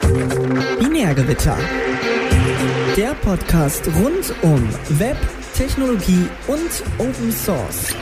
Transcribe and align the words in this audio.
Binärgewitter. 0.00 1.56
Der 2.96 3.14
Podcast 3.14 3.86
rund 3.86 4.34
um 4.42 4.68
Web, 4.98 5.16
Technologie 5.54 6.28
und 6.48 6.82
Open 6.98 7.30
Source. 7.30 7.94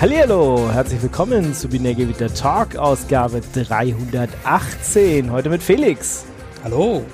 Hallihallo, 0.00 0.70
herzlich 0.72 1.02
willkommen 1.02 1.54
zu 1.54 1.68
Binärgewitter 1.68 2.32
Talk 2.32 2.76
Ausgabe 2.76 3.42
318. 3.52 5.30
Heute 5.30 5.50
mit 5.50 5.62
Felix. 5.62 6.24
Hallo. 6.64 7.04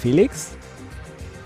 Felix? 0.00 0.55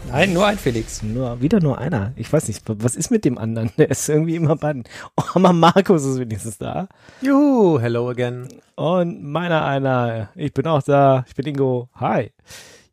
Nein, 0.08 0.32
nur 0.32 0.46
ein 0.46 0.58
Felix. 0.58 1.02
Nur, 1.02 1.40
wieder 1.40 1.60
nur 1.60 1.78
einer. 1.78 2.12
Ich 2.16 2.32
weiß 2.32 2.48
nicht, 2.48 2.62
was 2.66 2.96
ist 2.96 3.10
mit 3.10 3.24
dem 3.24 3.38
anderen? 3.38 3.70
Der 3.78 3.90
ist 3.90 4.08
irgendwie 4.08 4.36
immer 4.36 4.56
bei. 4.56 4.74
Oh, 5.16 5.22
aber 5.34 5.52
Markus 5.52 6.04
ist 6.04 6.18
wenigstens 6.18 6.58
da. 6.58 6.88
Juhu, 7.20 7.78
hello 7.80 8.08
again. 8.10 8.48
Und 8.76 9.22
meiner 9.22 9.64
einer. 9.64 10.30
Ich 10.34 10.52
bin 10.52 10.66
auch 10.66 10.82
da. 10.82 11.24
Ich 11.28 11.34
bin 11.34 11.46
Ingo. 11.46 11.88
Hi. 11.94 12.32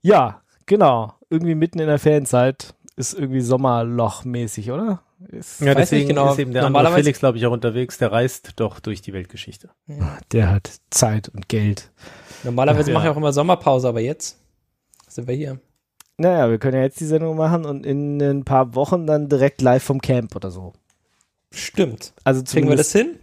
Ja, 0.02 0.41
genau. 0.66 1.14
Irgendwie 1.30 1.55
mitten 1.55 1.80
in 1.80 1.88
der 1.88 2.00
Ferienzeit 2.00 2.73
ist 2.95 3.14
irgendwie 3.14 3.42
Sommerloch-mäßig, 3.42 4.72
oder? 4.72 5.02
Ist, 5.30 5.62
ja, 5.62 5.73
deswegen 5.73 6.09
genau. 6.09 6.31
ist 6.31 6.39
eben 6.39 6.53
der 6.53 6.66
andere 6.66 6.94
Felix, 6.94 7.20
glaube 7.20 7.38
ich, 7.38 7.45
auch 7.45 7.52
unterwegs. 7.52 7.98
Der 7.98 8.12
reist 8.12 8.53
doch 8.58 8.80
durch 8.80 9.02
die 9.02 9.14
Weltgeschichte. 9.14 9.70
Ja. 9.88 10.17
Der 10.31 10.52
hat 10.52 10.72
Zeit 10.92 11.30
und 11.30 11.50
Geld. 11.50 11.92
Normalerweise 12.44 12.92
ja. 12.92 12.98
mache 12.98 13.08
ich 13.08 13.14
auch 13.14 13.17
immer 13.17 13.34
Sommerpause, 13.34 13.88
aber 13.88 14.00
jetzt 14.00 14.39
sind 15.08 15.28
wir 15.28 15.36
hier. 15.36 15.59
Naja, 16.17 16.49
wir 16.49 16.57
können 16.57 16.77
ja 16.77 16.84
jetzt 16.84 16.99
die 16.99 17.05
Sendung 17.05 17.38
machen 17.38 17.66
und 17.66 17.85
in 17.85 18.21
ein 18.21 18.44
paar 18.44 18.73
Wochen 18.73 19.05
dann 19.05 19.30
direkt 19.30 19.62
live 19.62 19.84
vom 19.84 20.02
Camp 20.02 20.35
oder 20.35 20.49
so. 20.49 20.73
Stimmt. 21.52 22.13
Also 22.23 22.44
kriegen 22.44 22.67
wir 22.70 22.75
das 22.75 22.91
hin? 22.91 23.20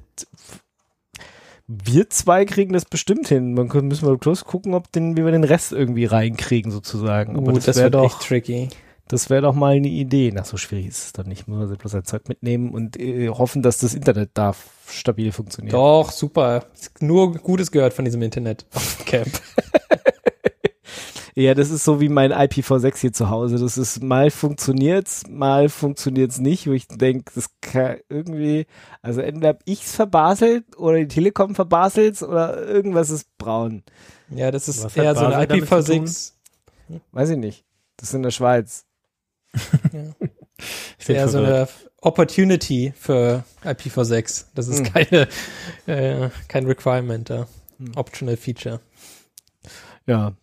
Wir 1.66 2.08
zwei 2.10 2.44
kriegen 2.44 2.72
das 2.72 2.84
bestimmt 2.84 3.26
hin. 3.26 3.54
Man 3.54 3.68
können, 3.68 3.88
müssen 3.88 4.06
wir 4.06 4.16
bloß 4.16 4.44
gucken, 4.44 4.74
ob 4.74 4.92
den, 4.92 5.16
wie 5.16 5.24
wir 5.24 5.32
den 5.32 5.44
Rest 5.44 5.72
irgendwie 5.72 6.04
reinkriegen, 6.04 6.70
sozusagen. 6.70 7.36
Aber 7.36 7.50
uh, 7.50 7.54
das, 7.54 7.64
das 7.64 7.76
wäre 7.76 7.90
doch 7.90 8.04
echt 8.04 8.28
tricky. 8.28 8.68
Das 9.08 9.28
wäre 9.28 9.42
doch 9.42 9.54
mal 9.54 9.74
eine 9.74 9.88
Idee. 9.88 10.30
Na, 10.32 10.44
so 10.44 10.56
schwierig 10.56 10.86
ist 10.86 11.04
es 11.04 11.12
dann 11.12 11.26
nicht. 11.26 11.48
Muss 11.48 11.58
man 11.58 11.76
bloß 11.76 11.94
ein 11.94 12.04
Zeug 12.04 12.28
mitnehmen 12.28 12.70
und 12.70 12.98
äh, 12.98 13.28
hoffen, 13.28 13.62
dass 13.62 13.78
das 13.78 13.94
Internet 13.94 14.30
da 14.34 14.54
stabil 14.86 15.32
funktioniert. 15.32 15.74
Doch, 15.74 16.10
super. 16.10 16.66
Nur 17.00 17.34
Gutes 17.34 17.70
gehört 17.70 17.92
von 17.92 18.04
diesem 18.04 18.22
Internet 18.22 18.66
auf 18.72 18.96
dem 18.96 19.06
Camp. 19.06 19.28
Ja, 21.36 21.54
das 21.54 21.70
ist 21.70 21.84
so 21.84 22.00
wie 22.00 22.08
mein 22.08 22.32
IPv6 22.32 22.98
hier 22.98 23.12
zu 23.12 23.28
Hause. 23.28 23.58
Das 23.58 23.76
ist 23.76 24.02
mal 24.02 24.30
funktioniert's, 24.30 25.24
mal 25.28 25.68
funktioniert's 25.68 26.38
nicht, 26.38 26.68
wo 26.68 26.72
ich 26.72 26.86
denke, 26.86 27.32
das 27.34 27.48
kann 27.60 27.98
irgendwie, 28.08 28.66
also 29.02 29.20
entweder 29.20 29.48
hab 29.48 29.62
ich's 29.64 29.96
verbaselt 29.96 30.76
oder 30.76 30.98
die 30.98 31.08
Telekom 31.08 31.56
verbaselt 31.56 32.22
oder 32.22 32.64
irgendwas 32.64 33.10
ist 33.10 33.36
braun. 33.36 33.82
Ja, 34.30 34.52
das 34.52 34.68
ist 34.68 34.84
Was 34.84 34.96
eher 34.96 35.16
so 35.16 35.26
ein 35.26 35.48
IPv6. 35.48 36.32
Weiß 37.10 37.30
ich 37.30 37.38
nicht. 37.38 37.64
Das 37.96 38.10
ist 38.10 38.14
in 38.14 38.22
der 38.22 38.30
Schweiz. 38.30 38.86
ja. 39.92 40.02
ist 40.98 41.10
eher 41.10 41.28
so 41.28 41.38
eine 41.38 41.68
Opportunity 42.00 42.92
für 42.96 43.44
IPv6. 43.64 44.46
Das 44.54 44.68
ist 44.68 44.86
hm. 44.86 44.92
keine, 44.92 45.28
äh, 45.86 46.30
kein 46.46 46.66
Requirement 46.66 47.28
da. 47.28 47.48
Hm. 47.78 47.92
Optional 47.96 48.36
Feature. 48.36 48.80
Ja, 50.06 50.34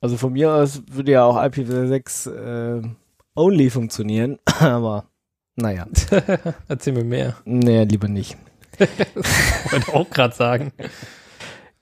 also 0.00 0.16
von 0.16 0.32
mir 0.32 0.52
aus 0.52 0.82
würde 0.90 1.12
ja 1.12 1.24
auch 1.24 1.36
IPv6 1.36 2.30
äh, 2.30 2.82
only 3.34 3.70
funktionieren, 3.70 4.38
aber 4.60 5.06
naja. 5.56 5.86
Erzähl 6.68 6.92
mir 6.92 7.04
mehr. 7.04 7.36
Naja, 7.44 7.82
lieber 7.82 8.08
nicht. 8.08 8.36
Wollte 8.78 9.92
auch 9.92 10.08
gerade 10.08 10.34
sagen. 10.34 10.72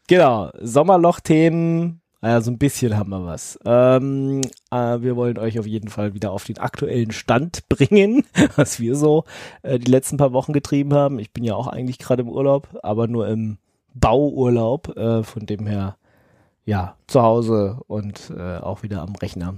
Genau, 0.08 0.50
Sommerloch-Themen. 0.60 2.00
Ja, 2.22 2.40
so 2.40 2.50
ein 2.50 2.58
bisschen 2.58 2.96
haben 2.96 3.10
wir 3.10 3.26
was. 3.26 3.58
Ähm, 3.66 4.40
äh, 4.70 5.00
wir 5.00 5.14
wollen 5.14 5.38
euch 5.38 5.58
auf 5.58 5.66
jeden 5.66 5.88
Fall 5.88 6.14
wieder 6.14 6.32
auf 6.32 6.44
den 6.44 6.58
aktuellen 6.58 7.12
Stand 7.12 7.68
bringen, 7.68 8.24
was 8.56 8.80
wir 8.80 8.96
so 8.96 9.24
äh, 9.62 9.78
die 9.78 9.90
letzten 9.90 10.16
paar 10.16 10.32
Wochen 10.32 10.54
getrieben 10.54 10.94
haben. 10.94 11.18
Ich 11.18 11.32
bin 11.32 11.44
ja 11.44 11.54
auch 11.54 11.66
eigentlich 11.66 11.98
gerade 11.98 12.22
im 12.22 12.28
Urlaub, 12.30 12.68
aber 12.82 13.06
nur 13.06 13.28
im 13.28 13.58
Bauurlaub. 13.94 14.96
Äh, 14.96 15.22
von 15.22 15.44
dem 15.44 15.66
her 15.66 15.98
ja, 16.66 16.96
zu 17.06 17.22
Hause 17.22 17.78
und 17.86 18.30
äh, 18.36 18.58
auch 18.58 18.82
wieder 18.82 19.00
am 19.00 19.14
Rechner. 19.14 19.54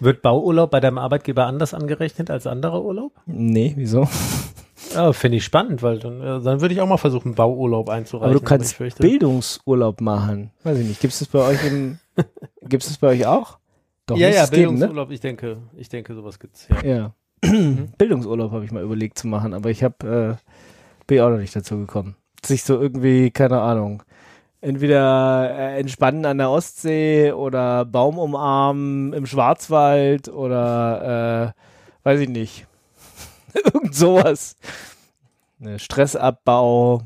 Wird 0.00 0.22
Bauurlaub 0.22 0.70
bei 0.70 0.80
deinem 0.80 0.98
Arbeitgeber 0.98 1.46
anders 1.46 1.74
angerechnet 1.74 2.30
als 2.30 2.46
anderer 2.46 2.82
Urlaub? 2.82 3.12
Nee, 3.26 3.74
wieso? 3.76 4.08
Ja, 4.94 5.12
finde 5.12 5.38
ich 5.38 5.44
spannend, 5.44 5.82
weil 5.82 5.98
dann, 5.98 6.20
dann 6.20 6.60
würde 6.60 6.72
ich 6.72 6.80
auch 6.80 6.86
mal 6.86 6.96
versuchen, 6.96 7.34
Bauurlaub 7.34 7.88
einzureichen. 7.90 8.30
Aber 8.30 8.40
du 8.40 8.44
kannst 8.44 8.78
Bildungsurlaub 8.98 10.00
machen. 10.00 10.50
Weiß 10.62 10.78
ich 10.78 10.86
nicht. 10.86 11.00
Gibt 11.00 11.12
es 11.12 11.18
das 11.18 11.28
bei 11.28 11.40
euch 11.40 11.64
im, 11.66 11.98
gibt 12.62 12.84
es 12.84 12.88
das 12.88 12.98
bei 12.98 13.08
euch 13.08 13.26
auch? 13.26 13.58
Doch, 14.06 14.16
ja, 14.16 14.30
ja, 14.30 14.46
Bildungsurlaub, 14.46 15.08
geben, 15.08 15.08
ne? 15.08 15.14
ich 15.14 15.20
denke, 15.20 15.56
ich 15.76 15.88
denke, 15.90 16.14
sowas 16.14 16.38
gibt's, 16.38 16.68
ja. 16.82 16.88
Ja. 16.88 17.14
Bildungsurlaub 17.98 18.52
habe 18.52 18.64
ich 18.64 18.72
mal 18.72 18.82
überlegt 18.82 19.18
zu 19.18 19.26
machen, 19.26 19.52
aber 19.52 19.68
ich 19.70 19.82
habe, 19.82 20.38
äh, 20.40 21.06
bin 21.06 21.20
auch 21.20 21.30
noch 21.30 21.38
nicht 21.38 21.54
dazu 21.54 21.76
gekommen. 21.76 22.16
Sich 22.42 22.62
so 22.62 22.80
irgendwie, 22.80 23.30
keine 23.30 23.60
Ahnung, 23.60 24.02
entweder 24.60 25.50
äh, 25.50 25.80
entspannen 25.80 26.24
an 26.26 26.38
der 26.38 26.50
Ostsee 26.50 27.32
oder 27.32 27.84
Baum 27.84 28.18
umarmen 28.18 29.12
im 29.12 29.26
Schwarzwald 29.26 30.28
oder 30.28 31.54
äh, 31.54 32.06
weiß 32.06 32.20
ich 32.20 32.28
nicht. 32.28 32.66
Irgend 33.72 33.94
sowas. 33.94 34.56
Ne, 35.58 35.78
Stressabbau 35.78 37.02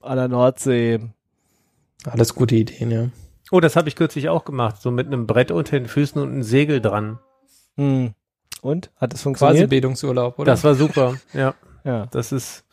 an 0.00 0.16
der 0.16 0.28
Nordsee. 0.28 1.00
Alles 2.04 2.34
gute 2.34 2.56
Ideen, 2.56 2.90
ja. 2.90 3.08
Oh, 3.50 3.60
das 3.60 3.76
habe 3.76 3.88
ich 3.88 3.96
kürzlich 3.96 4.28
auch 4.28 4.44
gemacht, 4.44 4.76
so 4.80 4.90
mit 4.90 5.06
einem 5.06 5.26
Brett 5.26 5.50
unter 5.50 5.78
den 5.78 5.88
Füßen 5.88 6.20
und 6.20 6.32
einem 6.32 6.42
Segel 6.42 6.80
dran. 6.80 7.18
Hm. 7.76 8.14
Und? 8.60 8.90
Hat 8.96 9.14
es 9.14 9.22
funktioniert? 9.22 9.56
Quasi 9.56 9.66
Bildungsurlaub, 9.68 10.38
oder? 10.38 10.52
Das 10.52 10.64
war 10.64 10.74
super, 10.74 11.14
ja. 11.32 11.54
ja. 11.84 12.06
Das 12.06 12.32
ist, 12.32 12.64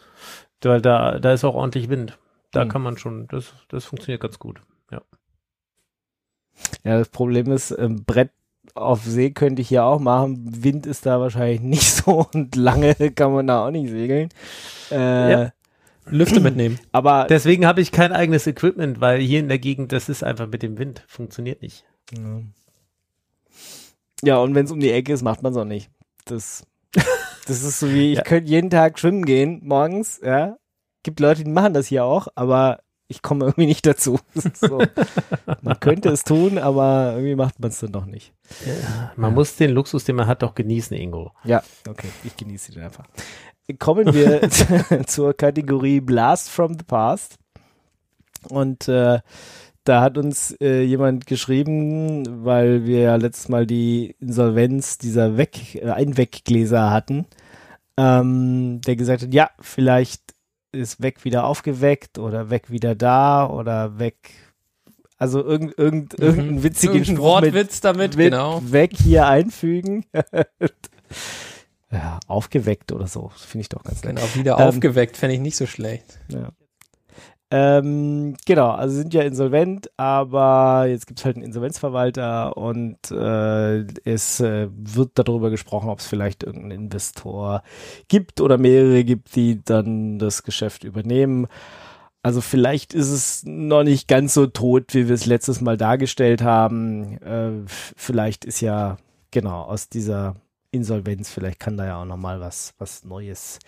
weil 0.61 0.81
da, 0.81 1.19
da 1.19 1.31
ist 1.31 1.43
auch 1.43 1.55
ordentlich 1.55 1.89
Wind 1.89 2.17
da 2.55 2.63
hm. 2.63 2.69
kann 2.69 2.81
man 2.81 2.97
schon, 2.97 3.27
das, 3.27 3.53
das 3.67 3.85
funktioniert 3.85 4.21
ganz 4.21 4.39
gut, 4.39 4.61
ja. 4.91 5.01
Ja, 6.83 6.97
das 6.97 7.09
Problem 7.09 7.51
ist, 7.51 7.71
ähm, 7.77 8.05
Brett 8.05 8.31
auf 8.73 9.03
See 9.03 9.31
könnte 9.31 9.61
ich 9.61 9.69
ja 9.69 9.83
auch 9.83 9.99
machen. 9.99 10.63
Wind 10.63 10.85
ist 10.85 11.05
da 11.05 11.19
wahrscheinlich 11.19 11.61
nicht 11.61 11.91
so 11.95 12.27
und 12.33 12.55
lange 12.55 12.93
kann 13.11 13.33
man 13.33 13.47
da 13.47 13.65
auch 13.65 13.71
nicht 13.71 13.89
segeln. 13.89 14.29
Äh, 14.91 15.31
ja. 15.31 15.51
Lüfte 16.05 16.39
mitnehmen. 16.39 16.79
Aber 16.91 17.25
deswegen 17.29 17.65
habe 17.65 17.81
ich 17.81 17.91
kein 17.91 18.11
eigenes 18.11 18.47
Equipment, 18.47 19.01
weil 19.01 19.19
hier 19.19 19.39
in 19.39 19.47
der 19.47 19.59
Gegend, 19.59 19.91
das 19.91 20.09
ist 20.09 20.23
einfach 20.23 20.47
mit 20.47 20.61
dem 20.61 20.77
Wind, 20.77 21.03
funktioniert 21.07 21.61
nicht. 21.61 21.83
Ja, 22.15 22.41
ja 24.23 24.37
und 24.37 24.55
wenn 24.55 24.65
es 24.65 24.71
um 24.71 24.79
die 24.79 24.91
Ecke 24.91 25.13
ist, 25.13 25.23
macht 25.23 25.41
man 25.41 25.51
es 25.51 25.57
auch 25.57 25.65
nicht. 25.65 25.89
Das, 26.25 26.65
das 27.47 27.63
ist 27.63 27.79
so 27.79 27.91
wie, 27.91 28.11
ich 28.11 28.19
ja. 28.19 28.23
könnte 28.23 28.49
jeden 28.49 28.69
Tag 28.69 28.99
schwimmen 28.99 29.25
gehen, 29.25 29.61
morgens, 29.63 30.21
ja, 30.23 30.57
gibt 31.05 31.19
Leute, 31.19 31.43
die 31.43 31.51
machen 31.51 31.73
das 31.73 31.87
hier 31.87 32.03
auch, 32.03 32.27
aber 32.33 32.79
ich 33.07 33.21
komme 33.21 33.45
irgendwie 33.45 33.67
nicht 33.67 33.85
dazu. 33.85 34.19
So. 34.55 34.81
man 35.61 35.79
könnte 35.79 36.09
es 36.09 36.23
tun, 36.23 36.57
aber 36.57 37.13
irgendwie 37.13 37.35
macht 37.35 37.59
man 37.59 37.69
es 37.69 37.79
dann 37.79 37.91
doch 37.91 38.05
nicht. 38.05 38.33
Ja, 38.65 39.11
man 39.15 39.31
ja. 39.31 39.35
muss 39.35 39.55
den 39.55 39.71
Luxus, 39.71 40.03
den 40.03 40.15
man 40.15 40.27
hat, 40.27 40.41
doch 40.41 40.55
genießen, 40.55 40.97
Ingo. 40.97 41.31
Ja, 41.43 41.63
okay, 41.87 42.07
ich 42.23 42.35
genieße 42.35 42.71
den 42.71 42.83
einfach. 42.83 43.05
Kommen 43.77 44.13
wir 44.13 44.49
zur 45.05 45.35
Kategorie 45.35 46.01
Blast 46.01 46.49
from 46.49 46.73
the 46.73 46.83
Past. 46.85 47.37
Und 48.49 48.87
äh, 48.87 49.19
da 49.83 50.01
hat 50.01 50.17
uns 50.17 50.55
äh, 50.59 50.81
jemand 50.81 51.27
geschrieben, 51.27 52.43
weil 52.43 52.85
wir 52.85 52.99
ja 53.01 53.15
letztes 53.15 53.49
Mal 53.49 53.67
die 53.67 54.15
Insolvenz 54.19 54.97
dieser 54.97 55.37
Weg, 55.37 55.75
äh, 55.75 55.91
Einweggläser 55.91 56.89
hatten, 56.89 57.27
ähm, 57.97 58.81
der 58.81 58.95
gesagt 58.95 59.21
hat, 59.23 59.33
ja, 59.33 59.51
vielleicht 59.59 60.34
ist 60.75 61.01
weg 61.01 61.23
wieder 61.23 61.45
aufgeweckt 61.45 62.19
oder 62.19 62.49
weg 62.49 62.69
wieder 62.69 62.95
da 62.95 63.47
oder 63.47 63.99
weg. 63.99 64.15
Also 65.17 65.43
irgend, 65.43 65.77
irgend, 65.77 66.19
mhm. 66.19 66.25
irgendein 66.25 66.63
witzigen 66.63 66.95
Irgendein 66.95 67.17
Wortwitz 67.19 67.75
mit, 67.75 67.83
damit, 67.83 68.17
mit 68.17 68.31
genau. 68.31 68.61
Weg 68.65 68.91
hier 68.97 69.27
einfügen. 69.27 70.05
ja, 71.91 72.19
aufgeweckt 72.27 72.91
oder 72.91 73.07
so. 73.07 73.31
Finde 73.35 73.61
ich 73.61 73.69
doch 73.69 73.83
ganz 73.83 74.03
nett. 74.03 74.15
Genau, 74.15 74.35
wieder 74.35 74.59
ähm, 74.59 74.67
aufgeweckt, 74.67 75.17
fände 75.17 75.35
ich 75.35 75.41
nicht 75.41 75.55
so 75.55 75.65
schlecht. 75.65 76.19
Ja. 76.27 76.49
Ähm, 77.51 78.35
genau, 78.45 78.71
also 78.71 78.95
sind 78.95 79.13
ja 79.13 79.21
insolvent, 79.21 79.91
aber 79.97 80.87
jetzt 80.87 81.05
gibt 81.05 81.19
es 81.19 81.25
halt 81.25 81.35
einen 81.35 81.45
Insolvenzverwalter 81.45 82.57
und 82.57 82.97
äh, 83.11 83.81
es 84.03 84.39
äh, 84.39 84.67
wird 84.71 85.11
darüber 85.13 85.51
gesprochen, 85.51 85.89
ob 85.89 85.99
es 85.99 86.07
vielleicht 86.07 86.43
irgendeinen 86.43 86.85
Investor 86.85 87.61
gibt 88.07 88.41
oder 88.41 88.57
mehrere 88.57 89.03
gibt, 89.03 89.35
die 89.35 89.63
dann 89.63 90.17
das 90.17 90.41
Geschäft 90.41 90.83
übernehmen. 90.83 91.47
Also 92.23 92.41
vielleicht 92.41 92.95
ist 92.95 93.11
es 93.11 93.43
noch 93.45 93.83
nicht 93.83 94.07
ganz 94.07 94.33
so 94.33 94.47
tot, 94.47 94.95
wie 94.95 95.07
wir 95.07 95.13
es 95.13 95.27
letztes 95.27 95.61
Mal 95.61 95.77
dargestellt 95.77 96.41
haben. 96.41 97.19
Äh, 97.21 97.51
vielleicht 97.67 98.45
ist 98.45 98.61
ja 98.61 98.97
genau 99.29 99.61
aus 99.61 99.89
dieser 99.89 100.35
Insolvenz, 100.71 101.29
vielleicht 101.29 101.59
kann 101.59 101.77
da 101.77 101.85
ja 101.85 102.01
auch 102.01 102.05
noch 102.05 102.17
mal 102.17 102.39
was 102.39 102.73
was 102.79 103.03
Neues 103.03 103.59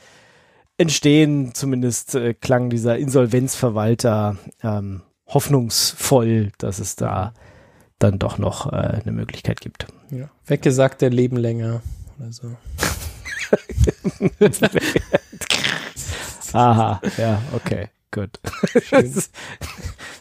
entstehen. 0.77 1.53
Zumindest 1.53 2.15
äh, 2.15 2.33
klang 2.33 2.69
dieser 2.69 2.97
Insolvenzverwalter 2.97 4.37
ähm, 4.63 5.01
hoffnungsvoll, 5.27 6.51
dass 6.57 6.79
es 6.79 6.95
da 6.95 7.33
dann 7.99 8.19
doch 8.19 8.37
noch 8.37 8.71
äh, 8.71 8.75
eine 8.75 9.11
Möglichkeit 9.11 9.59
gibt. 9.61 9.87
Ja. 10.11 10.29
Weggesagte 10.45 11.09
leben 11.09 11.37
länger 11.37 11.81
oder 12.17 12.31
so. 12.31 12.55
Aha, 16.53 17.01
ja, 17.17 17.41
okay, 17.53 17.89
gut. 18.11 18.39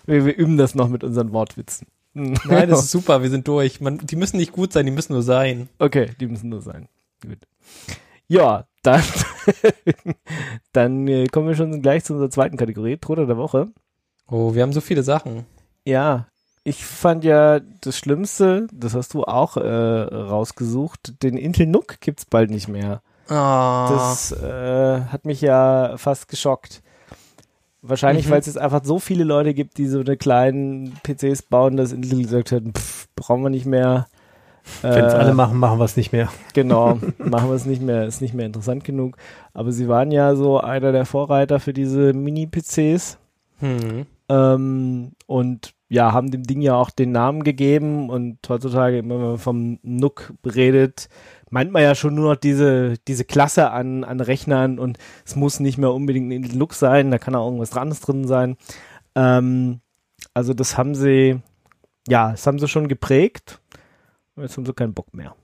wir, 0.07 0.25
wir 0.25 0.37
üben 0.37 0.57
das 0.57 0.75
noch 0.75 0.89
mit 0.89 1.05
unseren 1.05 1.33
Wortwitzen. 1.33 1.87
Nein, 2.15 2.69
das 2.71 2.85
ist 2.85 2.91
super, 2.91 3.23
wir 3.23 3.31
sind 3.31 3.47
durch. 3.47 3.81
Man, 3.81 3.99
die 3.99 4.17
müssen 4.17 4.39
nicht 4.39 4.53
gut 4.53 4.73
sein, 4.73 4.87
die 4.87 4.93
müssen 4.93 5.13
nur 5.13 5.23
sein. 5.23 5.69
Okay, 5.79 6.13
die 6.19 6.27
müssen 6.27 6.49
nur 6.49 6.63
sein. 6.63 6.89
Gut. 7.23 7.47
Ja, 8.27 8.67
dann, 8.87 9.03
dann 10.73 11.09
äh, 11.09 11.27
kommen 11.27 11.49
wir 11.49 11.55
schon 11.55 11.83
gleich 11.83 12.05
zu 12.05 12.13
unserer 12.15 12.31
zweiten 12.31 12.57
Kategorie, 12.57 12.97
Truder 12.97 13.27
der 13.27 13.37
Woche. 13.37 13.69
Oh, 14.31 14.55
wir 14.55 14.63
haben 14.63 14.73
so 14.73 14.81
viele 14.81 15.03
Sachen. 15.03 15.47
Ja, 15.85 16.27
ich 16.65 16.85
fand 16.85 17.23
ja 17.25 17.61
das 17.81 17.97
Schlimmste, 17.97 18.67
das 18.73 18.95
hast 18.95 19.15
du 19.15 19.25
auch 19.25 19.57
äh, 19.57 19.61
rausgesucht, 19.69 21.23
den 21.23 21.37
Intel 21.37 21.67
NUC 21.67 22.01
gibt's 22.01 22.25
bald 22.25 22.51
nicht 22.51 22.67
mehr. 22.69 23.03
Oh. 23.29 23.33
Das 23.33 24.33
äh, 24.33 25.01
hat 25.03 25.25
mich 25.25 25.41
ja 25.41 25.95
fast 25.97 26.29
geschockt. 26.29 26.83
Wahrscheinlich, 27.83 28.27
Mhm. 28.27 28.31
weil 28.31 28.41
es 28.41 28.47
jetzt 28.47 28.59
einfach 28.59 28.85
so 28.85 28.99
viele 28.99 29.23
Leute 29.23 29.55
gibt, 29.55 29.79
die 29.79 29.87
so 29.87 30.01
eine 30.01 30.17
kleinen 30.17 30.93
PCs 31.05 31.43
bauen, 31.43 31.77
dass 31.77 31.93
Intel 31.93 32.23
gesagt 32.23 32.51
hat, 32.51 32.63
pff, 32.77 33.07
brauchen 33.15 33.43
wir 33.45 33.51
nicht 33.51 33.67
mehr. 33.67 34.07
Wenn 34.83 35.05
es 35.05 35.15
Äh, 35.15 35.17
alle 35.17 35.35
machen, 35.35 35.59
machen 35.59 35.79
wir 35.79 35.85
es 35.85 35.97
nicht 35.97 36.13
mehr. 36.13 36.29
Genau, 36.55 36.99
machen 37.19 37.49
wir 37.49 37.55
es 37.55 37.67
nicht 37.67 37.83
mehr, 37.83 38.07
ist 38.07 38.21
nicht 38.21 38.35
mehr 38.35 38.47
interessant 38.47 38.85
genug. 38.85 39.17
Aber 39.53 39.73
sie 39.73 39.89
waren 39.89 40.11
ja 40.11 40.35
so 40.35 40.61
einer 40.61 40.93
der 40.93 41.05
Vorreiter 41.05 41.61
für 41.61 41.73
diese 41.73 42.13
Mini-PCs. 42.13 43.19
Hm. 43.61 44.07
Ähm, 44.29 45.13
und 45.27 45.75
ja, 45.89 46.13
haben 46.13 46.31
dem 46.31 46.43
Ding 46.43 46.63
ja 46.63 46.75
auch 46.75 46.91
den 46.91 47.13
Namen 47.13 47.45
gegeben 47.45 48.11
und 48.11 48.39
heutzutage, 48.49 48.97
wenn 48.97 49.21
man 49.21 49.39
vom 49.39 49.79
NUC 49.83 50.35
redet, 50.45 51.09
meint 51.51 51.71
man 51.71 51.83
ja 51.83 51.95
schon 51.95 52.17
nur 52.17 52.33
noch 52.33 52.41
diese, 52.41 52.95
diese 53.07 53.25
Klasse 53.25 53.71
an, 53.71 54.03
an 54.03 54.21
Rechnern 54.21 54.79
und 54.81 54.99
es 55.25 55.37
muss 55.37 55.61
nicht 55.61 55.79
mehr 55.79 55.93
unbedingt 55.93 56.33
ein 56.33 56.59
NUC 56.59 56.75
sein, 56.75 57.11
da 57.11 57.19
kann 57.19 57.37
auch 57.37 57.47
irgendwas 57.47 57.77
anderes 57.77 58.01
drin 58.01 58.27
sein. 58.27 58.57
Ähm, 59.15 59.81
also 60.35 60.55
das 60.55 60.77
haben 60.77 60.95
sie, 60.97 61.41
ja, 62.09 62.33
das 62.33 62.47
haben 62.47 62.59
sie 62.59 62.67
schon 62.67 62.89
geprägt 62.89 63.61
jetzt 64.37 64.57
haben 64.57 64.67
sie 64.67 64.73
keinen 64.75 64.95
Bock 64.95 65.15
mehr. 65.15 65.35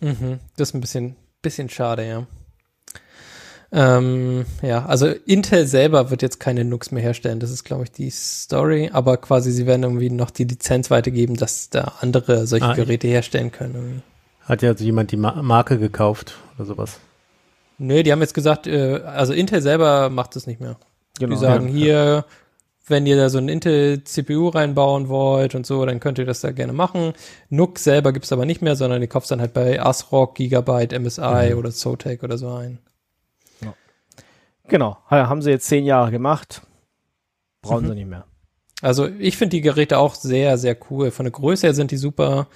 Mhm. 0.00 0.40
Das 0.56 0.70
ist 0.70 0.74
ein 0.74 0.80
bisschen, 0.80 1.16
bisschen 1.42 1.68
schade, 1.68 2.06
ja. 2.06 2.26
Ähm, 3.72 4.46
ja, 4.62 4.86
also 4.86 5.08
Intel 5.08 5.66
selber 5.66 6.10
wird 6.10 6.22
jetzt 6.22 6.38
keine 6.38 6.64
NUCs 6.64 6.92
mehr 6.92 7.02
herstellen. 7.02 7.40
Das 7.40 7.50
ist, 7.50 7.64
glaube 7.64 7.82
ich, 7.84 7.90
die 7.90 8.10
Story. 8.10 8.90
Aber 8.92 9.16
quasi, 9.16 9.50
sie 9.50 9.66
werden 9.66 9.82
irgendwie 9.82 10.10
noch 10.10 10.30
die 10.30 10.44
Lizenz 10.44 10.90
weitergeben, 10.92 11.36
dass 11.36 11.70
da 11.70 11.94
andere 12.00 12.46
solche 12.46 12.66
Ah, 12.66 12.74
Geräte 12.74 13.08
herstellen 13.08 13.50
können. 13.50 13.74
Irgendwie. 13.74 14.02
Hat 14.42 14.62
ja 14.62 14.70
also 14.70 14.84
jemand 14.84 15.10
die 15.10 15.16
Ma 15.16 15.42
Marke 15.42 15.78
gekauft 15.78 16.36
oder 16.54 16.66
sowas. 16.66 17.00
Nö, 17.78 18.04
die 18.04 18.12
haben 18.12 18.20
jetzt 18.20 18.34
gesagt, 18.34 18.68
äh, 18.68 19.00
also 19.04 19.32
Intel 19.32 19.60
selber 19.60 20.08
macht 20.08 20.36
das 20.36 20.46
nicht 20.46 20.60
mehr. 20.60 20.76
Genau. 21.18 21.34
die 21.34 21.40
sagen 21.40 21.68
ja. 21.68 21.74
hier, 21.74 22.24
wenn 22.86 23.06
ihr 23.06 23.16
da 23.16 23.28
so 23.30 23.38
ein 23.38 23.48
Intel-CPU 23.48 24.48
reinbauen 24.48 25.08
wollt 25.08 25.54
und 25.54 25.64
so, 25.66 25.84
dann 25.86 26.00
könnt 26.00 26.18
ihr 26.18 26.26
das 26.26 26.40
da 26.42 26.50
gerne 26.52 26.72
machen. 26.74 27.14
NUC 27.48 27.78
selber 27.78 28.12
gibt's 28.12 28.32
aber 28.32 28.44
nicht 28.44 28.60
mehr, 28.62 28.76
sondern 28.76 29.00
die 29.00 29.06
kaufst 29.06 29.30
dann 29.30 29.40
halt 29.40 29.54
bei 29.54 29.80
ASRock, 29.80 30.34
Gigabyte, 30.34 30.92
MSI 30.92 31.52
Mhm. 31.52 31.58
oder 31.58 31.70
Zotac 31.70 32.22
oder 32.22 32.36
so 32.38 32.50
ein. 32.50 32.78
Genau, 34.66 34.96
ha- 35.10 35.28
haben 35.28 35.42
sie 35.42 35.50
jetzt 35.50 35.66
zehn 35.66 35.84
Jahre 35.84 36.10
gemacht, 36.10 36.62
brauchen 37.62 37.84
Mhm. 37.84 37.88
sie 37.88 37.94
nicht 37.96 38.08
mehr. 38.08 38.24
Also 38.80 39.06
ich 39.06 39.36
finde 39.36 39.56
die 39.56 39.60
Geräte 39.60 39.98
auch 39.98 40.14
sehr, 40.14 40.56
sehr 40.58 40.76
cool. 40.90 41.10
Von 41.10 41.24
der 41.24 41.32
Größe 41.32 41.66
her 41.66 41.74
sind 41.74 41.90
die 41.90 41.96
super. 41.98 42.48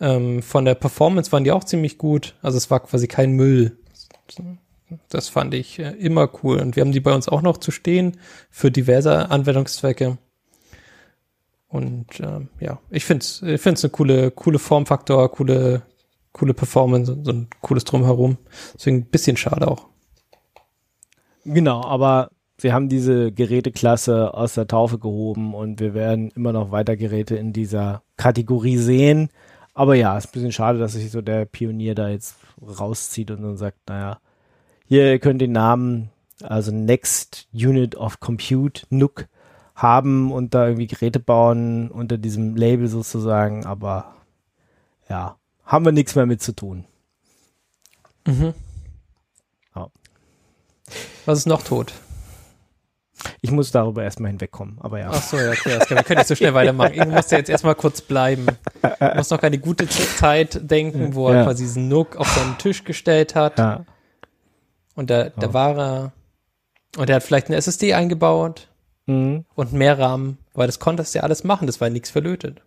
Ähm, 0.00 0.42
von 0.42 0.64
der 0.64 0.74
Performance 0.74 1.30
waren 1.32 1.44
die 1.44 1.52
auch 1.52 1.64
ziemlich 1.64 1.98
gut. 1.98 2.34
Also 2.42 2.56
es 2.56 2.70
war 2.70 2.80
quasi 2.80 3.08
kein 3.08 3.32
Müll. 3.32 3.76
Das 5.08 5.28
fand 5.28 5.54
ich 5.54 5.78
äh, 5.78 5.90
immer 5.92 6.30
cool. 6.42 6.60
Und 6.60 6.76
wir 6.76 6.82
haben 6.82 6.92
die 6.92 7.00
bei 7.00 7.14
uns 7.14 7.28
auch 7.28 7.42
noch 7.42 7.58
zu 7.58 7.70
stehen 7.70 8.16
für 8.50 8.70
diverse 8.70 9.30
Anwendungszwecke. 9.30 10.18
Und 11.68 12.06
ähm, 12.20 12.48
ja, 12.58 12.80
ich 12.90 13.04
finde 13.04 13.22
es 13.22 13.42
ich 13.42 13.60
find's 13.60 13.84
eine 13.84 13.92
coole, 13.92 14.30
coole 14.32 14.58
Formfaktor, 14.58 15.30
coole, 15.30 15.82
coole 16.32 16.52
Performance 16.52 17.12
und 17.12 17.24
so 17.24 17.32
ein 17.32 17.48
cooles 17.60 17.84
Drumherum. 17.84 18.38
Deswegen 18.74 18.98
ein 18.98 19.10
bisschen 19.10 19.36
schade 19.36 19.68
auch. 19.68 19.86
Genau, 21.44 21.84
aber 21.84 22.30
sie 22.58 22.72
haben 22.72 22.88
diese 22.88 23.32
Geräteklasse 23.32 24.34
aus 24.34 24.54
der 24.54 24.66
Taufe 24.66 24.98
gehoben 24.98 25.54
und 25.54 25.80
wir 25.80 25.94
werden 25.94 26.30
immer 26.34 26.52
noch 26.52 26.72
weiter 26.72 26.96
Geräte 26.96 27.36
in 27.36 27.52
dieser 27.52 28.02
Kategorie 28.16 28.76
sehen. 28.76 29.30
Aber 29.72 29.94
ja, 29.94 30.18
ist 30.18 30.26
ein 30.26 30.32
bisschen 30.32 30.52
schade, 30.52 30.78
dass 30.78 30.92
sich 30.92 31.10
so 31.10 31.22
der 31.22 31.44
Pionier 31.44 31.94
da 31.94 32.08
jetzt 32.08 32.36
rauszieht 32.60 33.30
und 33.30 33.42
dann 33.42 33.56
sagt, 33.56 33.78
naja, 33.88 34.18
hier 34.90 35.12
ihr 35.12 35.18
könnt 35.20 35.40
den 35.40 35.52
Namen, 35.52 36.10
also 36.42 36.72
Next 36.72 37.46
Unit 37.52 37.94
of 37.94 38.18
Compute, 38.18 38.82
NUC, 38.90 39.28
haben 39.76 40.32
und 40.32 40.52
da 40.52 40.66
irgendwie 40.66 40.88
Geräte 40.88 41.20
bauen 41.20 41.90
unter 41.92 42.18
diesem 42.18 42.56
Label 42.56 42.88
sozusagen, 42.88 43.64
aber 43.66 44.16
ja, 45.08 45.36
haben 45.64 45.84
wir 45.84 45.92
nichts 45.92 46.16
mehr 46.16 46.26
mit 46.26 46.42
zu 46.42 46.52
tun. 46.52 46.86
Mhm. 48.26 48.52
Ja. 49.76 49.88
Was 51.24 51.38
ist 51.38 51.46
noch 51.46 51.62
tot? 51.62 51.92
Ich 53.42 53.52
muss 53.52 53.70
darüber 53.70 54.02
erstmal 54.02 54.32
hinwegkommen, 54.32 54.78
aber 54.80 54.98
ja. 54.98 55.10
Ach 55.12 55.22
so, 55.22 55.38
ja, 55.38 55.50
okay, 55.52 55.76
das 55.78 55.86
kann, 55.86 55.98
wir 55.98 56.04
können 56.04 56.18
nicht 56.18 56.26
so 56.28 56.34
schnell 56.34 56.54
weitermachen. 56.54 56.94
Irgendwo 56.94 57.16
muss 57.16 57.28
der 57.28 57.38
jetzt 57.38 57.50
erstmal 57.50 57.76
kurz 57.76 58.00
bleiben. 58.00 58.46
Er 58.82 59.14
muss 59.16 59.30
noch 59.30 59.40
an 59.42 59.52
die 59.52 59.58
gute 59.58 59.88
Zeit 59.88 60.58
denken, 60.68 61.14
wo 61.14 61.28
er 61.28 61.36
Ja. 61.36 61.44
quasi 61.44 61.62
diesen 61.62 61.88
Nook 61.88 62.16
auf 62.16 62.28
seinen 62.28 62.58
Tisch 62.58 62.82
gestellt 62.82 63.36
hat. 63.36 63.56
ja. 63.58 63.84
Und 65.00 65.08
da, 65.08 65.30
da 65.30 65.46
Ja. 65.46 65.54
war 65.54 65.78
er. 65.78 66.12
Und 66.98 67.08
er 67.08 67.16
hat 67.16 67.22
vielleicht 67.22 67.46
eine 67.46 67.56
SSD 67.56 67.94
eingebaut 67.94 68.68
Mhm. 69.06 69.46
und 69.54 69.72
mehr 69.72 69.98
RAM, 69.98 70.36
weil 70.52 70.66
das 70.66 70.78
konntest 70.78 71.14
du 71.14 71.18
ja 71.20 71.22
alles 71.24 71.42
machen, 71.42 71.66
das 71.66 71.80
war 71.80 71.88
nichts 71.88 72.10
verlötet. 72.10 72.60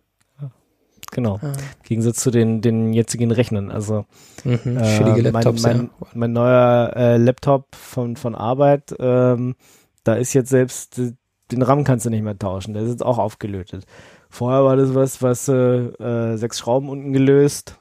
Genau. 1.12 1.38
Ah. 1.42 1.46
Im 1.52 1.82
Gegensatz 1.84 2.16
zu 2.18 2.32
den, 2.32 2.60
den 2.60 2.92
jetzigen 2.92 3.30
Rechnern. 3.30 3.70
Also 3.70 4.04
Mhm, 4.42 4.78
äh, 4.78 4.96
schädige 4.96 5.22
mein, 5.22 5.32
Laptops, 5.34 5.62
mein, 5.62 5.90
ja. 6.00 6.06
mein 6.14 6.32
neuer 6.32 6.92
äh, 6.96 7.16
Laptop 7.18 7.76
von, 7.76 8.16
von 8.16 8.34
Arbeit, 8.34 8.92
ähm, 8.98 9.54
da 10.02 10.14
ist 10.14 10.32
jetzt 10.32 10.50
selbst, 10.50 10.98
äh, 10.98 11.12
den 11.52 11.62
RAM 11.62 11.84
kannst 11.84 12.04
du 12.04 12.10
nicht 12.10 12.22
mehr 12.24 12.36
tauschen. 12.36 12.74
Der 12.74 12.82
ist 12.82 12.90
jetzt 12.90 13.04
auch 13.04 13.18
aufgelötet. 13.18 13.86
Vorher 14.28 14.64
war 14.64 14.74
das 14.76 14.92
was, 14.96 15.22
was 15.22 15.46
äh, 15.46 15.54
äh, 15.54 16.36
sechs 16.36 16.58
Schrauben 16.58 16.88
unten 16.88 17.12
gelöst. 17.12 17.78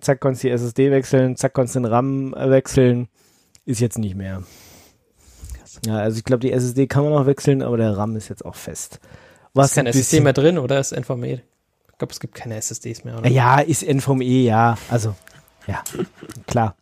Zack, 0.00 0.18
konntest 0.20 0.42
die 0.42 0.50
SSD 0.50 0.90
wechseln, 0.90 1.36
zack, 1.36 1.52
konntest 1.54 1.76
den 1.76 1.84
RAM 1.84 2.34
äh, 2.34 2.50
wechseln. 2.50 3.06
Ist 3.66 3.80
jetzt 3.80 3.98
nicht 3.98 4.14
mehr. 4.14 4.42
Ja, 5.86 5.96
also 5.98 6.18
ich 6.18 6.24
glaube, 6.24 6.40
die 6.40 6.52
SSD 6.52 6.86
kann 6.86 7.04
man 7.04 7.12
noch 7.12 7.26
wechseln, 7.26 7.62
aber 7.62 7.76
der 7.76 7.96
RAM 7.96 8.16
ist 8.16 8.28
jetzt 8.28 8.44
auch 8.44 8.54
fest. 8.54 9.00
Was 9.54 9.70
ist 9.70 9.74
kein 9.76 9.86
ein 9.86 9.90
SSD 9.90 10.00
bisschen- 10.16 10.24
mehr 10.24 10.32
drin 10.32 10.58
oder 10.58 10.78
ist 10.80 10.92
NVMe? 10.92 11.42
Ich 11.90 11.98
glaube, 11.98 12.12
es 12.12 12.20
gibt 12.20 12.34
keine 12.34 12.56
SSDs 12.56 13.04
mehr, 13.04 13.18
oder? 13.18 13.28
Ja, 13.28 13.60
ist 13.60 13.82
NVMe, 13.82 14.24
ja. 14.24 14.76
Also, 14.90 15.14
ja, 15.66 15.82
klar. 16.46 16.76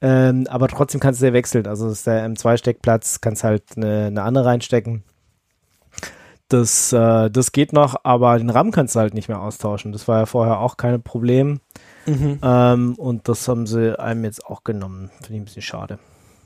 Ähm, 0.00 0.46
aber 0.48 0.68
trotzdem 0.68 1.00
kannst 1.00 1.20
du 1.20 1.26
ja 1.26 1.32
wechseln. 1.32 1.66
Also 1.66 1.90
ist 1.90 2.06
der 2.06 2.24
M2-Steckplatz, 2.28 3.20
kannst 3.20 3.44
halt 3.44 3.64
eine, 3.76 4.06
eine 4.06 4.22
andere 4.22 4.46
reinstecken. 4.46 5.02
Das, 6.48 6.92
äh, 6.92 7.30
das 7.30 7.52
geht 7.52 7.72
noch, 7.72 7.96
aber 8.04 8.38
den 8.38 8.50
RAM 8.50 8.70
kannst 8.72 8.94
du 8.96 9.00
halt 9.00 9.14
nicht 9.14 9.28
mehr 9.28 9.40
austauschen. 9.40 9.92
Das 9.92 10.08
war 10.08 10.20
ja 10.20 10.26
vorher 10.26 10.58
auch 10.60 10.76
kein 10.76 11.00
Problem. 11.02 11.60
Mhm. 12.06 12.38
Ähm, 12.42 12.94
und 12.96 13.28
das 13.28 13.46
haben 13.48 13.66
sie 13.66 13.98
einem 13.98 14.24
jetzt 14.24 14.44
auch 14.46 14.64
genommen. 14.64 15.10
Finde 15.18 15.34
ich 15.34 15.40
ein 15.40 15.44
bisschen 15.44 15.62
schade. 15.62 15.98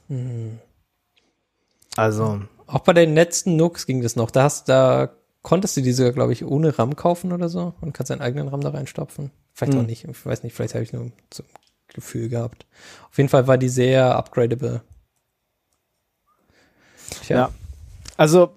Mhm. 0.09 0.59
Also, 1.97 2.43
Auch 2.67 2.81
bei 2.81 2.93
den 2.93 3.15
letzten 3.15 3.57
Nooks 3.57 3.87
ging 3.87 4.03
das 4.03 4.17
noch. 4.17 4.31
Da, 4.31 4.43
hast, 4.43 4.69
da 4.69 5.11
konntest 5.43 5.77
du 5.77 5.81
die 5.83 5.93
sogar, 5.93 6.13
glaube 6.13 6.33
ich, 6.33 6.45
ohne 6.45 6.77
RAM 6.79 6.97
kaufen 6.97 7.33
oder 7.33 7.49
so 7.49 7.75
und 7.81 7.93
kannst 7.93 8.11
deinen 8.11 8.21
eigenen 8.23 8.49
RAM 8.49 8.63
da 8.63 8.71
reinstopfen. 8.71 9.31
Vielleicht 9.53 9.75
Hm. 9.75 9.81
auch 9.83 9.87
nicht. 9.87 10.05
Ich 10.05 10.27
weiß 10.27 10.43
nicht, 10.43 10.55
vielleicht 10.55 10.75
habe 10.75 10.83
ich 10.85 10.93
nur 10.93 11.13
so 11.33 11.43
ein 11.45 11.49
Gefühl 11.95 12.29
gehabt. 12.29 12.67
Auf 13.11 13.17
jeden 13.19 13.29
Fall 13.29 13.47
war 13.47 13.59
die 13.59 13.69
sehr 13.69 14.17
upgradable. 14.17 14.83
Tja. 17.23 17.37
Ja. 17.37 17.51
also, 18.17 18.57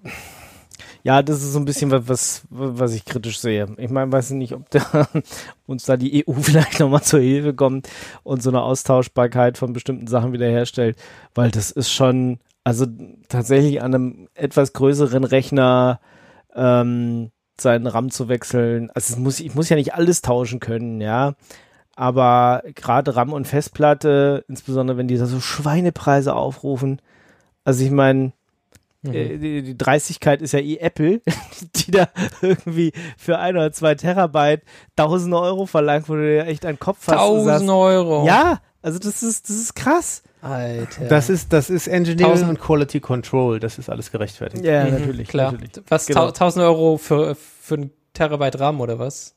ja, 1.08 1.22
das 1.22 1.42
ist 1.42 1.54
so 1.54 1.58
ein 1.58 1.64
bisschen 1.64 1.90
was, 1.90 2.42
was, 2.50 2.92
ich 2.92 3.06
kritisch 3.06 3.40
sehe. 3.40 3.66
Ich 3.78 3.88
meine, 3.88 4.12
weiß 4.12 4.32
nicht, 4.32 4.52
ob 4.52 4.68
da, 4.68 5.08
uns 5.66 5.86
da 5.86 5.96
die 5.96 6.26
EU 6.28 6.34
vielleicht 6.42 6.80
nochmal 6.80 7.02
zur 7.02 7.20
Hilfe 7.20 7.54
kommt 7.54 7.88
und 8.24 8.42
so 8.42 8.50
eine 8.50 8.60
Austauschbarkeit 8.60 9.56
von 9.56 9.72
bestimmten 9.72 10.06
Sachen 10.06 10.34
wiederherstellt, 10.34 10.98
weil 11.34 11.50
das 11.50 11.70
ist 11.70 11.90
schon, 11.90 12.40
also 12.62 12.84
tatsächlich 13.28 13.80
an 13.80 13.94
einem 13.94 14.28
etwas 14.34 14.74
größeren 14.74 15.24
Rechner 15.24 15.98
ähm, 16.54 17.30
seinen 17.58 17.86
RAM 17.86 18.10
zu 18.10 18.28
wechseln. 18.28 18.90
Also 18.90 19.14
es 19.14 19.18
muss, 19.18 19.40
ich 19.40 19.54
muss 19.54 19.70
ja 19.70 19.76
nicht 19.76 19.94
alles 19.94 20.20
tauschen 20.20 20.60
können, 20.60 21.00
ja. 21.00 21.36
Aber 21.96 22.62
gerade 22.74 23.16
RAM 23.16 23.32
und 23.32 23.48
Festplatte, 23.48 24.44
insbesondere 24.46 24.98
wenn 24.98 25.08
die 25.08 25.16
da 25.16 25.24
so 25.24 25.40
Schweinepreise 25.40 26.34
aufrufen, 26.34 27.00
Also 27.64 27.84
ich 27.84 27.90
meine, 27.92 28.32
mhm. 29.02 29.12
äh, 29.12 29.38
die, 29.38 29.62
die 29.62 29.78
Dreistigkeit 29.78 30.42
ist 30.42 30.52
ja 30.52 30.60
eh 30.60 30.78
Apple, 30.78 31.20
die 31.76 31.90
da 31.90 32.08
irgendwie 32.42 32.92
für 33.16 33.38
ein 33.38 33.56
oder 33.56 33.72
zwei 33.72 33.94
Terabyte 33.94 34.62
tausende 34.96 35.38
Euro 35.38 35.66
verlangt, 35.66 36.08
wo 36.08 36.14
du 36.14 36.22
dir 36.22 36.46
echt 36.46 36.66
einen 36.66 36.78
Kopf 36.78 37.06
hast. 37.06 37.16
Tausend 37.16 37.70
Euro. 37.70 38.26
Ja, 38.26 38.60
also 38.82 38.98
das 38.98 39.22
ist, 39.22 39.48
das 39.48 39.56
ist 39.56 39.74
krass. 39.74 40.22
Alter. 40.40 41.06
Das 41.06 41.28
ist, 41.30 41.52
das 41.52 41.68
ist 41.68 41.88
Engineering 41.88 42.32
Tausend. 42.32 42.50
und 42.50 42.60
Quality 42.60 43.00
Control. 43.00 43.58
Das 43.58 43.78
ist 43.78 43.90
alles 43.90 44.12
gerechtfertigt. 44.12 44.64
Ja, 44.64 44.84
mhm, 44.84 44.92
natürlich. 44.92 45.28
Klar. 45.28 45.52
Natürlich. 45.52 45.72
Was, 45.88 46.06
genau. 46.06 46.28
1000 46.28 46.64
Euro 46.64 46.96
für, 46.96 47.34
für 47.34 47.74
ein 47.74 47.90
Terabyte 48.14 48.60
RAM 48.60 48.80
oder 48.80 48.98
was? 48.98 49.34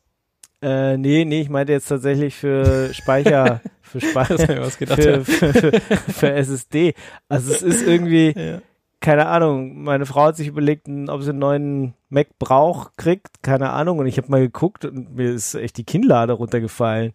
Äh, 0.61 0.97
nee, 0.97 1.25
nee, 1.25 1.41
ich 1.41 1.49
meinte 1.49 1.73
jetzt 1.73 1.87
tatsächlich 1.87 2.35
für 2.35 2.93
Speicher, 2.93 3.61
für 3.81 3.99
Speicher, 3.99 4.37
für, 4.37 5.23
für, 5.23 5.23
für, 5.23 5.81
für, 5.81 6.33
SSD. 6.33 6.93
Also 7.27 7.51
es 7.51 7.63
ist 7.63 7.81
irgendwie, 7.81 8.33
ja. 8.37 8.61
Keine 9.01 9.25
Ahnung, 9.25 9.83
meine 9.83 10.05
Frau 10.05 10.25
hat 10.25 10.37
sich 10.37 10.47
überlegt, 10.47 10.87
ob 11.07 11.23
sie 11.23 11.31
einen 11.31 11.39
neuen 11.39 11.93
Mac 12.09 12.37
braucht, 12.37 12.97
kriegt, 12.97 13.41
keine 13.41 13.71
Ahnung. 13.71 13.97
Und 13.97 14.05
ich 14.05 14.17
habe 14.17 14.29
mal 14.29 14.41
geguckt 14.41 14.85
und 14.85 15.15
mir 15.15 15.31
ist 15.31 15.55
echt 15.55 15.77
die 15.77 15.83
Kinnlade 15.83 16.33
runtergefallen. 16.33 17.13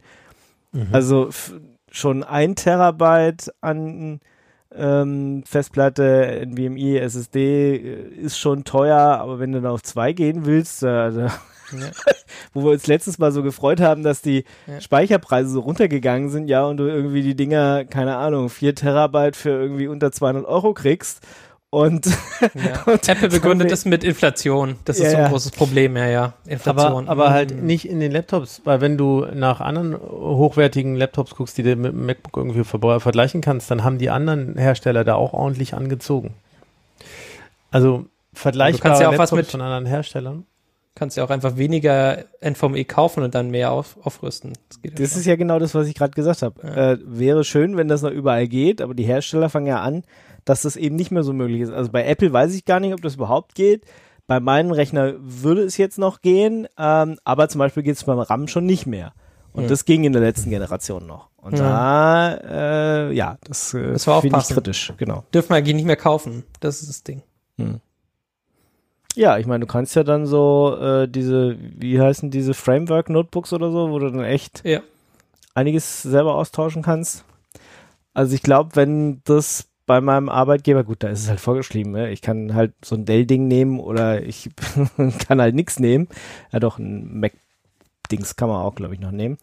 Mhm. 0.73 0.89
Also 0.93 1.31
schon 1.91 2.25
ein 2.25 2.57
Terabyte 2.57 3.55
an 3.61 4.21
ähm, 4.75 5.45
Festplatte, 5.47 6.45
NVMe, 6.45 7.01
SSD 7.01 7.77
äh, 7.77 8.09
ist 8.17 8.39
schon 8.39 8.65
teuer, 8.65 8.99
aber 8.99 9.39
wenn 9.39 9.53
du 9.53 9.61
dann 9.61 9.71
auf 9.71 9.83
zwei 9.83 10.13
gehen 10.13 10.45
willst, 10.45 10.83
äh, 10.83 11.13
da 11.13 11.31
ja. 11.73 11.91
Wo 12.53 12.65
wir 12.65 12.71
uns 12.73 12.87
letztes 12.87 13.19
Mal 13.19 13.33
so 13.33 13.43
gefreut 13.43 13.81
haben, 13.81 14.03
dass 14.03 14.23
die 14.23 14.45
ja. 14.67 14.81
Speicherpreise 14.81 15.51
so 15.51 15.61
runtergegangen 15.61 16.31
sind, 16.31 16.49
ja, 16.49 16.65
und 16.65 16.77
du 16.77 16.85
irgendwie 16.85 17.23
die 17.23 17.35
Dinger, 17.35 17.85
keine 17.85 18.17
Ahnung, 18.17 18.51
vier 18.51 18.75
Terabyte 18.75 19.37
für 19.37 19.51
irgendwie 19.51 19.89
unter 19.89 20.13
200 20.13 20.45
Euro 20.45 20.75
kriegst. 20.75 21.27
Und, 21.77 22.07
ja. 22.07 22.85
und 22.87 23.07
Apple 23.07 23.29
begründet 23.29 23.71
das 23.71 23.85
mit 23.85 24.03
Inflation. 24.03 24.77
Das 24.87 24.99
ist 24.99 25.11
so 25.11 25.17
ein 25.19 25.29
großes 25.29 25.51
Problem, 25.51 25.95
ja, 25.99 26.07
ja. 26.07 26.33
Inflation. 26.47 27.07
Aber, 27.07 27.25
aber 27.25 27.31
halt 27.35 27.55
mhm. 27.55 27.67
nicht 27.67 27.87
in 27.87 28.01
den 28.01 28.13
Laptops, 28.13 28.63
weil 28.65 28.81
wenn 28.81 28.97
du 28.97 29.27
nach 29.35 29.61
anderen 29.61 29.95
hochwertigen 29.95 30.97
Laptops 30.97 31.35
guckst, 31.35 31.59
die 31.59 31.63
du 31.63 31.77
mit 31.77 31.93
dem 31.93 32.07
MacBook 32.07 32.35
irgendwie 32.35 32.65
ver 32.65 33.01
vergleichen 33.01 33.43
kannst, 33.43 33.71
dann 33.71 33.85
haben 33.85 33.99
die 33.99 34.09
anderen 34.09 34.57
Hersteller 34.57 35.05
da 35.05 35.17
auch 35.17 35.35
ordentlich 35.35 35.75
angezogen. 35.75 36.33
Also 37.71 38.07
vergleichbare 38.33 39.03
ja 39.03 39.11
Laptops 39.11 39.33
mit, 39.33 39.47
von 39.49 39.61
anderen 39.61 39.85
Herstellern 39.85 40.47
kannst 40.97 41.17
ja 41.17 41.23
auch 41.25 41.31
einfach 41.31 41.57
weniger 41.57 42.25
NVMe 42.41 42.85
kaufen 42.85 43.23
und 43.23 43.35
dann 43.35 43.51
mehr 43.51 43.71
auf, 43.71 43.97
aufrüsten. 44.05 44.55
Das, 44.83 44.95
das 44.95 45.17
ist 45.17 45.27
ja 45.27 45.37
genau 45.37 45.61
das, 45.61 45.75
was 45.75 45.87
ich 45.87 45.95
gerade 45.95 46.13
gesagt 46.13 46.43
habe. 46.43 46.61
Ja. 46.63 46.93
Äh, 46.93 46.99
wäre 47.05 47.45
schön, 47.45 47.77
wenn 47.77 47.87
das 47.87 48.03
noch 48.03 48.11
überall 48.11 48.49
geht, 48.49 48.81
aber 48.81 48.95
die 48.95 49.05
Hersteller 49.05 49.49
fangen 49.49 49.67
ja 49.67 49.81
an, 49.81 50.03
dass 50.45 50.63
das 50.63 50.75
eben 50.75 50.97
nicht 50.97 51.13
mehr 51.13 51.23
so 51.23 51.33
möglich 51.33 51.61
ist. 51.61 51.71
Also 51.71 51.93
bei 51.93 52.05
Apple 52.07 52.33
weiß 52.33 52.55
ich 52.55 52.65
gar 52.65 52.81
nicht, 52.81 52.95
ob 52.95 53.03
das 53.03 53.17
überhaupt 53.17 53.55
geht. 53.55 53.85
Bei 54.27 54.41
meinem 54.41 54.73
Rechner 54.73 55.15
würde 55.21 55.63
es 55.63 55.77
jetzt 55.77 55.99
noch 55.99 56.21
gehen, 56.21 56.67
ähm, 56.79 57.19
aber 57.23 57.49
zum 57.49 57.61
Beispiel 57.61 57.85
geht 57.85 57.97
es 57.97 58.05
beim 58.05 58.19
RAM 58.19 58.49
schon 58.49 58.67
nicht 58.67 58.87
mehr. 58.87 59.13
Und 59.53 59.65
ja. 59.65 59.69
das 59.69 59.85
ging 59.85 60.05
in 60.05 60.13
der 60.13 60.23
letzten 60.23 60.51
Generation 60.51 61.07
noch. 61.07 61.29
Und 61.37 61.59
ja. 61.59 62.39
da, 62.41 63.09
äh, 63.09 63.13
ja, 63.13 63.39
das, 63.45 63.73
äh, 63.75 63.93
das 63.93 64.07
war 64.07 64.17
auch 64.17 64.21
finde 64.23 64.39
ich 64.39 64.49
kritisch, 64.49 64.93
genau. 64.97 65.25
Dürfen 65.33 65.51
wir 65.51 65.57
eigentlich 65.57 65.77
nicht 65.77 65.87
mehr 65.87 65.97
kaufen. 65.97 66.45
Das 66.61 66.81
ist 66.81 66.89
das 66.89 67.03
Ding. 67.05 67.23
Hm. 67.57 67.81
Ja, 69.17 69.39
ich 69.39 69.47
meine, 69.47 69.61
du 69.61 69.67
kannst 69.67 69.97
ja 69.97 70.05
dann 70.05 70.27
so 70.27 70.77
äh, 70.79 71.09
diese, 71.09 71.57
wie 71.59 71.99
heißen 71.99 72.31
diese 72.31 72.53
Framework-Notebooks 72.53 73.55
oder 73.55 73.71
so, 73.71 73.91
wo 73.91 73.99
du 73.99 74.11
dann 74.11 74.23
echt 74.23 74.63
ja. 74.63 74.81
einiges 75.55 76.03
selber 76.03 76.35
austauschen 76.35 76.83
kannst. 76.83 77.25
Also 78.13 78.35
ich 78.35 78.43
glaube, 78.43 78.77
wenn 78.77 79.23
das 79.25 79.69
bei 79.87 80.03
meinem 80.03 80.29
Arbeitgeber, 80.29 80.85
gut, 80.85 81.03
da 81.03 81.09
ist 81.09 81.23
es 81.23 81.31
halt 81.31 81.41
vorgeschrieben, 81.41 81.93
ne? 81.93 82.11
ich 82.11 82.21
kann 82.21 82.55
halt 82.55 82.75
so 82.85 82.95
ein 82.95 83.07
Dell-Ding 83.07 83.49
nehmen 83.49 83.81
oder 83.81 84.23
ich 84.23 84.51
kann 85.27 85.41
halt 85.41 85.55
nichts 85.55 85.81
nehmen. 85.81 86.09
Ja 86.53 86.61
doch, 86.61 86.79
ein 86.79 87.19
Mac-Dings 87.19 88.37
kann 88.37 88.51
man 88.51 88.61
auch, 88.61 88.75
glaube 88.75 88.93
ich, 88.93 89.01
noch 89.01 89.13
nehmen. 89.13 89.39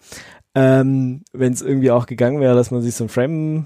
Ähm, 0.53 1.23
wenn 1.33 1.51
es 1.51 1.63
irgendwie 1.63 1.89
auch 1.89 2.05
gegangen 2.05 2.39
wäre, 2.41 2.53
dass 2.53 2.69
man 2.69 2.83
sich 2.83 2.93
so 2.93 3.05
ein 3.05 3.09
Frame 3.09 3.65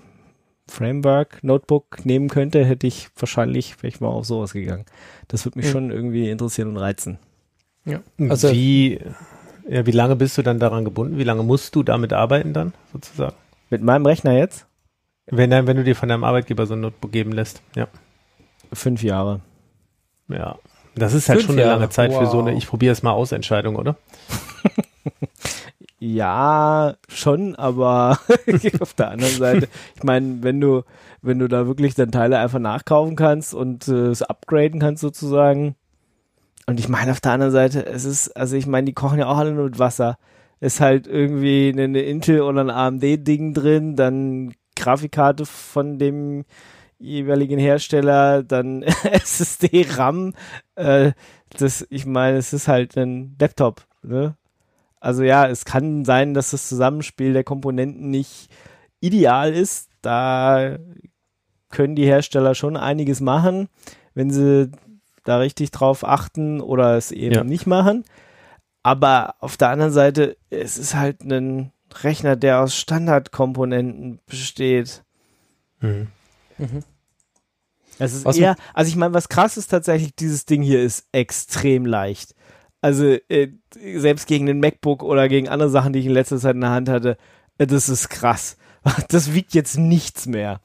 Framework 0.69 1.43
Notebook 1.43 2.05
nehmen 2.05 2.29
könnte, 2.29 2.65
hätte 2.65 2.87
ich 2.87 3.09
wahrscheinlich, 3.17 3.77
wäre 3.81 3.87
ich 3.87 4.01
mal 4.01 4.09
auf 4.09 4.25
sowas 4.25 4.53
gegangen. 4.53 4.85
Das 5.27 5.45
würde 5.45 5.59
mich 5.59 5.67
mhm. 5.67 5.71
schon 5.71 5.91
irgendwie 5.91 6.29
interessieren 6.29 6.69
und 6.69 6.77
reizen. 6.77 7.19
Ja. 7.85 8.01
Also 8.29 8.51
wie, 8.51 8.99
ja, 9.69 9.85
wie 9.85 9.91
lange 9.91 10.15
bist 10.15 10.37
du 10.37 10.41
dann 10.41 10.59
daran 10.59 10.85
gebunden? 10.85 11.17
Wie 11.17 11.23
lange 11.23 11.43
musst 11.43 11.75
du 11.75 11.83
damit 11.83 12.13
arbeiten 12.13 12.53
dann 12.53 12.73
sozusagen? 12.91 13.35
Mit 13.69 13.81
meinem 13.81 14.05
Rechner 14.05 14.37
jetzt? 14.37 14.65
Wenn, 15.25 15.51
wenn 15.51 15.77
du 15.77 15.83
dir 15.83 15.95
von 15.95 16.09
deinem 16.09 16.23
Arbeitgeber 16.23 16.65
so 16.65 16.73
ein 16.73 16.81
Notebook 16.81 17.11
geben 17.11 17.31
lässt, 17.31 17.61
ja. 17.75 17.87
Fünf 18.71 19.03
Jahre. 19.03 19.41
Ja. 20.29 20.57
Das 20.95 21.13
ist 21.13 21.29
halt 21.29 21.39
Fünf 21.39 21.51
schon 21.51 21.59
eine 21.59 21.69
lange 21.69 21.89
Zeit 21.89 22.11
wow. 22.11 22.19
für 22.19 22.25
so 22.27 22.39
eine 22.39 22.53
Ich 22.53 22.67
probiere 22.67 22.91
es 22.91 23.03
mal 23.03 23.11
aus 23.11 23.31
Entscheidung, 23.31 23.75
oder? 23.75 23.97
Ja, 25.99 26.95
schon, 27.09 27.55
aber 27.55 28.19
auf 28.79 28.93
der 28.93 29.09
anderen 29.09 29.33
Seite, 29.33 29.67
ich 29.95 30.03
meine, 30.03 30.43
wenn 30.43 30.61
du, 30.61 30.83
wenn 31.23 31.39
du 31.39 31.47
da 31.47 31.65
wirklich 31.65 31.95
dann 31.95 32.11
Teile 32.11 32.37
einfach 32.37 32.59
nachkaufen 32.59 33.15
kannst 33.15 33.55
und 33.55 33.87
äh, 33.87 34.07
es 34.07 34.21
upgraden 34.21 34.79
kannst 34.79 35.01
sozusagen. 35.01 35.75
Und 36.67 36.79
ich 36.79 36.87
meine, 36.87 37.11
auf 37.11 37.21
der 37.21 37.31
anderen 37.31 37.51
Seite, 37.51 37.85
es 37.85 38.05
ist, 38.05 38.29
also 38.37 38.55
ich 38.55 38.67
meine, 38.67 38.85
die 38.85 38.93
kochen 38.93 39.17
ja 39.17 39.27
auch 39.27 39.37
alle 39.37 39.53
nur 39.53 39.65
mit 39.65 39.79
Wasser. 39.79 40.17
Ist 40.59 40.81
halt 40.81 41.07
irgendwie 41.07 41.73
eine, 41.75 42.01
Intel 42.01 42.41
oder 42.41 42.61
ein 42.61 42.69
AMD-Ding 42.69 43.53
drin, 43.53 43.95
dann 43.95 44.53
Grafikkarte 44.75 45.45
von 45.45 45.97
dem 45.97 46.45
jeweiligen 46.99 47.59
Hersteller, 47.59 48.43
dann 48.43 48.83
SSD, 49.11 49.87
RAM. 49.91 50.33
Äh, 50.75 51.13
das, 51.57 51.87
ich 51.89 52.05
meine, 52.05 52.37
es 52.37 52.53
ist 52.53 52.67
halt 52.67 52.97
ein 52.97 53.35
Laptop, 53.39 53.87
ne? 54.03 54.35
Also 54.99 55.23
ja, 55.23 55.47
es 55.47 55.65
kann 55.65 56.05
sein, 56.05 56.33
dass 56.33 56.51
das 56.51 56.67
Zusammenspiel 56.67 57.33
der 57.33 57.43
Komponenten 57.43 58.09
nicht 58.09 58.49
ideal 58.99 59.53
ist. 59.53 59.89
Da 60.01 60.77
können 61.69 61.95
die 61.95 62.05
Hersteller 62.05 62.55
schon 62.55 62.77
einiges 62.77 63.19
machen, 63.19 63.67
wenn 64.13 64.31
sie 64.31 64.71
da 65.23 65.37
richtig 65.37 65.71
drauf 65.71 66.05
achten 66.05 66.61
oder 66.61 66.95
es 66.97 67.11
eben 67.11 67.35
ja. 67.35 67.43
nicht 67.43 67.67
machen. 67.67 68.05
Aber 68.83 69.35
auf 69.39 69.57
der 69.57 69.69
anderen 69.69 69.91
Seite, 69.91 70.37
es 70.49 70.77
ist 70.77 70.95
halt 70.95 71.21
ein 71.21 71.71
Rechner, 72.03 72.35
der 72.35 72.61
aus 72.61 72.75
Standardkomponenten 72.75 74.19
besteht. 74.25 75.03
Mhm. 75.81 76.07
Mhm. 76.57 76.83
Es 77.99 78.13
ist 78.13 78.25
was 78.25 78.37
eher, 78.37 78.55
also 78.73 78.89
ich 78.89 78.95
meine, 78.95 79.13
was 79.13 79.29
krass 79.29 79.57
ist 79.57 79.67
tatsächlich, 79.67 80.15
dieses 80.15 80.45
Ding 80.45 80.61
hier 80.61 80.81
ist 80.81 81.07
extrem 81.11 81.85
leicht. 81.85 82.35
Also 82.81 83.17
äh, 83.29 83.49
selbst 83.95 84.27
gegen 84.27 84.45
den 84.45 84.59
MacBook 84.59 85.03
oder 85.03 85.27
gegen 85.27 85.49
andere 85.49 85.69
Sachen, 85.69 85.93
die 85.93 85.99
ich 85.99 86.05
in 86.05 86.11
letzter 86.11 86.37
Zeit 86.37 86.55
in 86.55 86.61
der 86.61 86.69
Hand 86.69 86.89
hatte, 86.89 87.17
äh, 87.57 87.67
das 87.67 87.89
ist 87.89 88.09
krass. 88.09 88.57
Das 89.09 89.33
wiegt 89.33 89.53
jetzt 89.53 89.77
nichts 89.77 90.27
mehr. 90.27 90.61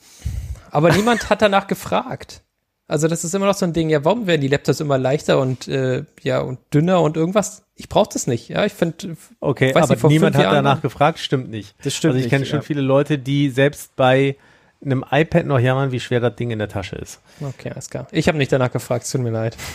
Aber 0.71 0.93
niemand 0.93 1.29
hat 1.29 1.43
danach 1.43 1.67
gefragt. 1.67 2.43
Also 2.87 3.09
das 3.09 3.25
ist 3.25 3.35
immer 3.35 3.47
noch 3.47 3.55
so 3.55 3.65
ein 3.65 3.73
Ding, 3.73 3.89
ja, 3.89 4.05
warum 4.05 4.27
werden 4.27 4.43
die 4.43 4.49
Laptops 4.49 4.81
immer 4.81 4.99
leichter 4.99 5.41
und 5.41 5.67
äh, 5.67 6.05
ja 6.23 6.41
und 6.41 6.59
dünner 6.75 7.01
und 7.01 7.17
irgendwas? 7.17 7.65
Ich 7.75 7.89
brauche 7.89 8.11
das 8.13 8.27
nicht. 8.27 8.49
Ja, 8.49 8.65
ich 8.65 8.73
finde. 8.75 9.17
Okay, 9.41 9.73
aber 9.75 9.89
nicht, 9.89 10.05
niemand 10.05 10.37
hat 10.37 10.45
danach 10.45 10.83
gefragt, 10.83 11.19
stimmt 11.19 11.49
nicht. 11.49 11.75
Das 11.83 11.95
stimmt. 11.95 12.15
Also 12.15 12.25
ich 12.25 12.31
kenne 12.31 12.45
schon 12.45 12.59
ja. 12.59 12.63
viele 12.63 12.83
Leute, 12.83 13.19
die 13.19 13.51
selbst 13.51 13.97
bei 13.97 14.37
einem 14.85 15.05
iPad 15.11 15.47
noch 15.47 15.59
jammern, 15.59 15.93
wie 15.93 16.01
schwer 16.01 16.21
das 16.21 16.37
Ding 16.37 16.51
in 16.51 16.59
der 16.59 16.69
Tasche 16.69 16.97
ist. 16.97 17.21
Okay, 17.41 17.71
alles 17.71 17.89
klar. 17.89 18.07
Ich 18.11 18.29
habe 18.29 18.39
nicht 18.39 18.53
danach 18.53 18.73
gefragt, 18.73 19.05
es 19.05 19.11
tut 19.11 19.21
mir 19.21 19.31
leid. 19.31 19.57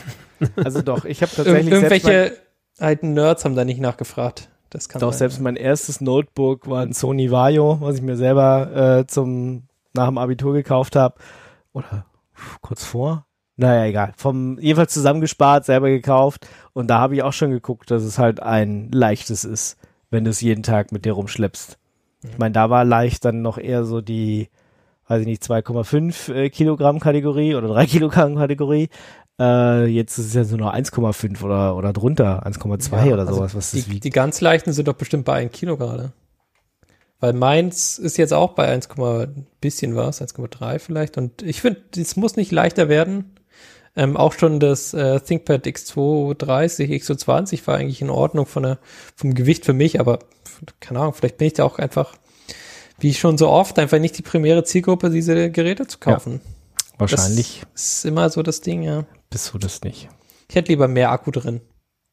Also 0.55 0.83
doch, 0.83 1.03
ich 1.03 1.23
habe 1.23 1.31
tatsächlich. 1.35 1.65
Ir 1.65 1.73
irgendwelche 1.73 2.37
alten 2.77 3.13
Nerds 3.13 3.43
haben 3.43 3.55
da 3.55 3.65
nicht 3.65 3.79
nachgefragt. 3.79 4.49
Das 4.69 4.87
kann 4.87 4.99
doch, 4.99 5.11
sein, 5.11 5.17
selbst 5.17 5.41
mein 5.41 5.55
erstes 5.55 5.99
Notebook 5.99 6.69
war 6.69 6.83
ein 6.83 6.93
Sony 6.93 7.31
Vaio, 7.31 7.79
was 7.81 7.95
ich 7.95 8.03
mir 8.03 8.17
selber 8.17 8.99
äh, 8.99 9.07
zum 9.07 9.63
nach 9.93 10.07
dem 10.07 10.19
Abitur 10.19 10.53
gekauft 10.53 10.95
habe. 10.95 11.15
Oder 11.73 12.05
kurz 12.61 12.83
vor. 12.83 13.25
Naja, 13.55 13.85
egal. 13.85 14.13
Vom 14.15 14.59
jedenfalls 14.59 14.93
zusammengespart, 14.93 15.65
selber 15.65 15.89
gekauft. 15.89 16.47
Und 16.73 16.87
da 16.87 16.99
habe 16.99 17.15
ich 17.15 17.23
auch 17.23 17.33
schon 17.33 17.49
geguckt, 17.49 17.89
dass 17.89 18.03
es 18.03 18.19
halt 18.19 18.41
ein 18.41 18.91
leichtes 18.91 19.43
ist, 19.43 19.77
wenn 20.11 20.23
du 20.23 20.29
es 20.29 20.41
jeden 20.41 20.63
Tag 20.63 20.91
mit 20.91 21.05
dir 21.05 21.13
rumschleppst. 21.13 21.79
Mhm. 22.21 22.29
Ich 22.29 22.37
meine, 22.37 22.53
da 22.53 22.69
war 22.69 22.85
leicht 22.85 23.25
dann 23.25 23.41
noch 23.41 23.57
eher 23.57 23.83
so 23.83 24.01
die, 24.01 24.49
weiß 25.07 25.21
ich 25.21 25.27
nicht, 25.27 25.43
2,5 25.43 26.33
äh, 26.33 26.49
Kilogramm 26.49 26.99
Kategorie 26.99 27.55
oder 27.55 27.67
3 27.69 27.85
Kilogramm 27.87 28.35
Kategorie. 28.35 28.89
Äh, 29.39 29.85
jetzt 29.85 30.17
ist 30.17 30.27
es 30.27 30.33
ja 30.33 30.43
so 30.43 30.57
noch 30.57 30.73
1,5 30.73 31.43
oder, 31.43 31.75
oder 31.75 31.93
drunter, 31.93 32.45
1,2 32.45 33.05
ja, 33.05 33.13
oder 33.13 33.21
also 33.21 33.35
sowas. 33.35 33.55
Was 33.55 33.71
die, 33.71 33.83
das 33.83 33.99
die 33.99 34.09
ganz 34.09 34.41
leichten 34.41 34.73
sind 34.73 34.87
doch 34.87 34.95
bestimmt 34.95 35.25
bei 35.25 35.33
1 35.33 35.51
Kilo 35.51 35.77
gerade. 35.77 36.11
Weil 37.19 37.33
meins 37.33 37.97
ist 37.97 38.17
jetzt 38.17 38.33
auch 38.33 38.53
bei 38.53 38.67
1, 38.67 38.89
bisschen 39.59 39.95
was, 39.95 40.21
1,3 40.21 40.79
vielleicht. 40.79 41.17
Und 41.17 41.41
ich 41.41 41.61
finde, 41.61 41.81
es 41.95 42.15
muss 42.15 42.35
nicht 42.35 42.51
leichter 42.51 42.89
werden. 42.89 43.37
Ähm, 43.95 44.15
auch 44.15 44.33
schon 44.33 44.59
das 44.59 44.93
äh, 44.93 45.19
ThinkPad 45.19 45.65
X230, 45.65 46.89
X220 47.01 47.65
war 47.65 47.77
eigentlich 47.77 48.03
in 48.03 48.11
Ordnung 48.11 48.45
von 48.45 48.61
der, 48.61 48.77
vom 49.15 49.33
Gewicht 49.33 49.65
für 49.65 49.73
mich, 49.73 49.99
aber 49.99 50.19
keine 50.79 50.99
Ahnung, 50.99 51.13
vielleicht 51.13 51.39
bin 51.39 51.47
ich 51.47 51.53
da 51.53 51.63
auch 51.63 51.79
einfach, 51.79 52.13
wie 52.99 53.13
schon 53.13 53.37
so 53.37 53.49
oft, 53.49 53.77
einfach 53.79 53.99
nicht 53.99 54.17
die 54.17 54.21
primäre 54.23 54.63
Zielgruppe, 54.63 55.09
diese 55.09 55.51
Geräte 55.51 55.87
zu 55.87 55.99
kaufen. 55.99 56.41
Ja. 56.43 56.99
Wahrscheinlich 56.99 57.63
Das 57.73 57.83
ist 57.97 58.05
immer 58.05 58.29
so 58.29 58.41
das 58.43 58.61
Ding, 58.61 58.81
ja. 58.81 59.05
bist 59.29 59.53
du 59.53 59.57
das 59.59 59.81
nicht. 59.83 60.09
Ich 60.49 60.55
hätte 60.55 60.69
lieber 60.71 60.87
mehr 60.87 61.11
Akku 61.11 61.31
drin. 61.31 61.61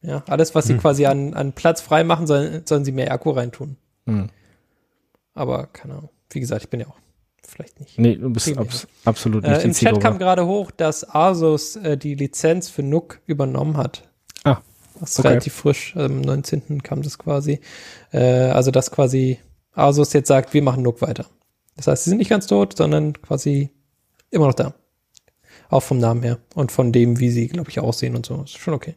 Ja, 0.02 0.22
alles, 0.28 0.54
was 0.54 0.66
sie 0.66 0.74
Hm. 0.74 0.80
quasi 0.80 1.06
an, 1.06 1.32
an 1.32 1.52
Platz 1.54 1.80
frei 1.80 2.04
machen, 2.04 2.26
sollen, 2.26 2.62
sollen 2.66 2.84
sie 2.84 2.92
mehr 2.92 3.10
Akku 3.12 3.30
reintun. 3.30 3.76
Hm. 4.06 4.28
Aber 5.34 5.66
keine 5.68 5.94
Ahnung. 5.94 6.10
Wie 6.30 6.40
gesagt, 6.40 6.64
ich 6.64 6.70
bin 6.70 6.80
ja 6.80 6.86
auch 6.88 6.96
vielleicht 7.46 7.80
nicht. 7.80 7.98
Nee, 7.98 8.16
du 8.16 8.30
bist 8.30 8.56
abs 8.56 8.86
absolut 9.04 9.42
nicht 9.44 9.52
Äh, 9.52 9.62
Im 9.62 9.72
Chat 9.72 10.00
kam 10.00 10.18
gerade 10.18 10.46
hoch, 10.46 10.70
dass 10.70 11.08
Asus 11.08 11.76
äh, 11.76 11.96
die 11.96 12.14
Lizenz 12.14 12.68
für 12.68 12.82
NUC 12.82 13.20
übernommen 13.26 13.76
hat. 13.76 14.08
Ah, 14.44 14.58
Das 15.00 15.12
ist 15.12 15.18
okay. 15.20 15.28
relativ 15.28 15.54
frisch. 15.54 15.94
Also 15.96 16.12
am 16.14 16.20
19. 16.20 16.82
kam 16.82 17.02
das 17.02 17.18
quasi. 17.18 17.60
Äh, 18.12 18.18
also, 18.18 18.70
dass 18.70 18.90
quasi 18.90 19.38
Asus 19.74 20.12
jetzt 20.12 20.28
sagt, 20.28 20.54
wir 20.54 20.62
machen 20.62 20.82
NUC 20.82 21.02
weiter. 21.02 21.26
Das 21.76 21.86
heißt, 21.88 22.04
sie 22.04 22.10
sind 22.10 22.18
nicht 22.18 22.30
ganz 22.30 22.46
tot, 22.46 22.76
sondern 22.76 23.14
quasi 23.20 23.70
immer 24.30 24.46
noch 24.46 24.54
da. 24.54 24.74
Auch 25.70 25.82
vom 25.82 25.98
Namen 25.98 26.22
her 26.22 26.38
und 26.54 26.70
von 26.72 26.92
dem, 26.92 27.18
wie 27.18 27.30
sie, 27.30 27.48
glaube 27.48 27.70
ich, 27.70 27.80
aussehen 27.80 28.14
und 28.14 28.26
so. 28.26 28.42
Ist 28.42 28.58
schon 28.58 28.74
okay. 28.74 28.94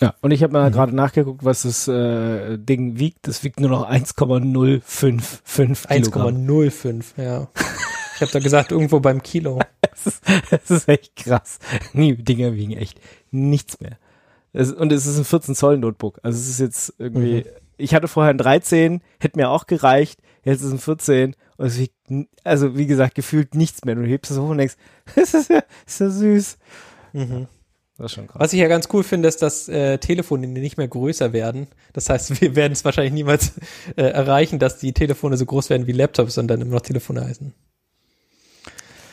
Ja, 0.00 0.14
und 0.20 0.30
ich 0.30 0.42
habe 0.42 0.52
Mhm. 0.56 0.62
mal 0.62 0.70
gerade 0.70 0.94
nachgeguckt, 0.94 1.44
was 1.44 1.62
das 1.62 1.88
äh, 1.88 2.58
Ding 2.58 2.98
wiegt. 2.98 3.26
Das 3.28 3.44
wiegt 3.44 3.60
nur 3.60 3.70
noch 3.70 3.84
1,055 3.84 5.88
Kilogramm. 5.88 6.26
1,05, 6.46 7.04
ja. 7.22 7.48
Ich 8.14 8.20
habe 8.22 8.32
da 8.32 8.38
gesagt, 8.38 8.72
irgendwo 8.72 9.00
beim 9.00 9.22
Kilo. 9.22 9.60
Das 9.96 10.06
ist, 10.14 10.22
das 10.50 10.70
ist 10.70 10.88
echt 10.88 11.16
krass. 11.16 11.58
Die 11.94 12.22
Dinger 12.22 12.52
wiegen 12.54 12.72
echt 12.72 13.00
nichts 13.30 13.80
mehr. 13.80 13.96
Es, 14.52 14.70
und 14.70 14.92
es 14.92 15.06
ist 15.06 15.16
ein 15.16 15.24
14 15.24 15.54
Zoll 15.54 15.78
Notebook. 15.78 16.20
Also 16.22 16.38
es 16.38 16.48
ist 16.50 16.60
jetzt 16.60 16.92
irgendwie, 16.98 17.44
Mhm. 17.44 17.50
Ich 17.76 17.94
hatte 17.94 18.08
vorher 18.08 18.32
ein 18.32 18.38
13, 18.38 19.02
hätte 19.20 19.38
mir 19.38 19.50
auch 19.50 19.66
gereicht. 19.66 20.20
Jetzt 20.44 20.60
ist 20.60 20.68
es 20.68 20.72
ein 20.72 20.78
14 20.78 21.36
und 21.56 21.66
es 21.66 21.78
wiegt, 21.78 21.94
also 22.44 22.76
wie 22.76 22.86
gesagt, 22.86 23.14
gefühlt 23.14 23.54
nichts 23.54 23.84
mehr. 23.84 23.94
Du 23.94 24.02
hebst 24.02 24.30
es 24.30 24.38
hoch 24.38 24.50
und 24.50 24.58
denkst, 24.58 24.76
das 25.14 25.34
ist 25.34 25.50
ja, 25.50 25.62
ist 25.86 26.00
ja 26.00 26.10
süß. 26.10 26.58
Mhm. 27.12 27.48
Das 27.98 28.06
ist 28.06 28.12
schon 28.12 28.26
krass. 28.26 28.40
Was 28.40 28.52
ich 28.52 28.60
ja 28.60 28.68
ganz 28.68 28.88
cool 28.92 29.02
finde, 29.02 29.28
ist, 29.28 29.40
dass 29.40 29.68
äh, 29.68 29.98
Telefone 29.98 30.46
nicht 30.46 30.76
mehr 30.76 30.88
größer 30.88 31.32
werden. 31.32 31.66
Das 31.94 32.10
heißt, 32.10 32.40
wir 32.40 32.54
werden 32.54 32.72
es 32.72 32.84
wahrscheinlich 32.84 33.14
niemals 33.14 33.54
äh, 33.96 34.02
erreichen, 34.02 34.58
dass 34.58 34.78
die 34.78 34.92
Telefone 34.92 35.36
so 35.36 35.46
groß 35.46 35.70
werden 35.70 35.86
wie 35.86 35.92
Laptops, 35.92 36.34
sondern 36.34 36.60
immer 36.60 36.74
noch 36.74 36.82
Telefone 36.82 37.24
heißen. 37.24 37.54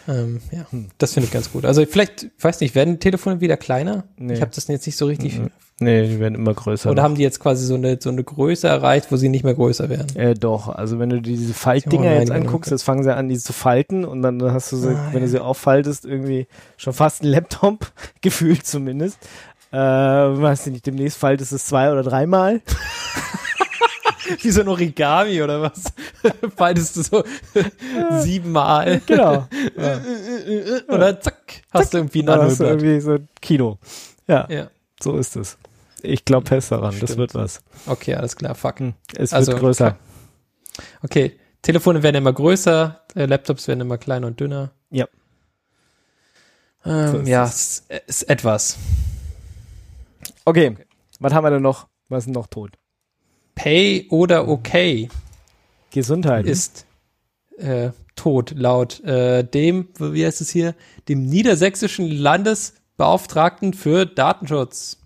Ähm, 0.07 0.41
ja, 0.51 0.65
Hm. 0.71 0.87
das 0.97 1.13
finde 1.13 1.27
ich 1.27 1.33
ganz 1.33 1.51
gut. 1.51 1.65
Also 1.65 1.85
vielleicht, 1.85 2.23
ich 2.23 2.43
weiß 2.43 2.59
nicht, 2.59 2.75
werden 2.75 2.99
Telefone 2.99 3.39
wieder 3.41 3.57
kleiner? 3.57 4.03
Nee. 4.17 4.33
Ich 4.33 4.41
habe 4.41 4.51
das 4.53 4.67
jetzt 4.67 4.85
nicht 4.85 4.97
so 4.97 5.05
richtig. 5.05 5.39
Mhm. 5.39 5.49
Nee, 5.79 6.07
die 6.07 6.19
werden 6.19 6.35
immer 6.35 6.53
größer. 6.53 6.91
Oder 6.91 7.01
haben 7.03 7.15
die 7.15 7.23
jetzt 7.23 7.39
quasi 7.39 7.65
so 7.65 7.73
eine, 7.73 7.97
so 7.99 8.09
eine 8.09 8.23
Größe 8.23 8.67
erreicht, 8.67 9.11
wo 9.11 9.17
sie 9.17 9.27
nicht 9.27 9.43
mehr 9.43 9.55
größer 9.55 9.89
werden? 9.89 10.15
Äh, 10.15 10.35
doch, 10.35 10.69
also 10.69 10.99
wenn 10.99 11.09
du 11.09 11.19
dir 11.21 11.35
diese 11.35 11.53
Faltdinger 11.53 12.05
nein, 12.11 12.19
jetzt 12.19 12.31
anguckst, 12.31 12.67
okay. 12.69 12.75
jetzt 12.75 12.83
fangen 12.83 13.03
sie 13.03 13.13
an, 13.13 13.27
die 13.27 13.37
zu 13.39 13.53
falten 13.53 14.05
und 14.05 14.21
dann 14.21 14.41
hast 14.51 14.71
du 14.71 14.77
sie, 14.77 14.89
Ah, 14.89 15.09
wenn 15.11 15.21
du 15.21 15.25
ja. 15.25 15.31
sie 15.31 15.39
auffaltest, 15.39 16.05
irgendwie 16.05 16.47
schon 16.77 16.93
fast 16.93 17.23
ein 17.23 17.27
Laptop, 17.27 17.91
gefühlt 18.21 18.65
zumindest. 18.67 19.17
Äh, 19.71 19.77
weiß 19.77 20.67
ich 20.67 20.73
nicht, 20.73 20.85
demnächst 20.85 21.17
faltest 21.17 21.51
du 21.51 21.55
es 21.55 21.65
zwei 21.65 21.91
oder 21.91 22.03
dreimal. 22.03 22.61
Wie 24.41 24.51
so 24.51 24.61
ein 24.61 24.67
Origami 24.67 25.41
oder 25.41 25.61
was? 25.61 25.83
Faltest 26.55 26.95
du 26.97 27.01
so 27.03 27.23
siebenmal. 28.21 29.01
Genau. 29.05 29.47
Oder 30.87 31.19
zack, 31.19 31.61
hast 31.71 31.93
du 31.93 31.97
irgendwie 31.97 32.21
ein 32.23 32.29
hast 32.29 32.59
du 32.59 32.63
irgendwie 32.65 32.99
so 33.01 33.13
ein 33.13 33.27
Kino. 33.41 33.77
Ja, 34.27 34.47
Ja, 34.49 34.69
so 35.01 35.17
ist 35.17 35.35
es. 35.35 35.57
Ich 36.01 36.25
glaube 36.25 36.47
fest 36.47 36.71
daran, 36.71 36.91
das 36.99 37.11
Stimmt. 37.11 37.17
wird 37.17 37.35
was. 37.35 37.61
okay, 37.85 38.15
alles 38.15 38.35
klar, 38.35 38.55
fuck. 38.55 38.79
Hm. 38.79 38.93
Es 39.17 39.33
Also, 39.33 39.51
wird 39.53 39.61
größer. 39.61 39.97
Okay, 41.01 41.39
Telefone 41.61 42.03
werden 42.03 42.17
immer 42.17 42.33
größer, 42.33 43.01
äh, 43.15 43.25
Laptops 43.25 43.67
werden 43.67 43.81
immer 43.81 43.97
kleiner 43.97 44.27
und 44.27 44.39
dünner. 44.39 44.71
Ja. 44.89 45.07
Ähm, 46.85 47.11
So 47.11 47.17
ist 47.19 47.27
ja, 47.29 47.43
es. 47.45 47.83
es 47.87 48.01
ist 48.21 48.23
etwas. 48.29 48.77
Okay, 50.45 50.75
was 51.19 51.33
haben 51.33 51.45
wir 51.45 51.51
denn 51.51 51.61
noch? 51.61 51.87
Was 52.09 52.25
ist 52.25 52.33
noch 52.33 52.47
tot? 52.47 52.71
Pay 53.55 54.07
oder 54.09 54.47
okay 54.47 55.09
Gesundheit. 55.91 56.45
ist 56.45 56.85
äh, 57.57 57.89
tot 58.15 58.51
laut 58.55 58.99
äh, 59.03 59.43
dem, 59.43 59.89
wie 59.99 60.25
heißt 60.25 60.41
es 60.41 60.49
hier, 60.49 60.75
dem 61.07 61.25
niedersächsischen 61.25 62.09
Landesbeauftragten 62.09 63.73
für 63.73 64.05
Datenschutz. 64.05 64.97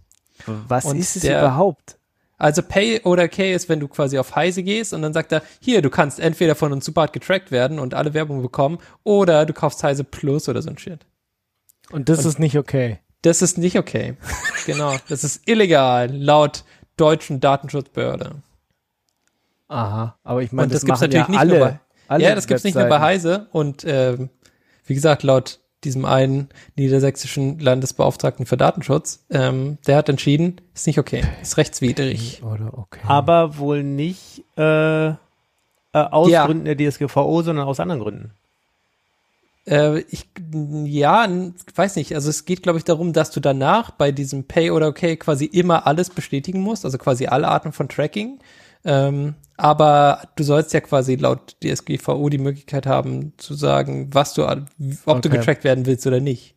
was 0.45 0.85
und 0.85 0.97
ist 0.97 1.15
es 1.15 1.23
der- 1.23 1.39
überhaupt? 1.39 1.95
Also 2.39 2.61
Pay 2.61 3.01
oder 3.01 3.23
Okay 3.23 3.51
ist, 3.55 3.67
wenn 3.67 3.79
du 3.79 3.87
quasi 3.87 4.19
auf 4.19 4.35
Heise 4.35 4.61
gehst 4.61 4.93
und 4.93 5.01
dann 5.01 5.11
sagt 5.11 5.31
er, 5.31 5.41
hier, 5.59 5.81
du 5.81 5.89
kannst 5.89 6.19
entweder 6.19 6.53
von 6.53 6.71
uns 6.71 6.85
super 6.85 7.01
hart 7.01 7.13
getrackt 7.13 7.49
werden 7.49 7.79
und 7.79 7.95
alle 7.95 8.13
Werbung 8.13 8.43
bekommen 8.43 8.77
oder 9.03 9.47
du 9.47 9.53
kaufst 9.53 9.83
Heise 9.83 10.03
Plus 10.03 10.47
oder 10.47 10.61
so 10.61 10.69
ein 10.69 10.77
Shit. 10.77 10.99
Und 11.89 12.09
das 12.09 12.25
ist 12.25 12.37
nicht 12.37 12.55
okay. 12.55 12.99
Das 13.23 13.41
ist 13.41 13.57
nicht 13.57 13.75
okay. 13.79 14.17
genau. 14.67 14.95
Das 15.09 15.23
ist 15.23 15.47
illegal 15.49 16.15
laut 16.15 16.63
deutschen 16.97 17.39
Datenschutzbehörde. 17.39 18.31
Aha, 19.69 20.15
aber 20.23 20.41
ich 20.43 20.51
meine, 20.51 20.69
das, 20.69 20.81
das 20.81 20.85
gibt's 20.85 21.01
machen 21.01 21.11
natürlich 21.11 21.27
ja 21.27 21.43
nicht 21.43 21.53
nur 21.53 21.65
alle. 21.65 21.73
bei- 21.73 21.79
alle 22.09 22.23
ja, 22.23 22.35
das 22.35 22.47
gibt's 22.47 22.63
nicht 22.63 22.75
nur 22.75 22.85
bei. 22.85 22.99
Heise 23.01 23.47
und 23.51 23.83
ähm, 23.85 24.29
wie 24.85 24.93
gesagt, 24.93 25.23
laut 25.23 25.59
diesem 25.83 26.05
einen 26.05 26.49
niedersächsischen 26.75 27.59
Landesbeauftragten 27.59 28.45
für 28.45 28.55
Datenschutz, 28.57 29.25
ähm, 29.29 29.77
der 29.85 29.97
hat 29.97 30.09
entschieden, 30.09 30.61
ist 30.73 30.87
nicht 30.87 30.97
okay, 30.99 31.23
ist 31.41 31.57
rechtswidrig. 31.57 32.41
Oder 32.43 32.77
okay. 32.77 33.01
Aber 33.07 33.57
wohl 33.57 33.83
nicht 33.83 34.43
äh, 34.57 35.07
äh, 35.09 35.15
aus 35.93 36.29
Ja. 36.29 36.45
Gründen 36.45 36.65
der 36.65 36.77
DSGVO, 36.77 37.41
sondern 37.43 37.67
aus 37.67 37.79
anderen 37.79 38.01
Gründen. 38.01 38.31
Äh, 39.67 39.99
ich, 40.09 40.29
ja, 40.85 41.27
weiß 41.75 41.97
nicht. 41.97 42.15
Also 42.15 42.29
es 42.29 42.45
geht, 42.45 42.63
glaube 42.63 42.79
ich, 42.79 42.85
darum, 42.85 43.13
dass 43.13 43.31
du 43.31 43.39
danach 43.39 43.91
bei 43.91 44.11
diesem 44.11 44.45
Pay 44.45 44.71
oder 44.71 44.87
Okay 44.87 45.17
quasi 45.17 45.45
immer 45.45 45.85
alles 45.85 46.09
bestätigen 46.09 46.61
musst, 46.61 46.85
also 46.85 46.97
quasi 46.97 47.27
alle 47.27 47.47
Arten 47.47 47.73
von 47.73 47.89
Tracking. 47.89 48.39
Ähm, 48.85 49.35
aber 49.57 50.21
du 50.35 50.43
sollst 50.43 50.73
ja 50.73 50.81
quasi 50.81 51.15
laut 51.15 51.57
DSGVO 51.63 52.29
die 52.29 52.37
Möglichkeit 52.37 52.85
haben 52.85 53.33
zu 53.37 53.55
sagen, 53.55 54.09
was 54.13 54.33
du, 54.33 54.43
ob 54.43 54.67
du 55.21 55.29
Okay. 55.29 55.29
getrackt 55.29 55.63
werden 55.63 55.85
willst 55.85 56.05
oder 56.07 56.19
nicht. 56.19 56.55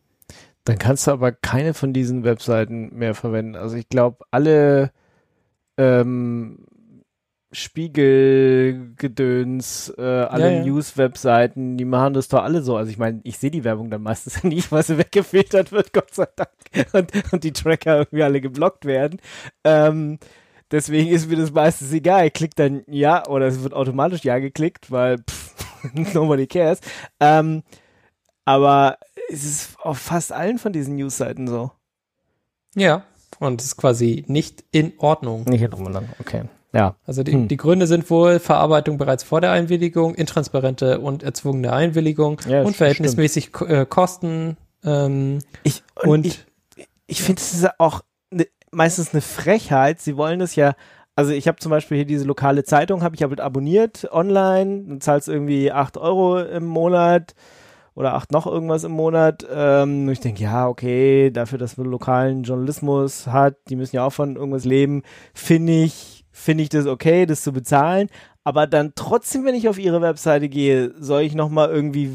Dann 0.63 0.77
kannst 0.77 1.07
du 1.07 1.11
aber 1.11 1.31
keine 1.31 1.73
von 1.73 1.91
diesen 1.91 2.23
Webseiten 2.23 2.95
mehr 2.95 3.15
verwenden. 3.15 3.55
Also 3.55 3.75
ich 3.75 3.89
glaube, 3.89 4.23
alle 4.29 4.91
ähm, 5.77 6.59
Spiegelgedöns, 7.51 9.93
äh, 9.97 10.01
alle 10.01 10.51
Ja, 10.51 10.57
ja. 10.59 10.65
News-Webseiten, 10.65 11.77
die 11.77 11.85
machen 11.85 12.13
das 12.13 12.29
doch 12.29 12.43
alle 12.43 12.61
so. 12.61 12.77
Also 12.77 12.91
ich 12.91 12.97
meine, 12.97 13.21
ich 13.23 13.37
sehe 13.37 13.51
die 13.51 13.63
Werbung 13.63 13.89
dann 13.89 14.03
meistens 14.03 14.43
nicht, 14.49 14.71
weil 14.71 14.83
sie 14.83 14.97
weggefiltert 14.97 15.71
wird, 15.71 15.93
Gott 15.93 16.13
sei 16.13 16.27
Dank. 16.35 16.49
Und, 16.93 17.33
und 17.33 17.43
die 17.43 17.53
Tracker 17.53 17.97
irgendwie 17.97 18.23
alle 18.23 18.41
geblockt 18.41 18.85
werden. 18.85 19.19
Ähm, 19.63 20.19
deswegen 20.71 21.09
ist 21.09 21.29
mir 21.29 21.37
das 21.37 21.51
meistens 21.51 21.91
egal. 21.91 22.27
Ich 22.27 22.33
klick 22.33 22.55
dann 22.55 22.83
ja 22.87 23.27
oder 23.27 23.47
es 23.47 23.63
wird 23.63 23.73
automatisch 23.73 24.23
ja 24.23 24.39
geklickt, 24.39 24.91
weil 24.91 25.17
pff, 25.19 25.55
nobody 26.13 26.47
cares. 26.47 26.79
Ähm, 27.19 27.63
aber 28.45 28.97
es 29.29 29.43
ist 29.43 29.79
auf 29.79 29.97
fast 29.97 30.31
allen 30.31 30.57
von 30.57 30.73
diesen 30.73 30.95
News-Seiten 30.95 31.47
so. 31.47 31.71
Ja. 32.75 33.03
Und 33.39 33.61
es 33.61 33.67
ist 33.67 33.77
quasi 33.77 34.25
nicht 34.27 34.63
in 34.71 34.93
Ordnung. 34.97 35.45
Nicht 35.45 35.63
und 35.63 35.91
lang, 35.91 36.09
okay. 36.19 36.43
Ja. 36.73 36.95
Also 37.05 37.23
die, 37.23 37.33
Hm. 37.33 37.47
die 37.47 37.57
Gründe 37.57 37.85
sind 37.87 38.09
wohl 38.09 38.39
Verarbeitung 38.39 38.97
bereits 38.97 39.23
vor 39.23 39.41
der 39.41 39.51
Einwilligung, 39.51 40.15
intransparente 40.15 40.99
und 40.99 41.21
erzwungene 41.23 41.73
Einwilligung 41.73 42.39
Ja, 42.47 42.59
und 42.61 42.69
das 42.69 42.77
verhältnismäßig 42.77 43.51
Ko- 43.51 43.65
äh, 43.65 43.85
Kosten. 43.85 44.55
Ähm, 44.83 45.39
Ich, 45.63 45.83
und, 46.01 46.09
und 46.09 46.25
ich, 46.27 46.45
ich 47.07 47.21
finde, 47.21 47.41
es 47.41 47.53
ist 47.53 47.79
auch 47.79 48.01
ne, 48.31 48.47
meistens 48.71 49.11
eine 49.13 49.21
Frechheit. 49.21 49.99
Sie 49.99 50.15
wollen 50.15 50.39
es 50.39 50.55
ja, 50.55 50.73
also 51.15 51.31
ich 51.33 51.47
habe 51.49 51.59
zum 51.59 51.69
Beispiel 51.71 51.97
hier 51.97 52.05
diese 52.05 52.23
lokale 52.25 52.63
Zeitung, 52.63 53.03
habe 53.03 53.15
ich 53.15 53.23
aber 53.25 53.43
abonniert 53.43 54.07
online, 54.11 54.83
dann 54.87 55.01
zahlst 55.01 55.27
irgendwie 55.27 55.71
8 55.73 55.97
Euro 55.97 56.39
im 56.39 56.63
Monat 56.65 57.35
oder 57.95 58.13
8 58.13 58.31
noch 58.31 58.47
irgendwas 58.47 58.85
im 58.85 58.93
Monat. 58.93 59.45
Ähm, 59.53 60.03
und 60.07 60.11
ich 60.13 60.21
denke, 60.21 60.43
ja, 60.43 60.69
okay, 60.69 61.31
dafür, 61.31 61.57
dass 61.59 61.75
man 61.75 61.87
lokalen 61.87 62.43
Journalismus 62.43 63.27
hat, 63.27 63.57
die 63.67 63.75
müssen 63.75 63.97
ja 63.97 64.05
auch 64.05 64.13
von 64.13 64.37
irgendwas 64.37 64.63
leben, 64.63 65.03
finde 65.33 65.73
ich, 65.83 66.20
finde 66.41 66.63
ich 66.63 66.69
das 66.69 66.85
okay, 66.85 67.25
das 67.25 67.43
zu 67.43 67.53
bezahlen. 67.53 68.09
Aber 68.43 68.67
dann 68.67 68.93
trotzdem, 68.95 69.45
wenn 69.45 69.55
ich 69.55 69.69
auf 69.69 69.77
ihre 69.77 70.01
Webseite 70.01 70.49
gehe, 70.49 70.93
soll 70.99 71.21
ich 71.21 71.35
nochmal 71.35 71.69
irgendwie 71.69 72.11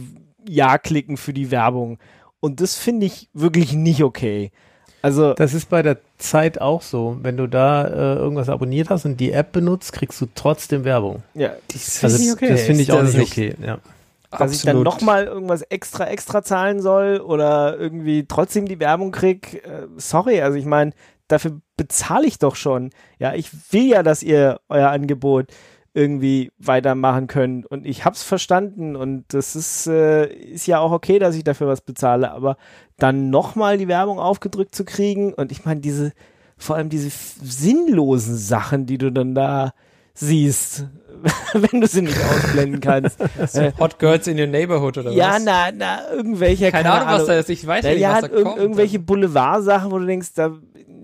Ja 0.48 0.78
klicken 0.78 1.16
für 1.16 1.32
die 1.32 1.50
Werbung. 1.50 1.98
Und 2.40 2.60
das 2.60 2.76
finde 2.76 3.06
ich 3.06 3.28
wirklich 3.32 3.72
nicht 3.72 4.02
okay. 4.02 4.50
Also, 5.02 5.34
Das 5.34 5.54
ist 5.54 5.68
bei 5.68 5.82
der 5.82 5.98
Zeit 6.18 6.60
auch 6.60 6.82
so. 6.82 7.16
Wenn 7.22 7.36
du 7.36 7.46
da 7.46 7.86
äh, 7.86 8.16
irgendwas 8.16 8.48
abonniert 8.48 8.90
hast 8.90 9.04
und 9.04 9.18
die 9.18 9.30
App 9.30 9.52
benutzt, 9.52 9.92
kriegst 9.92 10.20
du 10.20 10.26
trotzdem 10.34 10.84
Werbung. 10.84 11.22
ja, 11.34 11.52
das 11.72 12.02
Also 12.02 12.16
finde 12.16 12.28
ich 12.28 12.32
okay. 12.36 12.48
das 12.48 12.62
finde 12.62 12.82
ich 12.82 12.92
auch 12.92 13.00
Das 13.00 13.14
nicht 13.14 13.22
ist 13.22 13.32
okay. 13.32 13.54
Ja. 13.64 13.78
Dass 14.36 14.52
ich 14.52 14.62
dann 14.62 14.82
nochmal 14.82 15.26
irgendwas 15.26 15.62
extra, 15.62 16.08
extra 16.08 16.42
zahlen 16.42 16.82
soll 16.82 17.20
oder 17.20 17.78
irgendwie 17.78 18.26
trotzdem 18.26 18.66
die 18.66 18.80
Werbung 18.80 19.12
krieg. 19.12 19.62
Äh, 19.64 19.86
sorry, 19.96 20.42
also 20.42 20.58
ich 20.58 20.66
meine, 20.66 20.92
dafür 21.28 21.60
bezahle 21.76 22.26
ich 22.26 22.38
doch 22.38 22.56
schon. 22.56 22.90
Ja, 23.18 23.34
ich 23.34 23.50
will 23.72 23.86
ja, 23.86 24.02
dass 24.02 24.22
ihr 24.22 24.60
euer 24.68 24.90
Angebot 24.90 25.48
irgendwie 25.96 26.52
weitermachen 26.58 27.26
können. 27.26 27.64
Und 27.64 27.86
ich 27.86 28.04
hab's 28.04 28.22
verstanden 28.22 28.96
und 28.96 29.24
das 29.28 29.56
ist, 29.56 29.86
äh, 29.86 30.26
ist 30.26 30.66
ja 30.66 30.78
auch 30.78 30.92
okay, 30.92 31.18
dass 31.18 31.34
ich 31.34 31.42
dafür 31.42 31.68
was 31.68 31.80
bezahle, 31.80 32.32
aber 32.32 32.58
dann 32.98 33.30
nochmal 33.30 33.78
die 33.78 33.88
Werbung 33.88 34.18
aufgedrückt 34.18 34.74
zu 34.74 34.84
kriegen 34.84 35.32
und 35.32 35.50
ich 35.52 35.64
meine, 35.64 35.80
diese, 35.80 36.12
vor 36.58 36.76
allem 36.76 36.90
diese 36.90 37.10
sinnlosen 37.10 38.36
Sachen, 38.36 38.84
die 38.84 38.98
du 38.98 39.10
dann 39.10 39.34
da 39.34 39.72
siehst, 40.12 40.86
wenn 41.54 41.80
du 41.80 41.86
sie 41.86 42.02
nicht 42.02 42.18
ausblenden 42.18 42.80
kannst. 42.80 43.18
so 43.48 43.72
Hot 43.78 43.98
Girls 43.98 44.26
in 44.26 44.38
your 44.38 44.46
Neighborhood 44.46 44.98
oder 44.98 45.12
ja, 45.12 45.36
was? 45.36 45.44
na, 45.44 45.72
na, 45.72 46.10
irgendwelche, 46.12 46.70
keine, 46.70 46.90
Ahnung, 46.90 47.08
was 47.08 47.26
da 47.26 47.38
ist. 47.38 47.48
Ich 47.48 47.66
weiß 47.66 47.84
ja, 47.84 47.90
nicht, 47.92 48.00
ja, 48.00 48.14
was 48.14 48.20
da 48.22 48.28
irg 48.28 48.44
kommt. 48.44 48.58
irgendwelche 48.58 48.98
Boulevard-Sachen, 48.98 49.90
wo 49.90 49.98
du 49.98 50.04
denkst, 50.04 50.34
da, 50.34 50.52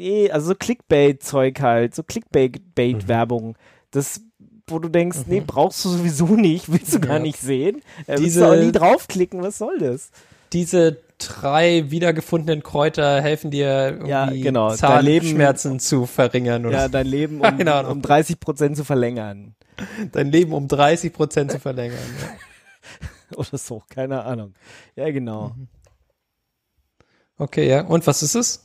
nee, 0.03 0.31
also 0.31 0.49
so 0.49 0.55
Clickbait-Zeug 0.55 1.61
halt, 1.61 1.95
so 1.95 2.03
Clickbait-Werbung. 2.03 3.57
Das, 3.91 4.21
wo 4.67 4.79
du 4.79 4.89
denkst, 4.89 5.21
nee, 5.27 5.41
brauchst 5.47 5.85
du 5.85 5.91
sowieso 5.91 6.27
nicht, 6.37 6.71
willst 6.73 6.95
du 6.95 7.01
gar 7.01 7.15
Ja. 7.17 7.19
nicht 7.23 7.39
sehen. 7.39 7.79
Äh, 8.07 8.13
willst 8.19 8.25
Diese- 8.25 8.41
du 8.41 8.47
auch 8.51 8.57
nie 8.57 8.73
draufklicken, 8.73 9.43
was 9.43 9.59
soll 9.59 9.79
das? 9.79 10.11
Diese 10.53 10.99
drei 11.19 11.91
wiedergefundenen 11.91 12.63
Kräuter 12.63 13.21
helfen 13.23 13.51
dir 13.51 13.87
irgendwie 13.87 14.09
Ja, 14.11 14.27
genau. 14.27 14.75
Zahnschmerzen 14.75 15.79
zu 15.81 16.07
verringern 16.07 16.67
oder 16.67 16.79
Ja, 16.79 16.89
dein 16.89 17.07
Leben 17.07 17.37
um, 17.41 17.45
Ahnung. 17.45 17.93
um 17.93 18.03
30 18.03 18.41
Prozent 18.41 18.77
zu 18.77 18.85
verlängern. 18.85 19.55
dein 20.13 20.31
Leben 20.31 20.53
um 20.53 20.69
30 20.69 21.13
Prozent 21.13 21.53
zu 21.53 21.59
verlängern. 21.61 21.99
Ja. 22.21 22.29
Oder 23.39 23.57
so, 23.57 23.83
keine 23.89 24.25
Ahnung. 24.25 24.53
Ja, 24.95 25.11
genau. 25.11 25.55
Okay, 27.39 27.67
ja. 27.69 27.81
Und 27.83 28.07
was 28.07 28.23
ist 28.23 28.35
es? 28.35 28.65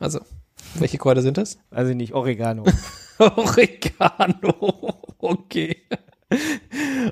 Also, 0.00 0.20
welche 0.74 0.98
Kräuter 0.98 1.22
sind 1.22 1.38
das? 1.38 1.58
Also 1.70 1.94
nicht 1.94 2.12
Oregano. 2.14 2.64
Oregano. 3.18 5.02
Okay. 5.18 5.76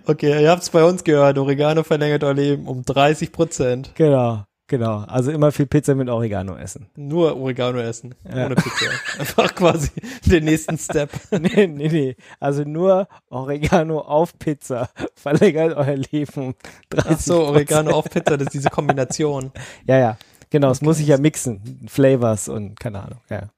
Okay, 0.05 0.43
ihr 0.43 0.51
habt 0.51 0.63
es 0.63 0.71
bei 0.71 0.85
uns 0.85 1.05
gehört. 1.05 1.39
Oregano 1.39 1.83
verlängert 1.83 2.23
euer 2.23 2.35
Leben 2.35 2.67
um 2.67 2.85
30 2.85 3.33
Prozent. 3.33 3.93
genau, 3.95 4.45
genau. 4.67 4.99
Also 5.09 5.31
immer 5.31 5.53
viel 5.53 5.67
Pizza 5.67 5.95
mit 5.95 6.09
Oregano 6.09 6.57
essen. 6.57 6.87
Nur 6.97 7.37
Oregano 7.37 7.79
essen. 7.79 8.15
Ja. 8.29 8.47
Ohne 8.47 8.57
Pizza. 8.57 8.87
Einfach 9.19 9.55
quasi 9.55 9.91
den 10.27 10.45
nächsten 10.45 10.77
Step. 10.79 11.11
nee, 11.31 11.67
nee, 11.67 11.89
nee. 11.89 12.17
Also 12.41 12.65
nur 12.65 13.09
Oregano 13.31 14.01
auf 14.01 14.39
Pizza 14.39 14.91
verlängert 15.15 15.77
euer 15.77 15.97
Leben 15.97 16.49
um 16.49 16.55
30 16.91 17.11
Ach 17.11 17.21
so, 17.21 17.47
Oregano 17.47 17.93
auf 17.93 18.05
Pizza, 18.11 18.37
das 18.37 18.49
ist 18.49 18.55
diese 18.55 18.71
Kombination. 18.71 19.51
Ja, 19.87 19.99
ja. 19.99 20.19
Genau, 20.57 20.71
es 20.71 20.81
muss 20.81 20.97
sich 20.97 21.07
ja 21.09 21.19
mixen. 21.19 21.87
Flavors 21.87 22.49
und 22.49 22.81
keine 22.81 23.03
Ahnung. 23.03 23.19
Ja. 23.29 23.51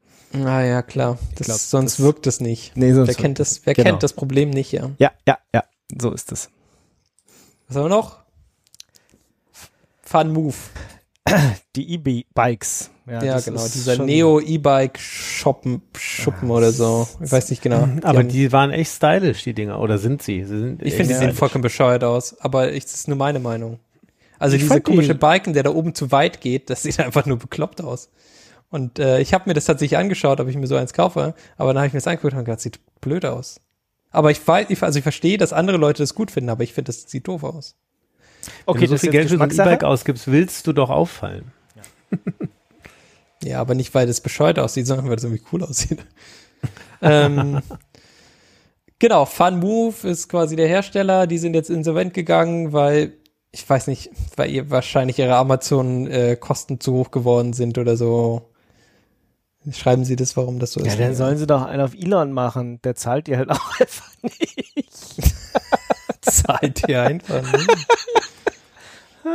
Ah 0.44 0.62
ja, 0.62 0.82
klar. 0.82 1.16
Das, 1.36 1.46
glaub, 1.46 1.58
sonst 1.58 1.98
das- 2.00 2.04
wirkt 2.04 2.26
es 2.26 2.40
nicht. 2.40 2.76
Nee, 2.76 2.92
sonst 2.92 3.06
Wer 3.08 3.14
kennt 3.14 3.38
das, 3.38 3.60
wer 3.64 3.74
Genau. 3.74 3.90
kennt 3.90 4.02
das 4.02 4.12
Problem 4.14 4.50
nicht, 4.50 4.72
ja. 4.72 4.90
Ja, 4.98 5.12
ja, 5.28 5.38
ja. 5.54 5.62
So 6.00 6.10
ist 6.12 6.32
es. 6.32 6.50
Was 7.68 7.76
haben 7.76 7.84
wir 7.84 7.88
noch? 7.90 8.18
Fun 10.02 10.32
Move. 10.32 10.56
Die 11.76 11.92
E-Bikes. 11.94 12.90
Ja, 13.06 13.20
das 13.20 13.44
genau. 13.44 13.62
Dieser 13.66 13.94
schon- 13.96 14.06
Neo 14.06 14.40
E-Bike 14.40 14.98
Shoppen, 14.98 15.82
Schuppen 15.96 16.50
oder 16.50 16.72
so. 16.72 17.06
Ich 17.22 17.30
weiß 17.30 17.48
nicht 17.50 17.62
genau. 17.62 17.88
Aber 18.02 18.18
haben- 18.18 18.28
die 18.28 18.50
waren 18.52 18.70
echt 18.70 18.90
stylisch, 18.92 19.44
die 19.44 19.54
Dinger. 19.54 19.78
Oder 19.80 19.98
sind 19.98 20.20
sie? 20.22 20.42
sie 20.44 20.58
sind 20.58 20.82
ich 20.82 20.94
finde, 20.94 21.14
die 21.14 21.18
sehen 21.18 21.32
vollkommen 21.34 21.62
bescheuert 21.62 22.02
aus. 22.04 22.36
Aber 22.40 22.72
ich, 22.72 22.84
das 22.84 22.94
ist 22.94 23.08
nur 23.08 23.16
meine 23.16 23.38
Meinung. 23.38 23.78
Also 24.38 24.56
Ich 24.56 24.62
diese 24.62 24.80
komische 24.80 25.14
Balken, 25.14 25.52
der 25.52 25.62
da 25.62 25.70
oben 25.70 25.94
zu 25.94 26.12
weit 26.12 26.40
geht, 26.40 26.70
das 26.70 26.82
sieht 26.82 26.98
einfach 27.00 27.26
nur 27.26 27.38
bekloppt 27.38 27.82
aus. 27.82 28.10
Und 28.70 28.98
äh, 28.98 29.20
ich 29.20 29.32
habe 29.32 29.48
mir 29.48 29.54
das 29.54 29.64
tatsächlich 29.64 29.98
angeschaut, 29.98 30.40
ob 30.40 30.48
ich 30.48 30.56
mir 30.56 30.66
so 30.66 30.76
eins 30.76 30.92
kaufe. 30.92 31.34
Aber 31.56 31.72
dann 31.72 31.78
habe 31.78 31.86
ich 31.86 31.92
mir 31.94 31.98
das 31.98 32.06
angeguckt 32.06 32.34
und 32.34 32.44
gedacht, 32.44 32.60
sieht 32.60 32.80
blöd 33.00 33.24
aus. 33.24 33.60
Aber 34.10 34.30
ich 34.30 34.46
weiß, 34.46 34.66
ich, 34.70 34.82
also 34.82 34.98
ich 34.98 35.02
verstehe, 35.02 35.38
dass 35.38 35.52
andere 35.52 35.76
Leute 35.78 36.02
das 36.02 36.14
gut 36.14 36.30
finden, 36.30 36.50
aber 36.50 36.62
ich 36.62 36.74
finde, 36.74 36.90
das 36.90 37.10
sieht 37.10 37.26
doof 37.26 37.44
aus. 37.44 37.76
Okay, 38.66 38.82
Wenn 38.82 38.90
du 38.90 38.96
so 38.96 38.98
viel 38.98 39.10
Geld 39.10 39.28
für 39.30 39.36
so 39.36 39.42
ein. 39.42 39.50
E-Bike 39.50 39.84
ausgibst, 39.84 40.30
willst 40.30 40.66
du 40.66 40.72
doch 40.72 40.90
auffallen. 40.90 41.52
Ja, 43.42 43.60
aber 43.60 43.74
nicht, 43.74 43.94
weil 43.94 44.06
das 44.06 44.20
bescheuert 44.20 44.58
aussieht, 44.58 44.86
sondern 44.86 45.08
weil 45.08 45.16
das 45.16 45.24
irgendwie 45.24 45.44
cool 45.52 45.62
aussieht. 45.62 46.04
ähm, 47.02 47.60
genau, 48.98 49.24
Fun 49.26 49.60
Move 49.60 50.08
ist 50.08 50.28
quasi 50.28 50.56
der 50.56 50.68
Hersteller. 50.68 51.26
Die 51.26 51.38
sind 51.38 51.54
jetzt 51.54 51.70
insolvent 51.70 52.14
gegangen, 52.14 52.72
weil, 52.72 53.12
ich 53.50 53.68
weiß 53.68 53.86
nicht, 53.86 54.10
weil 54.36 54.50
ihr 54.50 54.70
wahrscheinlich 54.70 55.18
ihre 55.18 55.36
Amazon-Kosten 55.36 56.80
zu 56.80 56.92
hoch 56.94 57.10
geworden 57.10 57.52
sind 57.52 57.78
oder 57.78 57.96
so. 57.96 58.42
Schreiben 59.72 60.04
Sie 60.04 60.16
das, 60.16 60.36
warum 60.36 60.58
das 60.60 60.72
so 60.72 60.80
Ja, 60.80 60.86
ist? 60.92 61.00
dann 61.00 61.14
sollen 61.14 61.36
sie 61.36 61.46
doch 61.46 61.62
einen 61.62 61.82
auf 61.82 61.92
Elon 61.94 62.32
machen. 62.32 62.80
Der 62.82 62.94
zahlt 62.94 63.26
dir 63.26 63.36
halt 63.38 63.50
auch 63.50 63.80
einfach 63.80 64.12
nicht. 64.22 65.16
zahlt 66.22 66.88
ihr 66.88 67.02
einfach. 67.02 67.42
Ne? 67.42 67.66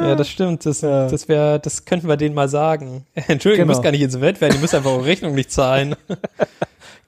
Ja, 0.01 0.15
das 0.15 0.27
stimmt. 0.29 0.65
Das, 0.65 0.81
Ja. 0.81 1.07
das 1.07 1.27
wäre, 1.27 1.59
das 1.59 1.85
könnten 1.85 2.07
wir 2.07 2.17
denen 2.17 2.33
mal 2.33 2.49
sagen. 2.49 3.05
Entschuldigung, 3.13 3.51
ihr 3.51 3.55
Genau. 3.57 3.65
müsst 3.67 3.83
gar 3.83 3.91
nicht 3.91 4.01
insolvent 4.01 4.41
werden, 4.41 4.55
ihr 4.55 4.59
müsst 4.61 4.73
einfach 4.73 4.91
eure 4.91 5.05
Rechnung 5.05 5.35
nicht 5.35 5.51
zahlen. 5.51 5.95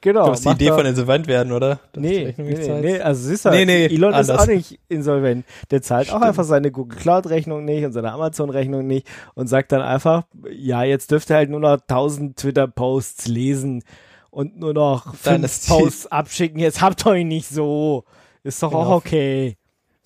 Genau. 0.00 0.28
Das 0.28 0.40
ist 0.40 0.44
die 0.46 0.50
Idee 0.52 0.68
von 0.72 0.86
insolvent 0.86 1.26
werden, 1.26 1.52
oder? 1.52 1.70
Dass 1.70 1.80
du 1.94 2.00
Nee, 2.00 2.34
nee, 2.36 2.80
nee, 2.80 3.00
also 3.00 3.28
siehst 3.28 3.44
du, 3.44 3.50
Nee, 3.50 3.64
nee, 3.64 3.86
Elon 3.86 4.12
ist 4.14 4.30
anders. 4.30 4.42
auch 4.42 4.46
nicht 4.46 4.78
insolvent. 4.88 5.44
Der 5.70 5.82
zahlt 5.82 6.08
auch 6.08 6.16
Stimmt. 6.16 6.24
einfach 6.24 6.44
seine 6.44 6.70
Google 6.70 6.98
Cloud 6.98 7.28
Rechnung 7.28 7.64
nicht 7.64 7.84
und 7.84 7.92
seine 7.92 8.12
Amazon 8.12 8.50
Rechnung 8.50 8.86
nicht 8.86 9.06
und 9.34 9.48
sagt 9.48 9.72
dann 9.72 9.82
einfach, 9.82 10.24
ja, 10.52 10.82
jetzt 10.84 11.10
dürft 11.10 11.30
ihr 11.30 11.36
halt 11.36 11.50
nur 11.50 11.60
noch 11.60 11.78
1000 11.80 12.36
Twitter 12.36 12.66
Posts 12.68 13.26
lesen 13.28 13.82
und 14.30 14.58
nur 14.58 14.74
noch 14.74 15.14
fünf 15.14 15.44
ist 15.44 15.68
Posts 15.68 16.06
abschicken. 16.12 16.60
Jetzt 16.60 16.80
habt 16.82 17.04
euch 17.06 17.24
nicht 17.24 17.48
so. 17.48 18.04
Ist 18.44 18.62
doch 18.62 18.72
auch 18.74 18.84
Genau. 18.84 18.96
okay. 18.96 19.56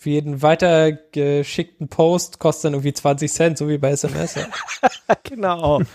Für 0.03 0.09
jeden 0.09 0.41
weitergeschickten 0.41 1.89
Post 1.89 2.39
kostet 2.39 2.65
dann 2.65 2.73
irgendwie 2.73 2.95
20 2.95 3.31
Cent, 3.31 3.59
so 3.59 3.69
wie 3.69 3.77
bei 3.77 3.91
SMS. 3.91 4.35
Genau. 5.25 5.77
und 5.77 5.87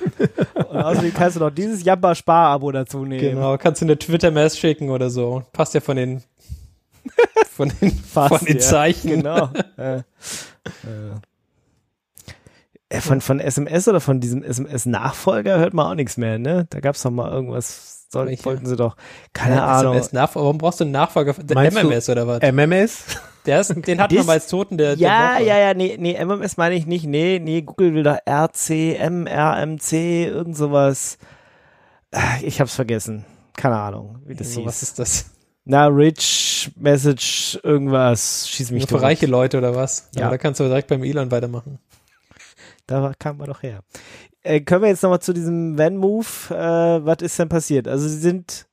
außerdem 0.78 1.12
kannst 1.13 1.38
du 1.38 1.39
noch 1.39 1.50
dieses 1.50 1.84
Jabba-Spar-Abo 1.84 2.72
dazu 2.72 3.04
nehmen. 3.04 3.20
genau, 3.22 3.58
kannst 3.58 3.82
du 3.82 3.86
eine 3.86 3.98
Twitter-Mass 3.98 4.60
schicken 4.60 4.91
oder 4.91 5.10
so. 5.10 5.41
Passt 5.54 5.74
ja 5.74 5.82
von 5.82 5.98
den 5.98 6.22
von 7.52 7.72
den, 7.82 7.91
Fast, 8.12 8.36
von 8.38 8.46
den 8.46 8.58
ja. 8.58 8.62
Zeichen. 8.62 9.10
Genau. 9.10 9.50
äh, 9.78 9.98
äh. 9.98 10.04
Von, 13.02 13.22
von 13.22 13.39
SMS 13.39 13.88
oder 13.88 14.02
von 14.02 14.20
diesem 14.20 14.44
SMS-Nachfolger 14.44 15.58
hört 15.58 15.74
man 15.74 15.88
auch 15.88 15.96
nichts 15.96 16.18
mehr, 16.18 16.38
ne? 16.38 16.68
Da 16.70 16.80
gab's 16.80 17.02
doch 17.02 17.10
mal 17.10 17.32
irgendwas, 17.32 18.06
soll, 18.12 18.28
wollten 18.44 18.68
sie 18.68 18.76
doch, 18.76 18.96
keine 19.34 19.56
Ja, 19.56 19.65
Ahnung. 19.80 19.96
SMS 19.96 20.36
warum 20.36 20.60
brauchst 20.60 20.80
du 20.80 20.84
einen 20.84 20.91
Nachfolger? 20.91 21.34
Der 21.34 21.56
Meinst 21.56 21.76
du- 21.76 21.88
MMS 21.88 22.08
oder 22.10 22.28
was? 22.28 22.41
MMS? 22.44 23.06
Der 23.45 23.62
ist, 23.62 23.73
den 23.88 23.99
hat 24.01 24.12
man 24.12 24.25
mal 24.25 24.34
als 24.34 24.47
Toten 24.47 24.77
der, 24.77 24.95
Ja, 24.95 25.29
der 25.34 25.36
Woche. 25.39 25.47
ja, 25.47 25.58
ja, 25.60 25.73
nee, 25.73 25.95
nee, 25.99 26.17
MMS 26.23 26.58
meine 26.58 26.75
ich 26.75 26.86
nicht, 26.86 27.05
nee, 27.05 27.39
nee, 27.41 27.62
Google 27.62 27.93
will 27.93 28.03
da 28.03 28.17
RC, 28.27 28.97
MRMC, 29.10 29.93
irgend 30.27 30.58
sowas. 30.58 31.17
Ah, 32.12 32.38
Ich 32.41 32.60
hab's 32.62 32.75
vergessen. 32.75 33.25
Keine 33.55 33.77
Ahnung, 33.77 34.19
wie 34.25 34.36
das 34.36 34.53
So, 34.53 34.62
hieß. 34.62 34.67
was 34.67 34.84
ist 34.84 34.99
das? 34.99 35.25
Na, 35.63 35.88
Rich 35.88 36.71
Message, 36.75 37.60
irgendwas, 37.63 38.47
schieß 38.49 38.71
mich 38.71 38.81
Nur 38.81 38.88
für 38.89 38.95
tot. 38.95 39.03
reiche 39.03 39.25
Leute 39.25 39.58
oder 39.58 39.75
was? 39.75 40.10
Ja. 40.15 40.21
Ja. 40.23 40.29
Da 40.29 40.38
kannst 40.38 40.60
du 40.60 40.65
direkt 40.65 40.88
beim 40.89 41.03
Elon 41.03 41.31
weitermachen. 41.31 41.79
Da 42.88 43.13
kam 43.17 43.38
man 43.38 43.47
doch 43.47 43.63
her. 43.63 43.79
Äh, 44.43 44.62
können 44.62 44.84
wir 44.84 44.89
jetzt 44.89 45.01
nochmal 45.01 45.21
zu 45.21 45.34
diesem 45.34 45.75
Van-Move, 45.77 46.25
äh, 46.51 47.05
was 47.05 47.17
ist 47.21 47.39
denn 47.39 47.49
passiert? 47.49 47.88
Also 47.88 48.08
sie 48.08 48.17
sind 48.19 48.67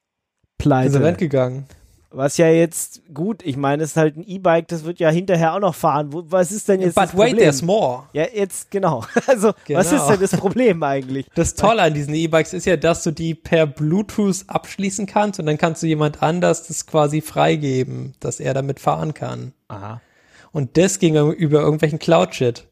pleite. 0.59 0.89
Insolvent 0.89 1.19
gegangen. 1.19 1.67
Was 2.15 2.37
ja 2.37 2.49
jetzt, 2.49 3.03
gut, 3.15 3.43
ich 3.43 3.57
meine, 3.57 3.83
es 3.83 3.91
ist 3.91 3.97
halt 3.97 4.17
ein 4.17 4.25
E-Bike, 4.27 4.69
das 4.69 4.85
wird 4.85 5.01
ja 5.01 5.09
hinterher 5.11 5.55
auch 5.55 5.61
noch 5.61 5.75
fahren. 5.75 6.11
Was 6.13 6.53
ist 6.53 6.69
denn 6.69 6.81
jetzt 6.81 6.95
But 6.95 7.05
das 7.05 7.13
wait, 7.15 7.19
Problem? 7.31 7.37
there's 7.39 7.63
more. 7.63 8.05
Ja, 8.13 8.27
jetzt, 8.33 8.71
genau. 8.71 9.05
Also, 9.27 9.49
was 9.49 9.91
Genau. 9.91 10.03
ist 10.03 10.09
denn 10.11 10.21
das 10.21 10.37
Problem 10.37 10.83
eigentlich? 10.83 11.27
Das 11.35 11.55
Tolle 11.55 11.83
an 11.83 11.95
diesen 11.95 12.15
E-Bikes 12.15 12.53
ist 12.53 12.67
ja, 12.67 12.77
dass 12.77 13.03
du 13.03 13.11
die 13.13 13.35
per 13.35 13.67
Bluetooth 13.67 14.45
abschließen 14.47 15.07
kannst 15.07 15.41
und 15.41 15.47
dann 15.47 15.57
kannst 15.59 15.83
du 15.83 15.87
jemand 15.87 16.23
anders 16.23 16.67
das 16.69 16.87
quasi 16.87 17.21
freigeben, 17.23 18.15
dass 18.21 18.41
er 18.41 18.53
damit 18.55 18.79
fahren 18.81 19.15
kann. 19.15 19.53
Aha. 19.69 20.01
Und 20.53 20.77
das 20.77 20.99
ging 20.99 21.17
über 21.33 21.61
irgendwelchen 21.61 21.99
Cloud-Shit. 21.99 22.67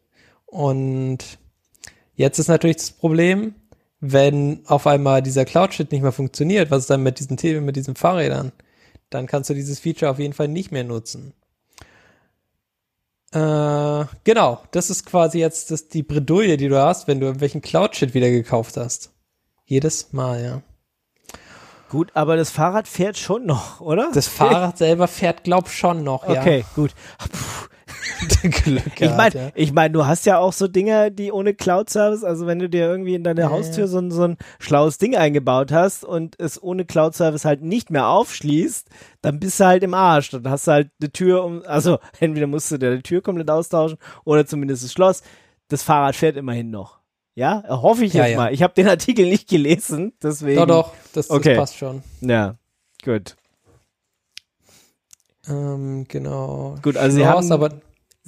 Und 0.47 1.19
jetzt 2.15 2.39
ist 2.39 2.49
natürlich 2.49 2.77
das 2.77 2.91
Problem, 2.91 3.55
wenn 4.01 4.61
auf 4.67 4.87
einmal 4.87 5.23
dieser 5.23 5.45
Cloud-Shit 5.45 5.93
nicht 5.93 6.03
mehr 6.03 6.13
funktioniert, 6.13 6.71
was 6.71 6.81
ist 6.81 6.91
dann 6.91 7.03
mit 7.03 7.19
diesen 7.21 7.37
Themen, 7.37 7.65
mit 7.65 7.77
diesen 7.77 7.95
Fahrrädern? 7.97 8.53
Dann 9.11 9.27
kannst 9.27 9.51
du 9.51 9.55
dieses 9.55 9.81
Feature 9.81 10.11
auf 10.11 10.19
jeden 10.19 10.33
Fall 10.33 10.49
nicht 10.49 10.73
mehr 10.73 10.85
nutzen. 10.85 11.35
Äh, 13.33 14.05
genau, 14.25 14.61
das 14.73 14.91
ist 14.91 15.07
quasi 15.07 15.39
jetzt 15.39 15.71
das, 15.71 15.89
die 15.89 16.03
Bredouille, 16.03 16.57
die 16.57 16.69
du 16.69 16.81
hast, 16.81 17.07
wenn 17.07 17.21
du 17.21 17.27
irgendwelchen 17.27 17.61
Cloud-Shit 17.61 18.15
wieder 18.15 18.31
gekauft 18.31 18.77
hast. 18.77 19.11
Jedes 19.67 20.13
Mal, 20.13 20.43
ja. 20.43 20.63
Gut, 21.91 22.13
aber 22.15 22.37
das 22.37 22.51
Fahrrad 22.51 22.89
fährt 22.89 23.19
schon 23.19 23.47
noch, 23.47 23.81
oder? 23.81 24.11
Das 24.15 24.29
Fahrrad 24.29 24.79
selber 24.79 25.09
fährt, 25.09 25.45
glaub 25.45 25.69
schon 25.69 26.03
noch, 26.05 26.29
ja. 26.29 26.41
Okay, 26.41 26.65
gut. 26.75 26.95
Puh. 27.19 27.67
Glück 28.65 28.87
Ich 28.87 28.95
gehabt, 28.95 29.17
meine, 29.17 29.35
ja. 29.47 29.53
ich 29.55 29.73
mein, 29.73 29.93
du 29.93 30.07
hast 30.07 30.27
ja 30.27 30.39
auch 30.39 30.53
so 30.53 30.69
Dinge, 30.69 31.11
die 31.11 31.33
ohne 31.33 31.55
Cloud-Service, 31.55 32.25
also 32.25 32.47
wenn 32.47 32.59
du 32.59 32.69
dir 32.69 32.87
irgendwie 32.87 33.15
in 33.15 33.25
deine 33.25 33.43
Ja, 33.43 33.51
Haustür 33.51 33.85
ja. 33.85 33.87
so, 33.87 33.99
ein- 33.99 34.11
so 34.11 34.23
ein 34.25 34.37
schlaues 34.59 34.99
Ding 34.99 35.17
eingebaut 35.17 35.73
hast 35.73 36.05
und 36.05 36.39
es 36.39 36.63
ohne 36.63 36.85
Cloud-Service 36.85 37.45
halt 37.45 37.63
nicht 37.63 37.91
mehr 37.91 38.09
aufschließt, 38.09 38.89
dann 39.23 39.41
bist 39.41 39.61
du 39.61 39.65
halt 39.67 39.83
im 39.83 39.95
Arsch. 39.95 40.31
Dann 40.31 40.49
hast 40.49 40.67
du 40.67 40.73
halt 40.73 40.91
eine 41.01 41.13
Tür 41.13 41.45
um, 41.45 41.63
also 41.67 41.99
entweder 42.21 42.47
musst 42.47 42.71
du 42.71 42.79
dir 42.79 42.97
die 42.97 43.03
Tür 43.03 43.23
komplett 43.23 43.51
austauschen 43.51 43.99
oder 44.25 44.47
zumindest 44.47 44.85
das 44.85 44.93
Schloss. 44.93 45.23
Das 45.69 45.83
Fahrrad 45.83 46.17
fährt 46.17 46.37
immerhin 46.37 46.71
noch. 46.71 46.99
Ja, 47.37 47.63
hoffe 47.69 48.05
ich 48.05 48.13
Ja, 48.13 48.27
jetzt 48.27 48.37
mal. 48.37 48.53
Ich 48.53 48.63
habe 48.63 48.75
den 48.75 48.89
Artikel 48.89 49.27
nicht 49.29 49.49
gelesen, 49.49 50.13
deswegen. 50.23 50.59
Doch, 50.59 50.67
doch, 50.67 50.93
das, 51.15 51.29
das 51.29 51.31
Okay. 51.31 51.57
passt 51.57 51.77
schon. 51.77 52.03
Ja, 52.21 52.57
gut. 53.05 53.37
Ähm, 55.49 56.05
genau. 56.09 56.77
Gut, 56.83 56.97
also 56.97 57.17
sie 57.17 57.23
Schloss, 57.23 57.51
haben- 57.51 57.53
aber 57.53 57.81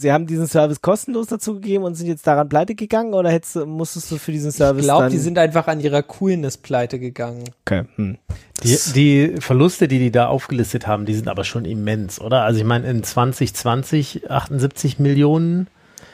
Sie 0.03 0.13
haben 0.13 0.27
diesen 0.27 0.47
Service 0.47 0.83
kostenlos 0.83 1.29
dazu 1.29 1.55
gegeben 1.55 1.85
und 1.85 1.95
sind 1.95 2.07
jetzt 2.09 2.27
daran 2.27 2.49
pleite 2.49 2.75
gegangen 2.75 3.15
oder 3.15 3.31
hättest, 3.31 3.57
du- 3.57 3.67
musstest 3.67 4.11
du 4.11 4.19
für 4.19 4.33
diesen 4.33 4.53
Service 4.53 4.83
ich 4.83 4.87
glaube, 4.89 5.09
die 5.09 5.19
sind 5.19 5.39
einfach 5.39 5.67
an 5.69 5.81
ihrer 5.81 6.03
Coolness 6.03 6.59
pleite 6.59 6.99
gegangen. 6.99 7.45
okay. 7.65 7.85
Hm. 7.97 8.19
Die, 8.63 8.79
die 8.95 9.41
Verluste, 9.41 9.89
die 9.89 9.99
die 9.99 10.11
da 10.13 10.27
aufgelistet 10.27 10.87
haben, 10.87 11.05
die 11.07 11.15
sind 11.15 11.27
aber 11.29 11.43
schon 11.45 11.65
immens, 11.65 12.21
oder? 12.21 12.43
Also 12.43 12.61
ich 12.61 12.67
meine, 12.67 12.89
in 12.89 13.03
2020 13.03 14.31
78 14.31 14.99
Millionen, 14.99 15.67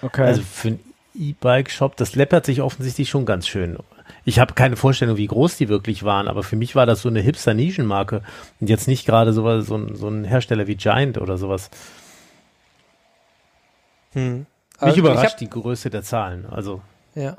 Okay. 0.03 0.23
also 0.23 0.43
für 0.43 0.69
einen 0.69 0.81
E-Bike-Shop, 1.19 1.97
das 1.97 2.15
läppert 2.15 2.47
sich 2.47 2.63
offensichtlich 2.63 3.09
schon 3.09 3.27
ganz 3.27 3.49
schön. 3.49 3.77
Ich 4.25 4.39
habe 4.39 4.55
keine 4.55 4.77
Vorstellung, 4.77 5.17
wie 5.17 5.27
groß 5.27 5.57
die 5.57 5.69
wirklich 5.69 6.05
waren, 6.05 6.29
aber 6.29 6.43
für 6.43 6.57
mich 6.57 6.75
war 6.77 6.87
das 6.87 7.03
so 7.03 7.09
eine 7.09 7.21
Hipster-Nischenmarke 7.21 8.23
und 8.61 8.71
jetzt 8.71 8.87
nicht 8.89 9.05
gerade 9.07 9.33
so, 9.33 9.61
so, 9.61 9.95
so 9.95 10.09
ein 10.09 10.25
Hersteller 10.25 10.67
wie 10.67 10.77
Giant 10.77 11.19
oder 11.19 11.37
sowas. 11.39 11.71
Hm. 14.19 14.39
Mich 14.39 14.47
Also, 14.83 14.93
ich 14.95 14.99
überrascht 14.99 15.33
hab- 15.33 15.39
die 15.39 15.51
Größe 15.51 15.91
der 15.91 16.03
Zahlen. 16.03 16.47
Also 16.47 16.81
Ja. 17.15 17.37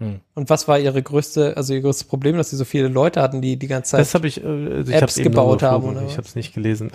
Hm. 0.00 0.20
Und 0.34 0.48
was 0.48 0.68
war 0.68 0.78
ihre 0.78 1.02
größte, 1.02 1.56
also 1.56 1.74
ihr 1.74 1.80
größtes 1.80 2.06
Problem, 2.06 2.36
dass 2.36 2.50
sie 2.50 2.56
so 2.56 2.64
viele 2.64 2.86
Leute 2.88 3.20
hatten, 3.20 3.42
die 3.42 3.56
die 3.56 3.66
ganze 3.66 3.92
Zeit 3.92 4.00
das 4.00 4.14
habe 4.14 4.28
ich, 4.28 4.42
äh, 4.42 4.46
also 4.46 4.92
ich 4.92 4.96
Apps 5.02 5.16
gebaut 5.16 5.62
haben, 5.64 5.88
oder 5.88 6.02
Ich 6.02 6.12
habe 6.16 6.26
es 6.26 6.36
nicht 6.36 6.54
gelesen. 6.54 6.92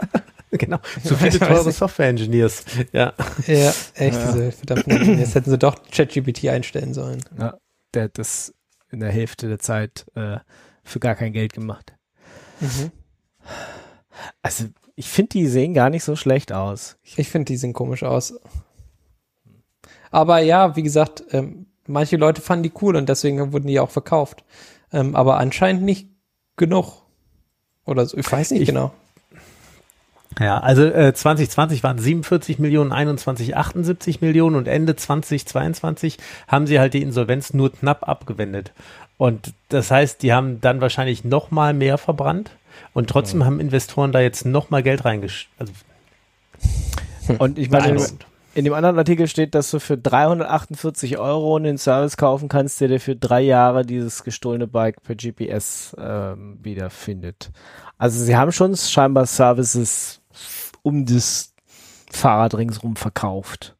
genau. 0.50 0.78
Zu 1.04 1.14
viele 1.14 1.28
Ich 1.36 1.40
weiß 1.40 1.48
teure. 1.48 1.70
Software-Engineers. 1.72 2.64
Ja. 2.92 3.12
Ja, 3.46 3.72
echt, 3.94 4.18
Ja. 4.18 4.32
diese 4.32 4.50
verdammten 4.52 4.90
Engineers. 4.92 5.34
Hätten 5.36 5.50
sie 5.50 5.58
doch 5.58 5.76
ChatGPT 5.92 6.48
einstellen 6.48 6.92
sollen. 6.92 7.22
Ja, 7.38 7.54
der 7.94 8.04
hat 8.04 8.18
das 8.18 8.52
in 8.90 8.98
der 8.98 9.10
Hälfte 9.12 9.46
der 9.46 9.60
Zeit 9.60 10.06
äh, 10.16 10.38
für 10.82 10.98
gar 10.98 11.14
kein 11.14 11.32
Geld 11.32 11.52
gemacht. 11.52 11.92
Mhm. 12.58 12.90
Also 14.42 14.64
ich 15.00 15.08
finde, 15.08 15.30
die 15.30 15.46
sehen 15.46 15.72
gar 15.72 15.88
nicht 15.88 16.04
so 16.04 16.14
schlecht 16.14 16.52
aus. 16.52 16.98
Ich 17.16 17.28
finde, 17.30 17.46
die 17.46 17.56
sehen 17.56 17.72
komisch 17.72 18.02
aus. 18.02 18.34
Aber 20.10 20.40
ja, 20.40 20.76
wie 20.76 20.82
gesagt, 20.82 21.24
ähm, 21.30 21.66
manche 21.86 22.16
Leute 22.18 22.42
fanden 22.42 22.64
die 22.64 22.72
cool 22.82 22.96
und 22.96 23.08
deswegen 23.08 23.52
wurden 23.52 23.66
die 23.66 23.80
auch 23.80 23.90
verkauft. 23.90 24.44
Ähm, 24.92 25.16
aber 25.16 25.38
anscheinend 25.38 25.82
nicht 25.84 26.08
genug. 26.56 27.02
Oder 27.86 28.04
so, 28.04 28.18
ich 28.18 28.30
weiß 28.30 28.50
nicht 28.50 28.60
Ich- 28.62 28.68
genau. 28.68 28.92
Ja, 30.38 30.58
also 30.60 30.84
äh, 30.84 31.12
2020 31.12 31.82
waren 31.82 31.98
47 31.98 32.58
Millionen, 32.58 32.92
21 32.92 33.56
78 33.56 34.20
Millionen 34.20 34.54
und 34.56 34.68
Ende 34.68 34.94
2022 34.96 36.18
haben 36.46 36.66
sie 36.66 36.78
halt 36.78 36.94
die 36.94 37.02
Insolvenz 37.02 37.52
nur 37.52 37.72
knapp 37.72 38.06
abgewendet. 38.08 38.72
Und 39.16 39.54
das 39.70 39.90
heißt, 39.90 40.22
die 40.22 40.32
haben 40.32 40.60
dann 40.60 40.80
wahrscheinlich 40.80 41.24
noch 41.24 41.50
mal 41.50 41.74
mehr 41.74 41.98
verbrannt 41.98 42.52
und 42.92 43.08
trotzdem 43.08 43.44
haben 43.44 43.60
Investoren 43.60 44.12
da 44.12 44.20
jetzt 44.20 44.44
noch 44.46 44.70
mal 44.70 44.82
Geld 44.82 45.04
reingesch... 45.04 45.48
Also 45.58 45.72
Und 47.38 47.58
ich 47.58 47.70
meine, 47.70 48.04
in 48.54 48.64
dem 48.64 48.74
anderen 48.74 48.98
Artikel 48.98 49.28
steht, 49.28 49.54
dass 49.54 49.70
du 49.70 49.78
für 49.78 49.96
348 49.96 51.18
Euro 51.18 51.56
einen 51.56 51.78
Service 51.78 52.16
kaufen 52.16 52.48
kannst, 52.48 52.80
der 52.80 52.88
dir 52.88 53.00
für 53.00 53.14
drei 53.14 53.40
Jahre 53.42 53.86
dieses 53.86 54.24
gestohlene 54.24 54.66
Bike 54.66 55.02
per 55.02 55.14
GPS 55.14 55.94
ähm, 55.98 56.58
wiederfindet. 56.62 57.50
Also 57.98 58.22
sie 58.22 58.36
haben 58.36 58.50
schon 58.50 58.76
scheinbar 58.76 59.26
Services 59.26 60.20
um 60.82 61.06
das 61.06 61.52
Fahrrad 62.10 62.56
ringsrum 62.56 62.96
verkauft. 62.96 63.76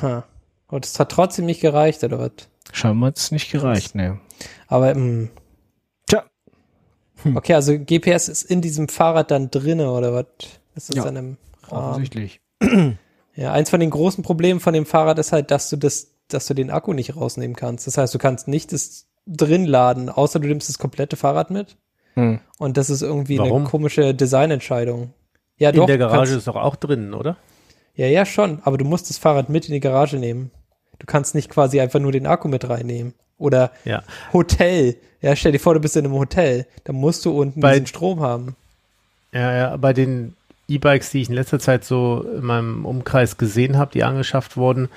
Ha. 0.00 0.24
Und 0.68 0.84
es 0.84 0.98
hat 0.98 1.12
trotzdem 1.12 1.46
nicht 1.46 1.60
gereicht, 1.60 2.02
oder 2.02 2.18
was? 2.18 2.32
Scheinbar 2.72 3.08
hat 3.08 3.18
es 3.18 3.30
nicht 3.30 3.52
gereicht, 3.52 3.94
ne. 3.94 4.18
Aber, 4.66 4.94
mh. 4.94 5.28
Hm. 7.22 7.36
Okay, 7.36 7.54
also 7.54 7.78
GPS 7.78 8.28
ist 8.28 8.42
in 8.44 8.60
diesem 8.60 8.88
Fahrrad 8.88 9.30
dann 9.30 9.50
drinne, 9.50 9.90
oder 9.90 10.12
was? 10.14 10.26
Ist 10.74 10.88
das 10.90 10.96
Ja. 10.96 11.02
an 11.04 11.16
einem 11.16 11.36
Rahmen? 11.68 11.88
Offensichtlich. 11.90 12.40
Ja, 13.34 13.50
eins 13.52 13.70
von 13.70 13.80
den 13.80 13.88
großen 13.88 14.22
Problemen 14.22 14.60
von 14.60 14.74
dem 14.74 14.84
Fahrrad 14.84 15.18
ist 15.18 15.32
halt, 15.32 15.50
dass 15.50 15.70
du 15.70 15.78
das, 15.78 16.08
dass 16.28 16.46
du 16.46 16.52
den 16.52 16.70
Akku 16.70 16.92
nicht 16.92 17.16
rausnehmen 17.16 17.56
kannst. 17.56 17.86
Das 17.86 17.96
heißt, 17.96 18.12
du 18.12 18.18
kannst 18.18 18.46
nicht 18.46 18.72
das 18.74 19.06
drin 19.26 19.64
laden, 19.64 20.10
außer 20.10 20.38
du 20.38 20.48
nimmst 20.48 20.68
das 20.68 20.76
komplette 20.78 21.16
Fahrrad 21.16 21.50
mit. 21.50 21.78
Hm. 22.12 22.40
Und 22.58 22.76
das 22.76 22.90
ist 22.90 23.00
irgendwie 23.00 23.38
Warum? 23.38 23.62
eine 23.62 23.64
komische 23.70 24.14
Designentscheidung. 24.14 25.14
Ja, 25.56 25.70
In 25.70 25.76
doch. 25.76 25.86
der 25.86 25.96
Garage 25.96 26.16
Kannst, 26.18 26.32
ist 26.34 26.46
doch 26.46 26.56
auch 26.56 26.76
drin, 26.76 27.14
oder? 27.14 27.38
ja, 27.94 28.06
ja, 28.06 28.26
schon. 28.26 28.60
Aber 28.64 28.76
du 28.76 28.84
musst 28.84 29.08
das 29.08 29.16
Fahrrad 29.16 29.48
mit 29.48 29.66
in 29.66 29.72
die 29.72 29.80
Garage 29.80 30.18
nehmen. 30.18 30.50
Du 30.98 31.06
kannst 31.06 31.34
nicht 31.34 31.48
quasi 31.48 31.80
einfach 31.80 32.00
nur 32.00 32.12
den 32.12 32.26
Akku 32.26 32.48
mit 32.48 32.68
reinnehmen. 32.68 33.14
Oder 33.38 33.70
Ja. 33.86 34.02
Hotel. 34.34 34.96
Ja, 35.22 35.34
stell 35.36 35.52
dir 35.52 35.58
vor, 35.60 35.74
du 35.74 35.80
bist 35.80 35.96
in 35.96 36.04
einem 36.04 36.14
Hotel. 36.14 36.66
Da 36.84 36.92
musst 36.92 37.24
du 37.24 37.30
unten 37.40 37.60
Bei- 37.60 37.72
diesen 37.74 37.86
Strom 37.86 38.20
haben. 38.20 38.56
Ja, 39.32 39.52
ja, 39.56 39.76
bei 39.76 39.92
den 39.92 40.34
E-Bikes, 40.68 41.10
die 41.10 41.22
ich 41.22 41.28
in 41.28 41.34
letzter 41.34 41.58
Zeit 41.58 41.84
so 41.84 42.26
in 42.36 42.44
meinem 42.44 42.84
Umkreis 42.84 43.38
gesehen 43.38 43.78
habe, 43.78 43.92
die 43.92 44.04
angeschafft 44.04 44.56
wurden, 44.56 44.88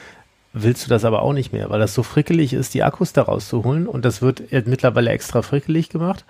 willst 0.52 0.86
du 0.86 0.90
das 0.90 1.06
aber 1.06 1.22
auch 1.22 1.34
nicht 1.34 1.54
mehr, 1.54 1.70
weil 1.70 1.80
das 1.80 1.94
so 1.94 2.04
frickelig 2.04 2.54
ist, 2.54 2.74
die 2.74 2.84
Akkus 2.84 3.14
da 3.14 3.24
rauszuholen. 3.24 3.88
Und 3.88 4.04
das 4.04 4.22
wird 4.22 4.42
mittlerweile 4.68 5.12
extra 5.12 5.42
frickelig 5.42 5.90
gemacht, 5.90 6.26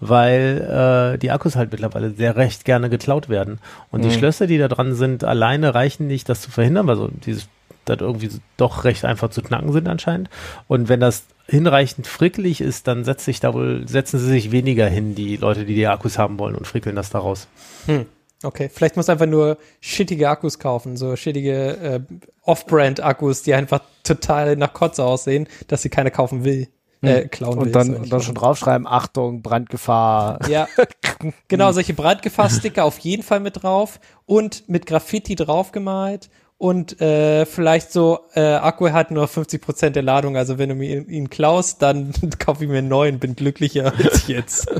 weil 0.00 1.12
äh, 1.14 1.18
die 1.18 1.30
Akkus 1.30 1.56
halt 1.56 1.72
mittlerweile 1.72 2.10
sehr 2.12 2.36
recht 2.36 2.64
gerne 2.64 2.88
geklaut 2.88 3.28
werden. 3.28 3.58
Und 3.90 4.04
die 4.04 4.08
Mhm. 4.08 4.12
Schlösser, 4.14 4.46
die 4.46 4.58
da 4.58 4.68
dran 4.68 4.94
sind, 4.94 5.24
alleine 5.24 5.74
reichen 5.74 6.06
nicht, 6.06 6.28
das 6.28 6.40
zu 6.42 6.50
verhindern, 6.50 6.86
weil 6.86 6.96
so 6.96 7.08
dieses 7.08 7.48
das 7.86 8.00
irgendwie 8.00 8.26
so 8.28 8.38
doch 8.58 8.84
recht 8.84 9.04
einfach 9.04 9.30
zu 9.30 9.42
knacken 9.42 9.72
sind 9.72 9.88
anscheinend. 9.88 10.28
Und 10.68 10.88
wenn 10.88 11.00
das 11.00 11.24
hinreichend 11.50 12.06
frickelig 12.06 12.60
ist, 12.60 12.86
dann 12.86 13.04
setzt 13.04 13.24
sich 13.24 13.40
da 13.40 13.52
wohl, 13.52 13.86
setzen 13.88 14.18
sie 14.18 14.26
sich 14.26 14.52
weniger 14.52 14.86
hin, 14.86 15.14
die 15.14 15.36
Leute, 15.36 15.64
die 15.64 15.74
die 15.74 15.86
Akkus 15.86 16.16
haben 16.16 16.38
wollen 16.38 16.54
und 16.54 16.66
frickeln 16.66 16.96
das 16.96 17.10
da 17.10 17.18
raus. 17.18 17.48
Hm. 17.86 18.06
Okay, 18.42 18.70
vielleicht 18.72 18.96
musst 18.96 19.08
du 19.08 19.12
einfach 19.12 19.26
nur 19.26 19.58
shittige 19.80 20.30
Akkus 20.30 20.58
kaufen, 20.58 20.96
so 20.96 21.14
shittige 21.14 21.76
äh, 21.76 22.00
Off-Brand-Akkus, 22.42 23.42
die 23.42 23.52
einfach 23.52 23.82
total 24.02 24.56
nach 24.56 24.72
Kotze 24.72 25.04
aussehen, 25.04 25.46
dass 25.68 25.82
sie 25.82 25.90
keiner 25.90 26.10
kaufen 26.10 26.44
will. 26.44 26.68
Äh, 27.02 27.28
klauen 27.28 27.56
will. 27.58 27.66
Und 27.66 27.72
dann, 27.74 27.94
und 27.96 28.12
dann 28.12 28.22
schon 28.22 28.34
draufschreiben, 28.34 28.86
Achtung, 28.86 29.42
Brandgefahr. 29.42 30.38
Ja, 30.48 30.68
genau, 31.48 31.72
solche 31.72 31.92
Brandgefahrsticker 31.92 32.84
auf 32.84 32.98
jeden 33.00 33.22
Fall 33.22 33.40
mit 33.40 33.62
drauf 33.62 34.00
und 34.24 34.68
mit 34.68 34.86
Graffiti 34.86 35.34
draufgemalt 35.34 36.30
und 36.60 37.00
äh, 37.00 37.46
vielleicht 37.46 37.90
so, 37.90 38.20
äh, 38.34 38.42
Akku 38.42 38.90
hat 38.90 39.10
nur 39.10 39.24
50% 39.24 39.90
der 39.90 40.02
Ladung, 40.02 40.36
also 40.36 40.58
wenn 40.58 40.68
du 40.68 40.74
mir 40.74 41.08
ihn 41.08 41.30
klaust, 41.30 41.80
dann 41.80 42.12
kaufe 42.38 42.64
ich 42.64 42.70
mir 42.70 42.78
einen 42.78 42.88
neuen, 42.88 43.18
bin 43.18 43.34
glücklicher 43.34 43.94
als 43.96 44.26
jetzt. 44.26 44.70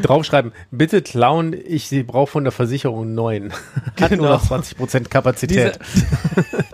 Draufschreiben, 0.00 0.52
bitte 0.70 1.02
klauen, 1.02 1.52
ich 1.52 1.90
brauche 2.06 2.30
von 2.30 2.44
der 2.44 2.52
Versicherung 2.54 3.02
einen 3.02 3.14
neuen. 3.16 3.52
Hat 4.00 4.12
nur 4.12 4.20
Genau. 4.20 4.30
noch 4.30 4.50
20% 4.50 5.08
Kapazität. 5.10 5.78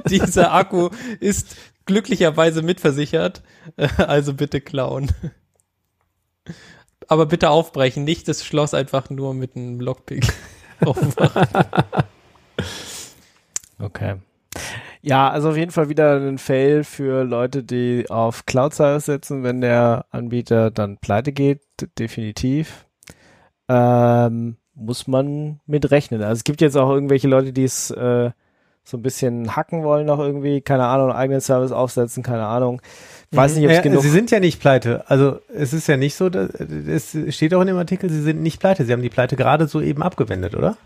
Dieser, 0.07 0.18
dieser 0.29 0.53
Akku 0.53 0.90
ist 1.18 1.57
glücklicherweise 1.87 2.62
mitversichert, 2.62 3.42
also 3.97 4.35
bitte 4.35 4.61
klauen. 4.61 5.11
Aber 7.09 7.27
bitte 7.27 7.51
aufbrechen, 7.51 8.05
nicht 8.05 8.29
das 8.29 8.44
Schloss 8.44 8.75
einfach 8.75 9.11
nur 9.11 9.35
mit 9.35 9.57
einem 9.57 9.81
Lockpick 9.81 10.33
aufmachen. 10.85 11.49
Okay. 13.79 14.17
Ja, 15.03 15.29
also 15.29 15.51
auf 15.51 15.57
jeden 15.57 15.71
Fall 15.71 15.89
wieder 15.89 16.17
ein 16.17 16.39
Fail 16.39 16.85
für 16.85 17.25
Leute, 17.25 17.63
die 17.63 18.07
auf 18.09 18.47
Cloud-Service 18.47 19.05
setzen, 19.05 19.43
wenn 19.43 19.61
der 19.61 20.07
Anbieter 20.11 20.71
dann 20.71 20.97
pleite 20.99 21.33
geht, 21.33 21.61
definitiv. 21.99 22.87
Ähm, 23.69 24.57
muss 24.75 25.07
man 25.07 25.61
mit 25.67 25.91
rechnen. 25.91 26.23
Also 26.23 26.33
es 26.41 26.45
gibt 26.45 26.61
jetzt 26.61 26.77
auch 26.77 26.91
irgendwelche 26.91 27.29
Leute, 27.29 27.53
die 27.53 27.65
es 27.65 27.91
äh, 27.91 28.31
so 28.87 28.99
ein 28.99 29.03
bisschen 29.03 29.57
hacken 29.57 29.83
wollen 29.83 30.05
noch 30.07 30.18
irgendwie, 30.18 30.61
keine 30.61 30.85
Ahnung, 30.85 31.09
einen 31.11 31.18
eigenen 31.18 31.40
Service 31.40 31.73
aufsetzen, 31.73 32.23
keine 32.23 32.44
Ahnung. 32.44 32.83
Weiß 33.31 33.57
nicht, 33.57 33.64
ob 33.64 33.70
es 33.70 33.77
Ja, 33.79 33.83
genug... 33.83 34.03
Sie 34.03 34.11
sind 34.11 34.31
ja 34.31 34.38
nicht 34.40 34.61
pleite. 34.61 35.05
Also 35.09 35.38
es 35.53 35.73
ist 35.73 35.87
ja 35.88 35.97
nicht 35.97 36.14
so, 36.14 36.29
dass, 36.29 36.51
es 36.51 37.16
steht 37.35 37.55
auch 37.55 37.62
in 37.62 37.66
dem 37.68 37.79
Artikel, 37.79 38.11
Sie 38.11 38.20
sind 38.23 38.42
nicht 38.42 38.61
pleite. 38.61 38.85
Sie 38.85 38.92
haben 38.92 39.01
die 39.03 39.09
Pleite 39.09 39.37
gerade 39.37 39.66
so 39.68 39.81
eben 39.81 40.03
abgewendet, 40.03 40.55
oder? 40.55 40.77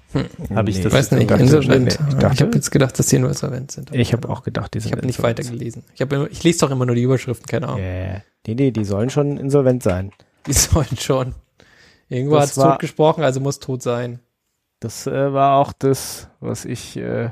Habe 0.54 0.70
ich 0.70 0.76
Nee. 0.78 0.84
das 0.84 0.92
Weiß 0.92 1.10
nicht, 1.10 1.28
dachte- 1.30 1.42
insolvent. 1.42 1.98
ich 2.08 2.14
dachte- 2.14 2.34
ich 2.34 2.40
habe 2.42 2.54
jetzt 2.54 2.70
gedacht, 2.70 2.96
dass 2.98 3.06
die 3.06 3.18
nur 3.18 3.28
insolvent 3.30 3.72
sind. 3.72 3.92
ich 3.94 4.12
habe 4.12 4.28
auch 4.28 4.44
gedacht, 4.44 4.72
die 4.74 4.78
Ich 4.78 4.84
sind 4.84 4.92
habe 4.96 5.04
nicht 5.04 5.20
weiter 5.22 5.42
gelesen. 5.42 5.82
Ich, 5.94 6.00
hab 6.00 6.12
immer, 6.12 6.30
ich 6.30 6.42
lese 6.44 6.60
doch 6.60 6.70
immer 6.70 6.86
nur 6.86 6.94
die 6.94 7.02
Überschriften, 7.02 7.46
keine 7.46 7.66
Ahnung. 7.68 7.80
Yeah. 7.80 8.22
Nee, 8.46 8.54
nee, 8.54 8.70
die 8.70 8.84
sollen 8.84 9.10
schon 9.10 9.36
insolvent 9.38 9.82
sein. 9.82 10.12
Die 10.46 10.52
sollen 10.54 10.96
schon. 10.98 11.34
Irgendwo 12.08 12.36
hat 12.38 12.44
es 12.46 12.54
tot 12.54 12.78
gesprochen, 12.78 13.24
also 13.24 13.40
muss 13.40 13.58
tot 13.58 13.82
sein. 13.82 14.20
Das 14.80 15.06
äh, 15.08 15.32
war 15.32 15.56
auch 15.58 15.72
das, 15.72 16.28
was 16.40 16.64
ich 16.64 16.96
äh, 16.96 17.30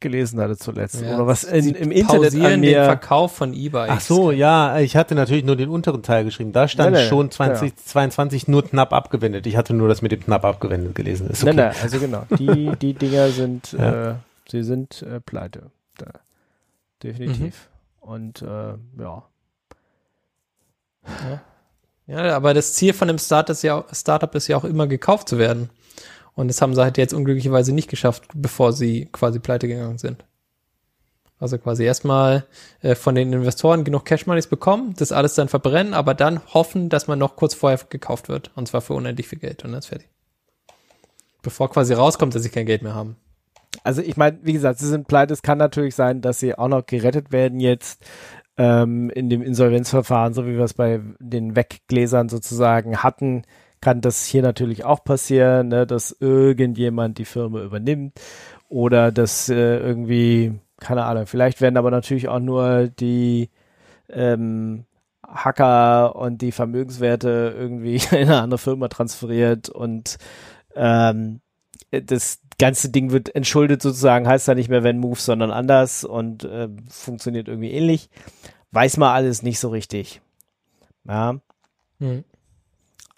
gelesen 0.00 0.40
hatte 0.40 0.56
zuletzt. 0.56 1.00
Ja, 1.00 1.14
Oder 1.16 1.26
was 1.26 1.44
in, 1.44 1.74
im 1.74 1.90
Internet 1.90 2.22
pausieren 2.32 2.46
an 2.46 2.62
den 2.62 2.70
mir. 2.72 2.84
Verkauf 2.84 3.34
von 3.36 3.52
E-Bikes. 3.54 3.94
Ach 3.96 4.00
so, 4.00 4.30
ja, 4.30 4.78
ich 4.78 4.96
hatte 4.96 5.14
natürlich 5.14 5.44
nur 5.44 5.56
den 5.56 5.68
unteren 5.68 6.02
Teil 6.02 6.24
geschrieben. 6.24 6.52
Da 6.52 6.68
stand 6.68 6.92
Nee, 6.92 7.02
nee, 7.02 7.08
schon 7.08 7.30
2022 7.30 8.48
nur 8.48 8.64
knapp 8.64 8.92
abgewendet. 8.92 9.46
Ich 9.46 9.56
hatte 9.56 9.74
nur 9.74 9.88
das 9.88 10.02
mit 10.02 10.12
dem 10.12 10.20
knapp 10.24 10.44
abgewendet 10.44 10.94
gelesen. 10.94 11.28
Ist 11.30 11.42
okay. 11.42 11.54
Nein, 11.54 11.66
nein, 11.72 11.76
also 11.82 11.98
genau. 11.98 12.24
Die, 12.38 12.72
die 12.80 12.94
Dinger 12.94 13.28
sind, 13.30 13.72
Ja. 13.72 14.10
äh, 14.10 14.14
sie 14.50 14.62
sind 14.62 15.02
äh, 15.02 15.20
pleite. 15.20 15.70
Da. 15.96 16.06
Definitiv. 17.02 17.68
Und 18.00 18.42
äh, 18.42 18.46
ja. 18.98 19.22
Ja, 22.06 22.36
aber 22.36 22.54
das 22.54 22.74
Ziel 22.74 22.92
von 22.92 23.08
einem 23.08 23.18
Start 23.18 23.50
ist 23.50 23.62
ja, 23.62 23.84
Startup 23.92 24.34
ist 24.34 24.48
ja 24.48 24.56
auch 24.56 24.64
immer 24.64 24.86
gekauft 24.86 25.28
zu 25.28 25.38
werden. 25.38 25.70
Und 26.38 26.46
das 26.46 26.62
haben 26.62 26.72
sie 26.72 26.80
halt 26.80 26.96
jetzt 26.98 27.14
unglücklicherweise 27.14 27.74
nicht 27.74 27.90
geschafft, 27.90 28.28
bevor 28.32 28.72
sie 28.72 29.06
quasi 29.06 29.40
pleite 29.40 29.66
gegangen 29.66 29.98
sind. 29.98 30.24
Also 31.40 31.58
quasi 31.58 31.82
erstmal 31.82 32.46
äh, 32.80 32.94
von 32.94 33.16
den 33.16 33.32
Investoren 33.32 33.82
genug 33.82 34.04
Cash 34.04 34.28
Moneys 34.28 34.46
bekommen, 34.46 34.94
das 34.96 35.10
alles 35.10 35.34
dann 35.34 35.48
verbrennen, 35.48 35.94
aber 35.94 36.14
dann 36.14 36.40
hoffen, 36.54 36.90
dass 36.90 37.08
man 37.08 37.18
noch 37.18 37.34
kurz 37.34 37.54
vorher 37.54 37.80
gekauft 37.88 38.28
wird. 38.28 38.52
Und 38.54 38.68
zwar 38.68 38.82
für 38.82 38.94
unendlich 38.94 39.26
viel 39.26 39.40
Geld. 39.40 39.64
Und 39.64 39.72
dann 39.72 39.80
ist 39.80 39.86
fertig. 39.86 40.08
Bevor 41.42 41.70
quasi 41.70 41.92
rauskommt, 41.92 42.36
dass 42.36 42.44
sie 42.44 42.50
kein 42.50 42.66
Geld 42.66 42.82
mehr 42.82 42.94
haben. 42.94 43.16
Also 43.82 44.00
ich 44.00 44.16
meine, 44.16 44.38
wie 44.42 44.52
gesagt, 44.52 44.78
sie 44.78 44.86
sind 44.86 45.08
pleite. 45.08 45.32
Es 45.32 45.42
kann 45.42 45.58
natürlich 45.58 45.96
sein, 45.96 46.20
dass 46.20 46.38
sie 46.38 46.56
auch 46.56 46.68
noch 46.68 46.86
gerettet 46.86 47.32
werden 47.32 47.58
jetzt 47.58 48.00
ähm, 48.56 49.10
in 49.10 49.28
dem 49.28 49.42
Insolvenzverfahren, 49.42 50.34
so 50.34 50.46
wie 50.46 50.56
wir 50.56 50.64
es 50.64 50.74
bei 50.74 51.00
den 51.18 51.56
Weggläsern 51.56 52.28
sozusagen 52.28 52.98
hatten, 52.98 53.42
kann 53.80 54.00
das 54.00 54.24
hier 54.24 54.42
natürlich 54.42 54.84
auch 54.84 55.04
passieren, 55.04 55.68
ne, 55.68 55.86
dass 55.86 56.16
irgendjemand 56.20 57.18
die 57.18 57.24
Firma 57.24 57.62
übernimmt 57.62 58.20
oder 58.68 59.12
dass 59.12 59.48
äh, 59.48 59.78
irgendwie, 59.78 60.58
keine 60.78 61.04
Ahnung, 61.04 61.26
vielleicht 61.26 61.60
werden 61.60 61.76
aber 61.76 61.90
natürlich 61.90 62.28
auch 62.28 62.40
nur 62.40 62.88
die 62.88 63.50
ähm, 64.08 64.84
Hacker 65.26 66.16
und 66.16 66.42
die 66.42 66.52
Vermögenswerte 66.52 67.54
irgendwie 67.56 67.96
in 68.10 68.28
eine 68.28 68.42
andere 68.42 68.58
Firma 68.58 68.88
transferiert 68.88 69.68
und 69.68 70.18
ähm, 70.74 71.40
das 71.90 72.40
ganze 72.58 72.90
Ding 72.90 73.12
wird 73.12 73.34
entschuldet 73.34 73.80
sozusagen, 73.80 74.28
heißt 74.28 74.48
da 74.48 74.54
nicht 74.54 74.68
mehr 74.68 74.82
wenn 74.84 74.98
Move, 74.98 75.18
sondern 75.18 75.50
anders 75.50 76.04
und 76.04 76.44
äh, 76.44 76.68
funktioniert 76.88 77.48
irgendwie 77.48 77.70
ähnlich. 77.70 78.10
Weiß 78.72 78.98
man 78.98 79.14
alles 79.14 79.42
nicht 79.42 79.58
so 79.58 79.70
richtig. 79.70 80.20
Ja, 81.04 81.40
Hm. 82.00 82.24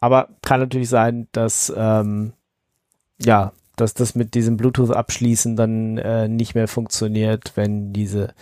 Aber 0.01 0.29
kann 0.43 0.61
natürlich 0.61 0.89
sein, 0.89 1.29
dass 1.33 1.73
ähm, 1.77 2.33
ja, 3.23 3.53
dass 3.77 3.95
das 3.95 4.15
mit 4.15 4.35
diesem 4.35 4.57
Bluetooth 4.57 4.91
abschließen 4.91 5.57
dann 5.57 5.99
äh, 5.99 6.29
nicht 6.29 6.55
mehr 6.55 6.69
funktioniert, 6.69 7.53
wenn 7.55 7.93
diese 7.93 8.35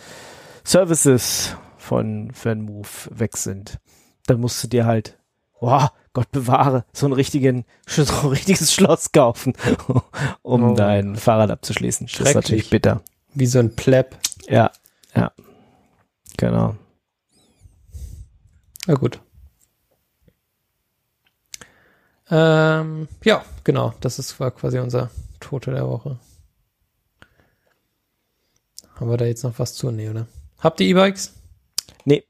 Services 0.63 1.55
von 1.77 2.31
FanMove 2.31 3.09
weg 3.11 3.37
sind. 3.37 3.79
Dann 4.25 4.39
musst 4.41 4.63
du 4.63 4.67
dir 4.67 4.85
halt, 4.85 5.17
boah, 5.59 5.91
Gott 6.13 6.31
bewahre, 6.31 6.85
so 6.93 7.05
einen 7.05 7.13
richtigen, 7.13 7.65
so 7.87 8.03
ein 8.03 8.27
richtiges 8.29 8.73
Schloss 8.73 9.11
kaufen, 9.11 9.53
um 10.41 10.63
Oh. 10.71 10.73
dein 10.75 11.15
Fahrrad 11.15 11.51
abzuschließen. 11.51 12.07
Das 12.07 12.27
ist 12.29 12.35
natürlich 12.35 12.69
bitter. 12.69 13.01
Wie 13.33 13.45
so 13.45 13.59
ein 13.59 13.75
Pleb. 13.75 14.17
Ja, 14.47 14.71
ja. 15.15 15.31
Genau. 16.37 16.75
Na 18.87 18.93
gut. 18.95 19.21
Ähm, 22.31 23.07
ja, 23.23 23.43
genau. 23.63 23.93
Das 24.01 24.19
ist 24.19 24.39
war 24.39 24.51
quasi 24.51 24.79
unser 24.79 25.09
Tote 25.39 25.71
der 25.71 25.87
Woche. 25.87 26.17
Haben 28.99 29.09
wir 29.09 29.17
da 29.17 29.25
jetzt 29.25 29.43
noch 29.43 29.57
was 29.57 29.73
zu? 29.73 29.91
Nee, 29.91 30.09
oder? 30.09 30.27
Habt 30.59 30.79
ihr 30.81 30.87
E-Bikes? 30.87 31.33
Nee, 32.05 32.23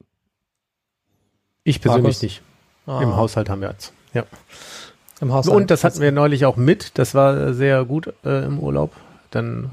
Ich 1.64 1.80
persönlich 1.80 2.04
Markus? 2.04 2.22
nicht. 2.22 2.42
Ah, 2.86 3.00
Im 3.02 3.16
Haushalt 3.16 3.48
haben 3.48 3.60
wir 3.60 3.70
jetzt. 3.70 3.92
Ja. 4.14 4.24
Im 5.20 5.32
Haus. 5.32 5.48
Und 5.48 5.70
das 5.70 5.84
hatten 5.84 6.00
wir 6.00 6.12
neulich 6.12 6.46
auch 6.46 6.56
mit. 6.56 6.98
Das 6.98 7.14
war 7.14 7.52
sehr 7.54 7.84
gut 7.84 8.12
äh, 8.24 8.44
im 8.44 8.58
Urlaub. 8.58 8.92
Dann 9.30 9.70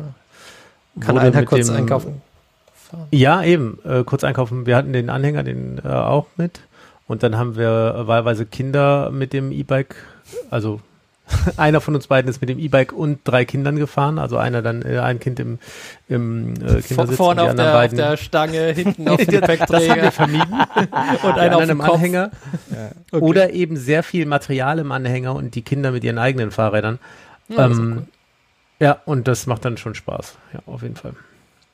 Kann 0.99 1.15
wurde 1.15 1.27
einer 1.27 1.39
mit 1.39 1.49
kurz 1.49 1.67
dem- 1.67 1.75
einkaufen 1.75 2.21
fahren? 2.73 3.07
Ja, 3.11 3.43
eben. 3.43 3.79
Äh, 3.85 4.03
kurz 4.03 4.23
einkaufen. 4.23 4.65
Wir 4.65 4.75
hatten 4.75 4.91
den 4.93 5.09
Anhänger, 5.09 5.43
den 5.43 5.79
äh, 5.83 5.87
auch 5.87 6.25
mit. 6.35 6.61
Und 7.07 7.23
dann 7.23 7.37
haben 7.37 7.55
wir 7.55 8.03
wahlweise 8.07 8.45
Kinder 8.45 9.09
mit 9.11 9.31
dem 9.33 9.51
E-Bike. 9.51 9.95
Also 10.49 10.81
einer 11.57 11.81
von 11.81 11.95
uns 11.95 12.07
beiden 12.07 12.29
ist 12.29 12.39
mit 12.41 12.49
dem 12.49 12.59
E-Bike 12.59 12.93
und 12.93 13.19
drei 13.23 13.45
Kindern 13.45 13.75
gefahren. 13.75 14.17
Also 14.17 14.37
einer 14.37 14.61
dann, 14.61 14.81
äh, 14.81 14.99
ein 14.99 15.19
Kind 15.19 15.39
im, 15.39 15.59
im 16.07 16.53
äh, 16.53 16.81
Kindersitz 16.81 16.99
und 16.99 17.15
Vorne 17.15 17.41
die 17.41 17.45
auf 17.45 17.49
anderen 17.51 17.57
der, 17.57 17.67
auf 17.67 17.73
beiden. 17.73 17.97
der 17.97 18.17
Stange, 18.17 18.59
hinten 18.75 19.09
auf 19.09 19.17
dem 19.17 19.25
das 19.27 19.33
haben 19.33 19.41
wir 19.41 19.41
Gepäckträger 19.41 20.11
vermieden. 20.11 20.53
und 21.23 21.33
einer 21.33 21.57
auf 21.57 21.65
dem. 21.65 21.81
Anhänger. 21.81 22.31
Okay. 23.11 23.23
Oder 23.23 23.51
eben 23.51 23.77
sehr 23.77 24.03
viel 24.03 24.25
Material 24.25 24.79
im 24.79 24.91
Anhänger 24.91 25.35
und 25.35 25.55
die 25.55 25.61
Kinder 25.61 25.91
mit 25.91 26.03
ihren 26.03 26.17
eigenen 26.17 26.51
Fahrrädern. 26.51 26.99
Ja, 27.49 27.65
ähm, 27.65 27.93
cool. 27.97 28.07
Ja, 28.79 29.01
und 29.05 29.27
das 29.27 29.47
macht 29.47 29.65
dann 29.65 29.77
schon 29.77 29.95
Spaß. 29.95 30.37
Ja, 30.53 30.59
auf 30.65 30.83
jeden 30.83 30.95
Fall. 30.95 31.13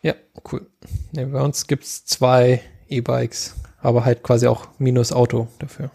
Ja, 0.01 0.13
cool. 0.51 0.65
Nee, 1.11 1.25
bei 1.25 1.41
uns 1.41 1.67
gibt's 1.67 2.05
zwei 2.05 2.61
E-Bikes, 2.89 3.55
aber 3.81 4.05
halt 4.05 4.23
quasi 4.23 4.47
auch 4.47 4.67
minus 4.77 5.11
Auto 5.11 5.47
dafür. 5.59 5.89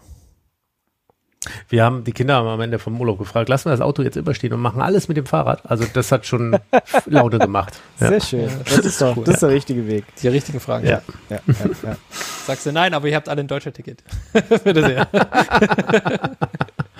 Wir 1.69 1.85
haben, 1.85 2.03
die 2.03 2.11
Kinder 2.11 2.35
haben 2.35 2.47
am 2.47 2.59
Ende 2.59 2.79
vom 2.79 2.99
Urlaub 2.99 3.17
gefragt, 3.17 3.47
lassen 3.47 3.65
wir 3.65 3.71
das 3.71 3.79
Auto 3.81 4.01
jetzt 4.01 4.17
überstehen 4.17 4.51
und 4.51 4.59
machen 4.59 4.81
alles 4.81 5.07
mit 5.07 5.15
dem 5.15 5.25
Fahrrad. 5.25 5.65
Also 5.65 5.85
das 5.93 6.11
hat 6.11 6.25
schon 6.25 6.57
Laune 7.05 7.39
gemacht. 7.39 7.79
Ja. 7.99 8.09
sehr 8.09 8.21
schön. 8.21 8.41
Ja, 8.49 8.55
Das 8.65 8.77
ist 8.79 9.01
doch, 9.01 9.15
cool. 9.15 9.23
das 9.23 9.35
ist 9.35 9.43
der 9.43 9.49
richtige 9.49 9.87
Weg. 9.87 10.03
Die 10.21 10.27
richtigen 10.27 10.59
Fragen. 10.59 10.85
Ja. 10.87 11.01
Ja, 11.29 11.39
ja, 11.47 11.53
ja. 11.83 11.97
Sagst 12.45 12.65
du 12.65 12.73
nein, 12.73 12.93
aber 12.93 13.07
ihr 13.07 13.15
habt 13.15 13.29
alle 13.29 13.39
ein 13.41 13.47
deutscher 13.47 13.71
Ticket. 13.71 14.03
Bitte 14.33 14.81
sehr. 14.85 15.05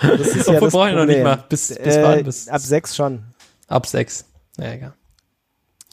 Das 0.00 0.28
ist 0.28 0.46
ja 0.48 0.54
Obwohl 0.54 0.60
das 0.60 0.72
brauchen 0.72 0.88
wir 0.90 0.96
noch 0.96 1.04
nicht 1.06 1.22
mal. 1.22 1.44
Bis, 1.48 1.68
bis 1.68 1.96
äh, 1.96 2.02
wann? 2.02 2.24
Bis, 2.24 2.48
ab 2.48 2.60
sechs 2.60 2.96
schon. 2.96 3.22
ab 3.68 3.86
sechs. 3.86 4.24
Ja, 4.56 4.72
egal. 4.72 4.94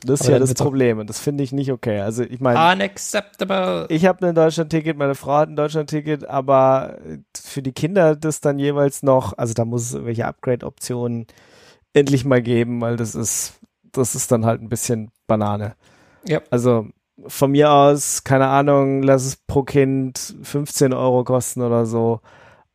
Das 0.03 0.21
ist 0.21 0.27
Aber 0.27 0.33
ja 0.35 0.39
das 0.39 0.53
Problem 0.53 0.99
und 0.99 1.09
das 1.09 1.19
finde 1.19 1.43
ich 1.43 1.51
nicht 1.51 1.71
okay. 1.71 2.01
Also 2.01 2.23
ich 2.23 2.39
meine, 2.39 2.59
Unacceptable. 2.73 3.87
ich 3.89 4.05
habe 4.05 4.27
ein 4.27 4.35
Deutschland-Ticket, 4.35 4.95
meine 4.97 5.15
Frau 5.15 5.33
hat 5.37 5.49
ein 5.49 5.55
Deutschland-Ticket, 5.55 6.27
aber 6.27 6.97
für 7.35 7.61
die 7.63 7.71
Kinder 7.71 8.15
das 8.15 8.39
dann 8.39 8.59
jeweils 8.59 9.01
noch, 9.01 9.37
also 9.37 9.53
da 9.55 9.65
muss 9.65 9.83
es 9.83 9.93
irgendwelche 9.93 10.25
Upgrade-Optionen 10.27 11.25
endlich 11.93 12.25
mal 12.25 12.41
geben, 12.43 12.79
weil 12.81 12.95
das 12.95 13.15
ist, 13.15 13.53
das 13.91 14.13
ist 14.13 14.31
dann 14.31 14.45
halt 14.45 14.61
ein 14.61 14.69
bisschen 14.69 15.09
Banane. 15.25 15.73
Ja. 16.27 16.41
Also 16.51 16.87
von 17.25 17.49
mir 17.51 17.71
aus, 17.71 18.23
keine 18.23 18.47
Ahnung, 18.47 19.01
lass 19.01 19.25
es 19.25 19.35
pro 19.35 19.63
Kind 19.63 20.35
15 20.43 20.93
Euro 20.93 21.23
kosten 21.23 21.61
oder 21.63 21.87
so. 21.87 22.21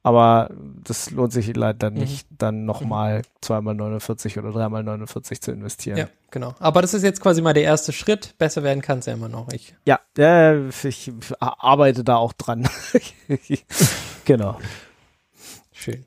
Aber 0.03 0.51
das 0.83 1.13
lohnt 1.13 1.33
sich 1.33 1.55
leider 1.57 1.91
Mhm. 1.91 1.99
nicht, 1.99 2.27
dann 2.37 2.65
nochmal 2.65 3.23
zweimal 3.41 3.77
49 3.77 4.37
oder 4.41 4.51
dreimal 4.51 4.83
49 4.83 5.41
zu 5.41 5.53
investieren. 5.53 5.97
Ja, 5.99 6.07
genau. 6.33 6.55
Aber 6.59 6.83
das 6.83 6.95
ist 6.95 7.05
jetzt 7.05 7.21
quasi 7.21 7.41
mal 7.43 7.55
der 7.55 7.63
erste 7.63 7.93
Schritt. 7.93 8.35
Besser 8.39 8.65
werden 8.65 8.83
kann 8.83 8.99
es 8.99 9.07
ja 9.07 9.13
immer 9.13 9.29
noch. 9.29 9.53
Ich, 9.53 9.75
Ja, 9.87 10.01
äh, 10.19 10.69
ich 10.69 11.13
arbeite 11.39 12.03
da 12.03 12.17
auch 12.17 12.33
dran. 12.33 12.69
genau. 14.25 14.59
schön. 15.73 16.05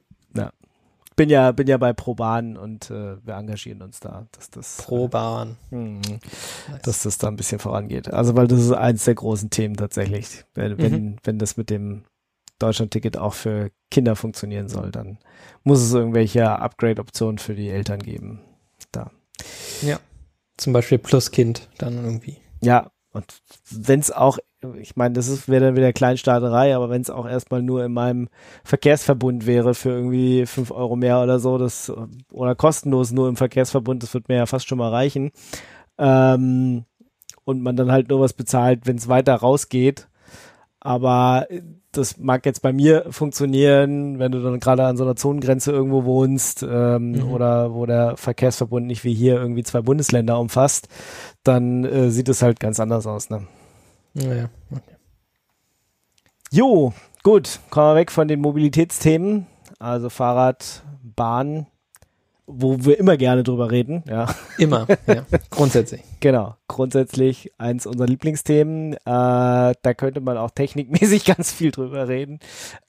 Bin 1.15 1.29
ja, 1.29 1.53
bin 1.53 1.67
ja 1.67 1.77
bei 1.77 1.93
Proban 1.93 2.57
und 2.57 2.91
äh, 2.91 3.25
wir 3.25 3.35
engagieren 3.35 3.81
uns 3.81 4.01
da, 4.01 4.27
dass 4.33 4.49
das, 4.49 4.77
Pro 4.85 5.07
Bahn. 5.07 5.55
Mhm. 5.71 6.01
Nice. 6.01 6.81
dass 6.83 7.03
das 7.03 7.17
da 7.17 7.29
ein 7.29 7.37
bisschen 7.37 7.59
vorangeht. 7.59 8.11
Also, 8.11 8.35
weil 8.35 8.47
das 8.47 8.59
ist 8.59 8.73
eins 8.73 9.05
der 9.05 9.15
großen 9.15 9.49
Themen 9.49 9.77
tatsächlich. 9.77 10.43
Wenn, 10.55 10.77
wenn, 10.77 10.91
Mhm. 10.91 11.15
wenn 11.23 11.39
das 11.39 11.55
mit 11.55 11.69
dem 11.69 12.03
Deutschland-Ticket 12.59 13.17
auch 13.17 13.33
für 13.33 13.71
Kinder 13.91 14.17
funktionieren 14.17 14.67
soll, 14.67 14.91
dann 14.91 15.17
muss 15.63 15.81
es 15.81 15.93
irgendwelche 15.93 16.49
Upgrade-Optionen 16.49 17.37
für 17.37 17.55
die 17.55 17.69
Eltern 17.69 17.99
geben. 17.99 18.41
Da. 18.91 19.11
ja. 19.81 19.99
Zum 20.57 20.73
Beispiel 20.73 20.97
plus 20.97 21.31
Kind 21.31 21.69
dann 21.77 22.03
irgendwie. 22.03 22.37
Ja, 22.61 22.91
und 23.11 23.41
wenn 23.71 24.01
es 24.01 24.11
auch, 24.11 24.39
ich 24.77 24.97
meine, 24.97 25.13
das 25.13 25.47
wäre 25.47 25.65
dann 25.65 25.75
wieder 25.77 25.93
Kleinstaaterei, 25.93 26.75
aber 26.75 26.89
wenn 26.89 27.01
es 27.01 27.09
auch 27.09 27.25
erstmal 27.25 27.61
nur 27.61 27.85
in 27.85 27.93
meinem 27.93 28.27
Verkehrsverbund 28.65 29.45
wäre 29.45 29.73
für 29.73 29.91
irgendwie 29.91 30.45
fünf 30.45 30.71
Euro 30.71 30.97
mehr 30.97 31.21
oder 31.21 31.39
so, 31.39 31.57
das 31.57 31.91
oder 32.31 32.55
kostenlos 32.55 33.11
nur 33.11 33.29
im 33.29 33.37
Verkehrsverbund, 33.37 34.03
das 34.03 34.13
wird 34.13 34.27
mir 34.27 34.35
ja 34.35 34.45
fast 34.45 34.67
schon 34.67 34.79
mal 34.79 34.89
reichen. 34.89 35.31
Ähm, 35.97 36.83
und 37.45 37.61
man 37.61 37.77
dann 37.77 37.91
halt 37.91 38.09
nur 38.09 38.19
was 38.19 38.33
bezahlt, 38.33 38.85
wenn 38.85 38.97
es 38.97 39.07
weiter 39.07 39.35
rausgeht. 39.35 40.09
Aber 40.81 41.47
das 41.97 42.17
mag 42.17 42.45
jetzt 42.45 42.61
bei 42.61 42.71
mir 42.73 43.05
funktionieren, 43.09 44.19
wenn 44.19 44.31
du 44.31 44.41
dann 44.41 44.59
gerade 44.59 44.85
an 44.85 44.97
so 44.97 45.03
einer 45.03 45.15
Zonengrenze 45.15 45.71
irgendwo 45.71 46.03
wohnst 46.05 46.63
ähm, 46.63 47.11
Mhm. 47.13 47.31
oder 47.31 47.73
wo 47.73 47.85
der 47.85 48.17
Verkehrsverbund 48.17 48.85
nicht 48.87 49.03
wie 49.03 49.13
hier 49.13 49.35
irgendwie 49.35 49.63
zwei 49.63 49.81
Bundesländer 49.81 50.39
umfasst, 50.39 50.87
dann 51.43 51.83
äh, 51.85 52.09
sieht 52.11 52.29
es 52.29 52.41
halt 52.41 52.59
ganz 52.59 52.79
anders 52.79 53.07
aus. 53.07 53.29
Ne? 53.29 53.47
Naja. 54.13 54.49
Okay. 54.71 54.95
Jo, 56.51 56.93
gut, 57.23 57.59
kommen 57.69 57.87
wir 57.91 57.95
weg 57.95 58.11
von 58.11 58.27
den 58.27 58.39
Mobilitätsthemen, 58.41 59.45
also 59.79 60.09
Fahrrad, 60.09 60.83
Bahn. 61.03 61.67
Wo 62.47 62.83
wir 62.85 62.99
immer 62.99 63.17
gerne 63.17 63.43
drüber 63.43 63.71
reden, 63.71 64.03
ja. 64.07 64.27
Immer, 64.57 64.87
ja, 65.07 65.25
grundsätzlich. 65.49 66.01
Genau, 66.19 66.55
grundsätzlich 66.67 67.51
eins 67.57 67.85
unserer 67.85 68.07
Lieblingsthemen. 68.07 68.93
Äh, 68.93 68.97
da 69.05 69.93
könnte 69.97 70.21
man 70.21 70.37
auch 70.37 70.51
technikmäßig 70.51 71.25
ganz 71.35 71.51
viel 71.51 71.71
drüber 71.71 72.07
reden. 72.07 72.39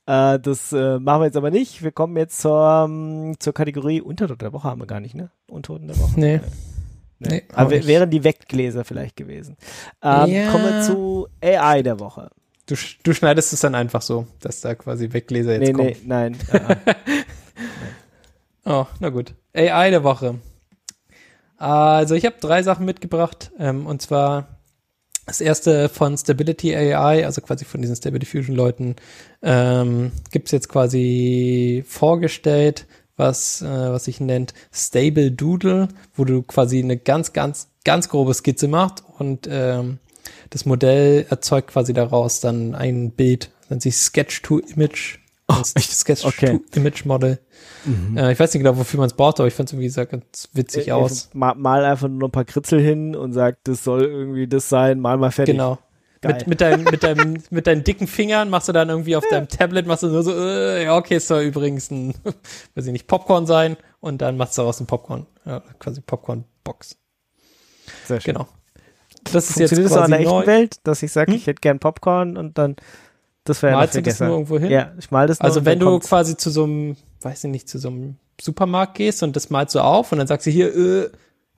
Äh, 0.07 0.39
das 0.41 0.73
äh, 0.73 0.99
machen 0.99 1.23
wir 1.23 1.27
jetzt 1.27 1.37
aber 1.37 1.51
nicht. 1.51 1.83
Wir 1.83 1.93
kommen 1.93 2.17
jetzt 2.17 2.41
zur, 2.41 2.85
um, 2.85 3.35
zur 3.39 3.55
Kategorie 3.55 4.01
Unterton 4.01 4.39
der 4.39 4.53
Woche 4.53 4.69
haben 4.69 4.81
wir 4.81 4.87
gar 4.87 5.01
nicht, 5.01 5.15
ne? 5.15 5.31
Unterton 5.49 5.87
der 5.89 5.99
Woche. 5.99 6.21
Nee. 6.21 6.41
Nee. 7.19 7.29
Nee, 7.31 7.43
aber 7.55 7.71
nicht. 7.77 7.87
wären 7.87 8.11
die 8.11 8.25
Weggläser 8.25 8.85
vielleicht 8.85 9.17
gewesen. 9.17 9.57
Ähm, 10.03 10.27
Ja. 10.31 10.51
Kommen 10.51 10.65
wir 10.65 10.83
zu 10.83 11.29
AI 11.43 11.83
der 11.83 11.99
Woche. 11.99 12.29
Du, 12.67 12.75
du 13.05 13.15
schneidest 13.15 13.55
es 13.55 13.61
dann 13.61 13.75
einfach 13.75 14.03
so, 14.03 14.27
dass 14.41 14.61
da 14.61 14.75
quasi 14.75 15.13
Weggläser 15.15 15.53
jetzt 15.53 15.67
Nee, 15.69 15.73
kommen. 15.73 15.87
nee, 15.89 15.97
nein. 16.05 16.37
äh, 16.53 16.77
Oh, 18.69 18.85
na 18.99 19.11
gut. 19.11 19.35
AI 19.57 19.91
der 19.91 20.05
Woche. 20.05 20.37
Also 21.59 22.15
ich 22.15 22.27
habe 22.27 22.37
drei 22.41 22.63
Sachen 22.63 22.85
mitgebracht. 22.85 23.51
Ähm, 23.59 23.87
und 23.87 24.03
zwar 24.03 24.57
das 25.27 25.41
erste 25.41 25.89
von 25.89 26.17
Stability 26.17 26.75
AI, 26.75 27.27
also 27.27 27.41
quasi 27.41 27.65
von 27.65 27.83
diesen 27.83 27.97
Stability 27.97 28.27
Fusion 28.27 28.55
Leuten, 28.55 28.97
ähm, 29.43 30.13
gibt 30.31 30.47
es 30.47 30.53
jetzt 30.53 30.69
quasi 30.69 31.85
vorgestellt, 31.87 32.87
was, 33.17 33.63
äh, 33.63 33.67
was 33.67 34.05
sich 34.05 34.21
nennt 34.21 34.55
Stable 34.73 35.33
Doodle, 35.33 35.89
wo 36.15 36.25
du 36.25 36.43
quasi 36.43 36.79
eine 36.79 36.97
ganz, 36.97 37.33
ganz, 37.33 37.69
ganz 37.85 38.09
grobe 38.09 38.35
Skizze 38.35 38.69
machst 38.69 39.03
und 39.19 39.49
ähm, 39.51 39.99
das 40.51 40.65
Modell 40.65 41.27
erzeugt 41.29 41.69
quasi 41.69 41.93
daraus 41.93 42.41
dann 42.41 42.75
ein 42.75 43.11
Bild, 43.11 43.51
nennt 43.69 43.83
sich 43.83 43.97
Sketch 43.97 44.43
to 44.43 44.59
Image. 44.59 45.19
Oh, 45.49 45.63
Sketch 45.63 46.25
Okay. 46.25 46.59
to 46.71 46.81
Image 46.81 47.05
Model. 47.05 47.39
Äh, 48.17 48.33
ich 48.33 48.41
weiß 48.41 48.53
nicht 48.53 48.65
genau, 48.65 48.77
wofür 48.77 48.99
man 48.99 49.07
es 49.07 49.15
braucht, 49.15 49.39
aber 49.39 49.47
ich 49.47 49.55
fand 49.55 49.69
es 49.69 49.75
irgendwie 49.75 49.89
sah 49.89 50.05
ganz 50.05 50.49
witzig 50.55 50.89
äh, 50.89 50.93
aus. 50.93 51.31
Mal, 51.35 51.55
mal 51.55 51.85
einfach 51.85 52.09
nur 52.09 52.29
ein 52.29 52.33
paar 52.33 52.45
Kritzel 52.45 52.81
hin 52.81 53.15
und 53.15 53.33
sagt, 53.33 53.69
das 53.69 53.85
soll 53.85 54.03
irgendwie 54.03 54.49
das 54.49 54.69
sein, 54.69 54.99
mal 54.99 55.17
mal 55.19 55.31
fertig. 55.31 55.55
Genau. 55.55 55.79
Geil. 56.21 56.35
Mit, 56.35 56.47
mit, 56.49 56.61
deinem, 56.61 56.85
mit, 56.85 57.03
deinem, 57.05 57.43
mit 57.51 57.67
deinen 57.69 57.85
dicken 57.85 58.07
Fingern 58.09 58.51
machst 58.51 58.69
du 58.69 58.73
dann 58.73 58.89
irgendwie 58.89 59.15
auf 59.15 59.25
deinem 59.29 59.49
Tablet, 59.49 59.87
machst 59.87 60.03
du 60.03 60.09
nur 60.09 60.23
so, 60.25 60.33
äh, 60.33 60.83
ja, 60.85 60.97
okay, 60.97 61.17
es 61.17 61.29
soll 61.29 61.43
übrigens 61.43 61.91
ein, 61.91 62.15
weiß 62.75 62.87
ich 62.87 62.93
nicht, 62.93 63.07
Popcorn 63.07 63.47
sein 63.47 63.77
und 64.01 64.23
dann 64.23 64.37
machst 64.37 64.57
du 64.59 64.63
daraus 64.63 64.81
ein 64.81 64.87
Popcorn, 64.87 65.27
ja, 65.45 65.63
quasi 65.79 66.01
Popcorn-Box. 66.01 66.97
Sehr 68.07 68.21
schön. 68.21 68.35
Genau. 68.35 68.49
Das 69.33 69.51
ist 69.51 69.59
jetzt 69.59 69.75
Funktioniert 69.75 69.85
das 69.87 69.93
so 69.93 69.99
quasi 69.99 70.05
in 70.05 70.11
der 70.11 70.21
echten 70.21 70.31
neu. 70.39 70.47
Welt, 70.47 70.77
dass 70.85 71.03
ich 71.03 71.13
sage, 71.13 71.33
Hm? 71.33 71.37
ich 71.39 71.47
hätte 71.47 71.61
gern 71.61 71.79
Popcorn 71.79 72.37
und 72.37 72.59
dann, 72.59 72.77
das 73.49 73.63
wäre 73.63 73.73
ja 73.73 73.79
Malst 73.79 73.95
du 73.95 74.03
das 74.03 74.21
nur 74.21 74.31
irgendwo 74.31 74.59
hin? 74.59 74.71
Ja, 74.71 74.93
ich 74.99 75.11
mal 75.11 75.27
das 75.27 75.41
nur 75.41 75.45
Also 75.45 75.65
wenn 75.65 75.79
du 75.79 75.87
kommt's. 75.87 76.09
quasi 76.09 76.37
zu 76.37 76.51
so 76.51 76.65
einem, 76.65 76.97
weiß 77.21 77.45
ich 77.45 77.51
nicht, 77.51 77.69
zu 77.69 77.79
so 77.79 77.89
einem 77.89 78.17
Supermarkt 78.41 78.95
gehst 78.95 79.23
und 79.23 79.35
das 79.37 79.51
malst 79.51 79.75
du 79.75 79.81
auf 79.81 80.13
und 80.13 80.19
dann 80.19 80.27
sagst 80.27 80.47
du 80.47 80.51
hier, 80.51 80.75
äh, 80.75 81.11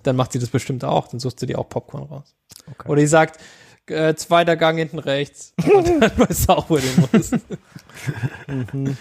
dann 0.03 0.17
macht 0.17 0.33
sie 0.33 0.39
das 0.39 0.51
bestimmt 0.51 0.85
auch, 0.85 1.09
dann 1.09 1.21
suchst 1.21 1.43
du 1.43 1.47
dir 1.47 1.59
auch 1.59 1.69
Popcorn 1.69 2.05
raus. 2.05 2.35
Okay. 2.71 2.89
Oder 2.89 3.01
die 3.01 3.07
sagt, 3.07 3.41
äh, 3.87 4.15
zweiter 4.15 4.57
Gang 4.57 4.79
hinten 4.79 4.99
rechts 4.99 5.55
und 5.75 6.01
dann 6.01 6.13
weißt 6.17 6.49
du 6.49 6.53
auch, 6.53 6.71
wo 6.71 6.77
du 6.77 7.09
musst. 7.13 7.37
Mhm. 8.47 8.97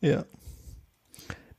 Ja. 0.00 0.24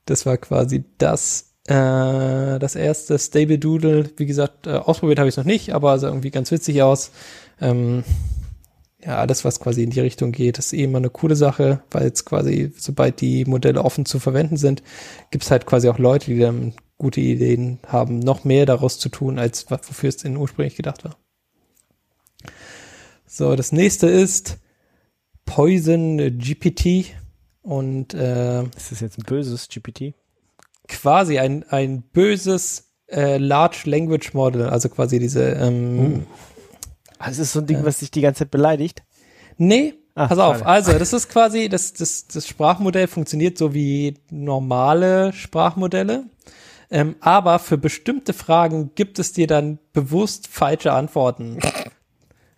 Das 0.06 0.26
war 0.26 0.36
quasi 0.38 0.84
das, 0.98 1.52
äh, 1.66 2.58
das 2.58 2.74
erste 2.74 3.18
Stable 3.18 3.58
Doodle. 3.58 4.10
Wie 4.16 4.26
gesagt, 4.26 4.66
äh, 4.66 4.70
ausprobiert 4.70 5.18
habe 5.18 5.28
ich 5.28 5.34
es 5.34 5.36
noch 5.36 5.44
nicht, 5.44 5.72
aber 5.74 5.98
sah 5.98 6.08
irgendwie 6.08 6.30
ganz 6.30 6.50
witzig 6.50 6.82
aus. 6.82 7.12
Ähm, 7.60 8.02
ja, 9.04 9.16
alles, 9.18 9.44
was 9.44 9.60
quasi 9.60 9.82
in 9.82 9.90
die 9.90 10.00
Richtung 10.00 10.32
geht, 10.32 10.58
ist 10.58 10.72
eh 10.72 10.84
immer 10.84 10.98
eine 10.98 11.10
coole 11.10 11.36
Sache, 11.36 11.82
weil 11.90 12.04
jetzt 12.04 12.24
quasi, 12.24 12.72
sobald 12.76 13.20
die 13.20 13.44
Modelle 13.44 13.82
offen 13.82 14.04
zu 14.04 14.18
verwenden 14.18 14.56
sind, 14.56 14.82
gibt 15.30 15.44
es 15.44 15.50
halt 15.50 15.66
quasi 15.66 15.88
auch 15.88 15.98
Leute, 15.98 16.26
die 16.32 16.38
dann 16.38 16.74
gute 16.98 17.20
Ideen 17.20 17.78
haben, 17.86 18.18
noch 18.18 18.44
mehr 18.44 18.66
daraus 18.66 18.98
zu 18.98 19.08
tun, 19.08 19.38
als 19.38 19.70
wofür 19.70 20.08
es 20.08 20.18
denn 20.18 20.36
ursprünglich 20.36 20.76
gedacht 20.76 21.04
war. 21.04 21.16
So, 23.26 23.56
das 23.56 23.72
nächste 23.72 24.08
ist 24.08 24.58
Poison 25.46 26.18
GPT 26.38 27.14
und 27.62 28.12
äh, 28.14 28.62
Ist 28.64 28.92
das 28.92 29.00
jetzt 29.00 29.18
ein 29.18 29.24
böses 29.24 29.68
GPT? 29.68 30.14
quasi 30.88 31.38
ein, 31.38 31.64
ein 31.68 32.02
böses 32.02 32.90
äh, 33.08 33.38
Large 33.38 33.82
Language 33.84 34.34
Model, 34.34 34.64
also 34.68 34.88
quasi 34.88 35.18
diese 35.20 35.42
ähm, 35.52 36.24
Ah, 36.26 36.34
es 37.28 37.38
ist 37.38 37.52
so 37.52 37.60
ein 37.60 37.66
Ding, 37.66 37.84
was 37.84 37.98
dich 37.98 38.10
die 38.10 38.20
ganze 38.20 38.40
Zeit 38.40 38.50
beleidigt. 38.50 39.02
Nee, 39.56 39.94
Ah, 40.14 40.26
pass 40.26 40.38
auf. 40.38 40.56
schade. 40.58 40.66
Also, 40.66 40.92
das 40.98 41.12
ist 41.12 41.28
quasi, 41.28 41.68
das, 41.68 41.92
das, 41.92 42.26
das 42.26 42.46
Sprachmodell 42.46 43.06
funktioniert 43.06 43.56
so 43.56 43.74
wie 43.74 44.14
normale 44.30 45.32
Sprachmodelle. 45.32 46.24
Ähm, 46.90 47.14
aber 47.20 47.58
für 47.60 47.78
bestimmte 47.78 48.32
Fragen 48.32 48.90
gibt 48.96 49.18
es 49.20 49.32
dir 49.32 49.46
dann 49.46 49.78
bewusst 49.92 50.48
falsche 50.48 50.92
Antworten. 50.92 51.58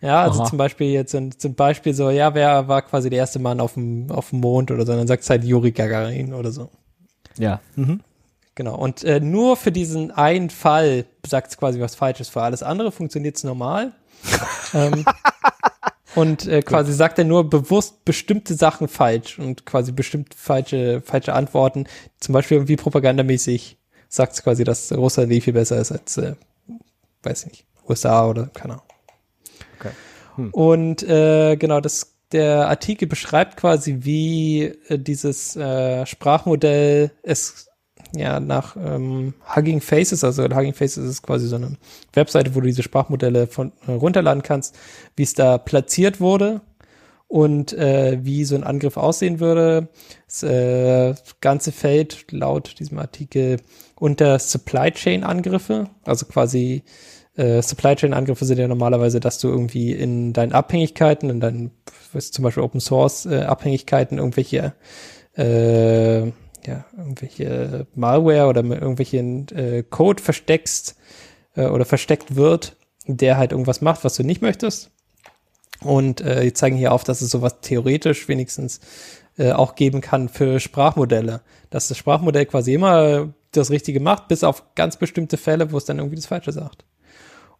Ja, 0.01 0.23
also 0.23 0.41
Aha. 0.41 0.49
zum 0.49 0.57
Beispiel 0.57 0.87
jetzt 0.87 1.11
sind 1.11 1.39
zum 1.39 1.53
Beispiel 1.53 1.93
so, 1.93 2.09
ja, 2.09 2.33
wer 2.33 2.67
war 2.67 2.81
quasi 2.81 3.09
der 3.09 3.19
erste 3.19 3.39
Mann 3.39 3.59
auf 3.59 3.75
dem, 3.75 4.09
auf 4.09 4.31
dem 4.31 4.39
Mond 4.41 4.71
oder 4.71 4.85
so, 4.85 4.93
dann 4.93 5.07
sagt 5.07 5.23
es 5.23 5.29
halt 5.29 5.43
Juri 5.43 5.71
Gagarin 5.71 6.33
oder 6.33 6.51
so. 6.51 6.69
Ja. 7.37 7.61
Mhm. 7.75 8.01
Genau. 8.55 8.75
Und 8.75 9.03
äh, 9.03 9.19
nur 9.19 9.55
für 9.55 9.71
diesen 9.71 10.11
einen 10.11 10.49
Fall 10.49 11.05
sagt 11.25 11.51
es 11.51 11.57
quasi 11.57 11.79
was 11.79 11.95
Falsches. 11.95 12.29
Für 12.29 12.41
alles 12.41 12.63
andere 12.63 12.91
funktioniert 12.91 13.37
es 13.37 13.43
normal. 13.43 13.93
ähm, 14.73 15.05
und 16.15 16.47
äh, 16.47 16.61
quasi 16.61 16.93
sagt 16.93 17.17
er 17.17 17.25
nur 17.25 17.49
bewusst 17.49 18.05
bestimmte 18.05 18.53
Sachen 18.53 18.87
falsch 18.87 19.39
und 19.39 19.65
quasi 19.65 19.91
bestimmt 19.91 20.33
falsche, 20.35 21.01
falsche 21.01 21.33
Antworten. 21.33 21.85
Zum 22.19 22.33
Beispiel 22.33 22.57
irgendwie 22.57 22.75
propagandamäßig 22.75 23.77
sagt 24.09 24.33
es 24.33 24.43
quasi, 24.43 24.63
dass 24.63 24.91
Russland 24.91 25.31
eh 25.31 25.41
viel 25.41 25.53
besser 25.53 25.79
ist 25.79 25.91
als, 25.91 26.17
äh, 26.17 26.35
weiß 27.23 27.45
ich 27.45 27.51
nicht, 27.51 27.65
USA 27.89 28.27
oder 28.27 28.47
keine 28.47 28.73
Ahnung. 28.73 28.85
Okay. 29.79 29.91
Hm. 30.35 30.49
Und 30.51 31.03
äh, 31.03 31.55
genau, 31.55 31.81
das, 31.81 32.13
der 32.31 32.67
Artikel 32.67 33.07
beschreibt 33.07 33.57
quasi, 33.57 33.97
wie 34.01 34.65
äh, 34.87 34.99
dieses 34.99 35.55
äh, 35.55 36.05
Sprachmodell 36.05 37.11
es 37.23 37.69
ja 38.15 38.39
nach 38.39 38.75
ähm, 38.75 39.33
Hugging 39.55 39.81
Faces, 39.81 40.23
also 40.23 40.43
Hugging 40.43 40.73
Faces 40.73 41.09
ist 41.09 41.21
quasi 41.23 41.47
so 41.47 41.55
eine 41.55 41.77
Webseite, 42.13 42.55
wo 42.55 42.61
du 42.61 42.67
diese 42.67 42.83
Sprachmodelle 42.83 43.47
von 43.47 43.71
äh, 43.87 43.91
runterladen 43.91 44.43
kannst, 44.43 44.75
wie 45.15 45.23
es 45.23 45.33
da 45.33 45.57
platziert 45.57 46.19
wurde 46.19 46.61
und 47.27 47.73
äh, 47.73 48.19
wie 48.21 48.45
so 48.45 48.55
ein 48.55 48.63
Angriff 48.63 48.97
aussehen 48.97 49.39
würde. 49.39 49.89
Das 50.27 50.43
äh, 50.43 51.15
ganze 51.41 51.71
fällt 51.71 52.31
laut 52.31 52.79
diesem 52.79 52.99
Artikel 52.99 53.57
unter 53.95 54.37
Supply 54.39 54.91
Chain 54.91 55.23
Angriffe, 55.23 55.89
also 56.03 56.25
quasi 56.25 56.83
äh, 57.35 57.61
Supply 57.61 57.95
Chain 57.95 58.13
Angriffe 58.13 58.45
sind 58.45 58.59
ja 58.59 58.67
normalerweise, 58.67 59.19
dass 59.19 59.39
du 59.39 59.47
irgendwie 59.47 59.91
in 59.91 60.33
deinen 60.33 60.51
Abhängigkeiten, 60.51 61.29
in 61.29 61.39
deinen 61.39 61.71
was 62.13 62.31
zum 62.31 62.43
Beispiel 62.43 62.63
Open 62.63 62.79
Source 62.79 63.25
äh, 63.25 63.41
Abhängigkeiten 63.41 64.19
irgendwelche 64.19 64.73
äh, 65.35 66.31
ja, 66.65 66.85
irgendwelche 66.97 67.87
Malware 67.95 68.47
oder 68.47 68.63
mit 68.63 68.79
irgendwelchen 68.79 69.47
äh, 69.49 69.83
Code 69.83 70.21
versteckst 70.21 70.95
äh, 71.55 71.67
oder 71.67 71.85
versteckt 71.85 72.35
wird, 72.35 72.75
der 73.05 73.37
halt 73.37 73.51
irgendwas 73.51 73.81
macht, 73.81 74.03
was 74.03 74.15
du 74.15 74.23
nicht 74.23 74.41
möchtest. 74.41 74.91
Und 75.81 76.21
äh, 76.21 76.43
die 76.43 76.53
zeigen 76.53 76.77
hier 76.77 76.93
auf, 76.93 77.03
dass 77.03 77.21
es 77.21 77.29
sowas 77.29 77.59
theoretisch 77.61 78.27
wenigstens 78.27 78.79
äh, 79.37 79.51
auch 79.51 79.75
geben 79.75 80.01
kann 80.01 80.29
für 80.29 80.59
Sprachmodelle. 80.59 81.41
Dass 81.69 81.87
das 81.87 81.97
Sprachmodell 81.97 82.45
quasi 82.45 82.73
immer 82.73 83.33
das 83.51 83.69
Richtige 83.69 83.99
macht, 83.99 84.27
bis 84.27 84.43
auf 84.43 84.75
ganz 84.75 84.97
bestimmte 84.97 85.37
Fälle, 85.37 85.71
wo 85.71 85.77
es 85.77 85.85
dann 85.85 85.97
irgendwie 85.97 86.15
das 86.15 86.25
Falsche 86.25 86.51
sagt. 86.51 86.85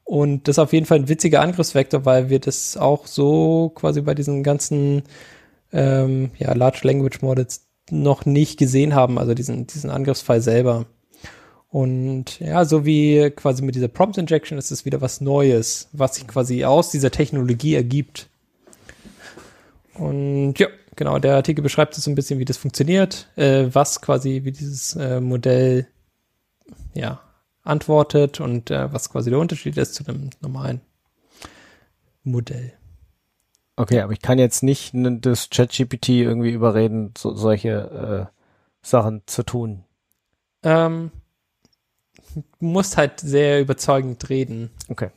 Und 0.03 0.47
das 0.47 0.55
ist 0.55 0.59
auf 0.59 0.73
jeden 0.73 0.85
Fall 0.85 0.99
ein 0.99 1.09
witziger 1.09 1.41
Angriffsvektor, 1.41 2.05
weil 2.05 2.29
wir 2.29 2.39
das 2.39 2.77
auch 2.77 3.07
so 3.07 3.71
quasi 3.75 4.01
bei 4.01 4.13
diesen 4.13 4.43
ganzen 4.43 5.03
ähm, 5.71 6.31
ja, 6.37 6.53
Large 6.53 6.81
Language 6.83 7.21
Models 7.21 7.67
noch 7.89 8.25
nicht 8.25 8.57
gesehen 8.57 8.95
haben, 8.95 9.17
also 9.17 9.33
diesen, 9.33 9.67
diesen 9.67 9.89
Angriffsfall 9.89 10.41
selber. 10.41 10.85
Und 11.69 12.39
ja, 12.39 12.65
so 12.65 12.85
wie 12.85 13.31
quasi 13.31 13.63
mit 13.63 13.75
dieser 13.75 13.87
Prompt 13.87 14.17
Injection 14.17 14.57
ist 14.57 14.71
es 14.71 14.85
wieder 14.85 15.01
was 15.01 15.21
Neues, 15.21 15.89
was 15.91 16.15
sich 16.15 16.27
quasi 16.27 16.65
aus 16.65 16.91
dieser 16.91 17.09
Technologie 17.09 17.73
ergibt. 17.73 18.29
Und 19.95 20.59
ja, 20.59 20.67
genau, 20.95 21.17
der 21.19 21.35
Artikel 21.35 21.61
beschreibt 21.61 21.97
es 21.97 22.03
so 22.03 22.11
ein 22.11 22.15
bisschen, 22.15 22.39
wie 22.39 22.45
das 22.45 22.57
funktioniert, 22.57 23.27
äh, 23.35 23.65
was 23.71 24.01
quasi, 24.01 24.41
wie 24.43 24.51
dieses 24.51 24.95
äh, 24.95 25.19
Modell 25.19 25.87
ja, 26.93 27.21
antwortet 27.63 28.39
und 28.39 28.69
äh, 28.69 28.93
was 28.93 29.09
quasi 29.09 29.29
der 29.29 29.39
Unterschied 29.39 29.77
ist 29.77 29.95
zu 29.95 30.05
einem 30.05 30.29
normalen 30.41 30.81
Modell. 32.23 32.73
Okay, 33.75 34.01
aber 34.01 34.13
ich 34.13 34.21
kann 34.21 34.37
jetzt 34.37 34.61
nicht 34.61 34.91
das 34.93 35.49
ChatGPT 35.49 36.09
irgendwie 36.09 36.51
überreden, 36.51 37.13
so, 37.17 37.33
solche 37.33 38.29
äh, 38.29 38.37
Sachen 38.85 39.23
zu 39.25 39.43
tun. 39.43 39.83
Ähm, 40.61 41.11
du 42.35 42.43
musst 42.59 42.97
halt 42.97 43.19
sehr 43.19 43.61
überzeugend 43.61 44.29
reden. 44.29 44.71
Okay. 44.89 45.09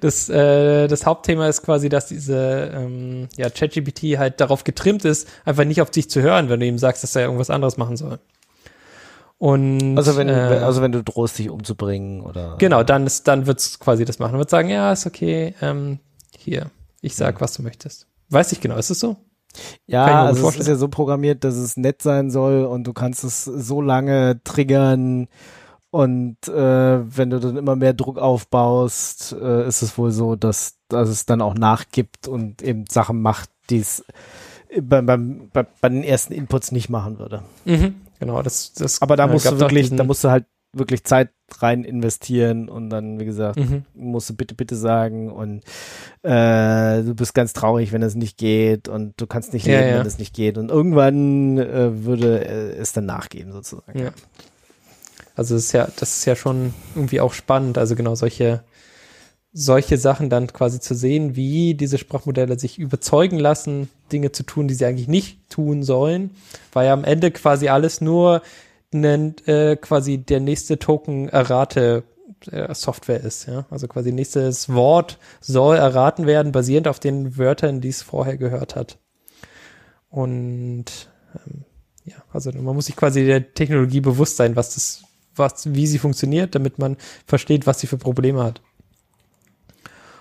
Das, 0.00 0.28
äh, 0.28 0.86
das 0.88 1.06
Hauptthema 1.06 1.48
ist 1.48 1.62
quasi, 1.62 1.88
dass 1.88 2.06
diese 2.06 2.70
ähm, 2.74 3.28
ja, 3.36 3.48
ChatGPT 3.48 4.18
halt 4.18 4.40
darauf 4.40 4.62
getrimmt 4.62 5.04
ist, 5.04 5.26
einfach 5.44 5.64
nicht 5.64 5.80
auf 5.80 5.90
dich 5.90 6.10
zu 6.10 6.20
hören, 6.20 6.48
wenn 6.48 6.60
du 6.60 6.66
ihm 6.66 6.78
sagst, 6.78 7.02
dass 7.02 7.16
er 7.16 7.22
irgendwas 7.22 7.50
anderes 7.50 7.78
machen 7.78 7.96
soll. 7.96 8.18
Und 9.38 9.96
Also 9.96 10.16
wenn, 10.16 10.28
äh, 10.28 10.32
also 10.32 10.82
wenn 10.82 10.92
du 10.92 11.02
drohst, 11.02 11.38
dich 11.38 11.50
umzubringen 11.50 12.20
oder. 12.20 12.56
Genau, 12.58 12.82
dann 12.82 13.06
ist, 13.06 13.26
dann 13.26 13.46
wird's 13.46 13.80
quasi 13.80 14.04
das 14.04 14.18
machen. 14.18 14.38
Wird 14.38 14.50
sagen, 14.50 14.68
ja, 14.68 14.92
ist 14.92 15.06
okay, 15.06 15.54
ähm, 15.60 15.98
hier, 16.36 16.70
ich 17.06 17.14
sag, 17.14 17.40
was 17.40 17.54
du 17.54 17.62
möchtest. 17.62 18.08
Weiß 18.30 18.50
ich 18.50 18.60
genau, 18.60 18.76
ist 18.76 18.90
es 18.90 18.98
so? 18.98 19.16
Ja, 19.86 20.24
also 20.24 20.48
es 20.48 20.56
ist 20.56 20.66
ja 20.66 20.74
so 20.74 20.88
programmiert, 20.88 21.44
dass 21.44 21.54
es 21.54 21.76
nett 21.76 22.02
sein 22.02 22.30
soll 22.30 22.64
und 22.64 22.84
du 22.84 22.92
kannst 22.92 23.24
es 23.24 23.44
so 23.44 23.80
lange 23.80 24.40
triggern 24.44 25.28
und 25.90 26.36
äh, 26.48 27.16
wenn 27.16 27.30
du 27.30 27.38
dann 27.38 27.56
immer 27.56 27.76
mehr 27.76 27.94
Druck 27.94 28.18
aufbaust, 28.18 29.34
äh, 29.40 29.66
ist 29.66 29.82
es 29.82 29.96
wohl 29.96 30.10
so, 30.10 30.34
dass, 30.34 30.74
dass 30.88 31.08
es 31.08 31.24
dann 31.24 31.40
auch 31.40 31.54
nachgibt 31.54 32.28
und 32.28 32.60
eben 32.60 32.84
Sachen 32.90 33.22
macht, 33.22 33.50
die 33.70 33.78
es 33.78 34.04
beim, 34.82 35.06
beim, 35.06 35.48
bei, 35.52 35.64
bei 35.80 35.88
den 35.88 36.02
ersten 36.02 36.34
Inputs 36.34 36.72
nicht 36.72 36.90
machen 36.90 37.18
würde. 37.18 37.44
Mhm, 37.64 37.94
genau, 38.18 38.42
das, 38.42 38.72
das 38.74 39.00
Aber 39.00 39.16
da 39.16 39.26
äh, 39.26 39.32
musst 39.32 39.50
du 39.50 39.60
wirklich, 39.60 39.94
da 39.94 40.04
musst 40.04 40.24
du 40.24 40.28
halt 40.28 40.44
wirklich 40.72 41.04
Zeit 41.04 41.30
rein 41.60 41.84
investieren 41.84 42.68
und 42.68 42.90
dann, 42.90 43.20
wie 43.20 43.24
gesagt, 43.24 43.58
Mhm. 43.58 43.84
musst 43.94 44.28
du 44.30 44.34
bitte, 44.34 44.54
bitte 44.54 44.74
sagen 44.76 45.30
und 45.30 45.62
äh, 46.22 47.02
du 47.02 47.14
bist 47.14 47.34
ganz 47.34 47.52
traurig, 47.52 47.92
wenn 47.92 48.02
es 48.02 48.14
nicht 48.16 48.36
geht 48.36 48.88
und 48.88 49.14
du 49.16 49.26
kannst 49.26 49.52
nicht 49.52 49.66
Ja, 49.66 49.78
leben, 49.78 49.90
ja. 49.90 49.98
wenn 50.00 50.06
es 50.06 50.18
nicht 50.18 50.34
geht 50.34 50.58
und 50.58 50.70
irgendwann 50.70 51.58
äh, 51.58 52.04
würde 52.04 52.44
äh, 52.44 52.76
es 52.76 52.92
dann 52.92 53.06
nachgeben 53.06 53.52
sozusagen. 53.52 53.98
Ja. 53.98 54.10
Also 55.34 55.54
das 55.54 55.64
ist 55.64 55.72
ja, 55.72 55.88
das 55.98 56.18
ist 56.18 56.24
ja 56.24 56.34
schon 56.34 56.74
irgendwie 56.94 57.20
auch 57.20 57.32
spannend. 57.34 57.78
Also 57.78 57.94
genau 57.94 58.14
solche, 58.14 58.64
solche 59.52 59.98
Sachen 59.98 60.30
dann 60.30 60.46
quasi 60.52 60.80
zu 60.80 60.94
sehen, 60.94 61.36
wie 61.36 61.74
diese 61.74 61.98
Sprachmodelle 61.98 62.58
sich 62.58 62.78
überzeugen 62.78 63.38
lassen, 63.38 63.88
Dinge 64.12 64.32
zu 64.32 64.42
tun, 64.42 64.66
die 64.66 64.74
sie 64.74 64.84
eigentlich 64.86 65.08
nicht 65.08 65.48
tun 65.50 65.82
sollen, 65.82 66.30
weil 66.72 66.86
ja 66.86 66.92
am 66.92 67.04
Ende 67.04 67.30
quasi 67.30 67.68
alles 67.68 68.00
nur 68.00 68.42
nennt, 69.00 69.46
äh, 69.48 69.76
quasi 69.76 70.18
der 70.18 70.40
nächste 70.40 70.78
Token 70.78 71.28
errate 71.28 72.04
äh, 72.50 72.74
Software 72.74 73.20
ist, 73.20 73.46
ja. 73.46 73.66
Also 73.70 73.88
quasi 73.88 74.12
nächstes 74.12 74.72
Wort 74.72 75.18
soll 75.40 75.76
erraten 75.76 76.26
werden, 76.26 76.52
basierend 76.52 76.88
auf 76.88 77.00
den 77.00 77.36
Wörtern, 77.36 77.80
die 77.80 77.88
es 77.88 78.02
vorher 78.02 78.36
gehört 78.36 78.76
hat. 78.76 78.98
Und 80.08 80.84
ähm, 81.34 81.64
ja, 82.04 82.16
also 82.32 82.52
man 82.52 82.74
muss 82.74 82.86
sich 82.86 82.96
quasi 82.96 83.24
der 83.24 83.52
Technologie 83.54 84.00
bewusst 84.00 84.36
sein, 84.36 84.56
was 84.56 84.74
das, 84.74 85.02
was, 85.34 85.74
wie 85.74 85.86
sie 85.86 85.98
funktioniert, 85.98 86.54
damit 86.54 86.78
man 86.78 86.96
versteht, 87.26 87.66
was 87.66 87.80
sie 87.80 87.86
für 87.86 87.98
Probleme 87.98 88.42
hat. 88.42 88.60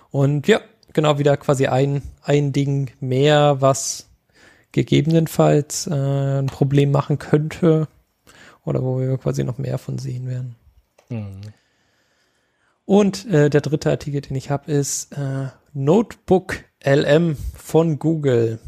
Und 0.09 0.47
ja, 0.47 0.61
genau 0.93 1.19
wieder 1.19 1.37
quasi 1.37 1.67
ein, 1.67 2.01
ein 2.23 2.53
Ding 2.53 2.91
mehr, 2.99 3.57
was 3.59 4.09
gegebenenfalls 4.71 5.87
äh, 5.87 6.39
ein 6.39 6.47
Problem 6.47 6.91
machen 6.91 7.19
könnte 7.19 7.87
oder 8.65 8.83
wo 8.83 8.99
wir 8.99 9.17
quasi 9.17 9.43
noch 9.43 9.57
mehr 9.57 9.77
von 9.77 9.97
sehen 9.97 10.27
werden. 10.27 10.55
Mhm. 11.09 11.41
Und 12.85 13.25
äh, 13.27 13.49
der 13.49 13.61
dritte 13.61 13.89
Artikel, 13.89 14.21
den 14.21 14.35
ich 14.35 14.49
habe, 14.49 14.71
ist 14.71 15.11
äh, 15.17 15.47
Notebook 15.73 16.57
LM 16.83 17.35
von 17.55 17.97
Google. 17.97 18.59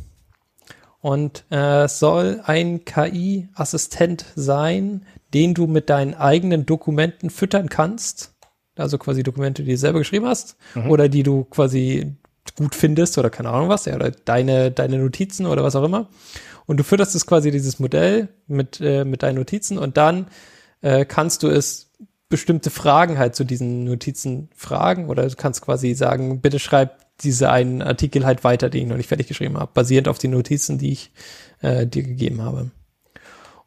Und 1.02 1.45
äh, 1.52 1.84
es 1.84 2.00
soll 2.00 2.41
ein 2.43 2.84
KI-Assistent 2.84 4.26
sein, 4.36 5.06
den 5.34 5.54
du 5.54 5.68
mit 5.68 5.89
deinen 5.89 6.16
eigenen 6.16 6.66
Dokumenten 6.66 7.30
füttern 7.30 7.70
kannst. 7.70 8.34
Also 8.76 8.98
quasi 8.98 9.24
Dokumente, 9.24 9.64
die 9.64 9.72
du 9.72 9.78
selber 9.78 10.00
geschrieben 10.00 10.28
hast 10.28 10.56
oder 10.88 11.10
die 11.10 11.24
du 11.24 11.45
quasi 11.45 12.16
gut 12.56 12.76
findest 12.76 13.18
oder 13.18 13.30
keine 13.30 13.50
Ahnung 13.50 13.70
was, 13.70 13.86
ja, 13.86 13.95
oder 13.95 14.12
deine, 14.12 14.72
deine 14.72 14.98
Notizen 15.00 15.45
oder 15.45 15.64
was 15.64 15.76
auch 15.76 15.84
immer. 15.84 16.08
Und 16.66 16.78
du 16.78 16.84
fütterst 16.84 17.16
es 17.16 17.26
quasi 17.26 17.52
dieses 17.52 17.80
Modell 17.80 18.30
mit, 18.48 18.80
äh, 18.82 19.06
mit 19.06 19.24
deinen 19.24 19.36
Notizen 19.36 19.78
und 19.78 19.98
dann 19.98 20.28
äh, 20.82 21.06
kannst 21.06 21.43
du 21.43 21.48
es 21.48 21.91
bestimmte 22.30 22.70
Fragen 22.70 23.18
halt 23.18 23.36
zu 23.36 23.45
diesen 23.45 23.86
Notizen 23.86 24.50
fragen 24.56 25.08
oder 25.10 25.28
du 25.28 25.36
kannst 25.36 25.62
quasi 25.62 25.93
sagen, 25.93 26.41
bitte 26.41 26.60
schreib 26.60 27.06
diese 27.22 27.50
einen 27.50 27.82
Artikel 27.82 28.26
halt 28.26 28.43
weiter, 28.43 28.70
den 28.70 28.84
ich 28.84 28.88
noch 28.89 28.98
nicht 28.98 29.08
fertig 29.08 29.28
geschrieben 29.28 29.58
habe, 29.58 29.72
basierend 29.74 30.08
auf 30.08 30.18
den 30.18 30.32
Notizen, 30.32 30.78
die 30.78 30.91
ich 30.91 31.12
äh, 31.62 31.88
dir 31.88 32.04
gegeben 32.04 32.41
habe. 32.41 32.70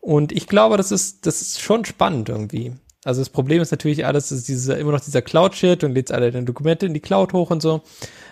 Und 0.01 0.33
ich 0.33 0.47
glaube, 0.47 0.77
das 0.77 0.93
ist, 0.93 1.27
das 1.27 1.43
ist 1.43 1.61
schon 1.61 1.85
spannend 1.85 2.29
irgendwie. 2.29 2.73
Also 3.05 3.21
das 3.21 3.31
Problem 3.31 3.63
ist 3.63 3.71
natürlich 3.71 4.05
alles, 4.07 4.31
ist 4.31 4.49
dieser, 4.49 4.79
immer 4.79 4.93
noch 4.93 5.01
dieser 5.01 5.23
Cloud-Shit 5.23 5.85
und 5.85 5.93
lädst 5.93 6.13
alle 6.13 6.31
deine 6.31 6.45
Dokumente 6.45 6.87
in 6.87 6.95
die 6.95 7.01
Cloud 7.01 7.33
hoch 7.33 7.51
und 7.51 7.63
so. 7.63 7.83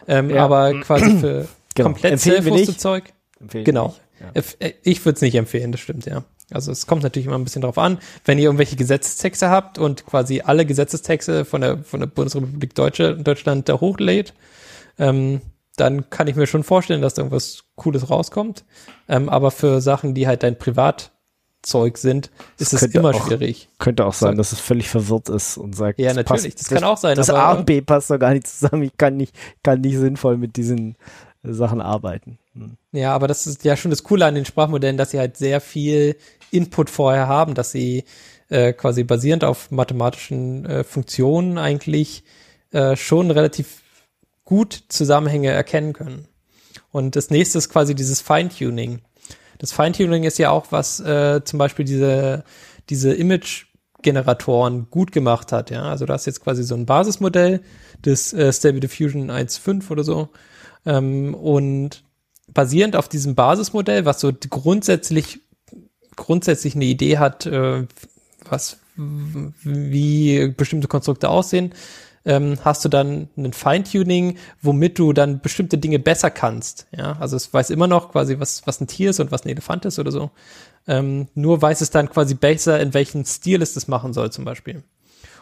Ähm, 0.09 0.31
Ja. 0.31 0.45
Aber 0.45 0.81
quasi 0.81 1.19
für 1.19 1.49
Genau. 1.75 1.91
komplett 1.91 2.13
nicht. 2.69 2.81
Zeug. 2.81 3.05
Genau. 3.65 3.89
nicht. 3.89 4.01
Ja. 4.21 4.41
Eff- 4.41 4.57
äh, 4.59 4.73
Ich 4.83 5.05
würde 5.05 5.15
es 5.17 5.21
nicht 5.23 5.37
empfehlen, 5.37 5.71
das 5.71 5.81
stimmt, 5.81 6.07
ja. 6.07 6.25
Also 6.51 6.73
es 6.73 6.87
kommt 6.87 7.03
natürlich 7.03 7.27
immer 7.27 7.37
ein 7.39 7.45
bisschen 7.45 7.63
drauf 7.63 7.77
an, 7.79 7.99
wenn 8.25 8.39
ihr 8.39 8.45
irgendwelche 8.45 8.75
Gesetzestexte 8.75 9.51
habt 9.51 9.79
und 9.79 10.07
quasi 10.07 10.41
alle 10.41 10.65
Gesetzestexte 10.67 11.45
von 11.45 11.61
der, 11.61 11.79
von 11.85 12.01
der 12.01 12.07
Bundesrepublik 12.09 12.75
Deutsche, 12.75 13.15
Deutschland 13.17 13.69
da 13.69 13.79
hochlädt, 13.81 14.33
ähm, 14.99 15.43
dann 15.77 16.09
kann 16.11 16.27
ich 16.27 16.35
mir 16.37 16.47
schon 16.49 16.65
vorstellen, 16.65 17.03
dass 17.03 17.15
da 17.15 17.21
irgendwas 17.23 17.65
Cooles 17.77 18.11
rauskommt. 18.11 18.65
Ähm, 19.09 19.29
aber 19.29 19.51
für 19.53 19.81
Sachen, 19.81 20.15
die 20.15 20.27
halt 20.27 20.43
dein 20.43 20.57
Privatzeug 21.63 21.99
sind, 21.99 22.31
ist 22.59 22.73
es 22.73 22.83
immer 22.83 23.11
auch- 23.15 23.27
schwierig. 23.27 23.69
Könnte 23.79 24.05
auch 24.07 24.15
sein, 24.15 24.37
dass 24.37 24.53
es 24.53 24.61
völlig 24.61 24.89
verwirrt 24.89 25.29
ist 25.29 25.57
und 25.59 25.75
sagt, 25.75 25.99
Ja, 25.99 26.09
das 26.09 26.17
natürlich, 26.17 26.55
passt, 26.55 26.61
das 26.61 26.69
kann 26.69 26.85
auch 26.85 26.97
sein, 26.97 27.17
Das 27.17 27.31
A 27.31 27.53
und 27.53 27.67
B 27.67 27.81
passt 27.81 28.11
doch 28.11 28.19
gar 28.19 28.33
nicht 28.33 28.47
zusammen. 28.47 28.83
Ich 28.85 28.97
kann 28.97 29.17
nicht, 29.17 29.35
kann 29.63 29.81
nicht 29.81 29.97
sinnvoll 29.97 30.37
mit 30.37 30.57
diesen 30.57 30.97
äh, 31.43 31.53
Sachen 31.53 31.81
arbeiten. 31.81 32.39
Hm. 32.55 32.77
Ja, 32.93 33.15
aber 33.15 33.29
das 33.29 33.47
ist 33.47 33.65
ja 33.65 33.77
schon 33.77 33.91
das 33.91 34.03
Coole 34.03 34.25
an 34.27 34.35
den 34.35 34.45
Sprachmodellen, 34.45 34.97
dass 34.97 35.11
sie 35.11 35.19
halt 35.19 35.37
sehr 35.37 35.61
viel 35.61 36.17
Input 36.51 36.91
vorher 36.91 37.29
haben, 37.29 37.55
dass 37.55 37.73
sie 37.73 38.05
äh, 38.49 38.73
quasi 38.73 39.05
basierend 39.05 39.45
auf 39.45 39.71
mathematischen 39.71 40.65
äh, 40.65 40.85
Funktionen 40.85 41.59
eigentlich 41.59 42.25
äh, 42.71 42.97
schon 42.97 43.31
relativ 43.31 43.83
gut 44.45 44.85
Zusammenhänge 44.89 45.51
erkennen 45.51 45.93
können. 45.93 46.27
Und 46.91 47.17
das 47.17 47.29
nächste 47.29 47.59
ist 47.59 47.69
quasi 47.69 47.95
dieses 47.95 48.23
Feintuning. 48.23 49.01
Das 49.59 49.73
Feintuning 49.73 50.25
ist 50.25 50.39
ja 50.39 50.51
auch, 50.51 50.67
was 50.71 51.01
äh, 51.01 51.43
zum 51.45 51.59
Beispiel 51.59 51.85
diese, 51.85 52.45
diese 52.89 53.13
Image-Generatoren 53.13 54.89
gut 54.91 55.13
gemacht 55.13 55.53
hat. 55.53 55.71
Ja, 55.71 55.83
also 55.83 56.07
du 56.07 56.13
hast 56.13 56.27
jetzt 56.27 56.43
quasi 56.43 56.63
so 56.63 56.75
ein 56.75 56.87
Basismodell 56.87 57.61
des 58.05 58.33
äh, 58.33 58.53
Stable 58.53 58.81
Diffusion 58.81 59.31
1.5 59.31 59.91
oder 59.91 60.05
so. 60.05 60.29
Ähm, 60.87 61.35
und 61.35 62.05
basierend 62.47 62.97
auf 62.97 63.09
diesem 63.09 63.35
Basismodell, 63.35 64.05
was 64.05 64.21
so 64.21 64.33
grundsätzlich 64.49 65.41
grundsätzlich 66.19 66.75
eine 66.75 66.85
Idee 66.85 67.17
hat, 67.17 67.47
äh, 67.47 67.87
was 68.51 68.79
wie 68.97 70.49
bestimmte 70.49 70.89
Konstrukte 70.89 71.31
aussehen, 71.31 71.73
ähm, 72.29 72.59
hast 72.63 72.85
du 72.85 72.91
dann 72.91 73.29
ein 73.37 73.55
Feintuning, 73.55 74.37
womit 74.61 74.99
du 74.99 75.15
dann 75.15 75.41
bestimmte 75.41 75.79
Dinge 75.79 75.99
besser 75.99 76.31
kannst. 76.31 76.87
Ja, 76.97 77.17
also 77.19 77.37
es 77.37 77.53
weiß 77.53 77.71
immer 77.71 77.87
noch 77.87 78.13
quasi, 78.13 78.39
was, 78.39 78.67
was 78.67 78.81
ein 78.81 78.87
Tier 78.87 79.11
ist 79.11 79.19
und 79.19 79.33
was 79.33 79.45
ein 79.45 79.49
Elefant 79.49 79.87
ist 79.87 79.99
oder 79.99 80.13
so. 80.13 80.31
Ähm, 80.87 81.29
nur 81.35 81.61
weiß 81.61 81.81
es 81.81 81.91
dann 81.91 82.11
quasi 82.11 82.35
besser, 82.35 82.81
in 82.81 82.93
welchen 82.93 83.25
Stil 83.25 83.63
es 83.63 83.73
das 83.73 83.89
machen 83.89 84.13
soll, 84.13 84.31
zum 84.31 84.45
Beispiel. 84.45 84.83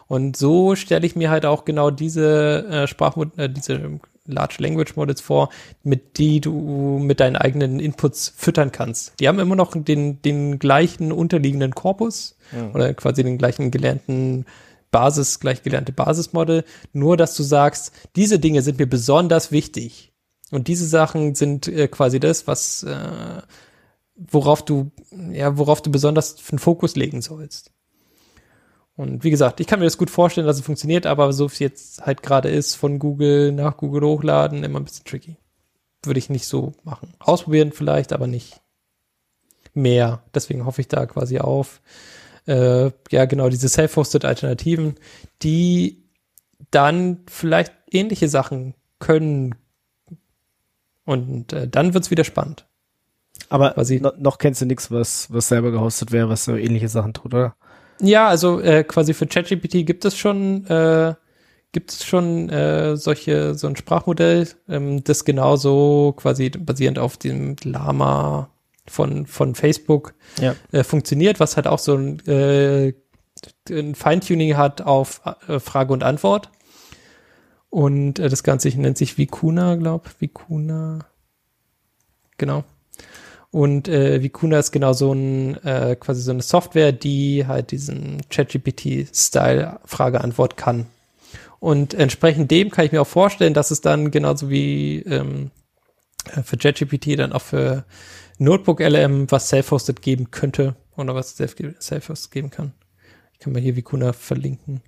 Und 0.07 0.37
so 0.37 0.77
stelle 0.77 1.05
ich 1.05 1.17
mir 1.17 1.29
halt 1.29 1.45
auch 1.45 1.65
genau 1.65 1.91
diese 1.91 2.65
äh, 2.71 2.87
Sprachmod 2.87 3.37
äh, 3.37 3.51
diese 3.51 3.99
Large 4.27 4.57
Language 4.59 4.95
Models 4.95 5.21
vor, 5.21 5.51
mit 5.83 6.19
die 6.19 6.41
du 6.41 7.01
mit 7.01 7.19
deinen 7.19 7.37
eigenen 7.37 7.81
Inputs 7.81 8.33
füttern 8.37 8.71
kannst. 8.71 9.13
Die 9.19 9.27
haben 9.27 9.41
immer 9.41 9.57
noch 9.57 9.73
den, 9.75 10.23
den 10.23 10.59
gleichen 10.61 11.13
unterliegenden 11.13 11.75
Korpus 11.75 12.37
oder 12.75 12.93
quasi 12.95 13.23
den 13.23 13.39
gleichen 13.39 13.71
gelernten 13.71 14.47
Basis, 14.97 15.41
gleich 15.41 15.63
gelernte 15.63 15.93
Basismodel, 15.93 16.65
nur 16.95 17.19
dass 17.19 17.37
du 17.37 17.43
sagst, 17.43 17.93
diese 18.17 18.39
Dinge 18.39 18.63
sind 18.63 18.79
mir 18.79 18.89
besonders 18.89 19.53
wichtig. 19.53 20.15
Und 20.51 20.69
diese 20.69 20.87
Sachen 20.87 21.35
sind 21.35 21.69
äh, 21.69 21.87
quasi 21.89 22.19
das, 22.19 22.47
was 22.47 22.83
äh, 22.85 23.43
worauf 24.17 24.65
du, 24.65 24.91
ja, 25.33 25.59
worauf 25.59 25.83
du 25.83 25.91
besonders 25.91 26.37
einen 26.51 26.59
Fokus 26.59 26.97
legen 26.97 27.21
sollst. 27.21 27.73
Und 28.97 29.23
wie 29.23 29.31
gesagt, 29.31 29.61
ich 29.61 29.67
kann 29.67 29.81
mir 29.81 29.85
das 29.85 29.99
gut 29.99 30.09
vorstellen, 30.09 30.47
dass 30.47 30.57
es 30.57 30.65
funktioniert, 30.65 31.05
aber 31.05 31.31
so 31.35 31.51
wie 31.51 31.53
es 31.53 31.59
jetzt 31.59 32.07
halt 32.07 32.23
gerade 32.23 32.49
ist, 32.49 32.75
von 32.75 32.99
Google 32.99 33.53
nach 33.53 33.77
Google 33.77 34.09
hochladen, 34.09 34.65
immer 34.65 34.81
ein 34.81 34.85
bisschen 34.85 35.05
tricky. 35.05 35.37
Würde 36.03 36.19
ich 36.19 36.31
nicht 36.31 36.47
so 36.47 36.73
machen. 36.85 37.13
Ausprobieren 37.19 37.73
vielleicht, 37.73 38.15
aber 38.15 38.27
nicht 38.27 38.63
mehr. 39.75 40.23
Deswegen 40.35 40.65
hoffe 40.65 40.81
ich 40.81 40.89
da 40.89 41.05
quasi 41.05 41.39
auf, 41.39 41.83
äh, 42.47 42.91
ja, 43.11 43.25
genau, 43.27 43.49
diese 43.49 43.69
self-hosted 43.69 44.25
Alternativen, 44.25 44.95
die 45.43 46.05
dann 46.71 47.21
vielleicht 47.29 47.73
ähnliche 47.91 48.29
Sachen 48.29 48.75
können. 48.99 49.55
Und 51.05 51.53
äh, 51.53 51.69
dann 51.69 51.95
wird's 51.95 52.11
wieder 52.11 52.25
spannend. 52.25 52.67
Aber 53.49 53.71
Quasi- 53.73 54.01
no, 54.01 54.13
noch 54.19 54.39
kennst 54.39 54.61
du 54.61 54.67
nichts, 54.67 54.91
was, 54.91 55.33
was 55.33 55.49
selber 55.49 55.71
gehostet 55.71 56.11
wäre, 56.13 56.29
was 56.29 56.45
so 56.45 56.57
ähnliche 56.57 56.89
Sachen 56.89 57.13
tut, 57.15 57.35
oder? 57.35 57.55
Ja, 58.01 58.29
also 58.29 58.61
äh, 58.61 58.85
quasi 58.85 59.15
für 59.15 59.27
ChatGPT 59.27 59.87
gibt 59.87 60.05
es 60.05 60.17
schon 60.17 60.67
äh, 60.67 61.15
gibt 61.73 61.93
es 61.93 62.05
schon 62.05 62.49
äh, 62.51 62.97
solche 62.97 63.55
so 63.55 63.67
ein 63.67 63.77
Sprachmodell, 63.77 64.49
ähm, 64.69 65.05
das 65.05 65.25
genauso 65.25 66.15
quasi 66.17 66.51
basierend 66.51 66.99
auf 66.99 67.17
dem 67.17 67.57
Lama 67.63 68.51
von, 68.91 69.27
von 69.27 69.55
Facebook 69.55 70.15
Ja. 70.41 70.55
äh, 70.73 70.85
funktioniert, 70.85 71.41
was 71.41 71.57
halt 71.57 71.67
auch 71.67 71.79
so 71.79 71.95
ein, 71.95 72.21
äh, 72.27 72.95
ein 73.71 73.95
Feintuning 73.95 74.57
hat 74.57 74.83
auf 74.83 75.21
äh, 75.49 75.61
Frage 75.61 75.93
und 75.93 76.03
Antwort. 76.03 76.51
Und 77.71 78.19
äh, 78.19 78.29
das 78.29 78.43
Ganze 78.43 78.69
nennt 78.69 78.97
sich 78.97 79.19
Vicuna, 79.19 79.77
glaub, 79.77 80.11
Vicuna. 80.21 81.07
Genau. 82.39 82.65
Und 83.51 83.89
äh, 83.89 84.23
Vicuna 84.23 84.59
ist 84.59 84.73
genau 84.73 84.93
so 84.93 85.13
ein, 85.13 85.63
äh, 85.65 85.97
quasi 85.99 86.21
so 86.21 86.31
eine 86.31 86.43
Software, 86.43 86.93
die 86.93 87.47
halt 87.47 87.71
diesen 87.71 88.21
ChatGPT-Style 88.29 89.81
Frage-Antwort 89.85 90.57
kann. 90.57 90.87
Und 91.59 91.95
entsprechend 91.95 92.51
dem 92.51 92.71
kann 92.71 92.85
ich 92.85 92.93
mir 92.93 93.01
auch 93.01 93.07
vorstellen, 93.07 93.55
dass 93.55 93.71
es 93.71 93.81
dann 93.81 94.11
genauso 94.11 94.51
wie 94.51 94.99
ähm, 95.03 95.47
äh, 95.47 95.66
für 96.45 96.57
ChatGPT 96.57 97.19
dann 97.19 97.33
auch 97.33 97.43
für 97.43 97.85
Notebook 98.39 98.81
LM 98.81 99.31
was 99.31 99.49
self-hosted 99.49 100.03
geben 100.03 100.31
könnte 100.31 100.77
oder 100.97 101.15
was 101.15 101.37
self- 101.37 101.57
self-hosted 101.81 102.31
geben 102.31 102.51
kann. 102.51 102.73
Ich 103.33 103.39
kann 103.39 103.53
mal 103.53 103.63
hier 103.63 103.77
Vicuna 103.77 104.13
verlinken. 104.13 104.83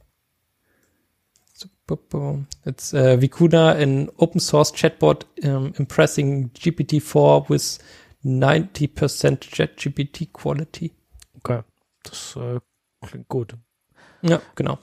It's 2.67 2.93
uh, 2.93 3.21
Vicuna, 3.21 3.73
an 3.73 4.11
open 4.19 4.41
source 4.41 4.73
chatbot 4.73 5.27
um, 5.43 5.73
impressing 5.79 6.51
GPT-4 6.53 7.49
with 7.49 7.79
90% 8.25 9.51
ChatGPT 9.51 10.31
quality. 10.33 10.93
Okay. 11.39 11.63
Das 12.03 12.37
äh, 12.37 12.61
klingt 13.07 13.29
gut. 13.29 13.55
Ja, 14.23 14.41
genau. 14.55 14.79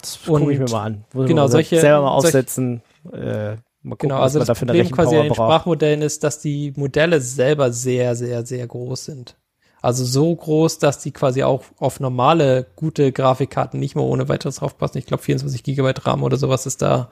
Das 0.00 0.18
gucke 0.24 0.52
ich 0.52 0.58
mir 0.58 0.68
mal 0.70 0.84
an. 0.84 1.04
Muss 1.12 1.28
genau, 1.28 1.46
solche- 1.46 1.80
selber 1.80 2.02
mal 2.02 2.20
solche- 2.20 2.38
aufsetzen. 2.38 2.82
Äh, 3.12 3.50
mal 3.52 3.58
gucken, 3.94 4.08
Genau, 4.08 4.20
was 4.20 4.34
also 4.34 4.38
man 4.40 4.46
das 4.46 4.58
Problem 4.58 4.90
quasi 4.90 5.16
an 5.16 5.22
Rechenpower 5.22 5.22
den 5.22 5.28
braucht. 5.28 5.36
Sprachmodellen 5.36 6.02
ist, 6.02 6.24
dass 6.24 6.40
die 6.40 6.72
Modelle 6.76 7.20
selber 7.20 7.72
sehr, 7.72 8.14
sehr, 8.16 8.44
sehr 8.44 8.66
groß 8.66 9.04
sind. 9.04 9.36
Also 9.82 10.04
so 10.04 10.34
groß, 10.34 10.78
dass 10.78 10.98
die 10.98 11.12
quasi 11.12 11.42
auch 11.42 11.62
auf 11.78 12.00
normale, 12.00 12.66
gute 12.74 13.12
Grafikkarten 13.12 13.78
nicht 13.78 13.94
mehr 13.94 14.04
ohne 14.04 14.28
weiteres 14.28 14.56
draufpassen. 14.56 14.98
Ich 14.98 15.06
glaube, 15.06 15.22
24 15.22 15.62
Gigabyte 15.62 16.06
RAM 16.06 16.22
oder 16.22 16.36
sowas 16.36 16.66
ist 16.66 16.82
da, 16.82 17.08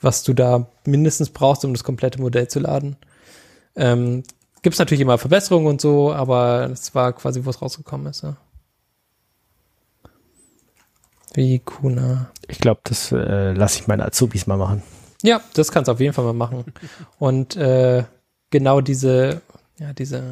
was 0.00 0.24
du 0.24 0.34
da 0.34 0.66
mindestens 0.84 1.30
brauchst, 1.30 1.64
um 1.64 1.72
das 1.72 1.84
komplette 1.84 2.20
Modell 2.20 2.48
zu 2.48 2.60
laden. 2.60 2.96
Ähm, 3.76 4.24
Gibt 4.62 4.74
es 4.74 4.78
natürlich 4.78 5.00
immer 5.00 5.16
Verbesserungen 5.18 5.68
und 5.68 5.80
so, 5.80 6.12
aber 6.12 6.66
das 6.68 6.94
war 6.94 7.12
quasi, 7.12 7.44
wo 7.44 7.50
es 7.50 7.62
rausgekommen 7.62 8.08
ist. 8.08 8.22
Ja. 8.22 8.36
Wie 11.34 11.60
Kuna. 11.60 12.30
Ich 12.48 12.58
glaube, 12.58 12.80
das 12.84 13.12
äh, 13.12 13.52
lasse 13.52 13.80
ich 13.80 13.86
meine 13.86 14.04
Azubis 14.04 14.46
mal 14.46 14.56
machen. 14.56 14.82
Ja, 15.22 15.40
das 15.54 15.72
kannst 15.72 15.88
du 15.88 15.92
auf 15.92 16.00
jeden 16.00 16.12
Fall 16.12 16.24
mal 16.24 16.32
machen. 16.32 16.64
Und 17.18 17.56
äh, 17.56 18.04
genau 18.50 18.80
diese, 18.80 19.42
ja, 19.78 19.92
diese 19.92 20.22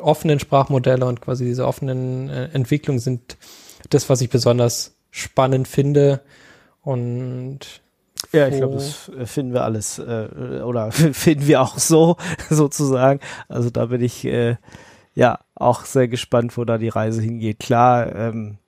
offenen 0.00 0.38
Sprachmodelle 0.38 1.04
und 1.04 1.20
quasi 1.20 1.44
diese 1.44 1.66
offenen 1.66 2.28
äh, 2.28 2.48
Entwicklungen 2.52 2.98
sind 2.98 3.36
das, 3.90 4.08
was 4.08 4.20
ich 4.20 4.30
besonders 4.30 4.96
spannend 5.10 5.68
finde. 5.68 6.20
Und 6.82 7.60
Ja, 8.32 8.48
ich 8.48 8.56
glaube, 8.56 8.74
das 8.74 9.08
äh, 9.10 9.26
finden 9.26 9.54
wir 9.54 9.64
alles 9.64 9.98
äh, 9.98 10.62
oder 10.62 10.92
finden 10.92 11.46
wir 11.46 11.62
auch 11.62 11.78
so 11.78 12.16
sozusagen. 12.50 13.20
Also 13.48 13.70
da 13.70 13.86
bin 13.86 14.02
ich 14.02 14.24
äh, 14.24 14.56
ja 15.14 15.38
auch 15.54 15.84
sehr 15.84 16.08
gespannt, 16.08 16.56
wo 16.56 16.64
da 16.64 16.78
die 16.78 16.88
Reise 16.88 17.22
hingeht. 17.22 17.60
Klar, 17.60 18.14
ähm, 18.14 18.58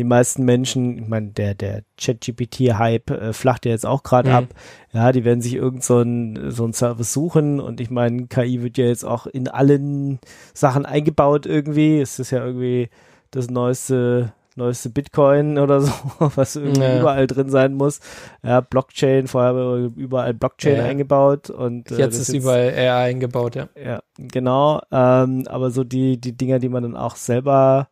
die 0.00 0.04
meisten 0.04 0.44
Menschen, 0.46 0.96
ich 0.98 1.08
meine, 1.08 1.28
der 1.28 1.54
der 1.54 1.82
ChatGPT-Hype 2.00 3.10
äh, 3.10 3.32
flacht 3.34 3.66
ja 3.66 3.72
jetzt 3.72 3.84
auch 3.86 4.02
gerade 4.02 4.30
Mhm. 4.30 4.34
ab. 4.34 4.44
Ja, 4.92 5.12
die 5.12 5.24
werden 5.26 5.42
sich 5.42 5.54
irgend 5.54 5.84
so 5.84 6.00
ein 6.00 6.50
so 6.50 6.64
ein 6.64 6.72
Service 6.72 7.12
suchen 7.12 7.60
und 7.60 7.80
ich 7.80 7.90
meine, 7.90 8.26
KI 8.26 8.62
wird 8.62 8.78
ja 8.78 8.86
jetzt 8.86 9.04
auch 9.04 9.26
in 9.26 9.46
allen 9.48 10.18
Sachen 10.54 10.86
eingebaut 10.86 11.44
irgendwie. 11.46 12.00
Es 12.00 12.18
ist 12.18 12.30
ja 12.30 12.44
irgendwie 12.44 12.88
das 13.30 13.50
neueste 13.50 14.32
neueste 14.56 14.90
Bitcoin 14.90 15.58
oder 15.58 15.80
so, 15.82 15.92
was 16.18 16.56
irgendwie 16.56 16.80
Ja. 16.82 16.98
überall 17.00 17.26
drin 17.26 17.50
sein 17.50 17.74
muss. 17.74 18.00
Ja, 18.42 18.60
Blockchain, 18.60 19.28
vorher 19.28 19.50
haben 19.50 19.58
wir 19.94 20.02
überall 20.02 20.34
Blockchain 20.34 20.76
Ja. 20.78 20.84
eingebaut 20.84 21.50
und 21.50 21.90
äh, 21.92 21.98
jetzt 21.98 22.18
ist 22.18 22.30
überall 22.34 22.70
AI 22.74 23.10
eingebaut, 23.10 23.54
ja. 23.54 23.68
ja, 23.82 24.00
genau. 24.18 24.80
Ähm, 24.90 25.44
aber 25.46 25.70
so 25.70 25.84
die, 25.84 26.18
die 26.20 26.36
Dinger, 26.36 26.58
die 26.58 26.68
man 26.70 26.82
dann 26.82 26.96
auch 26.96 27.16
selber 27.16 27.88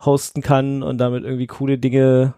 hosten 0.00 0.42
kann 0.42 0.82
und 0.82 0.98
damit 0.98 1.24
irgendwie 1.24 1.46
coole 1.46 1.78
Dinge 1.78 2.34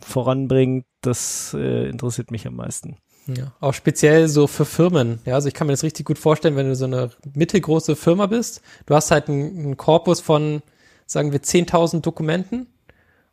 voranbringt, 0.00 0.86
das 1.02 1.54
äh, 1.58 1.88
interessiert 1.88 2.30
mich 2.30 2.46
am 2.46 2.56
meisten. 2.56 2.96
Ja, 3.26 3.52
auch 3.60 3.74
speziell 3.74 4.28
so 4.28 4.46
für 4.46 4.64
Firmen. 4.64 5.20
Ja, 5.24 5.34
also 5.34 5.48
ich 5.48 5.54
kann 5.54 5.66
mir 5.66 5.72
das 5.72 5.82
richtig 5.82 6.06
gut 6.06 6.18
vorstellen, 6.18 6.56
wenn 6.56 6.68
du 6.68 6.74
so 6.74 6.86
eine 6.86 7.10
mittelgroße 7.34 7.94
Firma 7.96 8.26
bist. 8.26 8.62
Du 8.86 8.94
hast 8.94 9.10
halt 9.10 9.28
einen, 9.28 9.58
einen 9.58 9.76
Korpus 9.76 10.20
von, 10.20 10.62
sagen 11.06 11.32
wir, 11.32 11.40
10.000 11.40 12.00
Dokumenten 12.00 12.66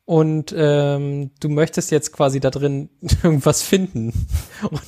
und 0.08 0.56
ähm, 0.58 1.32
du 1.42 1.50
möchtest 1.50 1.92
jetzt 1.92 2.14
quasi 2.14 2.40
da 2.40 2.50
drin 2.50 2.88
irgendwas 3.24 3.62
finden. 3.62 4.14
Und, 4.72 4.82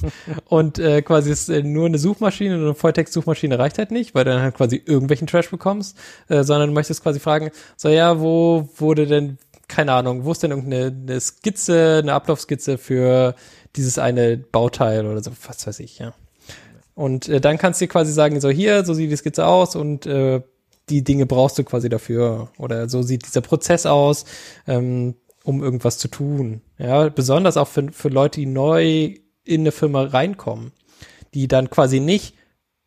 und 0.45 0.79
äh, 0.79 1.01
quasi 1.01 1.29
ist 1.29 1.49
äh, 1.49 1.61
nur 1.61 1.87
eine 1.87 1.97
Suchmaschine, 1.97 2.55
eine 2.55 2.73
Volltext-Suchmaschine 2.73 3.59
reicht 3.59 3.79
halt 3.79 3.91
nicht, 3.91 4.15
weil 4.15 4.23
du 4.23 4.31
dann 4.31 4.41
halt 4.41 4.55
quasi 4.55 4.81
irgendwelchen 4.83 5.27
Trash 5.27 5.51
bekommst, 5.51 5.97
äh, 6.29 6.45
sondern 6.45 6.69
du 6.69 6.73
möchtest 6.73 7.03
quasi 7.03 7.19
fragen, 7.19 7.51
so 7.75 7.89
ja, 7.89 8.21
wo 8.21 8.69
wurde 8.77 9.07
denn, 9.07 9.39
keine 9.67 9.91
Ahnung, 9.91 10.23
wo 10.23 10.31
ist 10.31 10.41
denn 10.41 10.51
irgendeine 10.51 10.85
eine 10.85 11.19
Skizze, 11.19 11.99
eine 12.01 12.13
Ablaufskizze 12.13 12.77
für 12.77 13.35
dieses 13.75 13.99
eine 13.99 14.37
Bauteil 14.37 15.05
oder 15.05 15.21
so, 15.21 15.31
was 15.45 15.67
weiß 15.67 15.81
ich, 15.81 15.99
ja. 15.99 16.13
Und 16.95 17.27
äh, 17.27 17.41
dann 17.41 17.57
kannst 17.57 17.81
du 17.81 17.85
dir 17.85 17.91
quasi 17.91 18.13
sagen, 18.13 18.39
so 18.39 18.49
hier, 18.49 18.85
so 18.85 18.93
sieht 18.93 19.11
die 19.11 19.17
Skizze 19.17 19.45
aus 19.45 19.75
und 19.75 20.05
äh, 20.05 20.41
die 20.89 21.03
Dinge 21.03 21.25
brauchst 21.25 21.57
du 21.57 21.63
quasi 21.63 21.89
dafür. 21.89 22.49
Oder 22.57 22.89
so 22.89 23.01
sieht 23.01 23.25
dieser 23.25 23.41
Prozess 23.41 23.85
aus, 23.85 24.25
ähm, 24.67 25.15
um 25.43 25.63
irgendwas 25.63 25.97
zu 25.97 26.07
tun. 26.07 26.61
Ja, 26.77 27.09
besonders 27.09 27.57
auch 27.57 27.67
für, 27.67 27.91
für 27.91 28.09
Leute, 28.09 28.39
die 28.39 28.45
neu 28.45 29.15
in 29.43 29.61
eine 29.61 29.71
Firma 29.71 30.03
reinkommen, 30.03 30.71
die 31.33 31.47
dann 31.47 31.69
quasi 31.69 31.99
nicht 31.99 32.35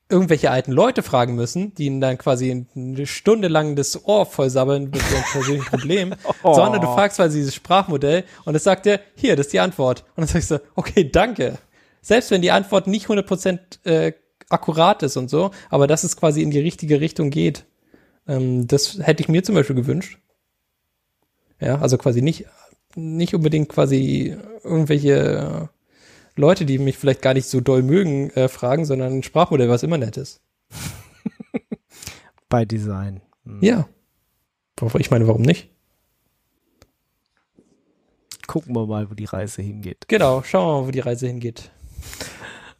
irgendwelche 0.08 0.50
alten 0.50 0.72
Leute 0.72 1.02
fragen 1.02 1.34
müssen, 1.34 1.74
die 1.74 1.86
ihnen 1.86 2.02
dann 2.02 2.18
quasi 2.18 2.66
eine 2.76 3.06
Stunde 3.06 3.48
lang 3.48 3.76
das 3.76 4.04
Ohr 4.04 4.26
vollsabbeln 4.26 4.90
mit 4.90 4.96
ihrem 5.10 5.24
persönlichen 5.32 5.66
Problem, 5.66 6.14
sondern 6.42 6.82
du 6.82 6.86
fragst 6.88 7.16
quasi 7.16 7.38
dieses 7.38 7.54
Sprachmodell 7.54 8.24
und 8.44 8.54
es 8.54 8.64
sagt 8.64 8.84
dir, 8.84 9.00
hier, 9.14 9.36
das 9.36 9.46
ist 9.46 9.54
die 9.54 9.60
Antwort. 9.60 10.04
Und 10.14 10.20
dann 10.20 10.28
sagst 10.28 10.50
du, 10.50 10.60
okay, 10.74 11.10
danke. 11.10 11.58
Selbst 12.02 12.30
wenn 12.30 12.42
die 12.42 12.50
Antwort 12.50 12.88
nicht 12.88 13.06
100% 13.06 13.58
äh, 13.84 14.12
akkurat 14.50 15.02
ist 15.02 15.16
und 15.16 15.30
so, 15.30 15.50
aber 15.70 15.86
dass 15.86 16.04
es 16.04 16.16
quasi 16.16 16.42
in 16.42 16.50
die 16.50 16.60
richtige 16.60 17.00
Richtung 17.00 17.30
geht. 17.30 17.64
Ähm, 18.26 18.66
das 18.66 18.98
hätte 19.00 19.22
ich 19.22 19.28
mir 19.28 19.42
zum 19.42 19.54
Beispiel 19.54 19.76
gewünscht. 19.76 20.18
Ja, 21.60 21.78
also 21.78 21.98
quasi 21.98 22.22
nicht, 22.22 22.46
nicht 22.96 23.34
unbedingt 23.34 23.68
quasi 23.68 24.36
irgendwelche 24.64 25.70
Leute, 26.34 26.64
die 26.64 26.78
mich 26.78 26.98
vielleicht 26.98 27.22
gar 27.22 27.34
nicht 27.34 27.46
so 27.46 27.60
doll 27.60 27.82
mögen, 27.82 28.30
äh, 28.30 28.48
fragen, 28.48 28.84
sondern 28.84 29.12
ein 29.12 29.22
Sprachmodell, 29.22 29.68
was 29.68 29.82
immer 29.82 29.98
nett 29.98 30.16
ist. 30.16 30.40
Bei 32.48 32.64
Design. 32.64 33.20
Hm. 33.44 33.58
Ja. 33.60 33.88
Ich 34.98 35.10
meine, 35.10 35.28
warum 35.28 35.42
nicht? 35.42 35.70
Gucken 38.46 38.74
wir 38.74 38.86
mal, 38.86 39.08
wo 39.10 39.14
die 39.14 39.26
Reise 39.26 39.62
hingeht. 39.62 40.08
Genau, 40.08 40.42
schauen 40.42 40.66
wir 40.66 40.80
mal, 40.80 40.86
wo 40.88 40.90
die 40.90 41.00
Reise 41.00 41.28
hingeht. 41.28 41.70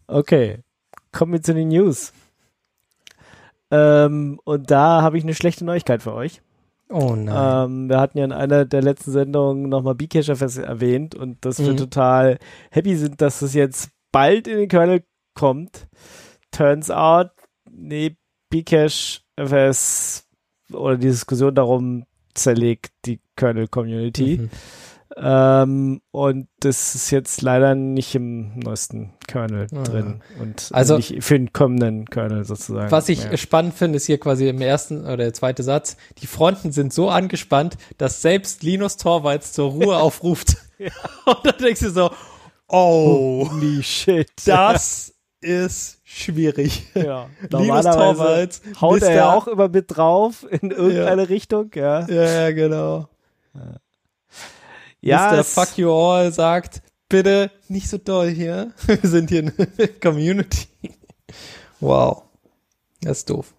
Okay, 0.09 0.59
kommen 1.12 1.32
wir 1.32 1.43
zu 1.43 1.55
den 1.55 1.68
News. 1.68 2.12
Ähm, 3.72 4.38
und 4.44 4.70
da 4.70 5.02
habe 5.02 5.16
ich 5.18 5.24
eine 5.24 5.34
schlechte 5.34 5.64
Neuigkeit 5.64 6.02
für 6.02 6.12
euch. 6.14 6.42
Oh 6.90 7.16
nein. 7.16 7.70
Ähm, 7.70 7.88
wir 7.88 7.98
hatten 7.98 8.18
ja 8.18 8.24
in 8.26 8.32
einer 8.32 8.66
der 8.66 8.82
letzten 8.82 9.12
Sendungen 9.12 9.70
nochmal 9.70 9.94
Bcache-FS 9.94 10.58
erwähnt 10.58 11.14
und 11.14 11.42
dass 11.44 11.58
wir 11.58 11.72
Mhm. 11.72 11.78
total 11.78 12.38
happy 12.70 12.94
sind, 12.96 13.22
dass 13.22 13.40
es 13.40 13.54
jetzt 13.54 13.90
bald 14.12 14.46
in 14.46 14.58
den 14.58 14.68
Kernel 14.68 15.02
kommt. 15.34 15.88
Turns 16.50 16.90
out, 16.90 17.30
nee, 17.70 18.14
Bcache-FS 18.50 20.28
oder 20.72 20.96
die 20.96 21.08
Diskussion 21.08 21.54
darum 21.54 22.04
zerlegt 22.34 22.92
die 23.06 23.20
Kernel-Community. 23.36 24.38
Mhm. 24.42 24.50
Ähm, 25.16 26.00
und 26.10 26.48
das 26.60 26.94
ist 26.94 27.10
jetzt 27.10 27.42
leider 27.42 27.74
nicht 27.74 28.14
im 28.14 28.58
neuesten 28.58 29.12
Kernel 29.26 29.66
Ah. 29.74 29.82
drin 29.82 30.22
und 30.40 30.70
Also- 30.72 30.96
nicht 30.96 31.22
für 31.22 31.38
den 31.38 31.52
kommenden 31.52 32.06
Kernel 32.06 32.44
sozusagen. 32.44 32.90
Was 32.90 33.08
ich 33.08 33.24
Ja. 33.24 33.36
spannend 33.36 33.74
finde, 33.74 33.96
ist 33.96 34.06
hier 34.06 34.18
quasi 34.18 34.48
im 34.48 34.60
ersten 34.60 35.02
oder 35.04 35.18
der 35.18 35.34
zweite 35.34 35.62
Satz, 35.62 35.96
die 36.18 36.26
Fronten 36.26 36.72
sind 36.72 36.92
so 36.92 37.10
angespannt, 37.10 37.76
dass 37.98 38.22
selbst 38.22 38.62
Linus 38.62 38.96
Torvalds 38.96 39.52
zur 39.52 39.70
Ruhe 39.70 39.96
aufruft. 40.00 40.56
Und 41.26 41.38
dann 41.44 41.58
denkst 41.58 41.80
du 41.80 41.90
so, 41.90 42.10
oh, 42.68 43.48
Holy 43.50 43.82
shit. 43.82 44.30
das 44.46 45.12
ist 45.42 45.98
schwierig. 46.04 46.86
ja. 46.94 47.26
Linus 47.50 47.84
Torvalds, 47.84 48.62
haut 48.80 49.02
er 49.02 49.14
ja 49.14 49.34
auch 49.34 49.46
immer 49.48 49.68
mit 49.68 49.96
drauf 49.96 50.46
in 50.50 50.70
irgendeine 50.70 51.28
Richtung, 51.28 51.70
ja. 51.74 52.06
Ja, 52.08 52.24
ja, 52.24 52.50
genau. 52.52 53.08
Ja, 55.03 55.32
Mr. 55.32 55.44
Fuck 55.44 55.78
You 55.78 55.92
All 55.92 56.32
sagt, 56.32 56.80
bitte 57.09 57.50
nicht 57.68 57.88
so 57.88 57.98
doll 57.98 58.28
hier. 58.28 58.72
Wir 58.86 58.98
sind 59.03 59.30
hier 59.30 59.40
eine 59.40 59.88
Community. 60.00 60.68
Wow. 61.80 62.22
Das 63.00 63.18
ist 63.18 63.30
doof. 63.30 63.53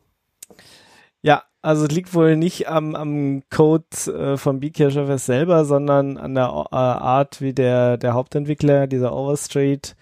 Ja, 1.22 1.44
also 1.62 1.86
es 1.86 1.92
liegt 1.92 2.14
wohl 2.14 2.38
nicht 2.38 2.70
am, 2.70 2.96
am 2.96 3.44
Code 3.50 3.86
äh, 4.08 4.38
von 4.38 4.62
BcacheFS 4.62 5.26
selber, 5.26 5.66
sondern 5.66 6.18
an 6.18 6.34
der 6.34 6.46
äh, 6.46 6.76
Art, 6.76 7.42
wie 7.42 7.54
der, 7.54 7.98
der 7.98 8.14
Hauptentwickler, 8.14 8.88
dieser 8.88 9.14
Overstreet, 9.14 9.98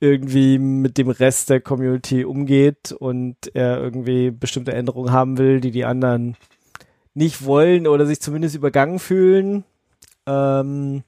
irgendwie 0.00 0.58
mit 0.58 0.98
dem 0.98 1.08
Rest 1.08 1.50
der 1.50 1.60
Community 1.60 2.24
umgeht 2.24 2.90
und 2.90 3.36
er 3.54 3.80
irgendwie 3.80 4.32
bestimmte 4.32 4.72
Änderungen 4.72 5.12
haben 5.12 5.38
will, 5.38 5.60
die 5.60 5.70
die 5.70 5.84
anderen 5.84 6.36
nicht 7.14 7.44
wollen 7.44 7.86
oder 7.86 8.06
sich 8.06 8.20
zumindest 8.20 8.56
übergangen 8.56 8.98
fühlen. 8.98 9.64
Ähm, 10.26 11.04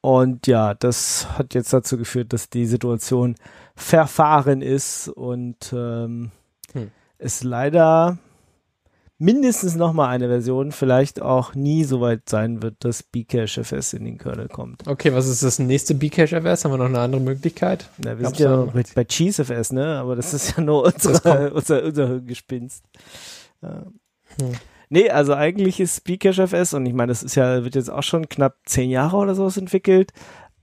und 0.00 0.46
ja, 0.46 0.74
das 0.74 1.26
hat 1.36 1.54
jetzt 1.54 1.72
dazu 1.72 1.98
geführt, 1.98 2.32
dass 2.32 2.48
die 2.48 2.66
Situation 2.66 3.34
verfahren 3.74 4.62
ist 4.62 5.08
und 5.08 5.72
ähm, 5.72 6.30
hm. 6.72 6.90
es 7.18 7.42
leider 7.42 8.18
mindestens 9.18 9.76
noch 9.76 9.92
mal 9.92 10.08
eine 10.08 10.28
Version, 10.28 10.72
vielleicht 10.72 11.22
auch 11.22 11.54
nie 11.54 11.84
so 11.84 12.00
weit 12.00 12.28
sein 12.28 12.62
wird, 12.62 12.76
dass 12.84 13.02
Bcache-FS 13.02 13.94
in 13.94 14.04
den 14.04 14.18
Kernel 14.18 14.48
kommt. 14.48 14.86
Okay, 14.86 15.12
was 15.12 15.26
ist 15.26 15.42
das 15.42 15.58
nächste 15.58 15.94
Bcache-FS? 15.94 16.64
Haben 16.64 16.72
wir 16.72 16.78
noch 16.78 16.84
eine 16.84 17.00
andere 17.00 17.20
Möglichkeit? 17.20 17.88
Na, 17.98 18.18
wir 18.18 18.24
Gab's 18.24 18.38
sind 18.38 18.46
ja 18.46 18.56
noch 18.56 18.72
bei 18.94 19.04
Cheese-FS, 19.04 19.72
ne? 19.72 19.98
Aber 19.98 20.16
das 20.16 20.34
ist 20.34 20.56
ja 20.56 20.62
nur 20.62 20.84
unsere, 20.84 21.52
unser, 21.52 21.82
unser 21.82 22.20
Gespinst. 22.20 22.84
Hm. 23.60 24.52
Nee, 24.88 25.10
also 25.10 25.34
eigentlich 25.34 25.80
ist 25.80 26.04
Bcache-FS 26.04 26.74
und 26.74 26.86
ich 26.86 26.94
meine, 26.94 27.10
das 27.10 27.22
ist 27.22 27.34
ja, 27.34 27.64
wird 27.64 27.74
jetzt 27.74 27.90
auch 27.90 28.02
schon 28.02 28.28
knapp 28.28 28.56
zehn 28.64 28.90
Jahre 28.90 29.16
oder 29.16 29.34
sowas 29.34 29.56
entwickelt. 29.56 30.12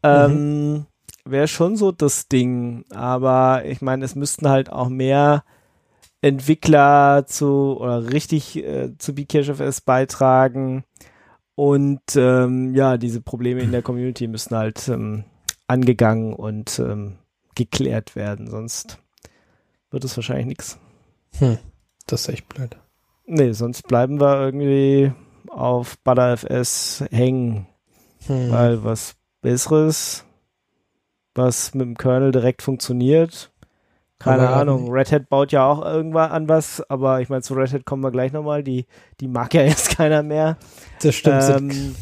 Ähm, 0.01 0.73
mhm. 0.73 0.85
Wäre 1.25 1.47
schon 1.47 1.75
so 1.75 1.91
das 1.91 2.27
Ding. 2.27 2.85
Aber 2.89 3.63
ich 3.65 3.81
meine, 3.81 4.05
es 4.05 4.15
müssten 4.15 4.49
halt 4.49 4.71
auch 4.71 4.89
mehr 4.89 5.43
Entwickler 6.21 7.25
zu 7.27 7.77
oder 7.79 8.11
richtig 8.11 8.57
äh, 8.57 8.97
zu 8.97 9.13
BeCacheFS 9.13 9.81
beitragen. 9.81 10.85
Und 11.55 12.01
ähm, 12.15 12.73
ja, 12.73 12.97
diese 12.97 13.21
Probleme 13.21 13.61
in 13.61 13.71
der 13.71 13.81
Community 13.81 14.27
müssen 14.27 14.55
halt 14.55 14.87
ähm, 14.87 15.25
angegangen 15.67 16.33
und 16.33 16.79
ähm, 16.79 17.17
geklärt 17.55 18.15
werden, 18.15 18.49
sonst 18.49 18.97
wird 19.91 20.03
es 20.03 20.15
wahrscheinlich 20.17 20.47
nichts. 20.47 20.79
Hm, 21.37 21.57
das 22.07 22.21
ist 22.21 22.29
echt 22.29 22.49
blöd. 22.49 22.75
Nee, 23.25 23.53
sonst 23.53 23.87
bleiben 23.87 24.19
wir 24.19 24.41
irgendwie 24.41 25.11
auf 25.49 25.97
ButterFS 25.99 27.05
hängen. 27.11 27.67
Hm. 28.27 28.51
Weil 28.51 28.83
was 28.83 29.15
Besseres, 29.41 30.25
was 31.35 31.73
mit 31.73 31.85
dem 31.85 31.97
Kernel 31.97 32.31
direkt 32.31 32.61
funktioniert, 32.61 33.51
keine 34.23 34.47
aber 34.47 34.55
Ahnung. 34.55 34.89
Red 34.89 35.11
Hat 35.11 35.29
baut 35.29 35.51
ja 35.51 35.65
auch 35.65 35.83
irgendwann 35.83 36.31
an 36.31 36.47
was, 36.47 36.81
aber 36.89 37.19
ich 37.19 37.29
meine, 37.29 37.41
zu 37.41 37.55
Red 37.55 37.73
Hat 37.73 37.85
kommen 37.85 38.03
wir 38.03 38.11
gleich 38.11 38.31
nochmal. 38.31 38.63
Die, 38.63 38.85
die 39.19 39.27
mag 39.27 39.53
ja 39.53 39.63
jetzt 39.65 39.95
keiner 39.95 40.23
mehr. 40.23 40.57
Das 41.01 41.15
stimmt. 41.15 41.43
Ähm, 41.49 41.95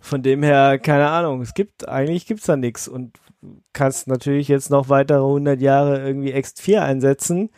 von 0.00 0.22
dem 0.22 0.42
her, 0.42 0.78
keine 0.78 1.08
Ahnung. 1.08 1.40
Es 1.40 1.54
gibt, 1.54 1.88
eigentlich 1.88 2.26
gibt's 2.26 2.46
da 2.46 2.56
nichts 2.56 2.88
und 2.88 3.18
kannst 3.72 4.06
natürlich 4.06 4.48
jetzt 4.48 4.70
noch 4.70 4.88
weitere 4.88 5.20
100 5.20 5.60
Jahre 5.60 6.04
irgendwie 6.04 6.34
X4 6.34 6.80
einsetzen, 6.80 7.50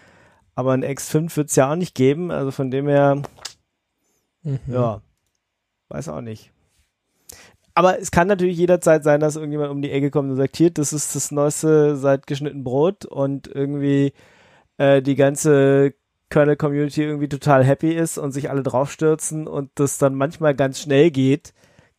aber 0.54 0.72
ein 0.72 0.84
X5 0.84 1.36
wird's 1.36 1.56
ja 1.56 1.70
auch 1.70 1.76
nicht 1.76 1.94
geben. 1.94 2.30
Also 2.30 2.50
von 2.50 2.70
dem 2.70 2.88
her, 2.88 3.22
mhm. 4.42 4.58
ja, 4.66 5.00
weiß 5.88 6.08
auch 6.08 6.20
nicht 6.20 6.52
aber 7.74 7.98
es 7.98 8.10
kann 8.10 8.28
natürlich 8.28 8.58
jederzeit 8.58 9.04
sein, 9.04 9.20
dass 9.20 9.36
irgendjemand 9.36 9.70
um 9.70 9.82
die 9.82 9.90
Ecke 9.90 10.10
kommt 10.10 10.30
und 10.30 10.36
sagt, 10.36 10.56
hier, 10.56 10.70
das 10.70 10.92
ist 10.92 11.14
das 11.14 11.30
Neueste 11.30 11.96
seit 11.96 12.26
geschnitten 12.26 12.64
Brot 12.64 13.04
und 13.04 13.46
irgendwie 13.46 14.12
äh, 14.76 15.00
die 15.02 15.14
ganze 15.14 15.94
Kernel-Community 16.30 17.02
irgendwie 17.02 17.28
total 17.28 17.64
happy 17.64 17.92
ist 17.92 18.18
und 18.18 18.32
sich 18.32 18.50
alle 18.50 18.62
draufstürzen 18.62 19.46
und 19.46 19.70
das 19.76 19.98
dann 19.98 20.14
manchmal 20.14 20.54
ganz 20.54 20.80
schnell 20.80 21.10
geht, 21.10 21.54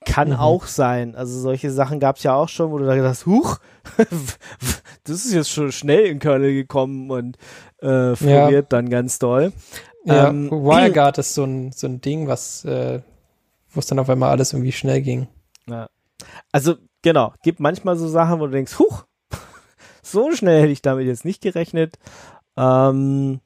kann 0.06 0.30
mhm. 0.30 0.36
auch 0.36 0.66
sein. 0.66 1.16
Also 1.16 1.40
solche 1.40 1.72
Sachen 1.72 2.00
gab 2.00 2.18
es 2.18 2.24
ja 2.24 2.34
auch 2.36 2.50
schon, 2.50 2.72
wo 2.72 2.78
du 2.78 2.86
da 2.86 2.96
gedacht 2.96 3.12
hast, 3.12 3.26
huch, 3.26 3.58
das 5.04 5.26
ist 5.26 5.34
jetzt 5.34 5.50
schon 5.50 5.72
schnell 5.72 6.06
in 6.06 6.20
Kernel 6.20 6.54
gekommen 6.54 7.10
und 7.12 7.38
äh, 7.82 8.16
floriert 8.16 8.52
ja. 8.52 8.62
dann 8.78 8.90
ganz 8.90 9.20
doll. 9.20 9.52
Ja, 10.06 10.30
ähm, 10.30 10.50
WireGuard 10.50 11.18
ist 11.20 11.34
so 11.34 11.44
ein, 11.44 11.72
so 11.72 11.88
ein 11.88 12.02
Ding, 12.02 12.28
was, 12.28 12.66
äh, 12.66 13.02
wo 13.72 13.80
es 13.80 13.86
dann 13.86 14.00
auf 14.00 14.10
einmal 14.10 14.32
alles 14.32 14.54
irgendwie 14.54 14.72
schnell 14.72 15.02
ging. 15.02 15.28
Ja. 15.68 15.90
Also, 16.52 16.76
genau, 17.02 17.34
gibt 17.44 17.60
manchmal 17.60 17.98
so 17.98 18.08
Sachen, 18.08 18.40
wo 18.40 18.46
du 18.46 18.52
denkst, 18.52 18.80
huch, 18.80 19.06
so 20.02 20.32
schnell 20.32 20.62
hätte 20.62 20.72
ich 20.72 20.82
damit 20.82 21.06
jetzt 21.06 21.26
nicht 21.26 21.42
gerechnet. 21.42 21.98
Ähm, 22.58 23.40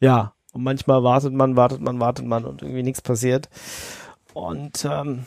ja, 0.00 0.34
und 0.52 0.62
manchmal 0.62 1.02
wartet 1.02 1.32
man, 1.32 1.56
wartet 1.56 1.80
man, 1.80 2.00
wartet 2.00 2.26
man 2.26 2.44
und 2.44 2.62
irgendwie 2.62 2.82
nichts 2.82 3.00
passiert. 3.00 3.48
Und 4.34 4.86
ähm, 4.90 5.26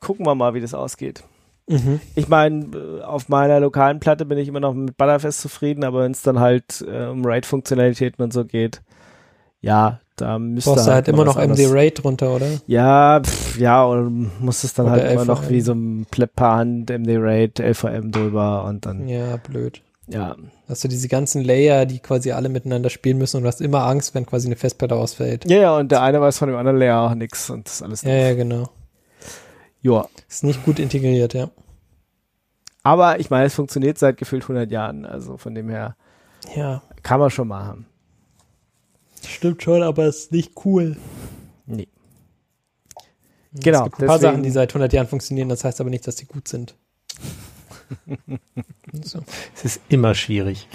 gucken 0.00 0.26
wir 0.26 0.34
mal, 0.34 0.54
wie 0.54 0.60
das 0.60 0.74
ausgeht. 0.74 1.24
Mhm. 1.66 2.00
Ich 2.14 2.28
meine, 2.28 3.02
auf 3.06 3.28
meiner 3.28 3.60
lokalen 3.60 4.00
Platte 4.00 4.26
bin 4.26 4.38
ich 4.38 4.48
immer 4.48 4.60
noch 4.60 4.74
mit 4.74 4.96
Butterfest 4.96 5.40
zufrieden, 5.40 5.84
aber 5.84 6.02
wenn 6.02 6.12
es 6.12 6.22
dann 6.22 6.38
halt 6.40 6.84
äh, 6.86 7.06
um 7.06 7.24
RAID-Funktionalitäten 7.24 8.22
und 8.22 8.32
so 8.32 8.44
geht, 8.44 8.82
ja, 9.60 10.00
da 10.16 10.38
müsste 10.38 10.70
Brauchst 10.70 10.86
halt, 10.86 10.94
halt 10.94 11.08
immer 11.08 11.24
noch 11.24 11.36
MD 11.36 11.66
RAID 11.66 12.04
drunter, 12.04 12.34
oder? 12.36 12.46
Ja, 12.66 13.20
pff, 13.24 13.58
ja, 13.58 13.84
oder 13.86 14.02
muss 14.02 14.62
es 14.62 14.74
dann 14.74 14.86
oder 14.86 14.92
halt 14.96 15.04
LVM. 15.04 15.12
immer 15.14 15.24
noch 15.24 15.48
wie 15.48 15.60
so 15.60 15.72
ein 15.72 16.06
per 16.10 16.28
Hand 16.54 16.90
MD 16.90 17.16
RAID, 17.16 17.58
LVM 17.58 18.12
drüber 18.12 18.64
und 18.64 18.86
dann. 18.86 19.08
Ja, 19.08 19.36
blöd. 19.36 19.80
Ja. 20.06 20.36
Hast 20.68 20.84
du 20.84 20.88
diese 20.88 21.08
ganzen 21.08 21.42
Layer, 21.42 21.86
die 21.86 21.98
quasi 21.98 22.32
alle 22.32 22.50
miteinander 22.50 22.90
spielen 22.90 23.18
müssen 23.18 23.38
und 23.38 23.44
du 23.44 23.48
hast 23.48 23.62
immer 23.62 23.86
Angst, 23.86 24.14
wenn 24.14 24.26
quasi 24.26 24.46
eine 24.48 24.56
Festplatte 24.56 24.94
ausfällt. 24.94 25.48
Ja, 25.50 25.56
ja, 25.56 25.76
und 25.76 25.90
der 25.90 26.02
eine 26.02 26.20
weiß 26.20 26.38
von 26.38 26.48
dem 26.48 26.58
anderen 26.58 26.78
Layer 26.78 27.00
auch 27.00 27.14
nichts 27.14 27.48
und 27.50 27.66
das 27.66 27.76
ist 27.76 27.82
alles. 27.82 28.02
Ja, 28.02 28.14
ja, 28.14 28.34
genau. 28.34 28.68
Ja. 29.84 30.08
Ist 30.28 30.44
nicht 30.44 30.64
gut 30.64 30.78
integriert, 30.78 31.34
ja. 31.34 31.50
Aber 32.82 33.20
ich 33.20 33.28
meine, 33.28 33.44
es 33.44 33.54
funktioniert 33.54 33.98
seit 33.98 34.16
gefühlt 34.16 34.42
100 34.42 34.70
Jahren, 34.70 35.04
also 35.04 35.36
von 35.36 35.54
dem 35.54 35.68
her. 35.68 35.94
Ja. 36.56 36.82
Kann 37.02 37.20
man 37.20 37.30
schon 37.30 37.48
mal 37.48 37.64
haben. 37.64 37.86
Stimmt 39.26 39.62
schon, 39.62 39.82
aber 39.82 40.04
es 40.06 40.20
ist 40.20 40.32
nicht 40.32 40.52
cool. 40.64 40.96
Nee. 41.66 41.88
Genau. 43.52 43.80
Es 43.80 43.84
gibt 43.84 44.00
ein 44.00 44.06
paar 44.06 44.18
Sachen, 44.18 44.42
die 44.42 44.50
seit 44.50 44.70
100 44.70 44.92
Jahren 44.92 45.06
funktionieren, 45.06 45.50
das 45.50 45.64
heißt 45.64 45.80
aber 45.82 45.90
nicht, 45.90 46.06
dass 46.06 46.16
sie 46.16 46.26
gut 46.26 46.48
sind. 46.48 46.74
so. 49.02 49.20
Es 49.54 49.64
ist 49.64 49.80
immer 49.88 50.14
schwierig. 50.14 50.68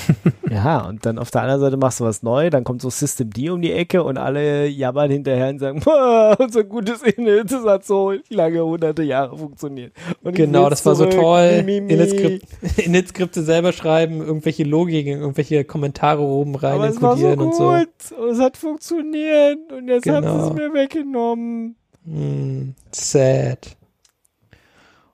ja, 0.50 0.86
und 0.86 1.06
dann 1.06 1.18
auf 1.18 1.30
der 1.30 1.42
anderen 1.42 1.60
Seite 1.60 1.76
machst 1.76 2.00
du 2.00 2.04
was 2.04 2.22
neu, 2.22 2.50
dann 2.50 2.64
kommt 2.64 2.82
so 2.82 2.90
System 2.90 3.30
D 3.30 3.50
um 3.50 3.62
die 3.62 3.72
Ecke 3.72 4.02
und 4.02 4.18
alle 4.18 4.66
jammern 4.66 5.10
hinterher 5.10 5.50
und 5.50 5.58
sagen, 5.58 5.82
unser 6.38 6.64
gutes 6.64 7.02
Init, 7.02 7.52
das 7.52 7.64
hat 7.64 7.84
so 7.84 8.14
lange, 8.28 8.64
hunderte 8.64 9.02
Jahre 9.02 9.36
funktioniert. 9.36 9.92
Und 10.22 10.34
genau, 10.34 10.68
das 10.70 10.84
war 10.86 10.94
so 10.94 11.06
toll. 11.06 11.64
Init-Skripte 11.66 13.42
selber 13.42 13.72
schreiben, 13.72 14.20
irgendwelche 14.20 14.64
Logiken, 14.64 15.20
irgendwelche 15.20 15.64
Kommentare 15.64 16.22
oben 16.22 16.54
rein 16.54 16.74
Aber 16.74 16.88
es 16.88 17.00
war 17.00 17.16
so 17.16 17.28
gut. 17.28 17.38
und 17.38 17.54
so. 17.54 17.68
Und 17.68 17.88
es 18.30 18.40
hat 18.40 18.56
funktioniert 18.56 19.72
und 19.72 19.88
jetzt 19.88 20.04
genau. 20.04 20.16
haben 20.16 20.40
sie 20.40 20.48
es 20.48 20.54
mir 20.54 20.74
weggenommen. 20.74 21.76
Mm, 22.04 22.74
sad. 22.92 23.76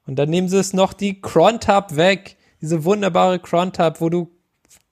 Und 0.06 0.16
dann 0.16 0.30
nehmen 0.30 0.48
sie 0.48 0.58
es 0.58 0.72
noch 0.72 0.92
die 0.92 1.20
Crontab 1.20 1.96
weg. 1.96 2.36
Diese 2.60 2.84
wunderbare 2.84 3.38
Crontab, 3.38 4.00
wo 4.00 4.08
du 4.08 4.30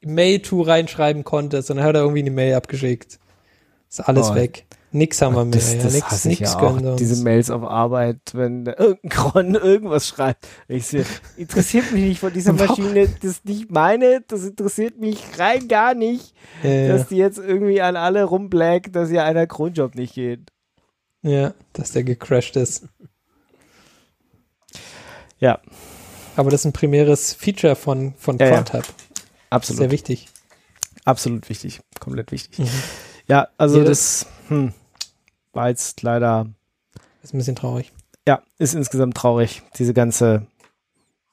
Mail-to 0.02 0.62
reinschreiben 0.62 1.24
konntest 1.24 1.70
und 1.70 1.76
dann 1.76 1.86
hat 1.86 1.94
er 1.94 2.02
irgendwie 2.02 2.20
eine 2.20 2.30
Mail 2.30 2.54
abgeschickt. 2.54 3.18
Ist 3.88 4.00
alles 4.00 4.30
oh. 4.30 4.34
weg. 4.34 4.66
Nix 4.92 5.22
haben 5.22 5.36
wir 5.36 5.44
mehr. 5.44 5.52
Das, 5.52 5.74
ja, 5.74 5.82
das 5.82 5.94
nix, 5.94 6.24
nix 6.24 6.40
ja 6.40 6.58
auch, 6.58 6.96
Diese 6.96 7.22
Mails 7.22 7.50
auf 7.50 7.62
Arbeit, 7.62 8.18
wenn 8.32 8.66
irgendein 8.66 9.08
Cron 9.08 9.54
irgendwas 9.54 10.08
schreibt. 10.08 10.48
Ich 10.66 10.86
sehe, 10.86 11.04
interessiert 11.36 11.92
mich 11.92 12.02
nicht 12.02 12.20
von 12.20 12.32
dieser 12.32 12.52
Maschine, 12.54 13.08
das 13.20 13.30
ist 13.30 13.44
nicht 13.44 13.70
meine, 13.70 14.22
das 14.26 14.44
interessiert 14.44 14.98
mich 14.98 15.22
rein 15.38 15.68
gar 15.68 15.94
nicht, 15.94 16.34
ja, 16.64 16.88
dass 16.88 17.06
die 17.06 17.16
jetzt 17.16 17.38
irgendwie 17.38 17.80
an 17.80 17.94
alle 17.94 18.24
rumblack, 18.24 18.92
dass 18.92 19.10
hier 19.10 19.24
einer 19.24 19.46
Kronjob 19.46 19.94
nicht 19.94 20.14
geht. 20.14 20.50
Ja, 21.22 21.54
dass 21.72 21.92
der 21.92 22.02
gecrashed 22.02 22.56
ist. 22.56 22.88
Ja. 25.40 25.60
Aber 26.36 26.50
das 26.50 26.60
ist 26.60 26.66
ein 26.66 26.72
primäres 26.72 27.34
Feature 27.34 27.74
von, 27.74 28.14
von 28.16 28.38
ja, 28.38 28.48
Quantab. 28.48 28.86
Ja. 28.86 28.94
Absolut. 29.50 29.78
Sehr 29.80 29.90
wichtig. 29.90 30.28
Absolut 31.04 31.48
wichtig. 31.48 31.80
Komplett 31.98 32.30
wichtig. 32.30 32.58
Mhm. 32.58 32.68
Ja, 33.26 33.48
also 33.58 33.78
ja, 33.78 33.84
das, 33.84 34.26
das 34.48 34.50
hm, 34.50 34.72
war 35.52 35.68
jetzt 35.68 36.02
leider. 36.02 36.46
Ist 37.22 37.34
ein 37.34 37.38
bisschen 37.38 37.56
traurig. 37.56 37.92
Ja, 38.26 38.42
ist 38.58 38.74
insgesamt 38.74 39.16
traurig, 39.16 39.62
diese 39.78 39.94
ganze 39.94 40.46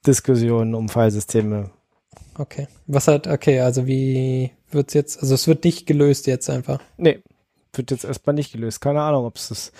Diskussion 0.05 0.73
um 0.73 0.89
Filesysteme. 0.89 1.69
Okay. 2.37 2.67
Was 2.87 3.07
hat, 3.07 3.27
okay, 3.27 3.59
also 3.61 3.87
wie 3.87 4.51
wird's 4.71 4.93
jetzt, 4.93 5.21
also 5.21 5.33
es 5.35 5.47
wird 5.47 5.63
nicht 5.63 5.85
gelöst 5.85 6.27
jetzt 6.27 6.49
einfach. 6.49 6.79
Nee, 6.97 7.21
wird 7.73 7.91
jetzt 7.91 8.05
erstmal 8.05 8.35
nicht 8.35 8.51
gelöst. 8.51 8.81
Keine 8.81 9.01
Ahnung, 9.01 9.25
ob 9.25 9.37
es 9.37 9.49
das 9.49 9.71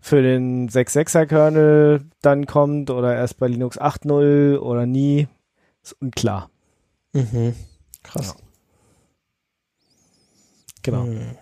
für 0.00 0.22
den 0.22 0.68
6.6er 0.68 1.26
Kernel 1.26 2.04
dann 2.22 2.46
kommt 2.46 2.90
oder 2.90 3.14
erst 3.14 3.38
bei 3.38 3.48
Linux 3.48 3.80
8.0 3.80 4.58
oder 4.58 4.86
nie. 4.86 5.28
Ist 5.82 5.96
unklar. 6.00 6.50
Mhm. 7.12 7.54
Krass. 8.02 8.34
Ja. 8.38 8.44
Genau. 10.82 11.04
Mhm. 11.04 11.36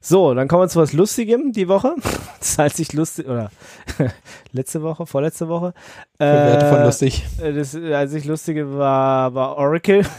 So, 0.00 0.34
dann 0.34 0.46
kommen 0.46 0.62
wir 0.62 0.68
zu 0.68 0.78
was 0.78 0.92
Lustigem 0.92 1.52
die 1.52 1.68
Woche. 1.68 1.94
Das 2.38 2.58
heißt 2.58 2.76
sich 2.76 2.92
lustig, 2.92 3.26
oder 3.26 3.50
letzte 4.52 4.80
Woche, 4.82 5.04
vorletzte 5.06 5.48
Woche. 5.48 5.72
Werte 6.18 6.68
von 6.68 6.78
Äh, 6.78 6.84
lustig. 6.84 7.24
äh, 7.42 7.52
Das 7.52 7.74
einzig 7.74 8.24
Lustige 8.26 8.76
war, 8.78 9.34
war 9.34 9.56
Oracle. 9.56 10.02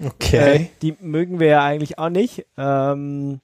Äh, 0.00 0.06
Okay. 0.06 0.70
die 0.80 0.96
mögen 1.00 1.38
wir 1.38 1.46
ja 1.48 1.62
eigentlich 1.64 1.98
auch 1.98 2.08
nicht. 2.08 2.46
Ähm, 2.56 3.40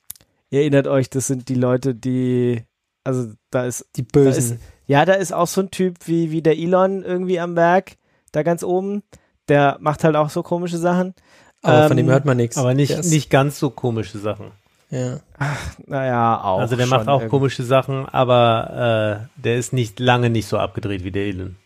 ihr 0.50 0.60
erinnert 0.62 0.88
euch, 0.88 1.08
das 1.10 1.26
sind 1.28 1.48
die 1.48 1.54
Leute, 1.54 1.94
die, 1.94 2.64
also 3.08 3.32
da 3.50 3.64
ist, 3.64 3.86
die 3.96 4.06
da 4.06 4.20
Bösen. 4.20 4.56
ist 4.56 4.56
ja, 4.86 5.04
da 5.04 5.14
ist 5.14 5.32
auch 5.32 5.46
so 5.46 5.62
ein 5.62 5.70
Typ 5.70 5.96
wie, 6.06 6.30
wie 6.30 6.42
der 6.42 6.58
Elon 6.58 7.02
irgendwie 7.02 7.40
am 7.40 7.56
Werk, 7.56 7.96
da 8.32 8.42
ganz 8.42 8.62
oben. 8.62 9.02
Der 9.48 9.78
macht 9.80 10.04
halt 10.04 10.14
auch 10.14 10.28
so 10.28 10.42
komische 10.42 10.76
Sachen. 10.78 11.14
aber 11.62 11.88
von 11.88 11.98
ähm, 11.98 12.06
dem 12.06 12.12
hört 12.12 12.26
man 12.26 12.36
nichts. 12.36 12.58
Aber 12.58 12.74
nicht, 12.74 13.04
nicht 13.04 13.30
ganz 13.30 13.58
so 13.58 13.70
komische 13.70 14.18
Sachen. 14.18 14.52
Ja. 14.90 15.20
Naja, 15.86 16.42
auch. 16.42 16.60
also 16.60 16.76
der 16.76 16.86
schon 16.86 16.98
macht 16.98 17.08
auch 17.08 17.20
irgendwie. 17.20 17.30
komische 17.30 17.62
Sachen, 17.62 18.06
aber 18.06 19.28
äh, 19.36 19.42
der 19.42 19.56
ist 19.56 19.72
nicht 19.72 20.00
lange 20.00 20.28
nicht 20.28 20.46
so 20.48 20.58
abgedreht 20.58 21.04
wie 21.04 21.10
der 21.10 21.26
Elon. 21.26 21.56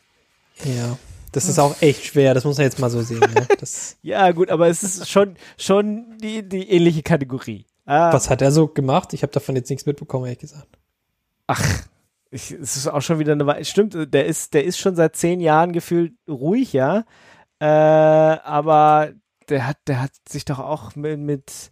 ja. 0.64 0.96
Das 1.32 1.48
ist 1.48 1.58
auch 1.58 1.80
echt 1.80 2.04
schwer, 2.04 2.34
das 2.34 2.44
muss 2.44 2.58
man 2.58 2.66
jetzt 2.66 2.78
mal 2.78 2.90
so 2.90 3.00
sehen. 3.00 3.20
Ne? 3.20 3.48
Das, 3.58 3.96
Ja, 4.02 4.32
gut, 4.32 4.50
aber 4.50 4.68
es 4.68 4.82
ist 4.82 5.08
schon, 5.08 5.36
schon 5.56 6.18
die, 6.22 6.46
die 6.46 6.68
ähnliche 6.68 7.02
Kategorie. 7.02 7.64
Ah, 7.86 8.12
was 8.12 8.28
hat 8.28 8.42
er 8.42 8.52
so 8.52 8.68
gemacht? 8.68 9.14
Ich 9.14 9.22
habe 9.22 9.32
davon 9.32 9.56
jetzt 9.56 9.70
nichts 9.70 9.86
mitbekommen, 9.86 10.26
ehrlich 10.26 10.40
gesagt. 10.40 10.78
Ich, 12.30 12.50
es 12.50 12.76
ist 12.76 12.88
auch 12.88 13.02
schon 13.02 13.18
wieder 13.18 13.32
eine 13.32 13.46
Weile. 13.46 13.64
Stimmt, 13.64 13.94
der 14.14 14.26
ist, 14.26 14.54
der 14.54 14.64
ist 14.64 14.78
schon 14.78 14.96
seit 14.96 15.16
zehn 15.16 15.40
Jahren 15.40 15.72
gefühlt 15.72 16.14
ruhig, 16.28 16.72
ja. 16.72 17.04
Äh, 17.60 17.66
aber 17.66 19.12
der 19.48 19.66
hat, 19.66 19.76
der 19.86 20.02
hat 20.02 20.12
sich 20.28 20.44
doch 20.44 20.58
auch 20.58 20.96
mit, 20.96 21.18
mit, 21.18 21.70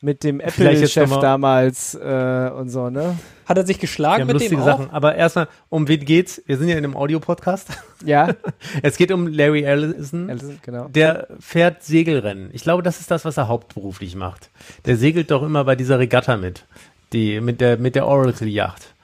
mit 0.00 0.24
dem 0.24 0.40
Apple-Chef 0.40 1.10
damals 1.20 1.94
äh, 1.94 2.50
und 2.54 2.70
so, 2.70 2.90
ne? 2.90 3.18
Hat 3.46 3.56
er 3.56 3.66
sich 3.66 3.78
geschlagen 3.78 4.26
mit 4.26 4.34
lustige 4.34 4.56
dem 4.56 4.62
auch? 4.62 4.66
Sachen. 4.66 4.90
Aber 4.90 5.14
erstmal, 5.14 5.48
um 5.68 5.86
wen 5.88 6.04
geht's? 6.04 6.42
Wir 6.46 6.56
sind 6.56 6.68
ja 6.68 6.76
in 6.76 6.84
einem 6.84 6.96
Audio-Podcast. 6.96 7.68
Ja, 8.04 8.34
Es 8.82 8.96
geht 8.96 9.12
um 9.12 9.26
Larry 9.28 9.62
Ellison. 9.62 10.28
Ellison, 10.28 10.58
genau. 10.62 10.88
Der 10.88 11.28
fährt 11.38 11.82
Segelrennen. 11.82 12.50
Ich 12.52 12.62
glaube, 12.62 12.82
das 12.82 13.00
ist 13.00 13.10
das, 13.10 13.24
was 13.24 13.36
er 13.36 13.46
hauptberuflich 13.48 14.16
macht. 14.16 14.50
Der 14.86 14.96
segelt 14.96 15.30
doch 15.30 15.42
immer 15.42 15.64
bei 15.64 15.76
dieser 15.76 15.98
Regatta 15.98 16.36
mit. 16.36 16.64
Die, 17.12 17.40
mit 17.40 17.60
der, 17.60 17.76
mit 17.76 17.94
der 17.94 18.06
Oracle-Yacht. 18.06 18.94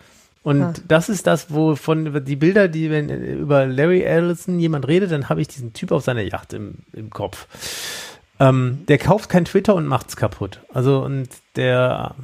Und 0.47 0.63
Ah. 0.63 0.75
das 0.87 1.09
ist 1.09 1.27
das, 1.27 1.53
wovon 1.53 2.25
die 2.25 2.37
Bilder, 2.37 2.69
die, 2.69 2.89
wenn 2.89 3.09
über 3.09 3.67
Larry 3.67 4.03
Ellison 4.03 4.61
jemand 4.61 4.87
redet, 4.87 5.11
dann 5.11 5.29
habe 5.29 5.41
ich 5.41 5.49
diesen 5.49 5.73
Typ 5.73 5.91
auf 5.91 6.05
seiner 6.05 6.23
Yacht 6.23 6.53
im, 6.53 6.75
im 6.93 7.11
Kopf. 7.11 7.49
Ähm, 8.39 8.85
der 8.87 8.99
kauft 8.99 9.29
kein 9.29 9.45
Twitter 9.45 9.75
und 9.75 9.87
macht's 9.89 10.15
kaputt. 10.15 10.61
Also, 10.73 11.01
und 11.03 11.29
der, 11.57 12.15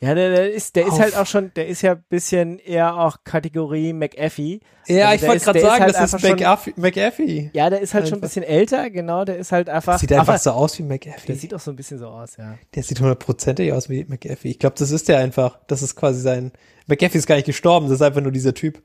Ja, 0.00 0.14
der, 0.14 0.28
der 0.34 0.52
ist, 0.52 0.76
der 0.76 0.86
ist 0.86 0.98
halt 0.98 1.16
auch 1.16 1.24
schon, 1.26 1.52
der 1.56 1.68
ist 1.68 1.80
ja 1.80 1.92
ein 1.92 2.04
bisschen 2.10 2.58
eher 2.58 2.96
auch 2.98 3.18
Kategorie 3.24 3.94
McAfee. 3.94 4.60
Ja, 4.86 5.06
Also 5.06 5.14
ich 5.14 5.20
der 5.20 5.28
wollte 5.30 5.36
ist- 5.38 5.44
gerade 5.44 5.58
der 5.58 5.62
ist 5.62 5.70
sagen, 5.70 5.82
halt 5.84 5.94
das 5.94 6.02
ist 6.02 6.14
einfach 6.14 6.28
schon- 6.28 6.36
McAfee. 6.36 6.74
McAfee. 6.76 7.50
Ja, 7.54 7.70
der 7.70 7.80
ist 7.80 7.94
halt 7.94 8.08
schon 8.08 8.18
ein 8.18 8.22
Einfach. 8.24 8.28
bisschen 8.28 8.42
älter, 8.42 8.90
genau, 8.90 9.24
der 9.24 9.38
ist 9.38 9.52
halt 9.52 9.70
einfach. 9.70 9.98
Sieht 9.98 10.12
einfach 10.12 10.28
aber 10.34 10.38
so 10.38 10.50
aus 10.50 10.78
wie 10.78 10.82
der 10.82 10.88
McAfee. 10.92 11.32
sieht 11.32 11.54
auch 11.54 11.60
so 11.60 11.70
ein 11.70 11.76
bisschen 11.76 11.98
so 11.98 12.08
aus, 12.08 12.36
ja. 12.36 12.58
Der 12.74 12.82
sieht 12.82 13.00
hundertprozentig 13.00 13.72
aus 13.72 13.88
wie 13.88 14.04
McAfee. 14.04 14.50
Ich 14.50 14.58
glaube, 14.58 14.74
das 14.78 14.90
ist 14.90 15.08
der 15.08 15.16
einfach. 15.18 15.58
Das 15.68 15.80
ist 15.80 15.94
quasi 15.96 16.20
sein. 16.20 16.52
McAfee 16.86 17.18
ist 17.18 17.26
gar 17.26 17.36
nicht 17.36 17.46
gestorben, 17.46 17.86
das 17.86 17.96
ist 17.96 18.02
einfach 18.02 18.20
nur 18.20 18.32
dieser 18.32 18.54
Typ. 18.54 18.82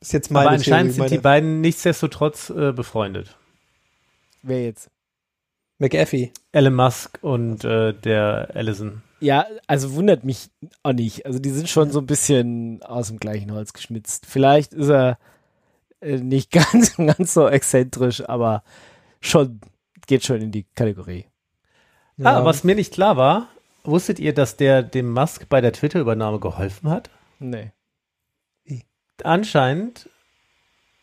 Ist 0.00 0.12
jetzt 0.12 0.30
meine 0.30 0.46
aber 0.48 0.56
anscheinend 0.56 0.94
Theorie, 0.94 1.08
sind 1.08 1.10
die 1.10 1.14
meine- 1.14 1.22
beiden 1.22 1.60
nichtsdestotrotz 1.60 2.50
äh, 2.50 2.72
befreundet. 2.72 3.36
Wer 4.42 4.64
jetzt? 4.64 4.90
McAfee. 5.78 6.32
Elon 6.52 6.74
Musk 6.74 7.18
und 7.22 7.64
äh, 7.64 7.92
der 7.92 8.50
Ellison. 8.54 9.02
Ja, 9.20 9.46
also 9.66 9.94
wundert 9.94 10.24
mich 10.24 10.50
auch 10.82 10.92
nicht. 10.92 11.26
Also 11.26 11.38
die 11.38 11.50
sind 11.50 11.68
schon 11.68 11.90
so 11.90 11.98
ein 12.00 12.06
bisschen 12.06 12.82
aus 12.82 13.08
dem 13.08 13.18
gleichen 13.18 13.52
Holz 13.52 13.72
geschnitzt. 13.72 14.26
Vielleicht 14.26 14.72
ist 14.74 14.88
er 14.88 15.18
äh, 16.00 16.16
nicht 16.18 16.50
ganz, 16.72 16.96
ganz 16.96 17.34
so 17.34 17.48
exzentrisch, 17.48 18.26
aber 18.28 18.62
schon, 19.20 19.60
geht 20.06 20.24
schon 20.24 20.40
in 20.40 20.52
die 20.52 20.64
Kategorie. 20.74 21.26
Ja. 22.18 22.38
Ah, 22.40 22.44
was 22.44 22.64
mir 22.64 22.74
nicht 22.74 22.94
klar 22.94 23.16
war, 23.16 23.48
wusstet 23.86 24.18
ihr, 24.18 24.32
dass 24.34 24.56
der 24.56 24.82
dem 24.82 25.12
Musk 25.12 25.48
bei 25.48 25.60
der 25.60 25.72
Twitter-Übernahme 25.72 26.40
geholfen 26.40 26.90
hat? 26.90 27.10
Nee. 27.38 27.72
Anscheinend, 29.24 30.10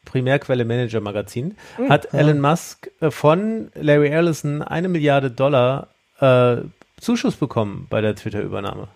Primärquelle 0.05 0.65
Manager 0.65 1.01
Magazin, 1.01 1.55
Hm. 1.77 1.89
hat 1.89 2.13
Elon 2.13 2.39
Musk 2.41 2.89
äh, 3.01 3.09
von 3.09 3.71
Larry 3.73 4.09
Ellison 4.09 4.61
eine 4.61 4.89
Milliarde 4.89 5.31
Dollar 5.31 5.89
äh, 6.19 6.57
Zuschuss 6.99 7.35
bekommen 7.35 7.87
bei 7.89 8.01
der 8.01 8.15
Twitter-Übernahme. 8.15 8.87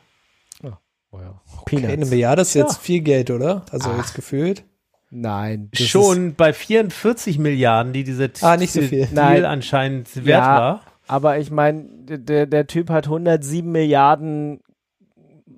Oh 1.10 1.20
ja. 1.20 1.42
Okay, 1.62 1.86
eine. 1.88 2.06
Milliarde 2.06 2.42
ist 2.42 2.54
Ja. 2.54 2.64
jetzt 2.66 2.80
viel 2.80 3.00
Geld, 3.00 3.32
oder? 3.32 3.66
Also 3.72 3.90
Ach. 3.92 3.98
jetzt 3.98 4.14
gefühlt. 4.14 4.66
Nein. 5.10 5.70
das 5.72 5.88
Schon 5.88 6.36
bei 6.36 6.52
44 6.52 7.40
Milliarden, 7.40 7.94
die 7.94 8.04
dieser 8.04 8.28
Ah, 8.42 8.58
nicht 8.58 8.74
so 8.74 8.82
viel. 8.82 9.06
Deal 9.06 9.14
Nein. 9.14 9.46
anscheinend 9.46 10.14
wert 10.18 10.44
Ja. 10.44 10.60
war. 10.60 10.82
Aber 11.08 11.40
ich 11.40 11.52
meine, 11.52 11.86
der, 11.86 12.46
der 12.46 12.68
Typ 12.68 12.90
hat 12.90 13.06
107 13.06 13.72
Milliarden 13.72 14.62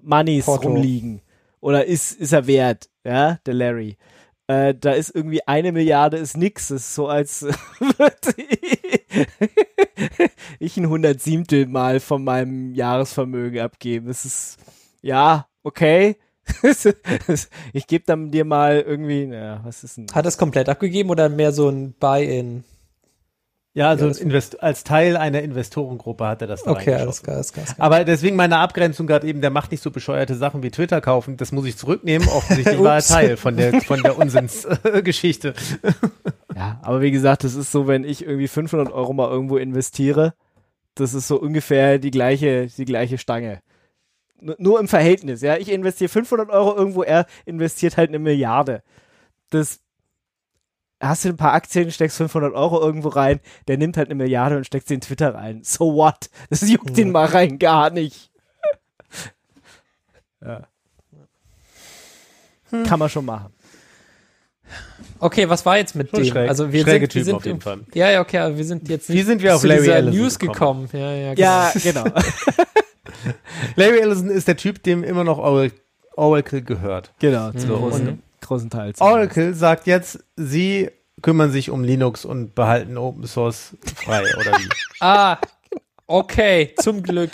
Moneys 0.01 0.45
Porto. 0.45 0.69
rumliegen. 0.69 1.21
Oder 1.61 1.85
ist, 1.85 2.19
ist 2.19 2.31
er 2.31 2.47
wert, 2.47 2.89
ja, 3.03 3.39
der 3.45 3.53
Larry. 3.53 3.97
Äh, 4.47 4.73
da 4.73 4.93
ist 4.93 5.13
irgendwie 5.13 5.45
eine 5.47 5.71
Milliarde 5.71 6.17
ist 6.17 6.37
nix. 6.37 6.69
Das 6.69 6.81
ist 6.81 6.95
so, 6.95 7.07
als 7.07 7.43
würde 7.43 8.15
ich 10.59 10.77
ein 10.77 10.85
107. 10.85 11.69
Mal 11.71 11.99
von 11.99 12.23
meinem 12.23 12.73
Jahresvermögen 12.73 13.59
abgeben. 13.59 14.07
Das 14.07 14.25
ist, 14.25 14.57
ja, 15.01 15.47
okay. 15.63 16.15
ich 17.73 17.85
gebe 17.85 18.05
dann 18.07 18.31
dir 18.31 18.43
mal 18.43 18.81
irgendwie, 18.81 19.27
naja, 19.27 19.61
was 19.63 19.83
ist 19.83 19.97
denn? 19.97 20.07
Hat 20.13 20.25
es 20.25 20.37
komplett 20.37 20.67
abgegeben 20.67 21.11
oder 21.11 21.29
mehr 21.29 21.51
so 21.51 21.69
ein 21.69 21.93
Buy-in? 21.93 22.63
Ja, 23.73 23.89
also 23.89 24.07
Ja, 24.09 24.39
als 24.59 24.83
Teil 24.83 25.15
einer 25.15 25.41
Investorengruppe 25.41 26.27
hat 26.27 26.41
er 26.41 26.47
das 26.47 26.63
da 26.63 26.71
Okay, 26.71 26.95
alles 26.95 27.21
klar, 27.21 27.35
alles 27.35 27.53
klar. 27.53 27.65
alles 27.65 27.75
klar. 27.75 27.85
Aber 27.85 28.03
deswegen 28.03 28.35
meine 28.35 28.57
Abgrenzung 28.57 29.05
gerade 29.05 29.27
eben, 29.27 29.41
der 29.41 29.51
macht 29.51 29.71
nicht 29.71 29.83
so 29.83 29.91
bescheuerte 29.91 30.35
Sachen 30.35 30.63
wie 30.63 30.71
Twitter 30.71 31.01
kaufen. 31.01 31.37
Das 31.37 31.51
muss 31.51 31.65
ich 31.65 31.77
zurücknehmen. 31.77 32.27
Offensichtlich 32.29 32.79
war 32.83 32.95
er. 32.95 33.03
Teil 33.03 33.37
von 33.37 33.55
der, 33.55 33.81
von 33.81 34.01
der 34.01 34.17
Unsinnsgeschichte. 34.17 35.53
Ja, 36.55 36.77
aber 36.81 36.99
wie 36.99 37.11
gesagt, 37.11 37.45
das 37.45 37.55
ist 37.55 37.71
so, 37.71 37.87
wenn 37.87 38.03
ich 38.03 38.25
irgendwie 38.25 38.49
500 38.49 38.91
Euro 38.91 39.13
mal 39.13 39.29
irgendwo 39.29 39.55
investiere, 39.55 40.33
das 40.95 41.13
ist 41.13 41.29
so 41.29 41.39
ungefähr 41.39 41.99
die 41.99 42.11
gleiche, 42.11 42.67
die 42.67 42.83
gleiche 42.83 43.17
Stange. 43.17 43.61
N 44.41 44.55
nur 44.57 44.77
im 44.81 44.89
Verhältnis, 44.89 45.41
ja. 45.41 45.55
Ich 45.55 45.71
investiere 45.71 46.09
500 46.09 46.49
Euro 46.49 46.75
irgendwo, 46.75 47.03
er 47.03 47.27
investiert 47.45 47.95
halt 47.95 48.09
eine 48.09 48.19
Milliarde. 48.19 48.83
Das 49.51 49.79
hast 50.99 51.25
du 51.25 51.29
ein 51.29 51.37
paar 51.37 51.53
Aktien, 51.53 51.91
steckst 51.91 52.17
500 52.17 52.53
Euro 52.53 52.79
irgendwo 52.81 53.09
rein, 53.09 53.39
der 53.67 53.77
nimmt 53.77 53.97
halt 53.97 54.07
eine 54.09 54.15
Milliarde 54.15 54.57
und 54.57 54.65
steckt 54.65 54.87
sie 54.87 54.95
in 54.95 55.01
Twitter 55.01 55.33
rein. 55.33 55.61
So 55.63 55.93
what? 55.95 56.29
Das 56.49 56.61
juckt 56.69 56.97
ihn 56.97 57.11
mal 57.11 57.25
rein 57.25 57.57
gar 57.59 57.89
nicht. 57.89 58.29
ja. 60.41 60.67
Kann 62.85 62.99
man 62.99 63.09
schon 63.09 63.25
machen. 63.25 63.51
Okay, 65.19 65.49
was 65.49 65.65
war 65.65 65.77
jetzt 65.77 65.95
mit 65.95 66.11
Schon 66.11 66.19
dem? 66.23 66.31
schräg. 66.31 66.47
Also 66.49 66.71
wir 66.71 66.83
Schräge 66.83 67.05
sind, 67.05 67.15
wir 67.15 67.23
sind 67.25 67.35
auf 67.35 67.45
jeden 67.45 67.61
Fall. 67.61 67.79
Ja, 67.93 68.11
ja, 68.11 68.21
okay, 68.21 68.55
wir 68.55 68.63
sind 68.63 68.87
jetzt 68.89 69.09
Wie 69.09 69.23
sind 69.23 69.41
wir 69.41 69.55
auf 69.55 69.61
zu 69.61 69.67
Larry 69.67 69.81
dieser 69.81 69.95
Ellison 69.95 70.19
News 70.21 70.39
gekommen? 70.39 70.87
gekommen. 70.87 71.03
Ja, 71.03 71.11
ja, 71.13 71.33
genau. 71.33 71.47
Ja, 71.47 71.71
genau. 71.83 72.03
Larry 73.75 73.99
Ellison 73.99 74.29
ist 74.29 74.47
der 74.47 74.55
Typ, 74.57 74.83
dem 74.83 75.03
immer 75.03 75.23
noch 75.23 75.39
Oracle, 75.39 75.77
Oracle 76.15 76.61
gehört. 76.61 77.11
genau, 77.19 77.51
zum 77.51 77.69
Mhm. 77.69 77.73
großen, 77.75 78.23
großen 78.41 78.69
Teil. 78.69 78.93
Oracle 78.99 79.53
sagt 79.53 79.87
jetzt, 79.87 80.19
sie 80.35 80.89
kümmern 81.21 81.51
sich 81.51 81.69
um 81.69 81.83
Linux 81.83 82.23
und 82.25 82.55
behalten 82.55 82.97
Open 82.97 83.25
Source 83.27 83.75
frei, 83.95 84.21
oder 84.39 84.57
wie? 84.57 84.69
Ah, 85.01 85.37
okay, 86.07 86.73
zum 86.77 87.01
Glück. 87.03 87.31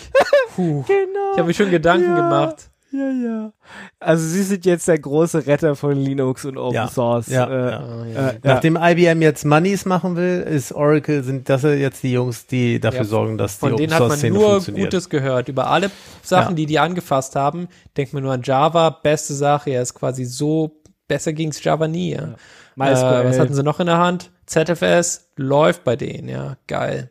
Puh. 0.56 0.84
Genau. 0.88 1.32
Ich 1.34 1.38
habe 1.40 1.48
mir 1.48 1.54
schon 1.54 1.72
Gedanken 1.72 2.10
Ja. 2.10 2.16
gemacht. 2.16 2.70
Ja, 2.92 3.10
ja. 3.10 3.52
Also 4.00 4.26
sie 4.26 4.44
sind 4.44 4.66
jetzt 4.66 4.88
der 4.88 4.98
große 5.00 5.48
Retter 5.48 5.76
von 5.76 5.98
Linux 5.98 6.46
und 6.46 6.58
Open 6.58 6.76
Ja. 6.76 6.88
Source. 6.88 7.28
Ja, 7.28 7.46
äh, 7.50 7.72
ja. 7.72 7.80
Ah, 7.80 8.06
ja. 8.06 8.30
Äh, 8.30 8.40
Nachdem 8.44 8.78
IBM 8.80 9.22
jetzt 9.22 9.44
Moneys 9.44 9.84
machen 9.84 10.16
will, 10.16 10.42
ist 10.50 10.72
Oracle, 10.72 11.22
sind 11.24 11.50
das 11.50 11.64
jetzt 11.64 12.04
die 12.04 12.14
Jungs, 12.14 12.46
die 12.48 12.80
dafür 12.80 13.00
Ja, 13.02 13.06
sorgen, 13.06 13.38
dass 13.38 13.56
die 13.56 13.60
Von 13.62 13.74
Open 13.74 13.82
denen 13.82 13.94
hat 13.94 14.00
man 14.00 14.10
Source 14.12 14.20
Szene 14.20 14.36
nur 14.36 14.50
funktioniert. 14.52 14.92
Gutes 14.92 15.10
gehört. 15.10 15.50
Über 15.50 15.68
alle 15.68 15.92
Sachen, 16.24 16.52
Ja. 16.52 16.56
die 16.56 16.66
die 16.68 16.80
angefasst 16.80 17.36
haben, 17.36 17.68
denkt 17.98 18.14
man 18.14 18.24
nur 18.24 18.32
an 18.32 18.44
Java. 18.44 18.92
Beste 18.92 19.34
Sache, 19.34 19.72
er 19.72 19.82
ist 19.82 19.94
quasi 19.94 20.24
so, 20.24 20.72
besser 21.08 21.34
ging's 21.34 21.64
Java 21.64 21.88
nie. 21.88 22.14
Ja. 22.14 22.24
Äh, 22.24 22.36
MySQL. 22.76 23.26
was 23.26 23.40
hatten 23.40 23.54
sie 23.54 23.64
noch 23.64 23.80
in 23.80 23.86
der 23.88 23.98
Hand? 23.98 24.32
ZFS 24.46 25.30
läuft 25.38 25.84
bei 25.84 25.96
denen, 25.96 26.28
ja, 26.30 26.58
geil. 26.68 27.10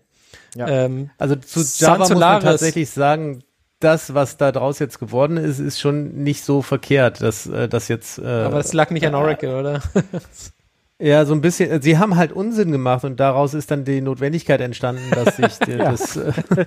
Ja. 0.54 0.68
Ähm, 0.68 1.10
Also 1.18 1.36
zu 1.36 1.60
Java 1.60 1.98
muss 1.98 2.08
man 2.10 2.18
Solaris. 2.18 2.44
tatsächlich 2.44 2.90
sagen, 2.90 3.42
das, 3.80 4.14
was 4.14 4.36
da 4.36 4.52
draus 4.52 4.78
jetzt 4.78 4.98
geworden 5.00 5.36
ist, 5.36 5.58
ist 5.58 5.80
schon 5.80 6.22
nicht 6.22 6.44
so 6.44 6.62
verkehrt, 6.62 7.20
dass 7.22 7.46
äh, 7.46 7.68
das 7.68 7.88
jetzt. 7.88 8.18
Äh, 8.18 8.22
aber 8.26 8.58
das 8.58 8.72
lag 8.72 8.90
nicht 8.90 9.06
an 9.06 9.14
Oracle, 9.14 9.54
oder? 9.54 9.82
Ja, 11.00 11.24
so 11.24 11.34
ein 11.34 11.40
bisschen. 11.40 11.82
Sie 11.82 11.98
haben 11.98 12.14
halt 12.16 12.30
Unsinn 12.30 12.70
gemacht 12.70 13.04
und 13.04 13.18
daraus 13.18 13.52
ist 13.52 13.68
dann 13.70 13.84
die 13.84 14.00
Notwendigkeit 14.00 14.60
entstanden, 14.60 15.02
dass 15.12 15.36
sich 15.36 15.58
die, 15.66 15.72
Ja. 15.78 15.90
das 15.90 16.16
äh, 16.16 16.32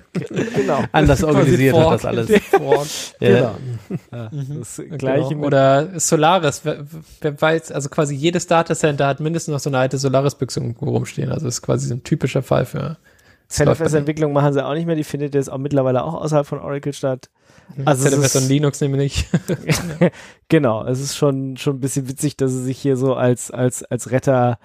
genau. 0.54 0.84
anders 0.92 1.24
organisiert 1.24 1.74
hat, 1.74 1.92
das 1.94 2.04
alles. 2.04 2.28
Ja. 3.20 3.54
Genau. 3.88 3.98
Ja, 4.12 4.30
das 4.58 4.82
gleiche 4.98 5.28
Genau. 5.30 5.40
mit 5.40 5.46
Oder 5.46 5.98
Solaris, 5.98 6.60
wer, 6.64 6.84
wer 7.22 7.40
weiß, 7.40 7.72
also 7.72 7.88
quasi 7.88 8.14
jedes 8.14 8.46
Datacenter 8.46 9.06
hat 9.06 9.20
mindestens 9.20 9.52
noch 9.52 9.60
so 9.60 9.70
eine 9.70 9.78
alte 9.78 9.96
Solaris-Büchse 9.96 10.60
irgendwo 10.60 10.90
rumstehen. 10.90 11.32
Also 11.32 11.48
ist 11.48 11.62
quasi 11.62 11.88
so 11.88 11.94
ein 11.94 12.02
typischer 12.04 12.42
Fall 12.42 12.66
für 12.66 12.98
ZFS-Entwicklung 13.48 14.32
machen 14.32 14.52
sie 14.52 14.64
auch 14.64 14.74
nicht 14.74 14.86
mehr. 14.86 14.96
Die 14.96 15.04
findet 15.04 15.34
jetzt 15.34 15.50
auch 15.50 15.58
mittlerweile 15.58 16.04
auch 16.04 16.14
außerhalb 16.14 16.46
von 16.46 16.60
Oracle 16.60 16.92
statt. 16.92 17.30
Also 17.84 18.06
es 18.06 18.14
ZFS 18.14 18.36
und 18.36 18.48
Linux 18.48 18.80
nämlich. 18.80 19.26
Genau, 20.48 20.84
es 20.86 21.00
ist 21.00 21.16
schon, 21.16 21.58
schon 21.58 21.76
ein 21.76 21.80
bisschen 21.80 22.08
witzig, 22.08 22.36
dass 22.36 22.52
sie 22.52 22.62
sich 22.62 22.78
hier 22.78 22.96
so 22.96 23.14
als, 23.14 23.50
als, 23.50 23.82
als 23.82 24.10
Retter 24.10 24.58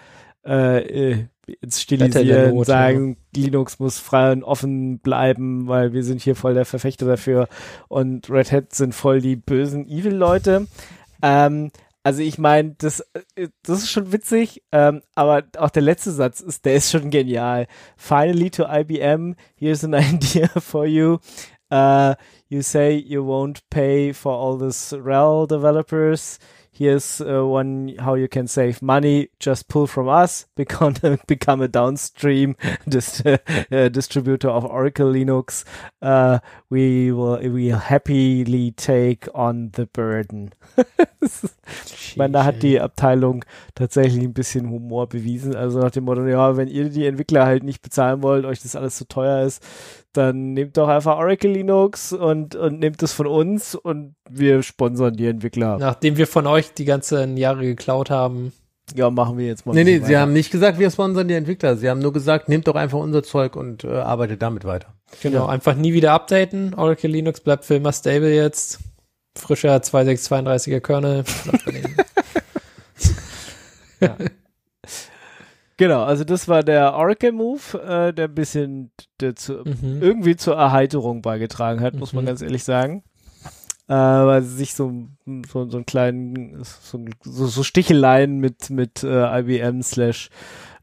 äh, 0.46 1.12
äh, 1.12 1.26
jetzt 1.46 1.78
der 1.78 1.82
stilisieren, 1.82 2.56
Not, 2.56 2.68
sagen, 2.68 3.18
Linux 3.36 3.80
muss 3.80 4.00
frei 4.00 4.32
und 4.32 4.44
offen 4.44 5.00
bleiben, 5.00 5.68
weil 5.68 5.92
wir 5.92 6.04
sind 6.04 6.22
hier 6.22 6.36
voll 6.36 6.54
der 6.54 6.66
Verfechter 6.66 7.06
dafür 7.06 7.50
und 7.90 8.30
Red 8.30 8.52
Hat 8.52 8.74
sind 8.74 8.96
voll 8.96 9.20
die 9.20 9.36
bösen 9.36 9.88
Evil-Leute. 9.88 10.68
Ähm, 11.22 11.72
also 12.04 12.22
ich 12.22 12.38
meine, 12.38 12.76
das, 12.78 13.00
äh, 13.36 13.48
das 13.64 13.80
ist 13.80 13.92
schon 13.92 14.12
witzig, 14.12 14.62
ähm, 14.72 15.02
aber 15.16 15.44
auch 15.58 15.70
der 15.70 15.82
letzte 15.82 16.12
Satz 16.12 16.42
ist, 16.42 16.66
der 16.66 16.76
ist 16.76 16.92
schon 16.92 17.10
genial. 17.10 17.68
Finally 17.96 18.50
to 18.52 18.66
IBM, 18.66 19.36
here's 19.56 19.84
an 19.84 19.94
idea 19.96 20.48
for 20.60 20.86
you. 20.86 21.20
Uh, 21.72 22.14
you 22.50 22.62
say 22.62 22.94
you 22.94 23.24
won't 23.24 23.62
pay 23.70 24.14
for 24.14 24.34
all 24.34 24.58
this 24.60 24.94
RHEL 24.94 25.48
developers. 25.48 26.38
Here's 26.76 27.22
uh, 27.22 27.46
one 27.46 27.94
how 28.00 28.16
you 28.16 28.28
can 28.28 28.48
save 28.48 28.82
money. 28.82 29.30
Just 29.40 29.68
pull 29.68 29.86
from 29.86 30.10
us, 30.10 30.48
become 30.56 30.96
become 31.28 31.62
a 31.62 31.68
downstream 31.68 32.56
dis 32.90 33.22
uh, 33.26 33.38
distributor 33.90 34.50
of 34.50 34.66
Oracle 34.66 35.12
Linux. 35.12 35.66
Uh, 36.02 36.40
we 36.72 37.12
will 37.12 37.38
we 37.52 37.68
happily 37.68 38.72
take 38.72 39.28
on 39.36 39.70
the 39.76 39.86
burden. 39.86 40.52
ich 41.86 42.18
meine, 42.18 42.34
da 42.34 42.44
hat 42.44 42.64
die 42.64 42.80
Abteilung 42.80 43.46
tatsächlich 43.76 44.24
ein 44.24 44.34
bisschen 44.34 44.72
Humor 44.72 45.08
bewiesen. 45.08 45.56
Also 45.56 45.80
nach 45.80 45.92
dem 45.92 46.06
Motto, 46.06 46.26
ja, 46.26 46.58
wenn 46.58 46.68
ihr 46.68 46.90
die 46.90 47.06
Entwickler 47.06 47.46
halt 47.46 47.64
nicht 47.64 47.84
bezahlen 47.84 48.24
wollt, 48.24 48.46
euch 48.46 48.64
das 48.64 48.76
alles 48.76 48.98
zu 48.98 49.08
teuer 49.08 49.46
ist, 49.46 49.64
dann 50.14 50.54
nehmt 50.54 50.78
doch 50.78 50.88
einfach 50.88 51.18
Oracle 51.18 51.52
Linux 51.52 52.14
und, 52.14 52.56
und 52.56 52.80
nehmt 52.80 53.02
es 53.04 53.14
von 53.14 53.28
uns 53.28 53.76
und 53.76 54.16
wir 54.30 54.64
sponsern 54.64 55.16
die 55.16 55.28
Entwickler. 55.28 55.78
Nachdem 55.78 56.18
wir 56.18 56.28
von 56.28 56.48
euch 56.48 56.74
die 56.74 56.86
ganzen 56.86 57.38
Jahre 57.38 57.64
geklaut 57.64 58.10
haben. 58.10 58.54
Ja, 58.96 59.10
machen 59.10 59.38
wir 59.38 59.48
jetzt 59.48 59.66
mal. 59.66 59.74
Nee, 59.74 59.82
ein 59.82 59.86
nee, 59.86 59.92
bisschen 59.94 60.06
sie 60.06 60.14
weiter. 60.14 60.22
haben 60.22 60.34
nicht 60.34 60.52
gesagt, 60.52 60.78
wir 60.78 60.92
sponsern 60.92 61.28
die 61.28 61.34
Entwickler. 61.34 61.78
Sie 61.78 61.90
haben 61.90 62.00
nur 62.00 62.14
gesagt, 62.14 62.50
nehmt 62.50 62.68
doch 62.68 62.76
einfach 62.76 63.00
unser 63.00 63.24
Zeug 63.24 63.56
und 63.56 63.84
äh, 63.84 63.90
arbeitet 63.90 64.42
damit 64.42 64.66
weiter. 64.66 64.94
Genau, 65.22 65.46
einfach 65.46 65.76
nie 65.76 65.94
wieder 65.94 66.12
updaten. 66.12 66.74
Oracle 66.74 67.10
Linux 67.10 67.42
bleibt 67.42 67.66
für 67.66 67.76
immer 67.76 67.94
stable 67.94 68.34
jetzt. 68.34 68.80
Frischer 69.36 69.76
2632er 69.78 70.80
Kernel. 70.80 71.24
Denen. 74.02 74.30
Genau, 75.78 76.04
also 76.04 76.24
das 76.24 76.48
war 76.48 76.64
der 76.64 76.94
Oracle-Move, 76.94 77.82
äh, 77.82 78.14
der 78.14 78.28
ein 78.28 78.36
bisschen 78.36 78.92
der 79.20 79.36
zu, 79.36 79.64
Mhm. 79.66 80.02
irgendwie 80.02 80.36
zur 80.36 80.56
Erheiterung 80.56 81.22
beigetragen 81.22 81.82
hat, 81.82 81.96
muss 81.96 82.14
man 82.14 82.24
Mhm. 82.24 82.28
ganz 82.28 82.42
ehrlich 82.42 82.64
sagen. 82.64 83.04
Äh, 83.90 83.94
weil 83.96 84.42
sie 84.44 84.56
sich 84.56 84.76
so, 84.76 84.92
so, 85.52 85.70
so 85.70 85.78
einen 85.78 85.86
kleinen, 85.86 86.64
so, 86.64 87.48
so, 87.48 87.64
Sticheleien 87.64 88.38
mit, 88.40 88.70
mit 88.70 89.04
äh, 89.04 89.40
IBM 89.40 89.82
slash 89.82 90.30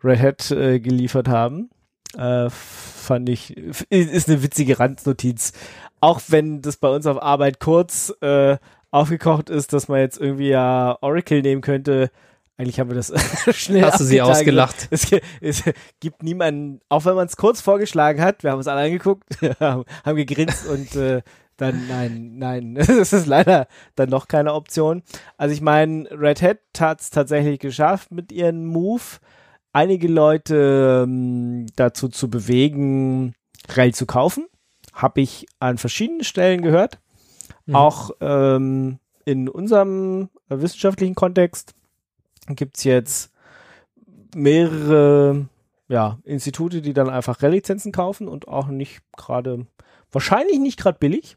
Red 0.04 0.20
Hat 0.20 0.50
äh, 0.50 0.80
geliefert 0.80 1.26
haben. 1.28 1.70
Äh, 2.16 2.50
fand 2.50 3.28
ich, 3.30 3.56
ist 3.90 4.28
eine 4.28 4.42
witzige 4.42 4.78
Randnotiz. 4.78 5.52
Auch 6.00 6.20
wenn 6.28 6.60
das 6.60 6.76
bei 6.76 6.88
uns 6.88 7.06
auf 7.06 7.22
Arbeit 7.22 7.58
kurz 7.60 8.12
äh, 8.20 8.58
aufgekocht 8.90 9.48
ist, 9.50 9.72
dass 9.72 9.88
man 9.88 10.00
jetzt 10.00 10.20
irgendwie 10.20 10.48
ja 10.48 10.98
Oracle 11.00 11.40
nehmen 11.42 11.62
könnte. 11.62 12.10
Eigentlich 12.60 12.78
haben 12.78 12.90
wir 12.90 12.96
das 12.96 13.10
schnell 13.56 13.84
Hast 13.84 14.00
du 14.00 14.04
sie 14.04 14.20
ausgelacht? 14.20 14.88
es, 14.90 15.10
es 15.40 15.62
gibt 15.98 16.22
niemanden, 16.22 16.82
auch 16.90 17.06
wenn 17.06 17.14
man 17.14 17.26
es 17.26 17.38
kurz 17.38 17.62
vorgeschlagen 17.62 18.20
hat, 18.20 18.44
wir 18.44 18.50
haben 18.50 18.60
es 18.60 18.66
alle 18.66 18.82
angeguckt, 18.82 19.24
haben 19.60 19.86
gegrinst 20.04 20.66
und 20.66 20.94
äh, 20.94 21.22
dann, 21.56 21.88
nein, 21.88 22.32
nein, 22.36 22.76
es 22.76 23.14
ist 23.14 23.26
leider 23.26 23.66
dann 23.96 24.10
noch 24.10 24.28
keine 24.28 24.52
Option. 24.52 25.02
Also 25.38 25.54
ich 25.54 25.62
meine, 25.62 26.06
Red 26.10 26.42
Hat 26.42 26.58
hat 26.78 27.00
es 27.00 27.08
tatsächlich 27.08 27.60
geschafft 27.60 28.12
mit 28.12 28.30
ihrem 28.30 28.66
Move, 28.66 29.04
einige 29.72 30.08
Leute 30.08 31.04
ähm, 31.06 31.64
dazu 31.76 32.08
zu 32.08 32.28
bewegen, 32.28 33.34
RHEL 33.70 33.94
zu 33.94 34.04
kaufen. 34.04 34.44
Habe 34.92 35.22
ich 35.22 35.46
an 35.60 35.78
verschiedenen 35.78 36.24
Stellen 36.24 36.60
gehört. 36.60 36.98
Mhm. 37.64 37.74
Auch 37.74 38.10
ähm, 38.20 38.98
in 39.24 39.48
unserem 39.48 40.28
äh, 40.50 40.60
wissenschaftlichen 40.60 41.14
Kontext 41.14 41.74
gibt's 42.48 42.84
jetzt 42.84 43.32
mehrere 44.34 45.46
ja, 45.88 46.18
Institute, 46.24 46.82
die 46.82 46.92
dann 46.92 47.10
einfach 47.10 47.42
RHEL-Lizenzen 47.42 47.92
kaufen 47.92 48.28
und 48.28 48.46
auch 48.48 48.68
nicht 48.68 49.00
gerade, 49.16 49.66
wahrscheinlich 50.12 50.58
nicht 50.60 50.78
gerade 50.78 50.98
billig. 50.98 51.36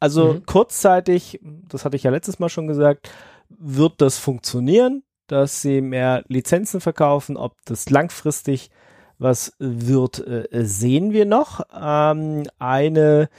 Also 0.00 0.34
Mhm. 0.34 0.46
kurzzeitig, 0.46 1.40
das 1.42 1.84
hatte 1.84 1.96
ich 1.96 2.02
ja 2.02 2.10
letztes 2.10 2.38
Mal 2.38 2.50
schon 2.50 2.66
gesagt, 2.66 3.10
wird 3.48 4.00
das 4.02 4.18
funktionieren, 4.18 5.02
dass 5.28 5.62
sie 5.62 5.80
mehr 5.80 6.24
Lizenzen 6.28 6.80
verkaufen. 6.80 7.36
Ob 7.36 7.54
das 7.64 7.88
langfristig 7.88 8.70
was 9.18 9.54
wird, 9.58 10.18
äh, 10.26 10.46
sehen 10.64 11.12
wir 11.12 11.24
noch. 11.24 11.60
Ähm, 11.74 12.42
eine 12.58 13.30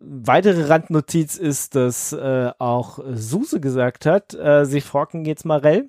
weitere 0.00 0.64
Randnotiz 0.66 1.36
ist, 1.36 1.74
dass 1.76 2.12
äh, 2.12 2.50
auch 2.58 2.98
Suse 3.14 3.60
gesagt 3.60 4.04
hat, 4.04 4.34
äh, 4.34 4.66
sie 4.66 4.82
forken 4.82 5.24
jetzt 5.24 5.46
mal 5.46 5.60
RHEL 5.60 5.88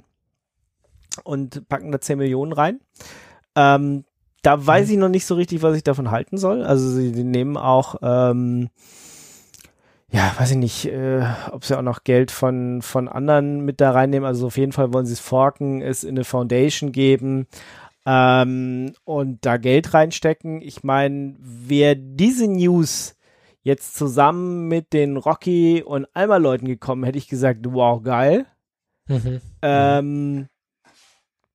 und 1.24 1.68
packen 1.68 1.92
da 1.92 2.00
10 2.00 2.18
Millionen 2.18 2.52
rein. 2.52 2.80
Ähm, 3.56 4.04
da 4.42 4.66
weiß 4.66 4.90
ich 4.90 4.98
noch 4.98 5.10
nicht 5.10 5.26
so 5.26 5.36
richtig, 5.36 5.64
was 5.64 5.76
ich 5.76 5.84
davon 5.84 6.12
halten 6.12 6.38
soll. 6.38 6.64
Also 6.64 6.90
sie, 6.90 7.14
sie 7.14 7.24
nehmen 7.24 7.58
auch, 7.58 7.96
ähm, 8.04 8.70
ja, 10.12 10.34
weiß 10.38 10.52
ich 10.52 10.58
nicht, 10.58 10.86
äh, 10.86 11.26
ob 11.52 11.66
sie 11.66 11.78
auch 11.78 11.82
noch 11.82 12.04
Geld 12.04 12.30
von, 12.30 12.82
von 12.84 13.08
anderen 13.08 13.66
mit 13.66 13.82
da 13.82 13.92
reinnehmen. 13.92 14.28
Also 14.28 14.48
auf 14.48 14.58
jeden 14.58 14.72
Fall 14.72 14.94
wollen 14.94 15.08
sie 15.08 15.14
es 15.14 15.20
forken, 15.20 15.82
es 15.82 16.04
in 16.04 16.16
eine 16.16 16.26
Foundation 16.26 16.92
geben 16.92 17.48
ähm, 18.06 18.94
und 19.04 19.46
da 19.46 19.58
Geld 19.58 19.94
reinstecken. 19.94 20.62
Ich 20.62 20.84
meine, 20.84 21.36
wer 21.40 21.96
diese 21.96 22.48
News 22.48 23.16
jetzt 23.64 23.96
zusammen 23.96 24.68
mit 24.68 24.94
den 24.94 25.18
Rocky 25.18 25.82
und 25.84 26.08
Alma-Leuten 26.14 26.68
gekommen, 26.68 27.04
hätte 27.04 27.18
ich 27.18 27.28
gesagt, 27.28 27.62
wow, 27.68 28.02
geil. 28.04 28.46
Mhm. 29.08 29.42
Ähm, 29.64 30.48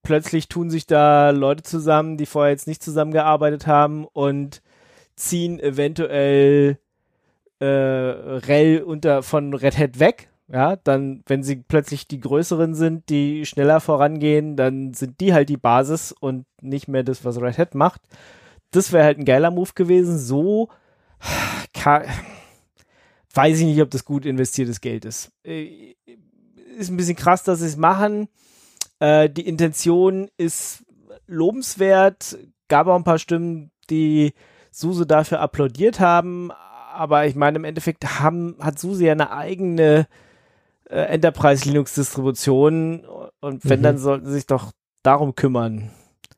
plötzlich 0.02 0.48
tun 0.48 0.70
sich 0.70 0.86
da 0.86 1.30
Leute 1.30 1.62
zusammen, 1.62 2.16
die 2.16 2.26
vorher 2.26 2.52
jetzt 2.52 2.66
nicht 2.66 2.82
zusammengearbeitet 2.82 3.66
haben 3.66 4.06
und 4.06 4.62
ziehen 5.16 5.60
eventuell 5.60 6.78
äh, 7.60 7.66
RHEL 7.66 8.82
unter 8.82 9.22
von 9.22 9.54
Red 9.54 9.78
Hat 9.78 9.98
weg. 9.98 10.28
Ja, 10.52 10.74
dann, 10.76 11.22
wenn 11.26 11.44
sie 11.44 11.56
plötzlich 11.56 12.08
die 12.08 12.18
größeren 12.18 12.74
sind, 12.74 13.08
die 13.08 13.46
schneller 13.46 13.80
vorangehen, 13.80 14.56
dann 14.56 14.94
sind 14.94 15.20
die 15.20 15.32
halt 15.32 15.48
die 15.48 15.56
Basis 15.56 16.10
und 16.10 16.44
nicht 16.60 16.88
mehr 16.88 17.04
das, 17.04 17.24
was 17.24 17.40
Red 17.40 17.56
Hat 17.56 17.74
macht. 17.76 18.00
Das 18.72 18.92
wäre 18.92 19.04
halt 19.04 19.18
ein 19.18 19.24
geiler 19.24 19.52
Move 19.52 19.70
gewesen. 19.74 20.18
So 20.18 20.70
weiß 23.34 23.60
ich 23.60 23.64
nicht, 23.64 23.80
ob 23.80 23.90
das 23.90 24.04
gut 24.04 24.26
investiertes 24.26 24.80
Geld 24.80 25.04
ist. 25.04 25.30
Äh, 25.44 25.94
ist 26.76 26.90
ein 26.90 26.96
bisschen 26.96 27.16
krass, 27.16 27.44
dass 27.44 27.60
sie 27.60 27.66
es 27.66 27.76
machen. 27.76 28.28
Äh, 29.00 29.28
die 29.28 29.46
Intention 29.46 30.28
ist 30.36 30.84
lobenswert. 31.26 32.38
Gab 32.68 32.86
auch 32.86 32.96
ein 32.96 33.04
paar 33.04 33.18
Stimmen, 33.18 33.70
die 33.90 34.32
Suse 34.70 35.06
dafür 35.06 35.40
applaudiert 35.40 36.00
haben. 36.00 36.50
Aber 36.92 37.26
ich 37.26 37.34
meine, 37.34 37.58
im 37.58 37.64
Endeffekt 37.64 38.20
haben, 38.20 38.56
hat 38.60 38.78
Suse 38.78 39.04
ja 39.04 39.12
eine 39.12 39.32
eigene 39.32 40.06
äh, 40.88 41.00
Enterprise-Linux-Distribution. 41.02 43.04
Und 43.40 43.68
wenn, 43.68 43.80
Mhm. 43.80 43.84
dann 43.84 43.98
sollten 43.98 44.26
sie 44.26 44.32
sich 44.32 44.46
doch 44.46 44.72
darum 45.02 45.34
kümmern. 45.34 45.90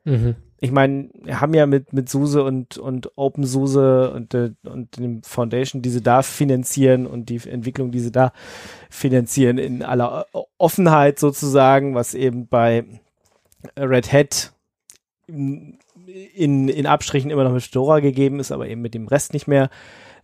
Mhm. 0.04 0.36
Ich 0.62 0.70
meine, 0.70 1.10
wir 1.14 1.40
haben 1.40 1.54
ja 1.54 1.66
mit, 1.66 1.92
mit 1.92 2.08
SUSE 2.08 2.44
und, 2.44 2.78
und 2.78 3.18
OpenSUSE 3.18 4.12
und, 4.12 4.32
und 4.62 4.96
dem 4.96 5.24
Foundation, 5.24 5.82
die 5.82 5.90
sie 5.90 6.02
da 6.02 6.22
finanzieren 6.22 7.08
und 7.08 7.30
die 7.30 7.40
Entwicklung, 7.48 7.90
die 7.90 7.98
sie 7.98 8.12
da 8.12 8.32
finanzieren, 8.88 9.58
in 9.58 9.82
aller 9.82 10.26
Offenheit 10.58 11.18
sozusagen, 11.18 11.96
was 11.96 12.14
eben 12.14 12.46
bei 12.46 12.84
Red 13.76 14.12
Hat 14.12 14.52
in, 15.26 15.78
in, 16.32 16.68
in 16.68 16.86
Abstrichen 16.86 17.32
immer 17.32 17.42
noch 17.42 17.52
mit 17.52 17.64
Fedora 17.64 17.98
gegeben 17.98 18.38
ist, 18.38 18.52
aber 18.52 18.68
eben 18.68 18.82
mit 18.82 18.94
dem 18.94 19.08
Rest 19.08 19.32
nicht 19.32 19.48
mehr. 19.48 19.68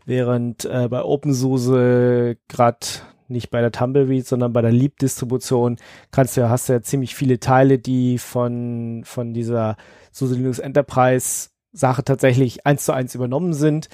Während 0.05 0.65
äh, 0.67 0.87
bei 0.89 1.03
OpenSUSE 1.03 2.37
gerade 2.47 2.87
nicht 3.31 3.51
bei 3.51 3.61
der 3.61 3.73
Tumbleweed, 3.73 4.27
sondern 4.27 4.53
bei 4.53 4.63
der 4.63 4.73
Leap-Distribution 4.73 5.77
kannst 6.11 6.37
du, 6.37 6.49
hast 6.49 6.69
du 6.69 6.75
ja 6.75 6.83
ziemlich 6.83 7.15
viele 7.15 7.41
Teile, 7.41 7.79
die 7.79 8.19
von, 8.19 9.03
von 9.05 9.35
dieser 9.35 9.77
SUSE 10.13 10.35
Linux 10.35 10.59
Enterprise 10.59 11.51
Sache 11.73 12.03
tatsächlich 12.03 12.67
eins 12.67 12.85
zu 12.85 12.93
eins 12.93 13.15
übernommen 13.15 13.53
sind. 13.53 13.89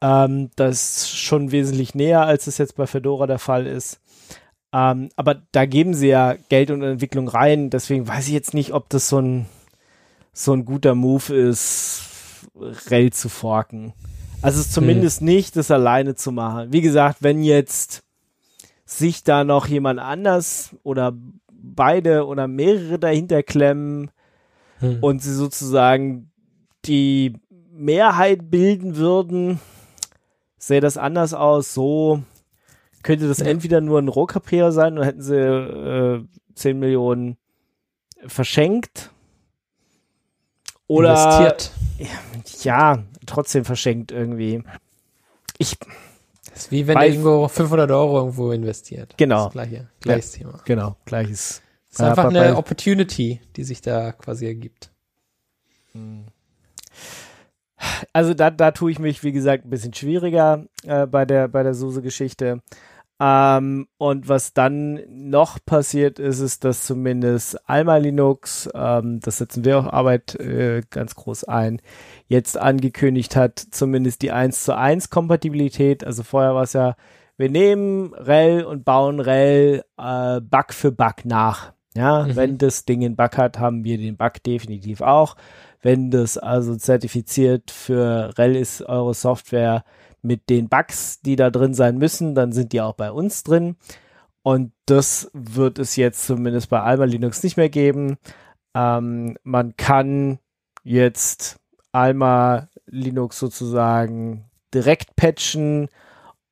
Ähm, 0.00 0.50
das 0.56 0.72
ist 0.72 1.18
schon 1.18 1.52
wesentlich 1.52 1.94
näher, 1.94 2.22
als 2.22 2.46
es 2.46 2.58
jetzt 2.58 2.76
bei 2.76 2.86
Fedora 2.86 3.26
der 3.26 3.38
Fall 3.38 3.66
ist. 3.66 4.00
Ähm, 4.72 5.08
aber 5.16 5.42
da 5.52 5.66
geben 5.66 5.94
sie 5.94 6.08
ja 6.08 6.34
Geld 6.48 6.70
und 6.70 6.82
Entwicklung 6.82 7.28
rein, 7.28 7.70
deswegen 7.70 8.06
weiß 8.06 8.26
ich 8.26 8.34
jetzt 8.34 8.54
nicht, 8.54 8.72
ob 8.74 8.88
das 8.90 9.08
so 9.08 9.18
ein, 9.18 9.46
so 10.32 10.52
ein 10.52 10.64
guter 10.64 10.94
Move 10.94 11.34
ist, 11.34 12.02
Rel 12.90 13.12
zu 13.12 13.28
forken. 13.28 13.94
Also 14.42 14.62
zumindest 14.62 15.20
hm. 15.20 15.26
nicht, 15.26 15.56
das 15.56 15.70
alleine 15.70 16.14
zu 16.14 16.32
machen. 16.32 16.72
Wie 16.72 16.80
gesagt, 16.80 17.18
wenn 17.20 17.42
jetzt 17.42 18.02
sich 18.88 19.22
da 19.22 19.44
noch 19.44 19.66
jemand 19.66 20.00
anders 20.00 20.74
oder 20.82 21.12
beide 21.52 22.26
oder 22.26 22.48
mehrere 22.48 22.98
dahinter 22.98 23.42
klemmen 23.42 24.10
hm. 24.78 25.02
und 25.02 25.22
sie 25.22 25.34
sozusagen 25.34 26.30
die 26.86 27.34
Mehrheit 27.70 28.50
bilden 28.50 28.96
würden, 28.96 29.60
sähe 30.56 30.80
das 30.80 30.96
anders 30.96 31.34
aus. 31.34 31.74
So 31.74 32.22
könnte 33.02 33.28
das 33.28 33.40
ja. 33.40 33.46
entweder 33.46 33.82
nur 33.82 33.98
ein 33.98 34.08
Rohkapier 34.08 34.72
sein 34.72 34.96
und 34.96 35.04
hätten 35.04 35.22
sie 35.22 35.36
äh, 35.36 36.24
10 36.54 36.78
Millionen 36.78 37.36
verschenkt. 38.26 39.10
Oder 40.86 41.10
investiert. 41.10 41.72
Ja, 42.62 43.04
trotzdem 43.26 43.66
verschenkt 43.66 44.12
irgendwie. 44.12 44.62
Ich. 45.58 45.76
Das 46.58 46.64
ist 46.64 46.72
wie 46.72 46.88
wenn 46.88 46.96
er 46.96 47.06
irgendwo 47.06 47.46
500 47.46 47.88
Euro 47.92 48.18
irgendwo 48.18 48.50
investiert. 48.50 49.14
Genau. 49.16 49.44
Das 49.44 49.52
gleiche, 49.52 49.86
gleiches 50.00 50.32
ja, 50.32 50.38
Thema. 50.38 50.60
Genau, 50.64 50.96
gleiches. 51.04 51.62
Das 51.90 52.00
ist 52.00 52.04
einfach 52.04 52.24
eine 52.24 52.56
Opportunity, 52.56 53.40
die 53.54 53.62
sich 53.62 53.80
da 53.80 54.10
quasi 54.10 54.46
ergibt. 54.46 54.90
Also 58.12 58.34
da, 58.34 58.50
da 58.50 58.72
tue 58.72 58.90
ich 58.90 58.98
mich, 58.98 59.22
wie 59.22 59.30
gesagt, 59.30 59.66
ein 59.66 59.70
bisschen 59.70 59.94
schwieriger 59.94 60.64
äh, 60.84 61.06
bei 61.06 61.24
der, 61.24 61.46
bei 61.46 61.62
der 61.62 61.74
SUSE-Geschichte. 61.74 62.60
Ähm, 63.20 63.88
und 63.96 64.28
was 64.28 64.52
dann 64.52 65.00
noch 65.08 65.58
passiert 65.64 66.20
ist, 66.20 66.38
ist, 66.38 66.64
dass 66.64 66.86
zumindest 66.86 67.68
Alma 67.68 67.96
Linux, 67.96 68.68
ähm, 68.74 69.18
das 69.20 69.38
setzen 69.38 69.64
wir 69.64 69.78
auch 69.78 69.92
Arbeit 69.92 70.36
äh, 70.36 70.82
ganz 70.88 71.16
groß 71.16 71.44
ein, 71.44 71.82
jetzt 72.28 72.56
angekündigt 72.56 73.34
hat, 73.34 73.58
zumindest 73.58 74.22
die 74.22 74.30
1 74.30 74.62
zu 74.62 74.76
1 74.76 75.10
Kompatibilität. 75.10 76.04
Also 76.04 76.22
vorher 76.22 76.54
war 76.54 76.62
es 76.62 76.74
ja, 76.74 76.94
wir 77.36 77.50
nehmen 77.50 78.14
REL 78.14 78.64
und 78.64 78.84
bauen 78.84 79.18
REL 79.18 79.82
äh, 79.98 80.40
Bug 80.40 80.72
für 80.72 80.92
Bug 80.92 81.24
nach. 81.24 81.72
Ja, 81.96 82.24
mhm. 82.24 82.36
wenn 82.36 82.58
das 82.58 82.84
Ding 82.84 83.04
einen 83.04 83.16
Bug 83.16 83.36
hat, 83.36 83.58
haben 83.58 83.82
wir 83.82 83.98
den 83.98 84.16
Bug 84.16 84.34
definitiv 84.46 85.00
auch. 85.00 85.34
Wenn 85.82 86.12
das 86.12 86.38
also 86.38 86.76
zertifiziert 86.76 87.72
für 87.72 88.30
REL 88.38 88.54
ist 88.54 88.82
eure 88.82 89.14
Software 89.14 89.82
mit 90.22 90.48
den 90.50 90.68
Bugs, 90.68 91.20
die 91.20 91.36
da 91.36 91.50
drin 91.50 91.74
sein 91.74 91.98
müssen, 91.98 92.34
dann 92.34 92.52
sind 92.52 92.72
die 92.72 92.80
auch 92.80 92.94
bei 92.94 93.10
uns 93.10 93.42
drin. 93.42 93.76
Und 94.42 94.72
das 94.86 95.30
wird 95.34 95.78
es 95.78 95.96
jetzt 95.96 96.26
zumindest 96.26 96.70
bei 96.70 96.80
Alma 96.80 97.04
Linux 97.04 97.42
nicht 97.42 97.56
mehr 97.56 97.68
geben. 97.68 98.16
Ähm, 98.74 99.36
man 99.42 99.76
kann 99.76 100.38
jetzt 100.84 101.58
Alma 101.92 102.68
Linux 102.86 103.38
sozusagen 103.38 104.44
direkt 104.72 105.16
patchen 105.16 105.88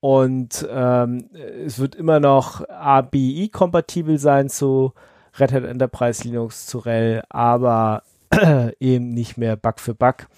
und 0.01 0.67
ähm, 0.71 1.31
es 1.64 1.79
wird 1.79 1.95
immer 1.95 2.21
noch 2.21 2.69
ABI-kompatibel 2.69 4.19
sein 4.19 4.49
zu 4.49 4.93
Red 5.39 5.53
Hat 5.53 5.64
Enterprise 5.64 6.23
Linux, 6.25 6.67
zu 6.67 6.79
RHEL, 6.79 7.23
aber 7.29 8.03
eben 8.81 9.12
nicht 9.12 9.37
mehr 9.37 9.57
Bug 9.57 9.81
für 9.81 9.95
Bug. 9.95 10.29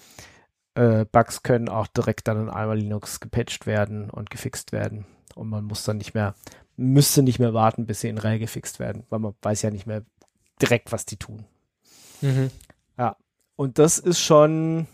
Äh, 0.79 1.05
Bugs 1.11 1.43
können 1.43 1.67
auch 1.67 1.87
direkt 1.87 2.29
dann 2.29 2.43
in 2.43 2.49
Alma 2.49 2.71
Linux 2.71 3.19
gepatcht 3.19 3.65
werden 3.65 4.09
und 4.09 4.29
gefixt 4.29 4.71
werden. 4.71 5.05
Und 5.35 5.49
man 5.49 5.65
muss 5.65 5.83
dann 5.83 5.97
nicht 5.97 6.13
mehr, 6.13 6.35
müsste 6.77 7.21
nicht 7.21 7.37
mehr 7.37 7.53
warten, 7.53 7.85
bis 7.85 7.99
sie 7.99 8.07
in 8.07 8.17
RHEL 8.17 8.39
gefixt 8.39 8.79
werden, 8.79 9.03
weil 9.09 9.19
man 9.19 9.33
weiß 9.41 9.61
ja 9.61 9.71
nicht 9.71 9.87
mehr 9.87 10.05
direkt, 10.61 10.93
was 10.93 11.05
die 11.05 11.17
tun. 11.17 11.43
Mhm. 12.21 12.49
Ja. 12.97 13.17
Und 13.57 13.77
das 13.77 13.99
ist 13.99 14.21
schon, 14.21 14.87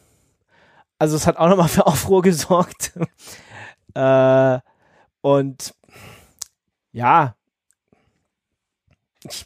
also 0.97 1.15
es 1.15 1.27
hat 1.27 1.37
auch 1.37 1.49
nochmal 1.49 1.67
für 1.69 1.85
Aufruhr 1.85 2.23
gesorgt. 2.23 2.93
äh, 3.93 4.59
und 5.21 5.75
ja, 6.93 7.35
ich 9.23 9.45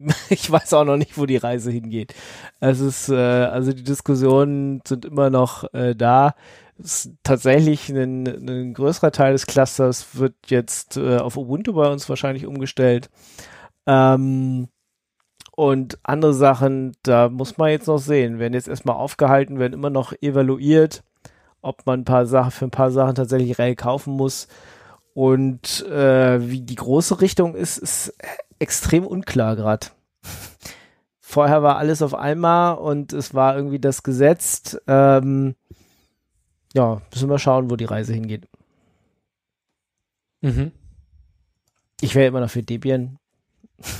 ich 0.30 0.50
weiß 0.50 0.72
auch 0.74 0.84
noch 0.84 0.96
nicht, 0.96 1.18
wo 1.18 1.26
die 1.26 1.36
Reise 1.36 1.70
hingeht. 1.70 2.14
Es 2.60 2.80
ist, 2.80 3.08
äh, 3.08 3.14
also 3.14 3.72
die 3.72 3.84
Diskussionen 3.84 4.80
sind 4.86 5.04
immer 5.04 5.30
noch 5.30 5.72
äh, 5.74 5.94
da. 5.94 6.34
Es, 6.78 7.10
tatsächlich 7.22 7.90
ein, 7.90 8.26
ein 8.26 8.74
größerer 8.74 9.12
Teil 9.12 9.32
des 9.32 9.46
Clusters 9.46 10.16
wird 10.16 10.34
jetzt 10.46 10.96
äh, 10.96 11.18
auf 11.18 11.36
Ubuntu 11.36 11.74
bei 11.74 11.90
uns 11.90 12.08
wahrscheinlich 12.08 12.46
umgestellt. 12.46 13.10
Ähm, 13.86 14.68
und 15.54 15.98
andere 16.02 16.32
Sachen, 16.32 16.96
da 17.02 17.28
muss 17.28 17.58
man 17.58 17.70
jetzt 17.70 17.86
noch 17.86 17.98
sehen, 17.98 18.38
werden 18.38 18.54
jetzt 18.54 18.68
erstmal 18.68 18.96
aufgehalten, 18.96 19.58
werden 19.58 19.74
immer 19.74 19.90
noch 19.90 20.14
evaluiert, 20.22 21.02
ob 21.60 21.84
man 21.84 22.00
ein 22.00 22.04
paar 22.04 22.24
Sachen 22.24 22.52
für 22.52 22.64
ein 22.64 22.70
paar 22.70 22.90
Sachen 22.90 23.16
tatsächlich 23.16 23.58
Rail 23.58 23.76
kaufen 23.76 24.14
muss. 24.14 24.48
Und 25.12 25.84
äh, 25.86 26.48
wie 26.48 26.62
die 26.62 26.76
große 26.76 27.20
Richtung 27.20 27.54
ist, 27.54 27.76
ist 27.76 28.14
extrem 28.60 29.04
unklar 29.04 29.56
gerade. 29.56 29.88
Vorher 31.20 31.62
war 31.62 31.76
alles 31.76 32.02
auf 32.02 32.14
einmal 32.14 32.76
und 32.76 33.12
es 33.12 33.34
war 33.34 33.56
irgendwie 33.56 33.78
das 33.78 34.02
Gesetz. 34.02 34.76
Ähm, 34.86 35.54
ja, 36.74 37.00
müssen 37.12 37.28
wir 37.28 37.38
schauen, 37.38 37.70
wo 37.70 37.76
die 37.76 37.84
Reise 37.84 38.12
hingeht. 38.12 38.48
Mhm. 40.40 40.72
Ich 42.00 42.14
wäre 42.14 42.28
immer 42.28 42.40
noch 42.40 42.50
für 42.50 42.62
Debian. 42.62 43.18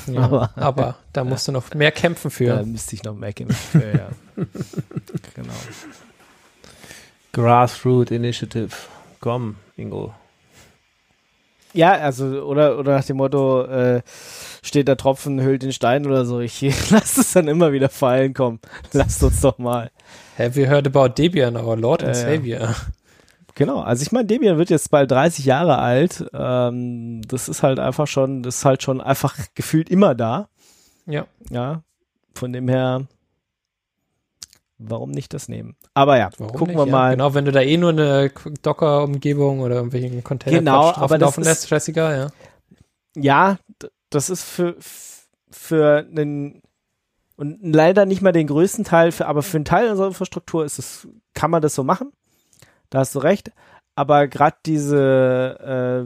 Ja, 0.07 0.21
aber, 0.23 0.51
aber, 0.57 0.97
da 1.13 1.25
musst 1.25 1.49
du 1.49 1.53
noch 1.53 1.73
mehr 1.75 1.93
kämpfen 1.93 2.31
für. 2.31 2.47
Da 2.47 2.63
müsste 2.63 2.97
ich 2.97 3.03
noch 3.03 3.15
mehr 3.15 3.33
kämpfen 3.33 3.81
für, 3.81 3.97
ja. 3.97 4.09
genau. 5.35 5.55
Grassroot 7.33 8.11
Initiative. 8.11 8.75
Komm, 9.21 9.57
Ingo. 9.77 10.15
Ja, 11.73 11.93
also, 11.93 12.43
oder, 12.43 12.79
oder 12.79 12.97
nach 12.97 13.05
dem 13.05 13.19
Motto, 13.19 13.63
äh, 13.63 14.03
steht 14.63 14.89
der 14.89 14.97
Tropfen, 14.97 15.41
hüllt 15.41 15.63
den 15.63 15.73
Stein 15.73 16.07
oder 16.07 16.25
so. 16.25 16.41
Ich 16.41 16.61
lass 16.91 17.17
es 17.17 17.33
dann 17.33 17.49
immer 17.49 17.73
wieder 17.73 17.89
fallen, 17.89 18.35
komm. 18.35 18.61
Lasst 18.93 19.23
uns 19.23 19.41
doch 19.41 19.59
mal. 19.59 19.91
Have 20.39 20.61
you 20.61 20.67
heard 20.67 20.87
about 20.87 21.15
Debian, 21.15 21.57
our 21.57 21.77
Lord 21.77 22.03
and 22.03 22.13
äh, 22.13 22.37
Savior? 22.37 22.75
Genau, 23.55 23.81
also 23.81 24.03
ich 24.03 24.13
meine, 24.13 24.27
Debian 24.27 24.59
wird 24.59 24.71
jetzt 24.71 24.91
bald 24.91 25.11
30 25.11 25.45
Jahre 25.45 25.79
alt. 25.79 26.25
Ähm, 26.33 27.23
das 27.29 27.49
ist 27.49 27.63
halt 27.63 27.79
einfach 27.79 28.07
schon, 28.07 28.43
das 28.43 28.59
ist 28.59 28.65
halt 28.65 28.83
schon 28.83 29.01
einfach 29.01 29.37
gefühlt 29.55 29.91
immer 29.91 30.15
da. 30.15 30.49
Ja. 31.07 31.27
Ja. 31.51 31.83
Von 32.35 32.53
dem 32.53 32.69
her, 32.69 33.07
warum 34.81 35.11
nicht 35.11 35.35
das 35.35 35.49
nehmen? 35.49 35.77
Aber 35.95 36.19
ja, 36.19 36.31
warum 36.39 36.53
gucken 36.53 36.75
nicht, 36.75 36.87
wir 36.87 36.91
mal. 36.91 37.13
Genau, 37.13 37.35
wenn 37.35 37.45
du 37.45 37.53
da 37.53 37.61
eh 37.61 37.77
nur 37.77 37.91
eine 37.91 38.31
Docker-Umgebung 38.63 39.61
oder 39.61 39.77
irgendwelchen 39.77 40.25
Container 40.25 40.59
genau, 40.59 40.93
aber 40.93 41.19
das 41.19 41.29
laufen 41.29 41.45
lässt, 41.45 41.69
scheißegal, 41.69 42.19
ja. 42.19 42.29
Ja, 43.17 43.59
das 44.09 44.31
ist 44.31 44.43
für, 44.43 44.77
für 45.51 46.07
einen, 46.11 46.63
und 47.37 47.59
leider 47.63 48.07
nicht 48.07 48.23
mal 48.23 48.33
den 48.33 48.47
größten 48.47 48.85
Teil, 48.85 49.13
für, 49.13 49.27
aber 49.27 49.43
für 49.43 49.59
einen 49.59 49.65
Teil 49.65 49.91
unserer 49.91 50.09
Infrastruktur 50.09 50.65
ist 50.65 50.79
es, 50.79 51.09
kann 51.35 51.51
man 51.51 51.63
das 51.63 51.75
so 51.75 51.85
machen. 51.85 52.13
Da 52.89 53.01
hast 53.01 53.15
du 53.15 53.19
recht. 53.21 53.53
Aber 53.97 54.29
gerade 54.29 54.57
diese 54.65 55.59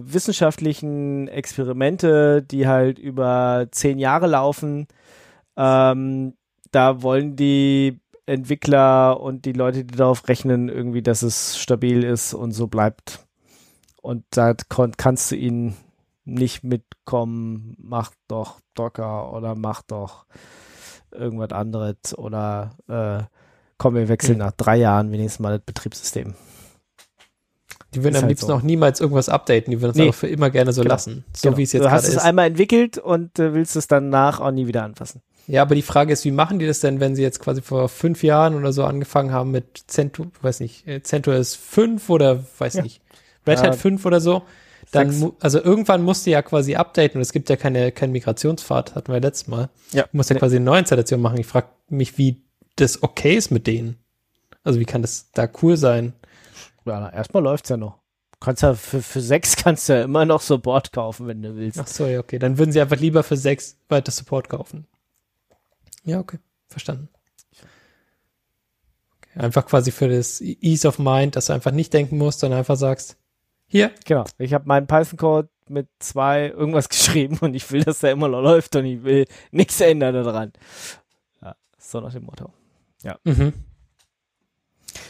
äh, 0.02 0.12
wissenschaftlichen 0.12 1.28
Experimente, 1.28 2.42
die 2.42 2.66
halt 2.66 2.98
über 2.98 3.68
zehn 3.70 3.98
Jahre 3.98 4.26
laufen, 4.26 4.88
ähm, 5.56 6.34
da 6.70 7.02
wollen 7.02 7.36
die 7.36 8.01
Entwickler 8.26 9.20
und 9.20 9.44
die 9.44 9.52
Leute, 9.52 9.84
die 9.84 9.96
darauf 9.96 10.28
rechnen, 10.28 10.68
irgendwie, 10.68 11.02
dass 11.02 11.22
es 11.22 11.59
stabil 11.59 12.05
ist 12.05 12.34
und 12.34 12.52
so 12.52 12.66
bleibt. 12.66 13.26
Und 14.01 14.24
da 14.30 14.55
kannst 14.96 15.30
du 15.30 15.36
ihnen 15.36 15.76
nicht 16.24 16.64
mitkommen, 16.64 17.76
mach 17.78 18.12
doch 18.28 18.60
Docker 18.74 19.32
oder 19.32 19.55
mach 19.55 19.82
doch 19.82 20.26
irgendwas 21.10 21.52
anderes 21.52 22.16
oder 22.16 22.76
äh, 22.88 23.24
komm, 23.78 23.94
wir 23.94 24.09
wechseln 24.09 24.38
mhm. 24.38 24.44
nach 24.44 24.52
drei 24.52 24.76
Jahren 24.76 25.12
wenigstens 25.12 25.40
mal 25.40 25.56
das 25.56 25.64
Betriebssystem. 25.64 26.34
Die 27.94 28.02
würden 28.02 28.16
am 28.16 28.22
halt 28.22 28.30
liebsten 28.30 28.48
so. 28.48 28.55
auch 28.55 28.62
niemals 28.62 29.01
irgendwas 29.01 29.28
updaten, 29.28 29.70
die 29.70 29.80
würden 29.80 29.92
es 29.92 29.96
nee. 29.96 30.09
auch 30.09 30.14
für 30.14 30.26
immer 30.26 30.51
gerne 30.51 30.72
so 30.72 30.82
genau. 30.82 30.94
lassen, 30.94 31.24
so 31.32 31.48
genau. 31.48 31.59
wie 31.59 31.62
es 31.62 31.72
jetzt 31.72 31.82
gerade 31.82 31.96
ist. 31.96 32.09
Du 32.09 32.09
hast 32.09 32.16
es 32.16 32.24
einmal 32.24 32.46
entwickelt 32.46 32.98
und 32.98 33.38
äh, 33.38 33.55
willst 33.55 33.76
es 33.76 33.86
danach 33.86 34.40
auch 34.40 34.51
nie 34.51 34.66
wieder 34.66 34.82
anfassen. 34.82 35.22
Ja, 35.46 35.62
aber 35.62 35.74
die 35.74 35.82
Frage 35.82 36.12
ist, 36.12 36.24
wie 36.24 36.30
machen 36.30 36.58
die 36.58 36.66
das 36.66 36.80
denn, 36.80 37.00
wenn 37.00 37.14
sie 37.14 37.22
jetzt 37.22 37.40
quasi 37.40 37.60
vor 37.60 37.88
fünf 37.88 38.22
Jahren 38.22 38.54
oder 38.54 38.72
so 38.72 38.84
angefangen 38.84 39.32
haben 39.32 39.50
mit 39.50 39.84
CentOS, 39.86 40.28
weiß 40.40 40.60
nicht, 40.60 40.86
äh, 40.86 41.02
CentOS 41.02 41.54
5 41.54 42.08
oder 42.08 42.44
weiß 42.58 42.74
ja. 42.74 42.82
nicht, 42.82 43.02
Red 43.46 43.58
Hat 43.58 43.66
ja. 43.66 43.72
5 43.72 44.06
oder 44.06 44.20
so? 44.20 44.42
dann, 44.94 45.10
Sechs. 45.10 45.32
also 45.40 45.62
irgendwann 45.62 46.02
musst 46.02 46.26
du 46.26 46.30
ja 46.30 46.42
quasi 46.42 46.76
updaten 46.76 47.18
und 47.18 47.22
es 47.22 47.32
gibt 47.32 47.48
ja 47.50 47.56
keine, 47.56 47.92
keinen 47.92 48.12
Migrationspfad, 48.12 48.94
hatten 48.94 49.12
wir 49.12 49.20
letztes 49.20 49.48
Mal. 49.48 49.70
Ja. 49.92 50.02
Du 50.04 50.16
musst 50.16 50.30
ja 50.30 50.36
quasi 50.36 50.56
eine 50.56 50.64
neue 50.64 50.80
Installation 50.80 51.20
machen. 51.20 51.38
Ich 51.38 51.46
frage 51.46 51.68
mich, 51.88 52.18
wie 52.18 52.44
das 52.76 53.02
okay 53.02 53.34
ist 53.34 53.50
mit 53.50 53.66
denen. 53.66 53.98
Also 54.62 54.80
wie 54.80 54.84
kann 54.84 55.02
das 55.02 55.30
da 55.32 55.48
cool 55.62 55.76
sein? 55.76 56.14
Ja, 56.84 57.08
erstmal 57.10 57.42
läuft's 57.42 57.68
ja 57.68 57.76
noch. 57.76 57.98
Kannst 58.40 58.62
ja 58.62 58.74
für, 58.74 59.02
für 59.02 59.20
sechs 59.20 59.56
kannst 59.62 59.88
du 59.88 59.94
ja 59.94 60.04
immer 60.04 60.24
noch 60.24 60.40
Support 60.40 60.92
kaufen, 60.92 61.26
wenn 61.26 61.42
du 61.42 61.56
willst. 61.56 61.78
Ach 61.78 61.86
so, 61.86 62.06
ja, 62.06 62.20
okay. 62.20 62.38
Dann 62.38 62.58
würden 62.58 62.72
sie 62.72 62.80
einfach 62.80 62.98
lieber 62.98 63.22
für 63.22 63.36
sechs 63.36 63.76
weiter 63.88 64.12
Support 64.12 64.48
kaufen. 64.48 64.86
Ja, 66.05 66.20
okay. 66.20 66.39
Verstanden. 66.68 67.09
Okay. 67.52 69.39
Einfach 69.40 69.66
quasi 69.66 69.90
für 69.90 70.09
das 70.09 70.40
Ease 70.40 70.86
of 70.86 70.98
Mind, 70.98 71.36
dass 71.36 71.47
du 71.47 71.52
einfach 71.55 71.72
nicht 71.72 71.93
denken 71.93 72.18
musst, 72.18 72.40
sondern 72.40 72.59
einfach 72.59 72.76
sagst, 72.76 73.16
hier, 73.66 73.90
Genau. 74.05 74.24
Ich 74.39 74.52
habe 74.55 74.68
meinen 74.68 74.86
Python-Code 74.86 75.48
mit 75.68 75.89
zwei 75.98 76.48
irgendwas 76.48 76.89
geschrieben 76.90 77.39
und 77.40 77.55
ich 77.55 77.70
will, 77.72 77.82
dass 77.82 78.01
der 78.01 78.12
immer 78.12 78.28
noch 78.28 78.43
läuft 78.43 78.76
und 78.76 78.85
ich 78.85 79.02
will 79.02 79.24
nichts 79.51 79.81
ändern 79.81 80.14
daran. 80.14 80.52
Ja, 81.43 81.56
so 81.78 82.01
nach 82.01 82.12
dem 82.12 82.24
Motto. 82.24 82.52
mhm. 83.24 83.52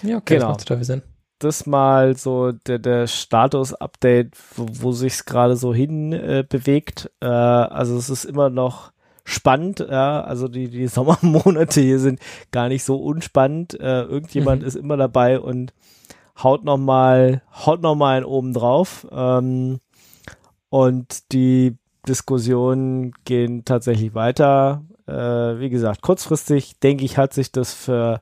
Ja, 0.02 0.16
okay, 0.16 0.34
Genau. 0.36 0.48
das 0.48 0.58
macht 0.58 0.68
total 0.68 0.84
Sinn. 0.84 1.02
Das 1.40 1.66
mal 1.66 2.16
so 2.16 2.52
der, 2.52 2.78
der 2.78 3.06
Status-Update, 3.06 4.34
wo, 4.56 4.66
wo 4.70 4.92
sich's 4.92 5.24
gerade 5.26 5.56
so 5.56 5.74
hin 5.74 6.12
äh, 6.12 6.44
bewegt. 6.48 7.10
Äh, 7.20 7.26
also 7.26 7.98
es 7.98 8.08
ist 8.08 8.24
immer 8.24 8.48
noch 8.48 8.92
spannend. 9.24 9.80
Ja, 9.80 10.22
also 10.22 10.48
die, 10.48 10.68
die 10.68 10.86
Sommermonate 10.88 11.80
hier 11.80 11.98
sind 11.98 12.20
gar 12.52 12.68
nicht 12.68 12.84
so 12.84 12.96
unspannend. 12.96 13.78
Äh, 13.80 14.02
irgendjemand 14.02 14.62
Mhm. 14.62 14.68
ist 14.68 14.76
immer 14.76 14.96
dabei 14.96 15.40
und 15.40 15.72
haut 16.42 16.64
noch 16.64 16.78
mal, 16.78 17.42
haut 17.64 17.80
noch 17.82 17.94
mal 17.94 18.16
einen 18.18 18.26
oben 18.26 18.52
drauf. 18.52 19.06
Ähm, 19.10 19.80
und 20.68 21.32
die 21.32 21.76
Diskussionen 22.08 23.12
gehen 23.24 23.64
tatsächlich 23.64 24.14
weiter. 24.14 24.82
Äh, 25.06 25.12
wie 25.60 25.70
gesagt, 25.70 26.02
kurzfristig 26.02 26.78
denke 26.80 27.04
ich, 27.04 27.16
hat 27.18 27.32
sich 27.32 27.52
das 27.52 27.72
für 27.72 28.20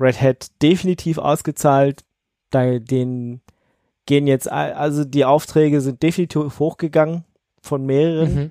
Red 0.00 0.20
Hat 0.20 0.46
definitiv 0.62 1.18
ausgezahlt. 1.18 2.02
Da, 2.50 2.78
den 2.78 3.40
gehen 4.06 4.26
jetzt, 4.26 4.50
also 4.50 5.04
die 5.04 5.24
Aufträge 5.24 5.80
sind 5.80 6.02
definitiv 6.02 6.58
hochgegangen 6.58 7.24
von 7.62 7.84
mehreren. 7.86 8.34
Mhm. 8.34 8.50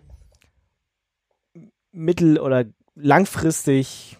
Mittel- 1.94 2.40
oder 2.40 2.66
langfristig 2.96 4.18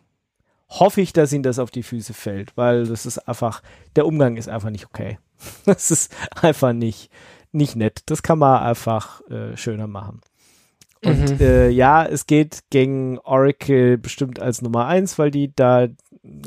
hoffe 0.70 1.02
ich, 1.02 1.14
dass 1.14 1.34
ihnen 1.34 1.44
das 1.44 1.60
auf 1.60 1.70
die 1.72 1.84
Füße 1.84 2.14
fällt, 2.14 2.56
weil 2.58 2.86
das 2.86 3.06
ist 3.06 3.18
einfach, 3.28 3.62
der 3.96 4.06
Umgang 4.08 4.38
ist 4.38 4.50
einfach 4.50 4.70
nicht 4.70 4.86
okay. 4.86 5.20
Das 5.66 5.92
ist 5.92 6.16
einfach 6.42 6.72
nicht, 6.74 7.10
nicht 7.52 7.76
nett. 7.76 8.02
Das 8.06 8.24
kann 8.24 8.40
man 8.40 8.64
einfach 8.64 9.22
äh, 9.30 9.58
schöner 9.58 9.88
machen. 9.88 10.22
Und 11.04 11.32
Mhm. 11.32 11.38
äh, 11.42 11.70
ja, 11.70 12.06
es 12.06 12.28
geht 12.28 12.62
gegen 12.70 13.20
Oracle 13.20 13.98
bestimmt 13.98 14.40
als 14.40 14.62
Nummer 14.62 14.88
eins, 14.88 15.20
weil 15.20 15.32
die 15.32 15.54
da 15.54 15.88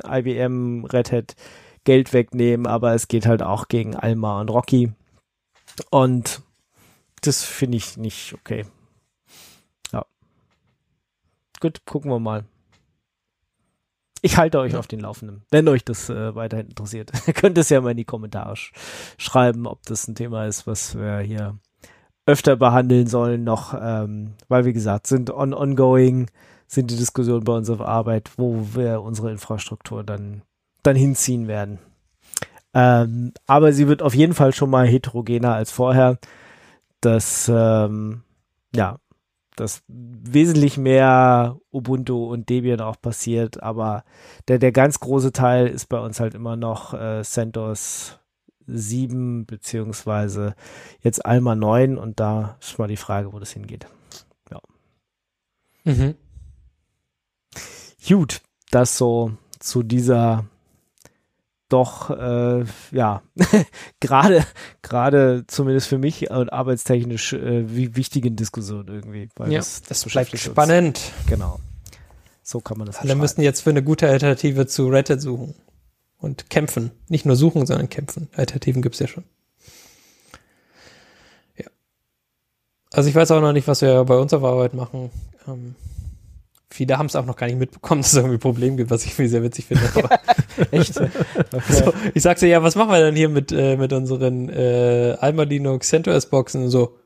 IBM, 0.08 0.86
Red 0.86 1.12
Hat 1.12 1.36
Geld 1.84 2.12
wegnehmen, 2.14 2.66
aber 2.66 2.94
es 2.94 3.06
geht 3.06 3.26
halt 3.26 3.42
auch 3.42 3.68
gegen 3.68 3.94
Alma 3.94 4.40
und 4.40 4.48
Rocky. 4.48 4.92
Und 5.90 6.40
das 7.20 7.44
finde 7.44 7.76
ich 7.76 7.96
nicht 7.98 8.32
okay. 8.34 8.64
Gut, 11.60 11.84
gucken 11.86 12.10
wir 12.10 12.18
mal. 12.18 12.44
Ich 14.22 14.36
halte 14.38 14.58
euch 14.58 14.72
Ja. 14.72 14.78
auf 14.78 14.86
den 14.86 15.00
Laufenden. 15.00 15.44
Wenn 15.50 15.68
euch 15.68 15.84
das 15.84 16.08
äh, 16.10 16.34
weiterhin 16.34 16.68
interessiert, 16.68 17.12
könnt 17.34 17.58
ihr 17.58 17.60
es 17.60 17.68
ja 17.68 17.80
mal 17.80 17.90
in 17.92 17.96
die 17.96 18.04
Kommentare 18.04 18.56
sch 18.56 18.72
schreiben, 19.18 19.66
ob 19.66 19.82
das 19.84 20.08
ein 20.08 20.14
Thema 20.14 20.46
ist, 20.46 20.66
was 20.66 20.96
wir 20.98 21.18
hier 21.18 21.58
öfter 22.26 22.56
behandeln 22.56 23.06
sollen 23.06 23.44
noch, 23.44 23.72
ähm, 23.80 24.32
weil 24.48 24.64
wie 24.64 24.72
gesagt, 24.72 25.06
sind 25.06 25.30
on 25.30 25.54
ongoing, 25.54 26.28
sind 26.66 26.90
die 26.90 26.96
Diskussionen 26.96 27.44
bei 27.44 27.52
uns 27.52 27.70
auf 27.70 27.80
Arbeit, 27.80 28.32
wo 28.36 28.66
wir 28.74 29.00
unsere 29.02 29.30
Infrastruktur 29.30 30.02
dann, 30.02 30.42
dann 30.82 30.96
hinziehen 30.96 31.46
werden. 31.46 31.78
Ähm, 32.74 33.32
aber 33.46 33.72
sie 33.72 33.86
wird 33.86 34.02
auf 34.02 34.14
jeden 34.14 34.34
Fall 34.34 34.52
schon 34.52 34.70
mal 34.70 34.88
heterogener 34.88 35.54
als 35.54 35.70
vorher. 35.70 36.18
Das, 37.00 37.48
ähm, 37.54 38.22
ja, 38.74 38.96
dass 39.56 39.82
wesentlich 39.88 40.78
mehr 40.78 41.58
Ubuntu 41.72 42.26
und 42.26 42.48
Debian 42.48 42.80
auch 42.80 43.00
passiert, 43.00 43.62
aber 43.62 44.04
der, 44.48 44.58
der 44.58 44.72
ganz 44.72 45.00
große 45.00 45.32
Teil 45.32 45.66
ist 45.66 45.86
bei 45.86 45.98
uns 45.98 46.20
halt 46.20 46.34
immer 46.34 46.56
noch 46.56 46.94
äh, 46.94 47.22
CentOS 47.22 48.18
7 48.66 49.46
beziehungsweise 49.46 50.54
jetzt 51.00 51.24
Alma 51.24 51.54
9 51.54 51.98
und 51.98 52.20
da 52.20 52.56
ist 52.60 52.78
mal 52.78 52.88
die 52.88 52.96
Frage, 52.96 53.32
wo 53.32 53.38
das 53.38 53.52
hingeht. 53.52 53.86
Mhm. 55.86 56.16
Gut, 58.06 58.42
das 58.70 58.98
so 58.98 59.32
zu 59.60 59.84
dieser 59.84 60.44
doch 61.68 62.10
äh, 62.10 62.64
ja 62.92 63.22
gerade 64.00 64.44
gerade 64.82 65.44
zumindest 65.46 65.88
für 65.88 65.98
mich 65.98 66.30
und 66.30 66.52
arbeitstechnisch 66.52 67.32
äh, 67.32 67.74
wie 67.74 67.96
wichtigen 67.96 68.36
Diskussion 68.36 68.86
irgendwie. 68.88 69.28
Weil 69.36 69.52
Ja, 69.52 69.58
das, 69.58 69.82
das 69.82 70.04
bleibt 70.04 70.30
beschäftigt 70.30 70.46
uns. 70.46 70.52
spannend. 70.54 71.00
Genau. 71.28 71.58
So 72.42 72.60
kann 72.60 72.78
man 72.78 72.86
das 72.86 72.98
Alle 72.98 73.16
müssen 73.16 73.40
jetzt 73.40 73.62
für 73.62 73.70
eine 73.70 73.82
gute 73.82 74.08
Alternative 74.08 74.66
zu 74.68 74.86
Red 74.88 75.10
Hat 75.10 75.20
suchen. 75.20 75.54
Und 76.18 76.48
kämpfen. 76.48 76.92
Nicht 77.08 77.26
nur 77.26 77.36
suchen, 77.36 77.66
sondern 77.66 77.90
kämpfen. 77.90 78.28
Alternativen 78.34 78.80
gibt's 78.82 79.00
ja 79.00 79.06
schon. 79.06 79.24
Ja. 81.56 81.66
Also 82.92 83.08
ich 83.10 83.14
weiß 83.14 83.30
auch 83.32 83.40
noch 83.40 83.52
nicht, 83.52 83.68
was 83.68 83.82
wir 83.82 84.04
bei 84.04 84.16
uns 84.16 84.32
auf 84.32 84.42
Arbeit 84.42 84.72
machen. 84.72 85.10
Ähm, 85.46 85.74
viele 86.70 86.98
haben 86.98 87.06
es 87.06 87.16
auch 87.16 87.24
noch 87.24 87.36
gar 87.36 87.46
nicht 87.46 87.58
mitbekommen, 87.58 88.00
dass 88.02 88.12
es 88.12 88.16
irgendwie 88.18 88.36
ein 88.36 88.40
Problem 88.40 88.76
gibt, 88.76 88.90
was 88.90 89.04
ich 89.04 89.14
sehr 89.14 89.42
witzig 89.42 89.66
finde. 89.66 89.84
Echt? 90.70 91.00
Okay. 91.52 91.72
so, 91.72 91.92
ich 92.14 92.22
sag 92.22 92.38
so, 92.38 92.46
ja, 92.46 92.62
was 92.62 92.76
machen 92.76 92.90
wir 92.90 92.98
denn 92.98 93.14
hier 93.14 93.28
mit, 93.28 93.52
äh, 93.52 93.76
mit 93.76 93.92
unseren 93.92 94.48
äh, 94.48 95.16
Alma 95.20 95.42
Linux 95.42 95.88
CentOS 95.88 96.26
Boxen 96.26 96.64
und 96.64 96.70
so? 96.70 96.98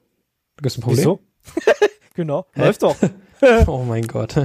Gibt's 0.57 0.79
ein 0.79 0.83
Problem? 0.83 0.99
Wieso? 0.99 1.21
genau, 2.15 2.47
läuft 2.55 2.83
doch. 2.83 2.97
Oh 3.67 3.85
mein 3.87 4.07
Gott. 4.07 4.37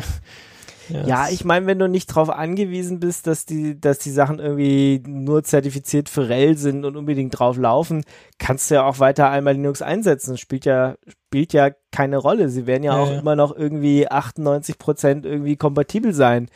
Ja, 0.89 1.25
es- 1.25 1.31
ich 1.33 1.45
meine, 1.45 1.65
wenn 1.67 1.79
du 1.79 1.87
nicht 1.87 2.09
darauf 2.09 2.29
angewiesen 2.29 2.99
bist, 2.99 3.27
dass 3.27 3.45
die, 3.45 3.79
dass 3.79 3.99
die 3.99 4.11
Sachen 4.11 4.39
irgendwie 4.39 5.01
nur 5.07 5.43
zertifiziert 5.43 6.09
für 6.09 6.29
RHEL 6.29 6.57
sind 6.57 6.85
und 6.85 6.95
unbedingt 6.95 7.37
drauf 7.37 7.57
laufen, 7.57 8.03
kannst 8.39 8.69
du 8.69 8.75
ja 8.75 8.83
auch 8.85 8.99
weiter 8.99 9.29
einmal 9.29 9.53
Linux 9.53 9.81
einsetzen. 9.81 10.31
Das 10.31 10.39
spielt 10.39 10.65
ja, 10.65 10.95
spielt 11.27 11.53
ja 11.53 11.71
keine 11.91 12.17
Rolle. 12.17 12.49
Sie 12.49 12.67
werden 12.67 12.83
ja, 12.83 12.95
Ja, 12.97 13.03
auch 13.03 13.11
ja. 13.11 13.19
immer 13.19 13.35
noch 13.35 13.55
irgendwie 13.55 14.07
98 14.09 14.77
Prozent 14.77 15.25
irgendwie 15.25 15.55
kompatibel 15.55 16.13
sein. 16.13 16.49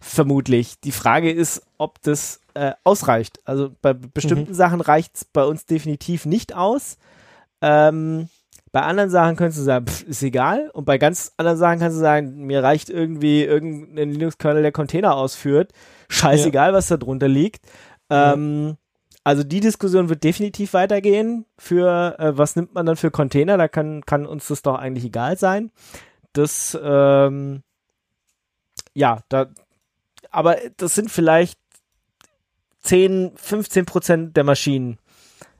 Vermutlich. 0.00 0.78
Die 0.80 0.92
Frage 0.92 1.30
ist, 1.32 1.62
ob 1.78 2.00
das 2.02 2.40
äh, 2.54 2.72
ausreicht. 2.84 3.40
Also 3.44 3.70
bei 3.82 3.92
bestimmten 3.94 4.54
Sachen 4.54 4.80
reicht 4.80 5.16
es 5.16 5.24
bei 5.24 5.44
uns 5.44 5.64
definitiv 5.66 6.26
nicht 6.26 6.54
aus. 6.54 6.96
Ähm, 7.60 8.28
bei 8.72 8.82
anderen 8.82 9.10
Sachen 9.10 9.36
könntest 9.36 9.58
du 9.60 9.64
sagen, 9.64 9.86
pff, 9.86 10.02
ist 10.02 10.22
egal. 10.22 10.70
Und 10.74 10.84
bei 10.84 10.98
ganz 10.98 11.32
anderen 11.36 11.58
Sachen 11.58 11.78
kannst 11.78 11.96
du 11.96 12.00
sagen, 12.00 12.46
mir 12.46 12.62
reicht 12.62 12.90
irgendwie 12.90 13.42
irgendein 13.42 14.10
Linux-Kernel, 14.10 14.62
der 14.62 14.72
Container 14.72 15.14
ausführt. 15.16 15.72
Scheißegal, 16.08 16.72
was 16.72 16.88
da 16.88 16.96
drunter 16.96 17.28
liegt. 17.28 17.64
Ähm, 18.10 18.76
also 19.24 19.42
die 19.42 19.60
Diskussion 19.60 20.08
wird 20.08 20.22
definitiv 20.24 20.74
weitergehen. 20.74 21.46
Für 21.58 22.16
äh, 22.18 22.36
was 22.36 22.54
nimmt 22.54 22.74
man 22.74 22.86
dann 22.86 22.96
für 22.96 23.10
Container? 23.10 23.56
Da 23.56 23.66
kann, 23.68 24.04
kann 24.04 24.26
uns 24.26 24.48
das 24.48 24.62
doch 24.62 24.76
eigentlich 24.76 25.04
egal 25.06 25.38
sein. 25.38 25.70
Das, 26.32 26.78
ähm, 26.82 27.62
ja, 28.94 29.20
da, 29.28 29.46
aber 30.30 30.56
das 30.76 30.94
sind 30.94 31.10
vielleicht 31.10 31.58
10, 32.82 33.32
15 33.36 33.84
Prozent 33.86 34.36
der 34.36 34.44
Maschinen. 34.44 34.98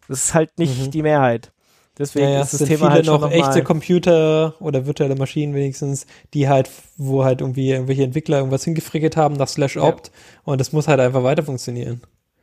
Das 0.07 0.25
ist 0.27 0.35
halt 0.35 0.59
nicht 0.59 0.87
Mhm. 0.87 0.91
die 0.91 1.03
Mehrheit. 1.03 1.51
Deswegen 1.99 2.27
ja, 2.27 2.33
ja, 2.33 2.41
ist 2.43 2.53
das 2.53 2.59
sind 2.59 2.69
Thema 2.69 2.79
viele 2.79 2.91
halt 2.93 3.07
noch 3.07 3.21
noch 3.23 3.31
echte 3.31 3.63
Computer 3.65 4.55
oder 4.61 4.85
virtuelle 4.87 5.17
Maschinen 5.17 5.55
wenigstens, 5.55 6.07
die 6.35 6.49
halt, 6.49 6.71
wo 6.99 7.25
halt 7.25 7.41
irgendwie 7.41 7.71
irgendwelche 7.71 8.05
Entwickler 8.05 8.39
irgendwas 8.39 8.65
hingefrickelt 8.65 9.17
haben 9.17 9.37
nach 9.37 9.49
slash 9.49 9.77
opt 9.79 10.11
und 10.45 10.61
das 10.61 10.73
muss 10.73 10.89
halt 10.89 11.01
einfach 11.01 11.23
weiter 11.23 11.43
funktionieren. 11.43 12.03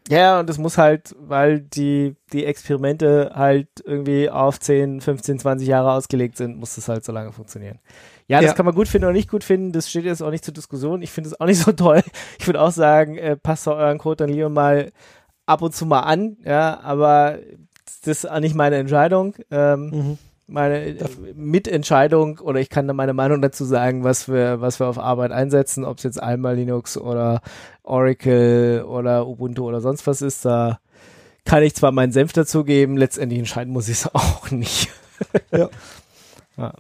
Ja, 0.10 0.40
und 0.40 0.50
das 0.50 0.58
muss 0.58 0.78
halt, 0.78 1.16
weil 1.20 1.62
die, 1.62 2.16
die 2.34 2.44
Experimente 2.44 3.32
halt 3.36 3.70
irgendwie 3.86 4.30
auf 4.30 4.60
10, 4.60 5.00
15, 5.00 5.40
20 5.40 5.66
Jahre 5.68 5.94
ausgelegt 5.94 6.36
sind, 6.36 6.58
muss 6.58 6.76
das 6.76 6.90
halt 6.90 7.06
so 7.06 7.14
lange 7.14 7.32
funktionieren. 7.32 7.80
Ja, 8.28 8.42
das 8.42 8.50
Ja. 8.52 8.54
kann 8.54 8.66
man 8.66 8.76
gut 8.76 8.90
finden 8.90 9.06
oder 9.06 9.14
nicht 9.14 9.30
gut 9.30 9.46
finden. 9.46 9.72
Das 9.72 9.90
steht 9.90 10.04
jetzt 10.04 10.22
auch 10.22 10.30
nicht 10.32 10.44
zur 10.44 10.54
Diskussion. 10.54 11.02
Ich 11.02 11.12
finde 11.12 11.30
es 11.30 11.40
auch 11.40 11.46
nicht 11.46 11.60
so 11.60 11.72
toll. 11.74 12.02
Ich 12.38 12.48
würde 12.48 12.60
auch 12.62 12.72
sagen, 12.72 13.18
äh, 13.18 13.38
passt 13.38 13.66
doch 13.66 13.78
euren 13.78 13.98
Code 13.98 14.18
dann 14.18 14.30
lieber 14.30 14.50
mal 14.50 14.92
ab 15.46 15.62
und 15.62 15.74
zu 15.74 15.86
mal 15.86 16.02
an. 16.02 16.36
Ja, 16.44 16.82
aber 16.82 17.40
ist 18.08 18.30
auch 18.30 18.40
nicht 18.40 18.56
meine 18.56 18.78
Entscheidung. 18.78 19.36
Ähm, 19.52 19.90
Mhm. 19.90 20.18
meine 20.48 20.86
äh, 20.86 21.06
Mitentscheidung 21.36 22.40
oder 22.40 22.60
ich 22.60 22.70
kann 22.70 22.88
da 22.88 22.94
meine 22.94 23.14
Meinung 23.14 23.42
dazu 23.42 23.64
sagen, 23.66 24.04
was 24.04 24.28
wir, 24.28 24.60
was 24.62 24.80
wir 24.80 24.88
auf 24.88 25.00
Arbeit 25.00 25.32
einsetzen, 25.32 25.86
ob 25.86 25.98
es 25.98 26.04
jetzt 26.04 26.22
Alma 26.22 26.52
Linux 26.52 26.98
oder 26.98 27.42
Oracle 27.84 28.84
oder 28.84 29.28
Ubuntu 29.28 29.64
oder 29.68 29.80
sonst 29.82 30.06
was 30.06 30.22
ist, 30.22 30.44
da 30.46 30.80
kann 31.46 31.64
ich 31.64 31.76
zwar 31.76 31.92
meinen 31.92 32.12
Senf 32.12 32.34
dazugeben, 32.34 32.98
letztendlich 32.98 33.40
entscheiden 33.40 33.72
muss 33.74 33.88
ich 33.88 33.98
es 34.02 34.08
auch 34.16 34.52
nicht. 34.52 34.90
Ja. 35.52 35.70
ja. 36.58 36.74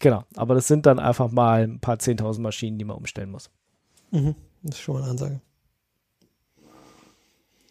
Genau, 0.00 0.24
aber 0.36 0.54
das 0.54 0.66
sind 0.66 0.84
dann 0.86 0.98
einfach 0.98 1.30
mal 1.30 1.62
ein 1.62 1.78
paar 1.80 1.96
10.000 1.96 2.40
Maschinen, 2.40 2.76
die 2.78 2.84
man 2.84 2.96
umstellen 2.96 3.30
muss. 3.30 3.50
Mhm. 4.10 4.34
Das 4.64 4.74
ist 4.76 4.80
schon 4.82 4.94
mal 4.96 5.02
eine 5.02 5.10
Ansage. 5.12 5.40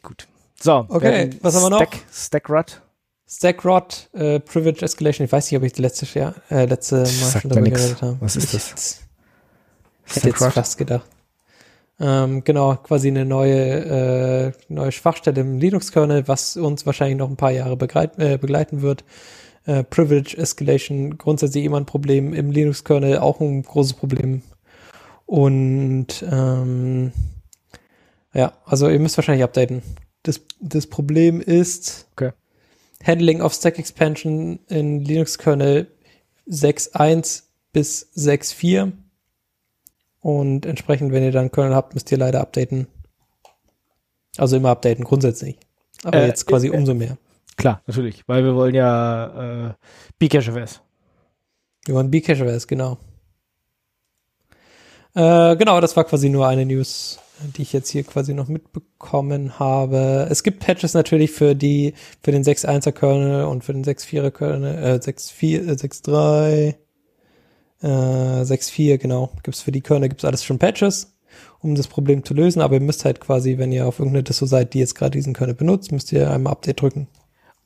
Gut. 0.02 0.28
So, 0.62 0.86
Okay, 0.90 1.32
was 1.42 1.56
haben 1.56 1.64
wir 1.64 1.70
noch? 1.72 1.78
Stack, 1.78 1.98
Stackrod. 2.14 2.82
Stackrod, 3.28 4.10
äh, 4.14 4.40
Privilege 4.40 4.86
Escalation. 4.86 5.26
Ich 5.26 5.32
weiß 5.32 5.50
nicht, 5.50 5.58
ob 5.58 5.64
ich 5.64 5.76
letztes 5.80 6.14
Jahr, 6.14 6.36
äh, 6.52 6.66
letzte 6.66 6.98
Mal 6.98 7.06
Sagt 7.08 7.42
schon 7.42 7.50
darüber 7.50 7.70
geredet 7.72 8.02
habe. 8.02 8.18
Was 8.20 8.36
ist 8.36 8.54
ich 8.54 8.72
das? 8.72 9.02
Hätte, 10.04 10.16
hätte 10.16 10.28
jetzt 10.30 10.54
fast 10.54 10.78
gedacht. 10.78 11.06
Ähm, 12.00 12.44
genau, 12.44 12.76
quasi 12.76 13.08
eine 13.08 13.26
neue, 13.26 13.54
äh, 13.56 14.52
neue 14.70 14.92
Schwachstelle 14.92 15.42
im 15.42 15.58
Linux-Kernel, 15.58 16.28
was 16.28 16.58
uns 16.58 16.86
wahrscheinlich 16.86 17.18
noch 17.18 17.30
ein 17.30 17.38
paar 17.38 17.52
Jahre 17.52 17.76
begreit, 17.76 18.20
äh, 18.20 18.38
begleiten 18.38 18.82
wird. 18.84 19.04
Äh, 19.66 19.84
Privilege 19.84 20.38
Escalation, 20.38 21.18
grundsätzlich 21.18 21.66
immer 21.66 21.80
ein 21.80 21.86
Problem 21.86 22.34
im 22.34 22.52
Linux-Kernel, 22.52 23.18
auch 23.18 23.40
ein 23.40 23.64
großes 23.64 23.94
Problem. 23.94 24.44
Und 25.26 26.24
ähm, 26.30 27.14
ja, 28.34 28.54
also 28.66 28.90
ihr 28.90 29.00
müsst 29.00 29.18
wahrscheinlich 29.18 29.44
updaten. 29.44 29.82
Das, 30.24 30.42
das 30.60 30.88
Problem 30.88 31.42
ist 31.42 32.08
Okay. 32.14 32.32
Handling 33.04 33.42
of 33.42 33.54
Stack 33.54 33.80
Expansion 33.80 34.60
in 34.68 35.04
Linux-Kernel 35.04 35.88
6.1 36.48 37.44
bis 37.74 38.12
6.4. 38.16 38.92
Und 40.20 40.66
entsprechend, 40.66 41.12
wenn 41.12 41.24
ihr 41.24 41.32
dann 41.32 41.52
Kernel 41.52 41.74
habt, 41.76 41.96
müsst 41.96 42.12
ihr 42.12 42.18
leider 42.18 42.42
updaten. 42.42 42.88
Also 44.38 44.56
immer 44.58 44.70
updaten, 44.70 45.04
grundsätzlich. 45.04 45.58
Aber 46.04 46.20
Äh, 46.20 46.28
jetzt 46.28 46.46
quasi 46.46 46.68
äh, 46.68 46.72
umso 46.72 46.94
mehr. 46.94 47.18
Klar, 47.58 47.82
natürlich, 47.88 48.24
weil 48.28 48.44
wir 48.44 48.56
wollen 48.56 48.76
ja 48.76 49.70
äh, 49.70 49.74
Bcache-OS. 50.20 50.82
Wir 51.86 51.96
wollen 51.96 52.12
Bcache-OS, 52.12 52.68
genau. 52.68 52.98
Äh, 55.14 55.56
genau, 55.58 55.82
das 55.82 55.98
war 55.98 56.06
quasi 56.06 56.30
nur 56.30 56.48
eine 56.48 56.66
News, 56.66 57.20
die 57.56 57.64
ich 57.64 57.74
jetzt 57.74 57.90
hier 57.90 58.04
quasi 58.04 58.34
noch 58.34 58.48
mitbekommen 58.48 59.60
habe. 59.60 60.28
Es 60.30 60.44
gibt 60.44 60.60
Patches 60.60 60.94
natürlich 60.94 61.32
für 61.32 61.56
die, 61.56 61.94
für 62.22 62.32
den 62.32 62.44
6.1er 62.44 62.92
Kernel 62.92 63.46
und 63.46 63.64
für 63.64 63.74
den 63.74 63.84
6.4er 63.84 64.32
Kernel, 64.32 64.78
äh, 64.78 65.00
6.4, 65.00 65.68
äh, 65.68 65.76
6.3, 65.76 66.76
äh, 67.82 68.46
6.4, 68.46 68.98
genau. 68.98 69.32
Gibt's 69.44 69.62
für 69.62 69.72
die 69.72 69.82
Kernel 69.82 70.10
gibt's 70.10 70.26
alles 70.26 70.44
schon 70.44 70.60
Patches, 70.60 71.16
um 71.60 71.76
das 71.76 71.88
Problem 71.88 72.24
zu 72.24 72.34
lösen, 72.34 72.62
aber 72.62 72.76
ihr 72.76 72.82
müsst 72.82 73.06
halt 73.06 73.20
quasi, 73.20 73.58
wenn 73.58 73.72
ihr 73.72 73.88
auf 73.88 74.00
irgendeine 74.00 74.24
Disso 74.24 74.46
seid, 74.46 74.74
die 74.74 74.80
jetzt 74.80 74.96
gerade 74.96 75.12
diesen 75.12 75.34
Kernel 75.34 75.56
benutzt, 75.56 75.92
müsst 75.92 76.12
ihr 76.12 76.30
einmal 76.32 76.54
Update 76.54 76.82
drücken. 76.82 77.08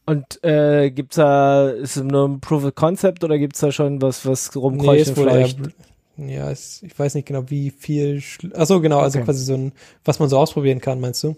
Und 0.06 0.44
äh, 0.44 0.92
gibt's 0.92 1.16
da, 1.16 1.70
ist 1.70 1.98
es 1.98 2.04
nur 2.04 2.28
ein 2.28 2.40
Proof 2.40 2.64
of 2.64 2.76
Concept 2.76 3.24
oder 3.24 3.40
gibt's 3.40 3.60
da 3.60 3.72
schon 3.72 4.02
was, 4.02 4.26
was 4.26 4.56
rumkreucht 4.56 5.02
ist 5.02 5.18
und 5.18 5.18
wohl 5.18 5.30
eher 5.30 5.50
ja, 6.18 6.50
es, 6.52 6.82
ich 6.84 6.98
weiß 6.98 7.16
nicht 7.16 7.28
genau, 7.28 7.50
wie 7.50 7.72
viel. 7.72 8.22
Ach 8.56 8.66
so, 8.66 8.82
genau, 8.82 9.00
also 9.00 9.20
Okay. 9.20 9.26
quasi 9.26 9.44
so 9.44 9.54
ein, 9.56 9.72
was 10.04 10.20
man 10.20 10.30
so 10.30 10.38
ausprobieren 10.38 10.80
kann, 10.80 11.00
meinst 11.00 11.24
du? 11.24 11.36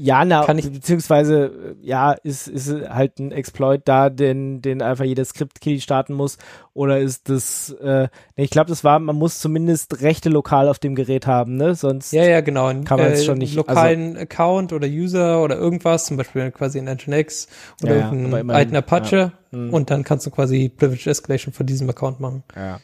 Ja, 0.00 0.24
na, 0.24 0.44
Kann 0.44 0.58
ich- 0.58 0.70
beziehungsweise, 0.70 1.76
äh, 1.82 1.86
ja, 1.86 2.12
ist, 2.12 2.46
ist 2.46 2.70
halt 2.88 3.18
ein 3.18 3.32
Exploit 3.32 3.80
da, 3.84 4.10
den, 4.10 4.62
den 4.62 4.80
einfach 4.80 5.04
jeder 5.04 5.24
Script-Key 5.24 5.80
starten 5.80 6.14
muss? 6.14 6.38
Oder 6.72 7.00
ist 7.00 7.28
das, 7.28 7.70
äh, 7.82 8.06
ich 8.36 8.50
glaube, 8.50 8.68
das 8.68 8.84
war, 8.84 9.00
man 9.00 9.16
muss 9.16 9.40
zumindest 9.40 10.00
Rechte 10.00 10.28
lokal 10.28 10.68
auf 10.68 10.78
dem 10.78 10.94
Gerät 10.94 11.26
haben, 11.26 11.56
ne? 11.56 11.74
Sonst, 11.74 12.12
Ja, 12.12 12.22
ja, 12.22 12.42
genau. 12.42 12.68
Kann 12.84 13.00
man 13.00 13.10
es 13.12 13.24
schon 13.24 13.38
nicht- 13.38 13.58
also 13.58 13.68
lokalen 13.70 14.16
Account 14.16 14.72
oder 14.72 14.86
User 14.86 15.42
oder 15.42 15.56
irgendwas, 15.56 16.06
zum 16.06 16.16
Beispiel 16.16 16.52
quasi 16.52 16.78
ein 16.78 16.84
Nginx 16.84 17.48
oder 17.82 17.92
Ja, 17.94 17.98
ja, 18.00 18.04
irgendeinen 18.12 18.50
alten 18.50 18.76
Apache 18.76 19.32
Hm. 19.50 19.74
und 19.74 19.90
dann 19.90 20.04
kannst 20.04 20.26
du 20.26 20.30
quasi 20.30 20.68
Privilege 20.68 21.10
Escalation 21.10 21.52
von 21.52 21.66
diesem 21.66 21.88
Account 21.90 22.20
machen. 22.20 22.44
ja. 22.54 22.78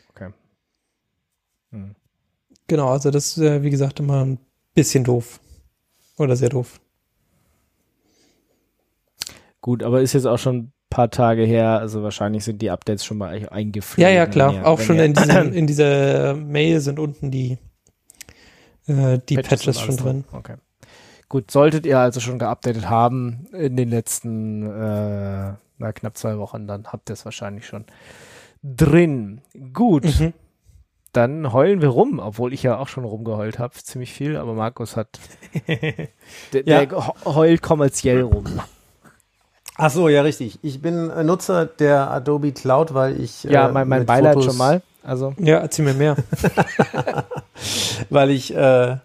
Hm. 1.75 1.95
Genau, 2.67 2.89
also 2.89 3.11
das 3.11 3.37
ist, 3.37 3.63
wie 3.63 3.71
gesagt, 3.71 4.01
immer 4.01 4.25
ein 4.25 4.39
bisschen 4.75 5.05
doof. 5.05 5.41
Oder 6.17 6.37
sehr 6.37 6.49
doof. 6.49 6.81
Gut, 9.61 9.83
aber 9.83 10.01
ist 10.03 10.13
jetzt 10.13 10.27
auch 10.27 10.39
schon 10.39 10.57
ein 10.57 10.73
paar 10.91 11.11
Tage 11.11 11.43
her, 11.45 11.79
also 11.79 12.03
wahrscheinlich 12.03 12.45
sind 12.45 12.61
die 12.63 12.71
Updates 12.71 13.05
schon 13.05 13.19
mal 13.19 13.49
eingeflogen. 13.49 14.03
Ja, 14.03 14.15
ja, 14.15 14.27
klar. 14.27 14.53
ihr- 14.55 14.67
Auch 14.67 14.81
schon 14.81 14.99
in, 14.99 15.15
diesem, 15.15 15.53
in 15.53 15.67
dieser 15.67 16.35
Mail 16.35 16.81
sind 16.81 16.99
unten 16.99 17.31
die, 17.31 17.59
äh, 18.87 19.19
die 19.29 19.37
und 19.39 19.49
Patches, 19.49 19.77
schon 19.81 19.85
alles 19.85 19.97
drin. 19.97 20.25
Okay. 20.33 20.55
Gut, 21.29 21.51
solltet 21.51 21.87
ihr 21.87 21.99
also 21.99 22.21
schon 22.21 22.39
geupdatet 22.39 22.89
haben 22.89 23.47
in 23.53 23.77
den 23.77 23.89
letzten 23.89 24.63
äh, 24.63 25.55
na, 25.79 25.93
knapp 25.93 26.17
zwei 26.17 26.39
Wochen, 26.39 26.67
dann 26.69 26.87
habt 26.93 27.11
ihr 27.11 27.15
es 27.15 27.25
wahrscheinlich 27.25 27.67
schon 27.67 27.87
drin. 28.63 29.41
Gut, 29.73 30.05
Mhm. 30.05 30.33
Dann 31.17 31.53
heulen 31.53 31.81
wir 31.81 31.89
rum, 31.89 32.19
obwohl 32.19 32.53
ich 32.53 32.63
ja 32.63 32.77
auch 32.79 32.89
schon 32.89 33.05
rumgeheult 33.05 33.59
habe, 33.59 33.75
ziemlich 33.75 34.13
viel, 34.13 34.37
aber 34.37 34.53
Markus 34.55 34.97
hat, 34.97 35.09
der, 36.53 36.67
Ja. 36.67 36.85
der 36.85 37.03
he- 37.03 37.13
heult 37.25 37.63
kommerziell 37.63 38.23
rum. 38.23 38.45
Ach 39.77 39.91
so, 39.91 40.09
ja, 40.09 40.23
richtig. 40.23 40.59
Ich 40.63 40.81
bin 40.83 41.07
Nutzer 41.27 41.67
der 41.67 42.11
Adobe 42.11 42.53
Cloud, 42.53 42.95
weil 42.95 43.21
ich 43.21 43.43
Ja, 43.45 43.69
äh, 43.69 43.73
mein, 43.73 43.89
mein 43.89 43.99
mit 44.01 44.07
Beileid 44.09 44.35
Fotos, 44.35 44.47
schon 44.53 44.57
mal. 44.59 44.83
Also, 45.03 45.35
Ja, 45.39 45.59
erzähl 45.59 45.85
mir 45.85 45.95
mehr. 45.95 46.17
weil 48.11 48.31
ich 48.31 48.55
äh, 48.55 48.97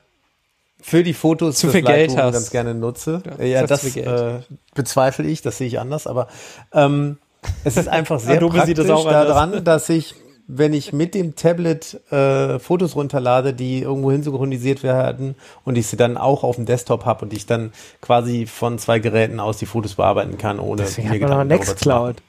für 0.81 1.03
die 1.03 1.13
Fotos 1.13 1.57
Zu 1.57 1.69
viel 1.69 1.81
Geld 1.81 2.15
hast. 2.17 2.33
ganz 2.33 2.49
gerne 2.51 2.73
nutze. 2.73 3.21
Ja, 3.39 3.45
Ja, 3.45 3.67
das 3.67 3.95
äh, 3.95 4.39
bezweifle 4.75 5.25
ich, 5.27 5.41
das 5.41 5.57
sehe 5.57 5.67
ich 5.67 5.79
anders, 5.79 6.07
aber 6.07 6.27
ähm, 6.73 7.17
es 7.63 7.77
ist 7.77 7.87
einfach 7.87 8.19
sehr 8.19 8.35
Adobe 8.37 8.53
sieht 8.65 8.75
praktisch 8.77 8.87
das 8.87 8.89
auch 8.91 9.09
daran, 9.09 9.63
dass 9.63 9.89
ich, 9.89 10.15
wenn 10.51 10.73
ich 10.73 10.93
mit 10.93 11.13
dem 11.13 11.35
Tablet 11.35 12.01
äh, 12.11 12.57
Fotos 12.57 12.95
runterlade, 12.95 13.53
die 13.53 13.83
irgendwo 13.83 14.11
hin 14.11 14.23
synchronisiert 14.23 14.81
werden 14.81 15.35
und 15.63 15.77
ich 15.77 15.85
sie 15.85 15.95
dann 15.95 16.17
auch 16.17 16.43
auf 16.43 16.55
dem 16.55 16.65
Desktop 16.65 17.05
habe 17.05 17.25
und 17.25 17.33
ich 17.33 17.45
dann 17.45 17.71
quasi 18.01 18.47
von 18.47 18.79
zwei 18.79 18.97
Geräten 18.97 19.39
aus 19.39 19.57
die 19.57 19.67
Fotos 19.67 19.93
bearbeiten 19.93 20.39
kann, 20.39 20.59
ohne 20.59 20.81
deswegen 20.81 21.09
mir 21.09 21.19
Gedanken. 21.19 21.49
Nextcloud. 21.49 22.23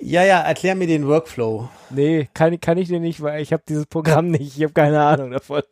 Ja, 0.00 0.24
ja, 0.24 0.40
erklär 0.40 0.74
mir 0.74 0.88
den 0.88 1.06
Workflow. 1.06 1.68
Nee, 1.90 2.28
kann, 2.34 2.58
kann 2.60 2.76
ich 2.76 2.88
dir 2.88 2.98
nicht, 2.98 3.22
weil 3.22 3.40
ich 3.40 3.52
habe 3.52 3.62
dieses 3.68 3.86
Programm 3.86 4.26
nicht. 4.32 4.56
Ich 4.56 4.62
habe 4.64 4.72
keine 4.72 5.00
Ahnung 5.00 5.30
davon. 5.30 5.62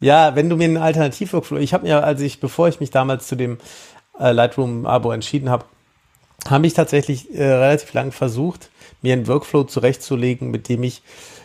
Ja, 0.00 0.34
wenn 0.34 0.48
du 0.48 0.56
mir 0.56 0.64
einen 0.64 0.78
Alternativ-Workflow, 0.78 1.58
ich 1.58 1.74
habe 1.74 1.86
mir, 1.86 2.02
als 2.02 2.22
ich, 2.22 2.40
bevor 2.40 2.68
ich 2.68 2.80
mich 2.80 2.90
damals 2.90 3.28
zu 3.28 3.36
dem 3.36 3.58
äh, 4.18 4.32
Lightroom-Abo 4.32 5.12
entschieden 5.12 5.50
habe, 5.50 5.66
habe 6.48 6.66
ich 6.66 6.72
tatsächlich 6.72 7.34
äh, 7.34 7.44
relativ 7.44 7.92
lang 7.92 8.12
versucht, 8.12 8.70
mir 9.06 9.12
einen 9.12 9.28
Workflow 9.28 9.62
zurechtzulegen, 9.64 10.50
mit 10.50 10.68
dem 10.68 10.82
ich 10.82 11.00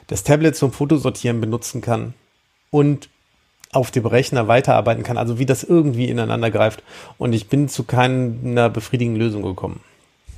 das 0.08 0.24
Tablet 0.24 0.56
zum 0.56 0.72
Fotosortieren 0.72 1.40
benutzen 1.40 1.82
kann 1.82 2.16
und 2.72 3.08
auf 3.72 3.92
dem 3.92 4.06
Rechner 4.06 4.48
weiterarbeiten 4.48 5.04
kann, 5.04 5.18
also 5.18 5.38
wie 5.38 5.46
das 5.46 5.64
irgendwie 5.64 6.10
ineinander 6.10 6.50
greift. 6.50 6.84
Und 7.20 7.34
ich 7.34 7.48
bin 7.50 7.70
zu 7.70 7.84
keiner 7.84 8.70
befriedigenden 8.70 9.22
Lösung 9.22 9.44
gekommen. 9.44 9.80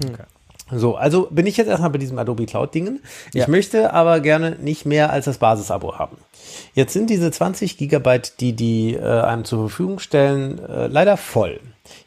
Okay. 0.03 0.23
So, 0.71 0.95
also 0.95 1.27
bin 1.31 1.47
ich 1.47 1.55
jetzt 1.57 1.67
erstmal 1.67 1.89
bei 1.91 1.97
diesem 1.97 2.19
Adobe 2.19 2.45
Cloud-Dingen. 2.45 3.01
Ich 3.29 3.41
Ja. 3.41 3.47
möchte 3.47 3.93
aber 3.93 4.19
gerne 4.19 4.57
nicht 4.61 4.85
mehr 4.85 5.11
als 5.11 5.25
das 5.25 5.37
Basisabo 5.37 5.97
haben. 5.97 6.17
Jetzt 6.73 6.93
sind 6.93 7.09
diese 7.09 7.31
20 7.31 7.77
Gigabyte, 7.77 8.39
die 8.39 8.53
die 8.53 8.95
äh, 8.95 9.01
einem 9.01 9.45
zur 9.45 9.69
Verfügung 9.69 9.99
stellen, 9.99 10.59
äh, 10.59 10.87
leider 10.87 11.15
voll. 11.17 11.59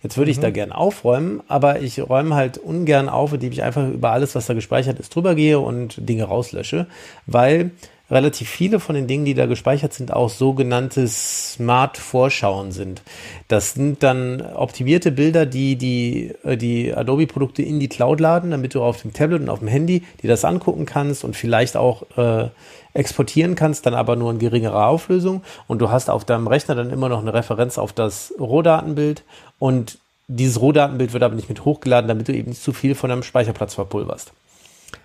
Jetzt 0.02 0.16
würde 0.16 0.30
ich 0.30 0.40
da 0.40 0.50
gerne 0.50 0.76
aufräumen, 0.76 1.42
aber 1.48 1.80
ich 1.80 2.00
räume 2.00 2.34
halt 2.34 2.58
ungern 2.58 3.08
auf, 3.08 3.32
indem 3.32 3.52
ich 3.52 3.62
einfach 3.62 3.88
über 3.88 4.12
alles, 4.12 4.34
was 4.34 4.46
da 4.46 4.54
gespeichert 4.54 5.00
ist, 5.00 5.14
drüber 5.14 5.34
gehe 5.34 5.58
und 5.58 6.08
Dinge 6.08 6.24
rauslösche, 6.24 6.86
weil 7.26 7.70
relativ 8.10 8.48
viele 8.48 8.78
von 8.78 8.94
den 8.94 9.06
Dingen, 9.06 9.24
die 9.24 9.34
da 9.34 9.46
gespeichert 9.46 9.92
sind, 9.92 10.12
auch 10.12 10.30
sogenannte 10.30 11.08
Smart-Vorschauen 11.08 12.72
sind. 12.72 13.02
Das 13.48 13.72
sind 13.72 14.02
dann 14.02 14.40
optimierte 14.40 15.10
Bilder, 15.10 15.46
die 15.46 15.76
die, 15.76 16.32
äh, 16.44 16.56
die 16.56 16.94
Adobe-Produkte 16.94 17.62
in 17.62 17.80
die 17.80 17.88
Cloud 17.88 18.20
laden, 18.20 18.52
damit 18.52 18.74
du 18.74 18.82
auf 18.82 19.02
dem 19.02 19.12
Tablet 19.12 19.42
und 19.42 19.48
auf 19.48 19.58
dem 19.58 19.68
Handy 19.68 20.04
dir 20.22 20.28
das 20.28 20.44
angucken 20.44 20.86
kannst 20.86 21.24
und 21.24 21.34
vielleicht 21.34 21.76
auch 21.76 22.04
äh, 22.16 22.48
exportieren 22.94 23.56
kannst, 23.56 23.86
dann 23.86 23.94
aber 23.94 24.16
nur 24.16 24.30
in 24.30 24.38
geringerer 24.38 24.86
Auflösung. 24.86 25.42
Und 25.66 25.80
du 25.80 25.90
hast 25.90 26.08
auf 26.08 26.24
deinem 26.24 26.46
Rechner 26.46 26.74
dann 26.74 26.90
immer 26.90 27.08
noch 27.08 27.20
eine 27.20 27.34
Referenz 27.34 27.76
auf 27.76 27.92
das 27.92 28.32
Rohdatenbild 28.38 29.22
und 29.58 29.98
dieses 30.28 30.60
Rohdatenbild 30.60 31.12
wird 31.12 31.22
aber 31.22 31.36
nicht 31.36 31.48
mit 31.48 31.64
hochgeladen, 31.64 32.08
damit 32.08 32.26
du 32.26 32.32
eben 32.32 32.48
nicht 32.50 32.62
zu 32.62 32.72
viel 32.72 32.94
von 32.94 33.10
deinem 33.10 33.22
Speicherplatz 33.22 33.74
verpulverst. 33.74 34.32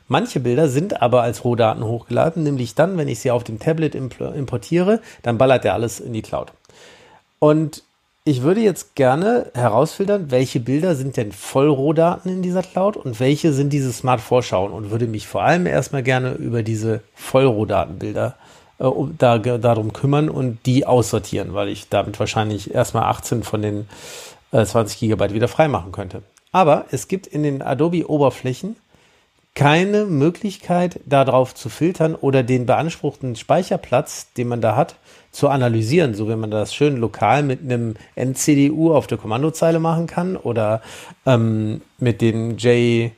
Manche 0.07 0.39
Bilder 0.39 0.67
sind 0.67 1.01
aber 1.01 1.21
als 1.21 1.43
Rohdaten 1.43 1.83
hochgeladen, 1.83 2.43
nämlich 2.43 2.75
dann, 2.75 2.97
wenn 2.97 3.07
ich 3.07 3.19
sie 3.19 3.31
auf 3.31 3.43
dem 3.43 3.59
Tablet 3.59 3.95
importiere, 3.95 5.01
dann 5.21 5.37
ballert 5.37 5.65
er 5.65 5.73
alles 5.73 5.99
in 5.99 6.13
die 6.13 6.21
Cloud. 6.21 6.51
Und 7.39 7.83
ich 8.23 8.43
würde 8.43 8.61
jetzt 8.61 8.95
gerne 8.95 9.49
herausfiltern, 9.55 10.29
welche 10.29 10.59
Bilder 10.59 10.95
sind 10.95 11.17
denn 11.17 11.31
Vollrohdaten 11.31 12.31
in 12.31 12.43
dieser 12.43 12.61
Cloud 12.61 12.95
und 12.95 13.19
welche 13.19 13.51
sind 13.51 13.73
diese 13.73 13.91
Smart-Vorschauen 13.91 14.71
und 14.71 14.91
würde 14.91 15.07
mich 15.07 15.27
vor 15.27 15.41
allem 15.41 15.65
erstmal 15.65 16.03
gerne 16.03 16.33
über 16.33 16.61
diese 16.61 17.01
Vollrohdatenbilder 17.15 18.35
äh, 18.77 18.89
da, 19.17 19.39
darum 19.39 19.91
kümmern 19.91 20.29
und 20.29 20.59
die 20.67 20.85
aussortieren, 20.85 21.55
weil 21.55 21.69
ich 21.69 21.89
damit 21.89 22.19
wahrscheinlich 22.19 22.75
erstmal 22.75 23.05
18 23.05 23.41
von 23.41 23.63
den 23.63 23.87
äh, 24.51 24.65
20 24.65 24.99
Gigabyte 24.99 25.33
wieder 25.33 25.47
freimachen 25.47 25.91
könnte. 25.91 26.21
Aber 26.51 26.85
es 26.91 27.07
gibt 27.07 27.27
in 27.27 27.43
den 27.43 27.61
Adobe-Oberflächen 27.61 28.75
keine 29.53 30.05
Möglichkeit, 30.05 31.01
darauf 31.05 31.53
zu 31.53 31.69
filtern 31.69 32.15
oder 32.15 32.43
den 32.43 32.65
beanspruchten 32.65 33.35
Speicherplatz, 33.35 34.31
den 34.33 34.47
man 34.47 34.61
da 34.61 34.75
hat, 34.75 34.95
zu 35.31 35.49
analysieren, 35.49 36.13
so 36.13 36.29
wie 36.29 36.35
man 36.35 36.51
das 36.51 36.73
schön 36.73 36.97
lokal 36.97 37.43
mit 37.43 37.61
einem 37.61 37.95
NCDU 38.15 38.93
auf 38.93 39.07
der 39.07 39.17
Kommandozeile 39.17 39.79
machen 39.79 40.07
kann 40.07 40.35
oder 40.37 40.81
ähm, 41.25 41.81
mit 41.99 42.21
dem 42.21 42.57
J 42.57 43.11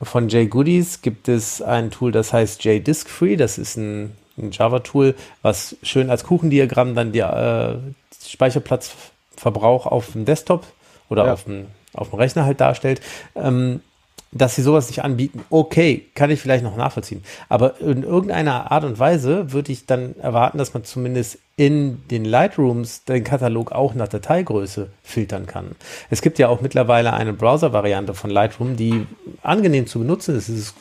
von 0.00 0.28
JGoodies 0.28 1.02
gibt 1.02 1.28
es 1.28 1.60
ein 1.60 1.90
Tool, 1.90 2.12
das 2.12 2.32
heißt 2.32 2.64
JDiskFree. 2.64 3.36
Das 3.36 3.58
ist 3.58 3.76
ein, 3.76 4.16
ein 4.36 4.52
Java-Tool, 4.52 5.14
was 5.42 5.76
schön 5.82 6.10
als 6.10 6.24
Kuchendiagramm 6.24 6.94
dann 6.94 7.12
die 7.12 7.18
äh, 7.20 7.76
Speicherplatzverbrauch 8.24 9.86
auf 9.86 10.12
dem 10.12 10.24
Desktop 10.24 10.66
oder 11.08 11.26
ja. 11.26 11.32
auf, 11.32 11.44
dem, 11.44 11.66
auf 11.94 12.10
dem 12.10 12.18
Rechner 12.18 12.44
halt 12.44 12.60
darstellt. 12.60 13.00
Ähm, 13.34 13.80
dass 14.30 14.54
sie 14.54 14.62
sowas 14.62 14.88
nicht 14.88 15.02
anbieten, 15.02 15.44
okay, 15.48 16.06
kann 16.14 16.30
ich 16.30 16.40
vielleicht 16.40 16.62
noch 16.62 16.76
nachvollziehen. 16.76 17.22
Aber 17.48 17.80
in 17.80 18.02
irgendeiner 18.02 18.70
Art 18.70 18.84
und 18.84 18.98
Weise 18.98 19.52
würde 19.52 19.72
ich 19.72 19.86
dann 19.86 20.16
erwarten, 20.18 20.58
dass 20.58 20.74
man 20.74 20.84
zumindest 20.84 21.38
in 21.56 22.02
den 22.10 22.24
Lightrooms 22.24 23.04
den 23.04 23.24
Katalog 23.24 23.72
auch 23.72 23.94
nach 23.94 24.08
Dateigröße 24.08 24.90
filtern 25.02 25.46
kann. 25.46 25.72
Es 26.10 26.20
gibt 26.20 26.38
ja 26.38 26.48
auch 26.48 26.60
mittlerweile 26.60 27.14
eine 27.14 27.32
Browser-Variante 27.32 28.14
von 28.14 28.30
Lightroom, 28.30 28.76
die 28.76 29.06
angenehm 29.42 29.86
zu 29.86 30.00
benutzen 30.00 30.36
ist. 30.36 30.48
Es 30.48 30.58
ist 30.58 30.74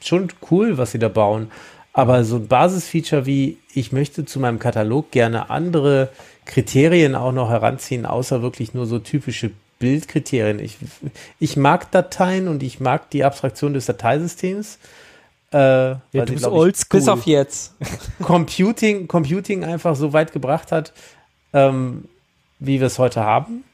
schon 0.00 0.28
cool, 0.50 0.76
was 0.76 0.92
sie 0.92 0.98
da 0.98 1.08
bauen. 1.08 1.50
Aber 1.92 2.24
so 2.24 2.36
ein 2.36 2.48
Basisfeature 2.48 3.26
wie, 3.26 3.58
ich 3.72 3.92
möchte 3.92 4.24
zu 4.24 4.40
meinem 4.40 4.58
Katalog 4.58 5.10
gerne 5.10 5.50
andere 5.50 6.08
Kriterien 6.46 7.14
auch 7.14 7.32
noch 7.32 7.50
heranziehen, 7.50 8.06
außer 8.06 8.42
wirklich 8.42 8.74
nur 8.74 8.86
so 8.86 8.98
typische 8.98 9.52
Bildkriterien. 9.82 10.60
Ich, 10.60 10.76
ich 11.40 11.56
mag 11.56 11.90
Dateien 11.90 12.46
und 12.46 12.62
ich 12.62 12.78
mag 12.78 13.10
die 13.10 13.24
Abstraktion 13.24 13.74
des 13.74 13.86
Dateisystems. 13.86 14.78
Äh, 15.52 15.56
ja, 15.56 15.98
du 16.12 16.32
bist 16.32 16.46
oldschool. 16.46 17.00
Bis 17.00 17.08
auf 17.08 17.26
jetzt. 17.26 17.74
Computing, 18.22 19.08
Computing 19.08 19.64
einfach 19.64 19.96
so 19.96 20.12
weit 20.12 20.32
gebracht 20.32 20.70
hat, 20.70 20.92
ähm, 21.52 22.04
wie 22.60 22.78
wir 22.78 22.86
es 22.86 23.00
heute 23.00 23.22
haben. 23.24 23.64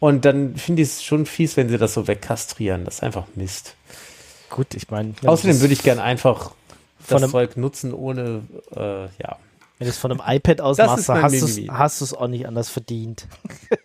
Und 0.00 0.24
dann 0.24 0.56
finde 0.56 0.82
ich 0.82 0.88
es 0.88 1.04
schon 1.04 1.24
fies, 1.24 1.56
wenn 1.56 1.68
sie 1.68 1.78
das 1.78 1.94
so 1.94 2.08
wegkastrieren. 2.08 2.84
Das 2.84 2.96
ist 2.96 3.02
einfach 3.04 3.26
Mist. 3.36 3.76
Gut, 4.50 4.74
ich 4.74 4.90
meine. 4.90 5.14
Außerdem 5.24 5.60
würde 5.60 5.72
ich 5.72 5.84
gerne 5.84 6.02
einfach 6.02 6.50
das 7.06 7.30
Zeug 7.30 7.56
nutzen, 7.56 7.94
ohne, 7.94 8.42
äh, 8.74 9.04
ja. 9.22 9.38
Wenn 9.78 9.86
du 9.86 9.90
es 9.90 9.98
von 9.98 10.10
einem 10.10 10.20
iPad 10.26 10.60
aus 10.60 10.76
machst, 10.78 11.08
hast 11.08 12.00
du 12.00 12.04
es 12.04 12.12
auch 12.12 12.26
nicht 12.26 12.48
anders 12.48 12.68
verdient. 12.68 13.28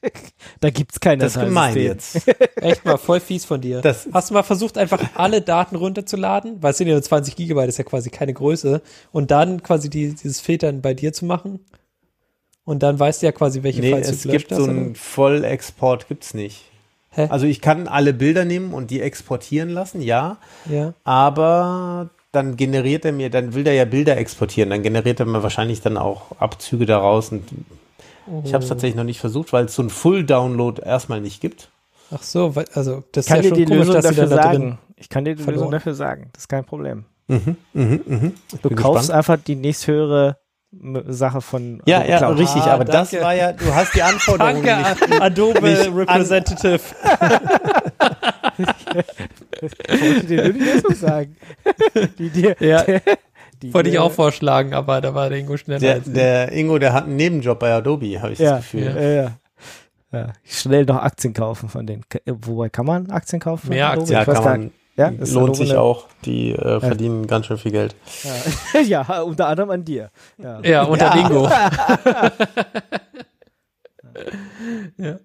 da 0.60 0.72
gibt 0.72 0.94
es 0.94 1.00
keine 1.00 1.24
Das 1.24 1.36
ist 1.36 1.42
gemein 1.42 1.78
jetzt. 1.78 2.28
Echt 2.56 2.84
mal, 2.84 2.98
voll 2.98 3.20
fies 3.20 3.46
von 3.46 3.62
dir. 3.62 3.82
Das 3.82 4.10
hast 4.12 4.32
du 4.32 4.34
mal 4.34 4.42
versucht, 4.42 4.80
einfach 4.80 5.00
alle 5.14 5.42
Daten 5.42 5.76
runterzuladen? 5.76 6.64
Weil 6.64 6.72
es 6.72 6.78
sind 6.80 6.88
ja 6.88 6.94
nur 6.94 7.04
20 7.04 7.36
Gigabyte, 7.36 7.70
ist 7.70 7.78
ja 7.78 7.84
quasi 7.84 8.10
keine 8.10 8.34
Größe. 8.34 8.82
Und 9.12 9.30
dann 9.30 9.62
quasi 9.62 9.92
die, 9.92 10.16
dieses 10.16 10.42
Filtern 10.42 10.82
bei 10.82 10.96
dir 10.96 11.14
zu 11.14 11.26
machen? 11.26 11.60
Und 12.66 12.82
dann 12.82 12.98
weißt 12.98 13.22
du 13.22 13.28
ja 13.28 13.32
quasi, 13.32 13.62
welche 13.62 13.82
nee, 13.82 13.92
Files 13.92 14.10
es 14.10 14.22
du 14.24 14.32
gibt 14.32 14.52
hast, 14.52 14.58
so 14.58 14.64
einen 14.64 14.96
Vollexport 14.96 16.08
gibt's 16.08 16.34
nicht. 16.34 16.64
Hä? 17.12 17.28
Also 17.30 17.46
ich 17.46 17.62
kann 17.62 17.88
alle 17.88 18.14
Bilder 18.14 18.46
nehmen 18.46 18.74
und 18.74 18.90
die 18.90 19.00
exportieren 19.00 19.70
lassen, 19.70 20.02
ja. 20.02 20.38
Ja. 20.68 20.96
Aber 21.04 22.10
dann 22.34 22.58
generiert 22.58 23.06
er 23.06 23.12
mir, 23.12 23.30
dann 23.30 23.54
will 23.54 23.64
der 23.64 23.76
ja 23.76 23.86
Bilder 23.86 24.18
exportieren, 24.18 24.72
dann 24.72 24.82
generiert 24.82 25.20
er 25.20 25.28
mir 25.28 25.44
wahrscheinlich 25.44 25.82
dann 25.82 25.98
auch 25.98 26.32
Abzüge 26.40 26.86
daraus 26.86 27.32
und 27.32 27.44
oh. 28.28 28.42
ich 28.44 28.54
habe 28.54 28.64
es 28.64 28.70
tatsächlich 28.70 28.98
noch 28.98 29.04
nicht 29.04 29.20
versucht, 29.20 29.54
weil 29.54 29.66
es 29.66 29.76
so 29.76 29.84
ein 29.84 29.92
Full-Download 29.92 30.82
erstmal 30.84 31.22
nicht 31.22 31.42
gibt. 31.42 31.70
Ach 32.12 32.24
so, 32.24 32.54
also 32.74 33.04
das 33.12 33.28
kann 33.28 33.40
ist 33.40 33.46
ja 33.46 33.52
dir 33.52 33.58
die 33.58 33.66
komisch, 33.66 33.88
Lösung 33.88 34.02
dafür 34.02 34.28
sagen. 34.28 34.80
Ich 34.98 35.10
kann 35.10 35.26
dir 35.26 35.36
die 35.36 35.44
verloren. 35.44 35.60
Lösung 35.60 35.72
dafür 35.72 35.94
sagen, 35.94 36.30
das 36.34 36.44
ist 36.44 36.48
kein 36.48 36.66
Problem. 36.66 37.06
Mhm, 37.28 37.56
mh, 37.74 38.00
mh. 38.06 38.32
Du 38.62 38.70
kaufst 38.72 39.04
gespannt. 39.04 39.12
einfach 39.12 39.38
die 39.38 39.56
nächsthöhere 39.56 40.38
Sache 41.08 41.42
von 41.42 41.84
Ja, 41.86 42.04
ja, 42.04 42.28
richtig, 42.30 42.64
ah, 42.64 42.74
aber 42.74 42.86
danke. 42.86 43.18
das 43.18 43.24
war 43.24 43.36
ja, 43.36 43.52
du 43.52 43.72
hast 43.74 43.94
die 43.94 44.02
Anforderungen 44.02 44.66
danke, 44.66 45.08
nicht, 45.08 45.22
Adobe 45.22 45.62
nicht 45.62 45.96
Representative. 45.96 46.80
Wollte 49.72 50.26
dir 50.26 50.44
nur 50.44 50.54
die 50.54 50.60
Lösung 50.60 50.96
sagen. 50.96 51.36
Die 52.18 52.30
dir, 52.30 52.56
ja. 52.60 52.84
Die 53.62 53.74
Wollte 53.74 53.90
ich 53.90 54.00
auch 54.00 54.12
vorschlagen, 54.12 54.74
aber 54.74 55.00
da 55.00 55.16
war 55.16 55.30
der 55.30 55.38
Ingo 55.40 55.56
schneller 55.56 55.80
der, 55.80 55.94
als 55.96 56.12
Der 56.12 56.52
Ingo, 56.52 56.78
der 56.80 56.92
hat 56.94 57.06
einen 57.06 57.16
Nebenjob 57.16 57.60
bei 57.60 57.74
Adobe, 57.74 58.22
habe 58.22 58.34
ich 58.34 58.40
ja, 58.40 58.58
das 58.58 58.60
Gefühl. 58.62 58.84
Ja, 58.84 59.02
ja. 59.02 59.32
ja. 60.12 60.34
Schnell 60.44 60.86
noch 60.86 60.98
Aktien 60.98 61.34
kaufen 61.34 61.70
von 61.70 61.88
denen. 61.88 62.04
Wobei 62.26 62.70
kann 62.70 62.86
man 62.86 63.10
Aktien 63.10 63.40
kaufen? 63.40 63.70
Mehr 63.70 63.92
Aktien 63.92 64.20
ja, 64.20 64.26
kann 64.26 64.44
man. 64.44 64.72
Ja, 64.96 65.10
lohnt 65.10 65.56
sich 65.56 65.76
auch. 65.76 66.08
Die 66.26 66.52
äh, 66.52 66.80
verdienen 66.80 67.22
ja. 67.22 67.28
ganz 67.28 67.48
schön 67.48 67.58
viel 67.58 67.72
Geld. 67.72 67.96
Ja. 68.24 68.82
ja, 69.06 69.22
unter 69.22 69.48
anderem 69.48 69.72
an 69.72 69.84
dir. 69.86 70.12
Ja, 70.38 70.60
ja 70.62 70.84
unter 70.84 71.16
ja. 71.16 71.26
Ingo. 71.26 71.50
ja. 74.98 75.20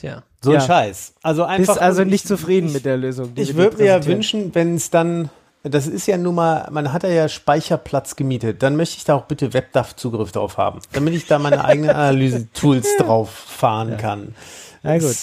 Tja. 0.00 0.22
So 0.40 0.52
ein 0.52 0.60
Scheiß. 0.60 1.14
Also 1.22 1.44
einfach. 1.44 1.74
Bist 1.74 1.82
also 1.82 2.04
nicht 2.04 2.24
ich, 2.24 2.24
zufrieden 2.24 2.68
ich, 2.68 2.72
mit 2.72 2.84
der 2.86 2.96
Lösung. 2.96 3.32
Ich 3.34 3.54
würde 3.54 3.76
mir 3.76 3.84
ja 3.84 4.06
wünschen, 4.06 4.54
wenn 4.54 4.74
es 4.76 4.88
dann, 4.88 5.28
das 5.62 5.86
ist 5.86 6.06
ja 6.06 6.16
nun 6.16 6.36
mal, 6.36 6.68
man 6.70 6.92
hat 6.92 7.02
ja 7.02 7.28
Speicherplatz 7.28 8.16
gemietet, 8.16 8.62
dann 8.62 8.76
möchte 8.76 8.96
ich 8.96 9.04
da 9.04 9.14
auch 9.14 9.26
bitte 9.26 9.52
WebDAV-Zugriff 9.52 10.32
drauf 10.32 10.56
haben, 10.56 10.80
damit 10.92 11.12
ich 11.14 11.26
da 11.26 11.38
meine 11.38 11.64
eigenen 11.66 11.90
Analyse-Tools 11.90 12.96
drauf 12.98 13.30
fahren 13.30 13.98
kann. 13.98 14.34
Na 14.82 14.96
gut. 14.98 15.16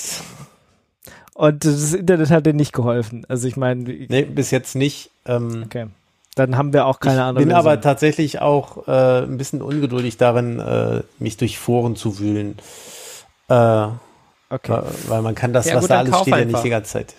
Und 1.33 1.65
das 1.65 1.93
Internet 1.93 2.29
hat 2.29 2.45
dir 2.45 2.53
nicht 2.53 2.73
geholfen. 2.73 3.25
Also 3.27 3.47
ich 3.47 3.57
meine. 3.57 3.83
Nee, 3.83 4.23
bis 4.23 4.51
jetzt 4.51 4.75
nicht. 4.75 5.09
Ähm, 5.25 5.63
okay. 5.65 5.87
Dann 6.35 6.55
haben 6.55 6.73
wir 6.73 6.85
auch 6.85 6.99
keine 6.99 7.23
andere. 7.23 7.41
Ich 7.41 7.47
bin 7.47 7.55
Lösung. 7.55 7.71
aber 7.71 7.81
tatsächlich 7.81 8.41
auch 8.41 8.87
äh, 8.87 9.23
ein 9.23 9.37
bisschen 9.37 9.63
ungeduldig 9.63 10.17
darin, 10.17 10.59
äh, 10.59 11.01
mich 11.17 11.37
durch 11.37 11.57
Foren 11.57 11.95
zu 11.95 12.19
wühlen. 12.19 12.57
Äh, 13.49 13.87
Okay. 14.49 14.81
Weil 15.07 15.21
man 15.21 15.35
kann 15.35 15.53
das, 15.53 15.65
ja, 15.65 15.75
was 15.75 15.81
gut, 15.81 15.89
da 15.91 15.99
alles 15.99 16.19
steht, 16.19 16.35
ja 16.35 16.45
nicht 16.45 16.63
die 16.63 16.69
ganze 16.69 16.91
Zeit. 16.91 17.13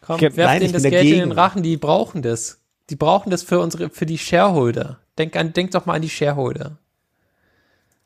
Komm, 0.00 0.20
werf 0.20 0.36
Nein, 0.36 0.60
denen 0.60 0.72
das 0.72 0.82
Geld 0.82 0.94
dagegen. 0.94 1.14
in 1.14 1.28
den 1.28 1.32
Rachen, 1.32 1.62
die 1.62 1.76
brauchen 1.76 2.22
das. 2.22 2.58
Die 2.88 2.96
brauchen 2.96 3.30
das 3.30 3.42
für 3.42 3.60
unsere, 3.60 3.90
für 3.90 4.06
die 4.06 4.16
Shareholder. 4.16 4.98
Denk 5.18 5.36
an, 5.36 5.52
denk 5.52 5.72
doch 5.72 5.84
mal 5.84 5.94
an 5.94 6.02
die 6.02 6.08
Shareholder. 6.08 6.78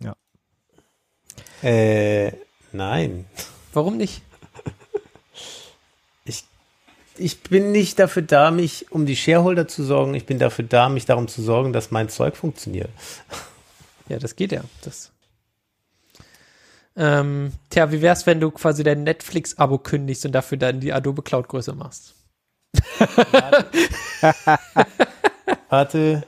Ja. 0.00 0.16
Äh, 1.62 2.32
nein. 2.72 3.26
Warum 3.72 3.96
nicht? 3.96 4.22
Ich, 6.24 6.44
ich 7.16 7.42
bin 7.42 7.70
nicht 7.70 8.00
dafür 8.00 8.22
da, 8.22 8.50
mich 8.50 8.90
um 8.90 9.06
die 9.06 9.16
Shareholder 9.16 9.68
zu 9.68 9.84
sorgen. 9.84 10.14
Ich 10.14 10.26
bin 10.26 10.40
dafür 10.40 10.64
da, 10.64 10.88
mich 10.88 11.04
darum 11.04 11.28
zu 11.28 11.42
sorgen, 11.42 11.72
dass 11.72 11.92
mein 11.92 12.08
Zeug 12.08 12.36
funktioniert. 12.36 12.90
Ja, 14.08 14.18
das 14.18 14.34
geht 14.34 14.50
ja. 14.50 14.62
Das 14.82 15.12
ähm, 16.96 17.52
tja, 17.70 17.90
wie 17.90 18.02
wär's, 18.02 18.26
wenn 18.26 18.40
du 18.40 18.50
quasi 18.50 18.82
dein 18.82 19.04
Netflix-Abo 19.04 19.78
kündigst 19.78 20.26
und 20.26 20.32
dafür 20.32 20.58
dann 20.58 20.80
die 20.80 20.92
Adobe 20.92 21.22
Cloud 21.22 21.48
größer 21.48 21.74
machst? 21.74 22.14
Warte. 25.68 26.22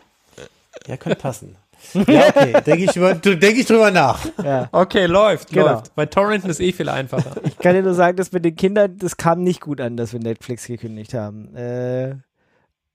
Ja, 0.86 0.96
könnte 0.96 1.18
passen. 1.18 1.56
Ja, 1.92 2.28
okay, 2.28 2.52
denke 2.64 2.84
ich, 2.84 2.92
denk 3.38 3.58
ich 3.58 3.66
drüber 3.66 3.90
nach. 3.90 4.24
Ja. 4.42 4.68
Okay, 4.72 5.04
läuft, 5.04 5.50
genau. 5.50 5.66
läuft. 5.66 5.94
Bei 5.94 6.06
Torrenten 6.06 6.48
ist 6.48 6.60
eh 6.60 6.72
viel 6.72 6.88
einfacher. 6.88 7.36
Ich 7.44 7.58
kann 7.58 7.74
dir 7.74 7.82
nur 7.82 7.92
sagen, 7.94 8.16
dass 8.16 8.32
mit 8.32 8.44
den 8.44 8.56
Kindern, 8.56 8.96
das 8.96 9.18
kam 9.18 9.42
nicht 9.42 9.60
gut 9.60 9.82
an, 9.82 9.98
dass 9.98 10.14
wir 10.14 10.20
Netflix 10.20 10.66
gekündigt 10.66 11.12
haben. 11.12 11.54
Äh, 11.54 12.16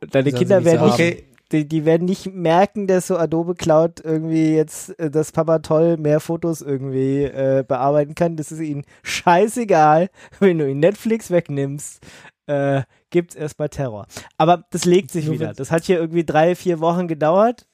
deine 0.10 0.32
Kinder 0.32 0.66
werden 0.66 0.86
nicht, 0.86 0.94
okay 0.94 1.29
die, 1.52 1.68
die 1.68 1.86
werden 1.86 2.06
nicht 2.06 2.34
merken, 2.34 2.88
dass 2.88 3.08
so 3.08 3.18
Adobe 3.18 3.56
Cloud 3.56 4.00
irgendwie 4.04 4.56
jetzt, 4.56 4.98
äh, 5.00 5.10
dass 5.10 5.32
Papa 5.32 5.60
toll 5.60 5.98
mehr 5.98 6.20
Fotos 6.20 6.62
irgendwie 6.62 7.24
äh, 7.24 7.64
bearbeiten 7.68 8.16
kann. 8.16 8.36
Das 8.36 8.52
ist 8.52 8.60
ihnen 8.60 8.86
scheißegal, 9.04 10.10
wenn 10.40 10.58
du 10.58 10.70
ihn 10.70 10.80
Netflix 10.80 11.32
wegnimmst. 11.32 12.06
Äh, 12.46 12.84
gibt's 13.12 13.36
erstmal 13.36 13.70
Terror. 13.70 14.08
Aber 14.38 14.66
das 14.72 14.86
legt 14.86 15.12
sich 15.12 15.30
wieder. 15.30 15.54
Das 15.54 15.72
hat 15.72 15.84
hier 15.84 16.00
irgendwie 16.00 16.26
drei, 16.26 16.56
vier 16.56 16.80
Wochen 16.80 17.08
gedauert. 17.08 17.68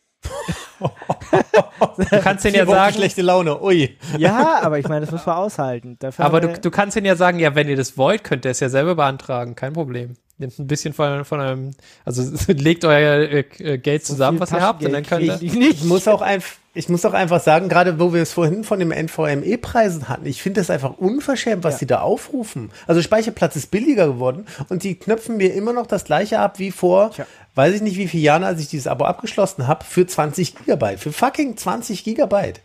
du 0.79 2.19
kannst 2.21 2.45
den 2.45 2.55
ja 2.55 2.65
sagen. 2.65 2.95
schlechte 2.95 3.21
Laune, 3.21 3.61
ui. 3.61 3.97
Ja, 4.17 4.59
aber 4.63 4.79
ich 4.79 4.87
meine, 4.87 5.01
das 5.01 5.11
muss 5.11 5.25
man 5.25 5.37
aushalten. 5.37 5.97
Dafür 5.99 6.25
aber 6.25 6.41
du, 6.41 6.59
du 6.59 6.71
kannst 6.71 6.95
den 6.95 7.05
ja 7.05 7.15
sagen, 7.15 7.39
ja, 7.39 7.55
wenn 7.55 7.69
ihr 7.69 7.75
das 7.75 7.97
wollt, 7.97 8.23
könnt 8.23 8.45
ihr 8.45 8.51
es 8.51 8.59
ja 8.59 8.69
selber 8.69 8.95
beantragen, 8.95 9.55
kein 9.55 9.73
Problem. 9.73 10.15
Nehmt 10.37 10.59
ein 10.59 10.67
bisschen 10.67 10.93
von, 10.93 11.23
von 11.23 11.39
einem, 11.39 11.71
also 12.03 12.23
legt 12.51 12.83
euer 12.83 13.43
äh, 13.59 13.77
Geld 13.77 14.05
zusammen, 14.05 14.37
so 14.37 14.41
was 14.41 14.51
ihr 14.51 14.61
habt, 14.61 14.83
und 14.83 14.91
dann 14.91 15.03
könnt 15.03 15.23
ihr. 15.23 15.37
Ich, 15.41 15.55
ich 15.55 15.83
muss 15.85 16.09
auch 16.09 16.21
einfach, 16.21 16.51
ich 16.73 16.89
muss 16.89 17.05
auch 17.05 17.13
einfach 17.13 17.41
sagen, 17.41 17.69
gerade 17.69 18.01
wo 18.01 18.13
wir 18.13 18.21
es 18.21 18.33
vorhin 18.33 18.65
von 18.65 18.79
dem 18.79 18.91
NVMe-Preisen 18.91 20.09
hatten, 20.09 20.25
ich 20.25 20.41
finde 20.41 20.59
es 20.59 20.69
einfach 20.69 20.97
unverschämt, 20.97 21.63
was 21.63 21.75
ja. 21.75 21.79
die 21.79 21.85
da 21.87 22.01
aufrufen. 22.01 22.69
Also 22.85 23.01
Speicherplatz 23.01 23.55
ist 23.55 23.71
billiger 23.71 24.07
geworden 24.07 24.45
und 24.67 24.83
die 24.83 24.95
knöpfen 24.95 25.37
mir 25.37 25.53
immer 25.53 25.71
noch 25.71 25.87
das 25.87 26.03
gleiche 26.03 26.39
ab 26.39 26.59
wie 26.59 26.71
vor, 26.71 27.11
Tja. 27.11 27.25
weiß 27.55 27.75
ich 27.75 27.81
nicht 27.81 27.97
wie 27.97 28.09
viele 28.09 28.23
Jahren, 28.23 28.43
als 28.43 28.59
ich 28.59 28.67
dieses 28.67 28.87
Abo 28.87 29.05
abgeschlossen 29.05 29.67
habe, 29.67 29.85
für 29.85 30.05
20 30.05 30.57
Gigabyte, 30.57 30.99
für 30.99 31.13
fucking 31.13 31.55
20 31.55 32.03
Gigabyte. 32.03 32.59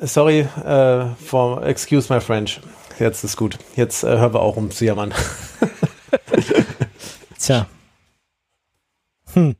Sorry, 0.00 0.40
äh, 0.40 1.06
for, 1.24 1.64
excuse 1.64 2.12
my 2.12 2.20
French. 2.20 2.60
Jetzt 2.98 3.24
ist 3.24 3.38
gut. 3.38 3.58
Jetzt 3.74 4.04
äh, 4.04 4.18
hören 4.18 4.34
wir 4.34 4.40
auch 4.40 4.56
um 4.56 4.70
zu 4.70 4.84
jammern. 4.84 5.14
Tja. 7.38 7.66
Hm. 9.32 9.56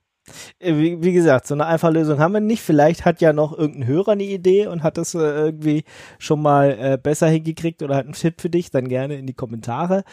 Äh, 0.59 0.75
wie, 0.77 1.03
wie, 1.03 1.13
gesagt, 1.13 1.47
so 1.47 1.55
eine 1.55 1.67
einfache 1.67 1.93
Lösung 1.93 2.19
haben 2.19 2.35
wir 2.35 2.41
nicht. 2.41 2.63
Vielleicht 2.63 3.05
hat 3.05 3.21
ja 3.21 3.33
noch 3.33 3.57
irgendein 3.57 3.87
Hörer 3.87 4.13
eine 4.13 4.25
Idee 4.25 4.67
und 4.67 4.83
hat 4.83 4.97
das 4.99 5.15
äh, 5.15 5.19
irgendwie 5.19 5.85
schon 6.19 6.43
mal 6.43 6.77
äh, 6.79 6.99
besser 7.01 7.29
hingekriegt 7.29 7.83
oder 7.83 7.97
hat 7.97 8.07
einen 8.07 8.15
Tipp 8.15 8.41
für 8.41 8.51
dich, 8.51 8.71
dann 8.71 8.89
gerne 8.89 9.17
in 9.17 9.27
die 9.27 9.35
Kommentare. 9.35 10.05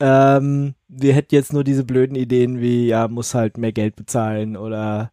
Ähm, 0.00 0.74
wir 0.88 1.14
hätten 1.14 1.34
jetzt 1.34 1.52
nur 1.52 1.64
diese 1.64 1.84
blöden 1.84 2.16
Ideen 2.16 2.60
wie, 2.60 2.86
ja, 2.86 3.08
muss 3.08 3.34
halt 3.34 3.56
mehr 3.56 3.72
Geld 3.72 3.96
bezahlen 3.96 4.56
oder 4.56 5.10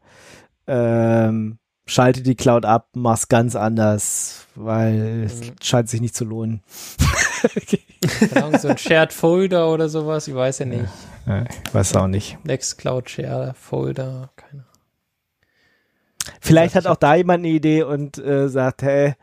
ähm, 0.68 1.59
schalte 1.90 2.22
die 2.22 2.36
Cloud 2.36 2.66
ab, 2.66 2.90
mach's 2.94 3.28
ganz 3.28 3.56
anders, 3.56 4.48
weil 4.56 5.24
es 5.26 5.40
mhm. 5.42 5.56
scheint 5.62 5.90
sich 5.90 6.02
nicht 6.02 6.16
zu 6.16 6.26
lohnen. 6.26 6.62
so 8.60 8.68
ein 8.68 8.78
Shared 8.78 9.14
Folder 9.14 9.72
oder 9.72 9.90
sowas, 9.90 10.28
ich 10.28 10.36
weiß 10.36 10.60
ja 10.60 10.66
nicht. 10.66 10.86
Ja, 11.26 11.44
ich 11.44 11.74
weiß 11.74 11.96
auch 11.96 12.08
nicht. 12.08 12.38
Nextcloud 12.46 13.10
Share 13.10 13.54
Folder, 13.56 14.30
keine 14.36 14.66
Vielleicht 16.42 16.76
hat 16.76 16.88
auch 16.88 16.96
da 16.96 17.16
jemand 17.16 17.40
eine 17.40 17.50
Idee 17.50 17.84
und 17.84 18.18
äh, 18.18 18.50
sagt, 18.50 18.84
hey, 18.84 19.16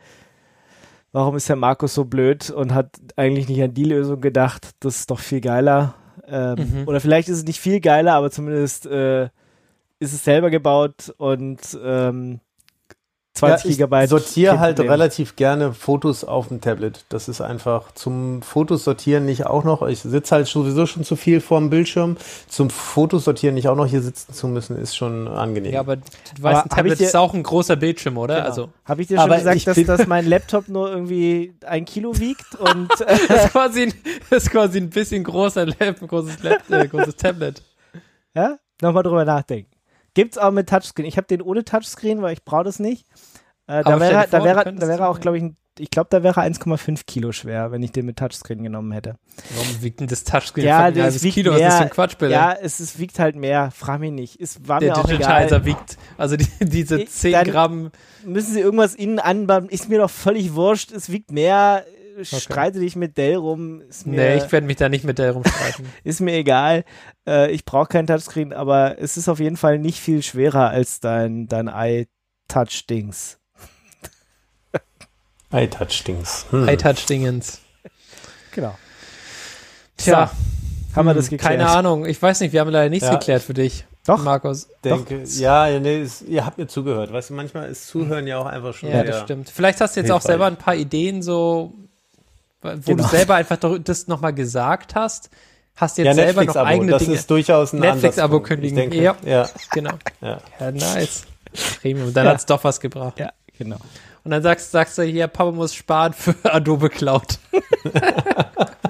warum 1.13 1.37
ist 1.37 1.49
der 1.49 1.57
Markus 1.57 1.95
so 1.95 2.05
blöd 2.05 2.51
und 2.51 2.75
hat 2.75 2.97
eigentlich 3.17 3.49
nicht 3.49 3.63
an 3.63 3.75
die 3.75 3.85
Lösung 3.85 4.21
gedacht, 4.21 4.71
das 4.81 4.97
ist 4.97 5.11
doch 5.11 5.21
viel 5.21 5.41
geiler. 5.41 5.95
Ähm, 6.27 6.57
mhm. 6.59 6.89
Oder 6.89 7.01
vielleicht 7.01 7.29
ist 7.29 7.39
es 7.39 7.45
nicht 7.45 7.61
viel 7.61 7.81
geiler, 7.81 8.15
aber 8.15 8.31
zumindest 8.31 8.87
äh, 8.87 9.25
ist 9.99 10.13
es 10.13 10.25
selber 10.25 10.51
gebaut 10.51 11.15
und 11.17 11.79
ähm, 11.83 12.41
20 13.37 13.65
ja, 13.65 13.71
Gigabyte. 13.71 14.05
Ich 14.05 14.11
sortiere 14.11 14.61
halt 14.61 14.81
relativ 14.81 15.37
gerne 15.37 15.75
Fotos 15.75 16.25
auf 16.25 16.49
dem 16.49 16.61
Tablet. 16.61 17.05
Das 17.11 17.29
ist 17.29 17.41
einfach 17.41 17.93
zum 17.93 18.41
Fotos 18.43 18.85
sortieren 18.85 19.27
nicht 19.27 19.47
auch 19.47 19.63
noch. 19.63 19.87
Ich 19.87 20.01
sitze 20.01 20.35
halt 20.35 20.47
sowieso 20.47 20.87
schon 20.87 21.05
zu 21.05 21.17
viel 21.17 21.41
vorm 21.41 21.69
Bildschirm. 21.69 22.17
Zum 22.49 22.71
Fotos 22.71 23.25
sortieren 23.25 23.55
nicht 23.55 23.69
auch 23.69 23.77
noch 23.77 23.87
hier 23.87 24.01
sitzen 24.01 24.33
zu 24.33 24.49
müssen, 24.49 24.77
ist 24.77 24.97
schon 24.97 25.29
angenehm. 25.29 25.73
Ja, 25.73 25.81
aber 25.81 25.97
du 25.97 26.03
weißt, 26.39 26.65
ein 26.65 26.69
Tablet 26.71 27.01
ist 27.01 27.15
auch 27.15 27.35
ein 27.35 27.43
großer 27.43 27.77
Bildschirm, 27.77 28.17
oder? 28.17 28.37
Genau. 28.37 28.47
Also 28.47 28.69
habe 28.85 29.03
ich 29.03 29.09
dir 29.09 29.21
schon 29.21 29.31
gesagt, 29.31 29.67
dass, 29.67 29.85
dass 29.85 30.07
mein 30.07 30.27
Laptop 30.27 30.69
nur 30.69 30.91
irgendwie 30.91 31.55
ein 31.67 31.85
Kilo 31.85 32.19
wiegt 32.19 32.55
und 32.55 32.89
äh 33.01 33.19
das, 33.29 33.45
ist 33.45 33.53
quasi 33.53 33.83
ein, 33.83 33.95
das 34.31 34.45
ist 34.45 34.51
quasi 34.51 34.79
ein 34.79 34.91
bisschen 34.91 35.23
großer 35.25 35.67
Lab, 35.67 36.01
großes, 36.01 36.43
Lab, 36.43 36.71
äh, 36.71 36.89
großes 36.89 37.17
Tablet. 37.17 37.63
Ja, 38.35 38.59
nochmal 38.81 39.03
drüber 39.03 39.25
nachdenken. 39.25 39.76
Gibt's 40.17 40.39
auch 40.39 40.51
mit 40.51 40.71
Touchscreen. 40.71 41.07
Ich 41.07 41.19
habe 41.19 41.27
den 41.27 41.43
ohne 41.43 41.63
Touchscreen, 41.63 42.23
weil 42.23 42.33
ich 42.33 42.43
brauche 42.43 42.65
das 42.65 42.79
nicht. 42.79 43.07
Äh, 43.67 43.85
da, 43.85 44.01
wäre, 44.01 44.27
da, 44.31 44.43
wäre, 44.43 44.75
da 44.75 44.89
wäre 44.89 45.09
auch, 45.09 45.21
glaube 45.21 45.37
ich, 45.37 45.45
ich 45.79 45.91
glaube, 45.91 46.09
da 46.09 46.23
wäre 46.23 46.41
1,5 46.41 47.05
Kilo 47.05 47.33
schwer, 47.33 47.71
wenn 47.71 47.83
ich 47.83 47.93
den 47.93 48.07
mit 48.07 48.17
Touchscreen 48.19 48.63
genommen 48.63 48.93
hätte. 48.93 49.17
Warum 49.55 49.83
wiegt 49.83 50.01
denn 50.01 50.07
das 50.07 50.25
Touchscreen 50.25 50.65
ja, 50.65 50.91
das 50.91 51.23
wiegt 51.23 51.35
Kilo? 51.35 51.53
Mehr, 51.53 51.67
das 51.67 51.75
ist 51.75 51.81
ein 51.83 51.91
Quatschbild. 51.91 52.33
Ja, 52.33 52.55
es, 52.55 52.81
es, 52.81 52.99
wiegt 52.99 53.19
halt 53.19 53.37
mehr. 53.37 53.71
Frag 53.73 54.01
mich 54.01 54.13
nicht. 54.13 54.41
Es 54.41 54.67
war 54.67 54.81
Der 54.81 54.93
mir 54.93 54.97
auch 55.01 55.07
Digitizer 55.07 55.47
egal. 55.49 55.65
wiegt, 55.67 55.99
also 56.17 56.39
die, 56.39 56.49
diese 56.61 57.05
10 57.05 57.33
Dann 57.33 57.47
Gramm. 57.47 57.91
Müssen 58.25 58.55
sie 58.55 58.61
irgendwas 58.61 58.95
innen 58.95 59.19
anbauen? 59.19 59.69
Ist 59.69 59.91
mir 59.91 59.99
doch 59.99 60.09
völlig 60.09 60.55
wurscht. 60.55 60.93
Es 60.93 61.13
wiegt 61.13 61.31
mehr. 61.31 61.85
Okay. 62.19 62.41
Streite 62.41 62.81
dich 62.81 62.97
mit 62.97 63.19
Dell 63.19 63.37
rum. 63.37 63.83
Ist 63.83 64.07
mir, 64.07 64.17
nee, 64.17 64.37
ich 64.39 64.51
werde 64.51 64.67
mich 64.67 64.77
da 64.77 64.89
nicht 64.89 65.05
mit 65.05 65.19
Dell 65.19 65.33
rumstreiten. 65.33 65.87
ist 66.05 66.21
mir 66.21 66.33
egal. 66.33 66.85
Äh, 67.29 67.51
ich 67.51 67.67
brauche 67.67 67.89
kein 67.89 68.07
Touchscreen, 68.07 68.55
aber 68.55 68.99
es 68.99 69.19
ist 69.19 69.29
auf 69.29 69.39
jeden 69.39 69.59
Fall 69.59 69.79
nicht 69.79 70.01
viel 70.01 70.23
schwerer 70.23 70.71
als 70.71 71.01
dein, 71.01 71.47
dein 71.47 71.69
iTouch-Dings. 71.69 73.39
iTouch-Dings. 75.53 76.47
Hm. 76.51 76.69
iTouch-Dingens. 76.69 77.61
Genau. 78.53 78.79
Tja. 79.99 80.29
So, 80.29 80.97
haben 80.97 81.07
wir 81.07 81.15
das 81.15 81.29
geklärt? 81.29 81.59
Keine 81.59 81.69
Ahnung. 81.69 82.07
Ich 82.07 82.21
weiß 82.21 82.41
nicht, 82.41 82.55
wir 82.55 82.61
haben 82.61 82.71
leider 82.71 82.89
nichts 82.89 83.09
ja. 83.09 83.15
geklärt 83.15 83.43
für 83.43 83.53
dich. 83.53 83.85
Doch, 84.07 84.23
Markus. 84.23 84.69
Denke, 84.83 85.23
Doch. 85.23 85.31
Ja, 85.35 85.79
nee, 85.79 86.01
ist, 86.01 86.23
ihr 86.23 86.47
habt 86.47 86.57
mir 86.57 86.67
zugehört. 86.67 87.13
Weißt 87.13 87.29
du, 87.29 87.35
manchmal 87.35 87.69
ist 87.69 87.89
Zuhören 87.89 88.27
ja 88.27 88.39
auch 88.39 88.47
einfach 88.47 88.73
schon. 88.73 88.91
Ja, 88.91 89.03
das 89.03 89.21
stimmt. 89.23 89.51
Vielleicht 89.51 89.81
hast 89.83 89.97
du 89.97 90.01
jetzt 90.01 90.11
auch 90.11 90.23
selber 90.23 90.47
ein 90.47 90.57
paar 90.57 90.77
Ideen, 90.77 91.23
so, 91.23 91.75
wo 92.67 92.93
genau. 92.93 93.03
du 93.03 93.09
selber 93.09 93.35
einfach 93.37 93.59
das 93.83 94.09
nochmal 94.09 94.35
gesagt 94.35 94.95
hast. 94.95 95.31
Hast 95.77 95.99
jetzt 95.99 96.07
ja, 96.07 96.15
selber 96.15 96.45
noch 96.45 96.57
eigene 96.57 96.93
das 96.93 97.03
Dinge. 97.03 97.13
Das 97.13 97.21
ist 97.21 97.31
durchaus 97.31 97.73
ein 97.75 97.81
Netflix-Abo 97.81 98.41
kündigen. 98.41 98.77
Denke, 98.77 99.03
ja. 99.03 99.15
ja. 99.25 99.47
Genau. 99.73 99.93
Ja, 100.23 100.41
ja 100.59 100.73
nice. 100.73 101.27
Premium. 101.81 102.15
Dann 102.15 102.25
ja. 102.27 102.33
hat's 102.33 102.47
doch 102.47 102.65
was 102.65 102.81
gebracht. 102.81 103.19
Ja, 103.19 103.31
genau. 103.59 103.77
Und 104.25 104.31
dann 104.31 104.43
sagst, 104.43 104.71
sagst 104.73 104.97
du 104.99 105.03
hier, 105.03 105.29
Papa 105.29 105.53
muss 105.53 105.75
sparen 105.75 106.13
für 106.13 106.35
Adobe 106.45 106.89
Cloud. 106.89 107.39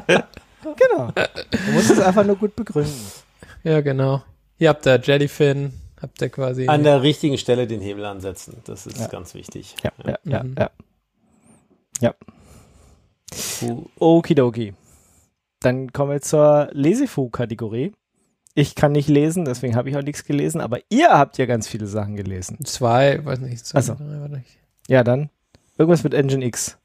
genau. 0.07 1.13
Du 1.13 1.73
musst 1.73 1.91
es 1.91 1.99
einfach 1.99 2.25
nur 2.25 2.37
gut 2.37 2.55
begründen. 2.57 3.13
Ja, 3.65 3.81
genau. 3.81 4.23
Hier 4.57 4.69
habt 4.71 4.87
ihr 4.87 5.01
Jellyfin, 5.03 5.73
habt 6.01 6.23
ihr 6.23 6.31
quasi. 6.31 6.69
An 6.69 6.85
der 6.85 7.03
richtigen 7.03 7.37
Stelle 7.37 7.67
den 7.67 7.81
Hebel 7.81 8.05
ansetzen. 8.05 8.63
Das 8.65 8.87
ist 8.87 8.99
ja. 8.99 9.09
ganz 9.09 9.35
wichtig. 9.35 9.75
Ja, 9.83 9.91
ja, 10.05 10.19
ja. 10.25 10.43
Mhm. 10.45 10.55
Ja. 12.01 12.15
Okidoki. 13.99 14.75
Dann 15.61 15.93
kommen 15.93 16.13
wir 16.13 16.21
zur 16.21 16.69
Lesefu-Kategorie. 16.73 17.93
Ich 18.55 18.75
kann 18.75 18.93
nicht 18.93 19.09
lesen, 19.09 19.45
deswegen 19.45 19.77
habe 19.77 19.91
ich 19.91 19.97
auch 19.97 20.03
nichts 20.03 20.25
gelesen, 20.25 20.61
aber 20.61 20.79
ihr 20.89 21.11
habt 21.11 21.37
ja 21.39 21.47
ganz 21.47 21.69
viele 21.69 21.87
Sachen 21.87 22.17
gelesen. 22.17 22.65
Zwei, 22.65 23.23
weiß 23.25 23.41
nicht, 23.41 23.67
zwei, 23.67 23.77
also. 23.77 23.95
drei. 23.95 24.45
Ja, 24.89 25.05
dann 25.05 25.31
irgendwas 25.77 26.05
mit 26.05 26.15
Engine 26.15 26.45
X. 26.45 26.79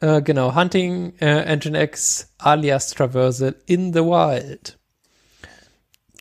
Äh, 0.00 0.22
genau, 0.22 0.54
Hunting 0.54 1.14
äh, 1.20 1.42
Engine 1.44 1.82
X 1.82 2.32
alias 2.38 2.90
Traversal 2.90 3.56
in 3.66 3.92
the 3.92 4.00
Wild. 4.00 4.78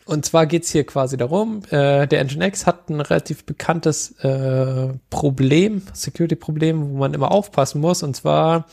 Und 0.05 0.23
zwar 0.23 0.45
geht's 0.45 0.71
hier 0.71 0.85
quasi 0.85 1.17
darum, 1.17 1.63
äh, 1.71 2.07
der 2.07 2.19
Engine 2.21 2.45
X 2.47 2.67
hat 2.67 2.89
ein 2.89 3.01
relativ 3.01 3.43
bekanntes 3.45 4.11
äh, 4.19 4.93
Problem, 5.09 5.81
Security-Problem, 5.93 6.91
wo 6.91 6.97
man 6.97 7.13
immer 7.15 7.31
aufpassen 7.31 7.81
muss. 7.81 8.03
Und 8.03 8.15
zwar, 8.15 8.67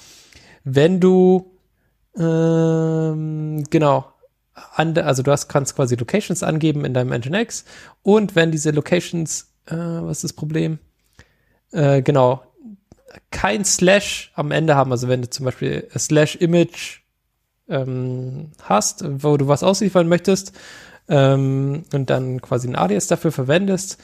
wenn 0.64 1.00
du 1.00 1.52
ähm, 2.18 3.64
genau, 3.70 4.06
also 4.74 5.22
du 5.22 5.30
hast, 5.30 5.48
kannst 5.48 5.76
quasi 5.76 5.96
Locations 5.96 6.42
angeben 6.42 6.84
in 6.84 6.94
deinem 6.94 7.12
Engine 7.12 7.40
X 7.40 7.64
und 8.02 8.34
wenn 8.36 8.50
diese 8.52 8.70
Locations, 8.70 9.52
äh, 9.66 9.74
was 9.76 10.18
ist 10.18 10.24
das 10.24 10.32
Problem? 10.34 10.78
Äh, 11.72 12.02
genau, 12.02 12.42
kein 13.30 13.64
Slash 13.64 14.32
am 14.34 14.50
Ende 14.50 14.74
haben. 14.76 14.92
Also 14.92 15.08
wenn 15.08 15.22
du 15.22 15.30
zum 15.30 15.44
Beispiel 15.44 15.88
Slash 15.96 16.36
Image 16.36 17.00
ähm, 17.68 18.52
hast, 18.62 19.04
wo 19.22 19.36
du 19.36 19.48
was 19.48 19.62
ausliefern 19.62 20.08
möchtest 20.08 20.52
ähm, 21.08 21.84
und 21.92 22.10
dann 22.10 22.40
quasi 22.42 22.68
ein 22.68 22.76
Alias 22.76 23.06
dafür 23.06 23.32
verwendest, 23.32 23.98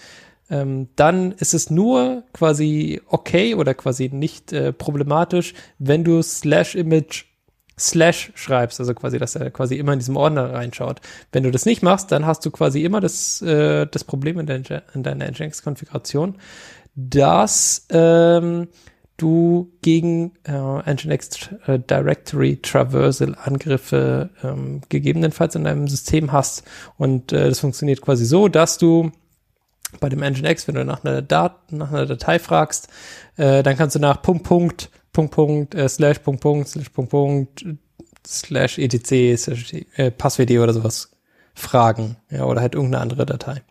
ähm, 0.51 0.89
dann 0.97 1.33
ist 1.33 1.55
es 1.55 1.71
nur 1.71 2.25
quasi 2.33 3.01
okay 3.07 3.55
oder 3.55 3.75
quasi 3.75 4.09
nicht 4.13 4.53
äh, 4.53 4.73
problematisch, 4.73 5.55
wenn 5.79 6.05
du 6.05 6.23
Slash 6.23 6.75
Image 6.75 7.25
Slash 7.79 8.33
schreibst, 8.35 8.81
also 8.81 8.93
quasi, 8.95 9.19
dass 9.19 9.37
er 9.37 9.51
quasi 9.51 9.77
immer 9.77 9.93
in 9.93 10.01
diesem 10.01 10.17
Ordner 10.17 10.53
reinschaut. 10.53 11.01
Wenn 11.31 11.45
du 11.45 11.51
das 11.51 11.65
nicht 11.65 11.83
machst, 11.83 12.11
dann 12.11 12.27
hast 12.27 12.45
du 12.45 12.51
quasi 12.51 12.83
immer 12.83 13.01
das, 13.01 13.41
äh, 13.43 13.87
das 13.87 14.05
Problem 14.05 14.41
in, 14.41 14.47
de 14.47 14.81
in 14.95 15.03
deiner 15.03 15.27
Nginx-Konfiguration, 15.27 16.37
dass 16.97 17.87
ähm, 17.91 18.67
du 19.17 19.71
gegen 19.83 20.33
äh, 20.45 20.93
Nginx 20.93 21.51
Directory 21.89 22.57
Traversal 22.57 23.37
Angriffe 23.41 24.31
ähm, 24.43 24.81
gegebenenfalls 24.89 25.55
in 25.55 25.65
deinem 25.65 25.87
System 25.87 26.33
hast. 26.33 26.65
Und 26.97 27.33
äh, 27.33 27.49
das 27.49 27.61
funktioniert 27.61 28.01
quasi 28.01 28.25
so, 28.25 28.49
dass 28.49 28.79
du 28.79 29.13
bei 30.01 30.09
dem 30.09 30.21
Nginx, 30.21 30.69
wenn 30.69 30.75
du 30.75 30.85
nach 30.85 31.05
einer, 31.05 31.23
Dat 31.23 31.73
nach 31.73 31.91
einer 31.91 32.07
Datei 32.07 32.39
fragst, 32.39 32.89
äh, 33.37 33.63
dann 33.63 33.77
kannst 33.77 33.97
du 33.97 34.01
nach 34.01 34.23
Punkt, 34.23 34.45
Punkt, 34.45 34.91
Punkt, 35.13 35.33
Punkt, 35.33 35.75
äh, 35.75 35.89
slash, 35.89 36.19
Punkt, 36.21 36.41
Punkt, 36.41 36.69
slash, 36.69 36.89
Punkt, 36.91 37.11
Punkt, 37.11 37.65
slash, 38.27 38.79
etc, 38.79 39.37
slash, 39.37 39.75
äh, 39.97 40.11
Passwd 40.11 40.59
oder 40.59 40.73
sowas 40.73 41.11
fragen, 41.55 42.17
ja, 42.31 42.45
oder 42.45 42.61
halt 42.61 42.75
irgendeine 42.75 43.03
andere 43.03 43.27
Datei. 43.27 43.63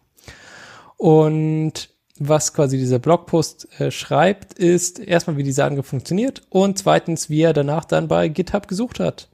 Und 0.98 1.89
was 2.19 2.53
quasi 2.53 2.77
dieser 2.77 2.99
Blogpost 2.99 3.68
äh, 3.80 3.91
schreibt, 3.91 4.53
ist 4.53 4.99
erstmal, 4.99 5.38
wie 5.38 5.44
dieser 5.44 5.65
Angriff 5.65 5.85
funktioniert 5.85 6.41
und 6.49 6.77
zweitens, 6.77 7.30
wie 7.30 7.41
er 7.41 7.53
danach 7.53 7.85
dann 7.85 8.07
bei 8.07 8.27
GitHub 8.27 8.68
gesucht 8.68 8.99
hat. 8.99 9.30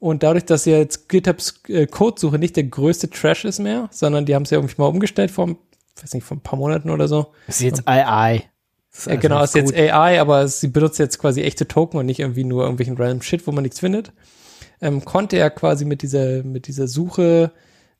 Und 0.00 0.22
dadurch, 0.22 0.44
dass 0.44 0.64
jetzt 0.64 1.08
GitHubs 1.08 1.62
äh, 1.68 1.86
Codesuche 1.86 2.38
nicht 2.38 2.56
der 2.56 2.64
größte 2.64 3.10
Trash 3.10 3.44
ist 3.44 3.58
mehr, 3.58 3.88
sondern 3.90 4.26
die 4.26 4.34
haben 4.34 4.42
es 4.42 4.50
ja 4.50 4.58
irgendwie 4.58 4.74
mal 4.78 4.88
umgestellt 4.88 5.30
vor, 5.30 5.56
weiß 6.02 6.14
nicht, 6.14 6.24
vor 6.24 6.36
ein 6.36 6.40
paar 6.42 6.58
Monaten 6.58 6.90
oder 6.90 7.08
so. 7.08 7.32
Das 7.46 7.56
ist 7.56 7.62
jetzt 7.62 7.88
AI. 7.88 8.44
Ist 8.92 9.06
äh, 9.06 9.16
genau, 9.16 9.42
ist 9.42 9.54
jetzt 9.54 9.74
AI, 9.74 10.20
aber 10.20 10.46
sie 10.48 10.68
benutzt 10.68 10.98
jetzt 10.98 11.18
quasi 11.18 11.42
echte 11.42 11.66
Token 11.66 11.98
und 11.98 12.06
nicht 12.06 12.20
irgendwie 12.20 12.44
nur 12.44 12.62
irgendwelchen 12.62 12.96
random 12.96 13.22
Shit, 13.22 13.46
wo 13.46 13.52
man 13.52 13.62
nichts 13.62 13.80
findet. 13.80 14.12
Ähm, 14.80 15.04
konnte 15.04 15.36
er 15.36 15.50
quasi 15.50 15.84
mit 15.84 16.02
dieser, 16.02 16.42
mit 16.42 16.66
dieser 16.66 16.88
Suche 16.88 17.52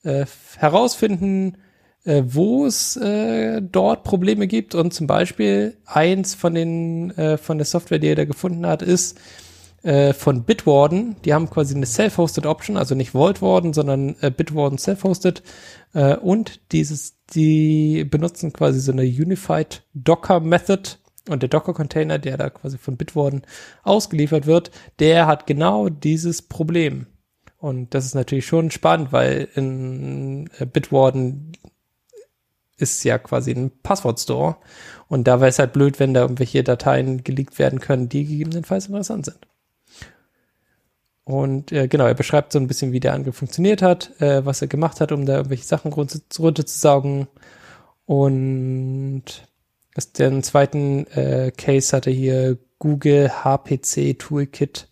äh, 0.02 0.26
herausfinden, 0.58 1.56
äh, 2.04 2.22
wo 2.26 2.66
es 2.66 2.96
äh, 2.96 3.60
dort 3.62 4.04
Probleme 4.04 4.46
gibt. 4.46 4.74
Und 4.74 4.92
zum 4.92 5.06
Beispiel 5.06 5.76
eins 5.86 6.34
von 6.34 6.54
den 6.54 7.10
äh, 7.12 7.38
von 7.38 7.58
der 7.58 7.64
Software, 7.64 7.98
die 7.98 8.08
er 8.08 8.16
da 8.16 8.24
gefunden 8.24 8.66
hat, 8.66 8.82
ist 8.82 9.18
äh, 9.82 10.12
von 10.12 10.44
Bitwarden. 10.44 11.16
Die 11.24 11.34
haben 11.34 11.50
quasi 11.50 11.74
eine 11.74 11.86
Self-Hosted 11.86 12.46
Option, 12.46 12.76
also 12.76 12.94
nicht 12.94 13.10
Vault 13.10 13.42
Warden, 13.42 13.72
sondern 13.72 14.16
äh, 14.20 14.30
Bitwarden 14.30 14.78
Self-Hosted. 14.78 15.42
Äh, 15.92 16.16
und 16.16 16.72
dieses, 16.72 17.16
die 17.32 18.04
benutzen 18.04 18.52
quasi 18.52 18.80
so 18.80 18.92
eine 18.92 19.02
Unified 19.02 19.82
Docker 19.94 20.40
Method. 20.40 20.98
Und 21.28 21.40
der 21.42 21.48
Docker-Container, 21.48 22.18
der 22.18 22.36
da 22.36 22.50
quasi 22.50 22.76
von 22.76 22.98
Bitwarden 22.98 23.42
ausgeliefert 23.82 24.44
wird, 24.44 24.70
der 24.98 25.26
hat 25.26 25.46
genau 25.46 25.88
dieses 25.88 26.42
Problem. 26.42 27.06
Und 27.56 27.94
das 27.94 28.04
ist 28.04 28.14
natürlich 28.14 28.44
schon 28.44 28.70
spannend, 28.70 29.10
weil 29.10 29.48
in 29.54 30.50
äh, 30.58 30.66
Bitwarden 30.66 31.52
ist 32.76 33.04
ja 33.04 33.16
quasi 33.16 33.52
ein 33.52 33.70
Passwortstore. 33.82 34.56
Und 35.08 35.26
da 35.26 35.40
wäre 35.40 35.48
es 35.48 35.58
halt 35.58 35.72
blöd, 35.72 35.98
wenn 35.98 36.12
da 36.12 36.20
irgendwelche 36.20 36.62
Dateien 36.62 37.24
geleakt 37.24 37.58
werden 37.58 37.80
können, 37.80 38.10
die 38.10 38.26
gegebenenfalls 38.26 38.88
interessant 38.88 39.24
sind. 39.24 39.38
Und 41.24 41.72
äh, 41.72 41.88
genau, 41.88 42.06
er 42.06 42.14
beschreibt 42.14 42.52
so 42.52 42.58
ein 42.58 42.66
bisschen, 42.66 42.92
wie 42.92 43.00
der 43.00 43.14
Angriff 43.14 43.36
funktioniert 43.36 43.80
hat, 43.80 44.20
äh, 44.20 44.44
was 44.44 44.60
er 44.60 44.68
gemacht 44.68 45.00
hat, 45.00 45.10
um 45.10 45.24
da 45.24 45.36
irgendwelche 45.36 45.64
Sachen 45.64 45.92
runterzusaugen. 45.92 47.28
Und 48.04 49.24
das, 49.94 50.12
den 50.12 50.42
zweiten 50.42 51.06
äh, 51.08 51.50
Case 51.56 51.96
hatte 51.96 52.10
hier 52.10 52.58
Google 52.78 53.30
HPC 53.30 54.18
Toolkit, 54.18 54.88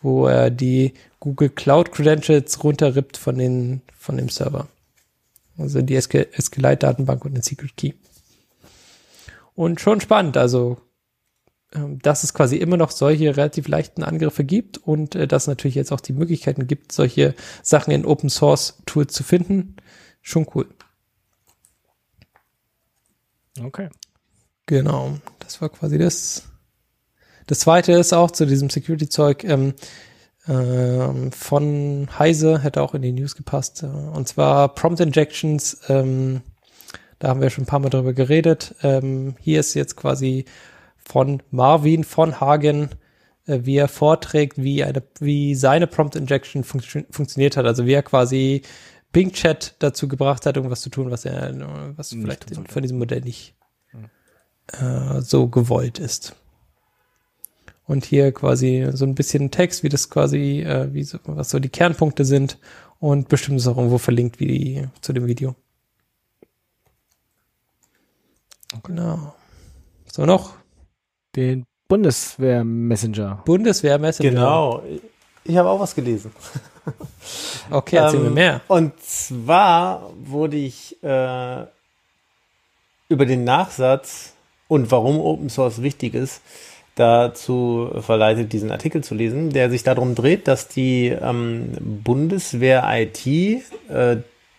wo 0.00 0.26
er 0.26 0.50
die 0.50 0.94
Google 1.18 1.48
Cloud 1.48 1.90
Credentials 1.90 2.62
runterrippt 2.62 3.16
von 3.16 3.36
den, 3.36 3.82
von 3.98 4.16
dem 4.16 4.28
Server. 4.28 4.68
Also 5.58 5.82
die 5.82 6.00
SQLite-Datenbank 6.00 7.24
und 7.24 7.34
den 7.34 7.42
Secret 7.42 7.76
Key. 7.76 7.92
Und 9.54 9.80
schon 9.80 10.00
spannend, 10.00 10.36
also 10.36 10.78
dass 12.02 12.24
es 12.24 12.34
quasi 12.34 12.56
immer 12.56 12.76
noch 12.76 12.90
solche 12.90 13.36
relativ 13.36 13.68
leichten 13.68 14.02
Angriffe 14.02 14.44
gibt 14.44 14.78
und 14.78 15.14
äh, 15.14 15.26
dass 15.26 15.44
es 15.44 15.48
natürlich 15.48 15.74
jetzt 15.74 15.92
auch 15.92 16.00
die 16.00 16.12
Möglichkeiten 16.12 16.66
gibt, 16.66 16.92
solche 16.92 17.34
Sachen 17.62 17.92
in 17.92 18.04
Open 18.04 18.28
Source 18.28 18.82
Tools 18.86 19.12
zu 19.12 19.22
finden. 19.22 19.76
Schon 20.20 20.46
cool. 20.54 20.68
Okay. 23.60 23.88
Genau, 24.66 25.18
das 25.40 25.60
war 25.60 25.68
quasi 25.68 25.98
das. 25.98 26.44
Das 27.46 27.60
zweite 27.60 27.92
ist 27.92 28.12
auch 28.12 28.30
zu 28.30 28.46
diesem 28.46 28.70
Security-Zeug. 28.70 29.44
Ähm, 29.44 29.74
ähm, 30.48 31.30
von 31.32 32.08
Heise, 32.18 32.62
hätte 32.62 32.82
auch 32.82 32.94
in 32.94 33.02
die 33.02 33.12
News 33.12 33.36
gepasst. 33.36 33.82
Äh, 33.82 33.86
und 33.86 34.28
zwar 34.28 34.74
Prompt 34.74 35.00
Injections, 35.00 35.80
ähm, 35.88 36.42
da 37.18 37.28
haben 37.28 37.40
wir 37.40 37.50
schon 37.50 37.64
ein 37.64 37.68
paar 37.68 37.78
Mal 37.78 37.90
drüber 37.90 38.12
geredet. 38.12 38.74
Ähm, 38.82 39.36
hier 39.40 39.60
ist 39.60 39.74
jetzt 39.74 39.96
quasi 39.96 40.44
von 41.12 41.42
Marvin 41.50 42.04
von 42.04 42.40
Hagen, 42.40 42.88
äh, 43.46 43.60
wie 43.64 43.76
er 43.76 43.88
vorträgt, 43.88 44.56
wie 44.56 44.82
eine, 44.82 45.02
wie 45.20 45.54
seine 45.54 45.86
Prompt 45.86 46.16
Injection 46.16 46.64
fun 46.64 46.80
funktioniert 47.10 47.58
hat. 47.58 47.66
Also 47.66 47.84
wie 47.84 47.92
er 47.92 48.02
quasi 48.02 48.62
Bing 49.12 49.32
Chat 49.32 49.74
dazu 49.78 50.08
gebracht 50.08 50.46
hat, 50.46 50.56
irgendwas 50.56 50.80
zu 50.80 50.88
tun, 50.88 51.10
was 51.10 51.26
er, 51.26 51.54
was 51.96 52.12
nicht 52.12 52.22
vielleicht 52.22 52.70
von 52.72 52.82
diesem 52.82 52.98
Modell 52.98 53.20
nicht 53.20 53.54
hm. 53.90 54.08
äh, 54.72 55.20
so 55.20 55.48
gewollt 55.48 55.98
ist. 55.98 56.34
Und 57.84 58.06
hier 58.06 58.32
quasi 58.32 58.88
so 58.94 59.04
ein 59.04 59.14
bisschen 59.14 59.50
Text, 59.50 59.82
wie 59.82 59.90
das 59.90 60.08
quasi, 60.08 60.62
äh, 60.62 60.94
wie 60.94 61.02
so, 61.02 61.18
was 61.24 61.50
so 61.50 61.58
die 61.58 61.68
Kernpunkte 61.68 62.24
sind 62.24 62.58
und 63.00 63.28
bestimmt 63.28 63.58
ist 63.58 63.66
auch 63.66 63.76
irgendwo 63.76 63.98
verlinkt 63.98 64.40
wie 64.40 64.46
die, 64.46 64.88
zu 65.02 65.12
dem 65.12 65.26
Video. 65.26 65.56
Genau. 68.82 69.34
So 70.10 70.24
noch? 70.24 70.61
Den 71.34 71.66
Bundeswehr-Messenger. 71.88 73.42
Bundeswehr-Messenger. 73.44 74.30
Genau. 74.30 74.82
Ich 75.44 75.56
habe 75.56 75.68
auch 75.68 75.80
was 75.80 75.94
gelesen. 75.94 76.32
Okay, 77.70 77.96
erzähl 77.96 78.18
ähm, 78.18 78.24
mir 78.24 78.30
mehr. 78.30 78.60
Und 78.66 79.00
zwar 79.00 80.10
wurde 80.24 80.56
ich 80.56 81.00
äh, 81.02 81.64
über 83.08 83.24
den 83.24 83.44
Nachsatz 83.44 84.32
und 84.66 84.90
warum 84.90 85.20
Open 85.20 85.48
Source 85.48 85.80
wichtig 85.80 86.14
ist, 86.14 86.42
dazu 86.96 87.90
verleitet, 88.00 88.52
diesen 88.52 88.70
Artikel 88.70 89.04
zu 89.04 89.14
lesen, 89.14 89.50
der 89.50 89.70
sich 89.70 89.84
darum 89.84 90.14
dreht, 90.14 90.48
dass 90.48 90.68
die 90.68 91.08
ähm, 91.08 92.00
Bundeswehr 92.02 92.84
IT 92.88 93.26
äh, 93.26 94.16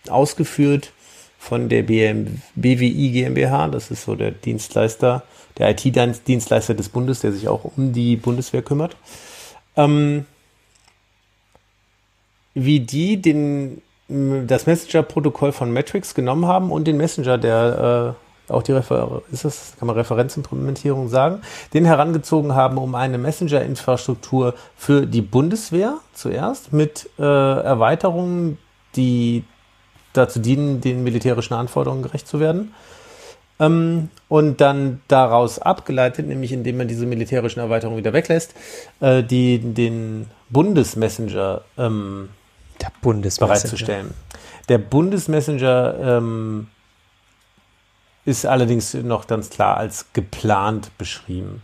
ausgeführt 0.08 0.92
von 1.38 1.68
der 1.68 1.82
BM, 1.82 2.40
BWI 2.54 3.10
GmbH, 3.10 3.68
das 3.68 3.90
ist 3.90 4.04
so 4.04 4.14
der 4.14 4.30
Dienstleister, 4.30 5.22
der 5.58 5.70
IT-Dienstleister 5.70 6.74
des 6.74 6.88
Bundes, 6.88 7.20
der 7.20 7.32
sich 7.32 7.48
auch 7.48 7.64
um 7.76 7.92
die 7.92 8.16
Bundeswehr 8.16 8.62
kümmert, 8.62 8.96
ähm, 9.76 10.26
wie 12.54 12.80
die 12.80 13.20
den, 13.20 13.82
das 14.08 14.66
Messenger-Protokoll 14.66 15.52
von 15.52 15.72
Matrix 15.72 16.14
genommen 16.14 16.46
haben 16.46 16.70
und 16.70 16.86
den 16.86 16.96
Messenger, 16.96 17.38
der 17.38 18.16
äh, 18.16 18.52
auch 18.52 18.62
die 18.62 18.72
Refer 18.72 19.22
ist 19.32 19.44
das, 19.44 19.74
kann 19.78 19.86
man 19.86 19.96
Referenzimplementierung 19.96 21.08
sagen, 21.08 21.40
den 21.72 21.84
herangezogen 21.84 22.54
haben, 22.54 22.76
um 22.76 22.94
eine 22.94 23.18
Messenger-Infrastruktur 23.18 24.54
für 24.76 25.06
die 25.06 25.22
Bundeswehr 25.22 25.98
zuerst 26.12 26.72
mit 26.72 27.08
äh, 27.18 27.22
Erweiterungen, 27.22 28.58
die 28.96 29.44
dazu 30.12 30.40
dienen, 30.40 30.80
den 30.80 31.02
militärischen 31.02 31.54
Anforderungen 31.54 32.02
gerecht 32.02 32.28
zu 32.28 32.38
werden. 32.38 32.74
Ähm, 33.60 34.10
und 34.28 34.60
dann 34.60 35.00
daraus 35.06 35.58
abgeleitet, 35.60 36.26
nämlich 36.26 36.52
indem 36.52 36.78
man 36.78 36.88
diese 36.88 37.06
militärischen 37.06 37.60
Erweiterungen 37.60 37.98
wieder 37.98 38.12
weglässt, 38.12 38.54
äh, 39.00 39.22
die, 39.22 39.58
den 39.58 40.26
Bundesmessenger 40.50 41.62
ähm, 41.78 42.30
Der 42.80 42.90
Bundesmessenger. 43.00 43.54
bereitzustellen. 43.54 44.14
Der 44.68 44.78
Bundesmessenger 44.78 45.94
ähm, 46.00 46.68
ist 48.24 48.46
allerdings 48.46 48.94
noch 48.94 49.26
ganz 49.26 49.50
klar 49.50 49.76
als 49.76 50.06
geplant 50.12 50.90
beschrieben. 50.98 51.62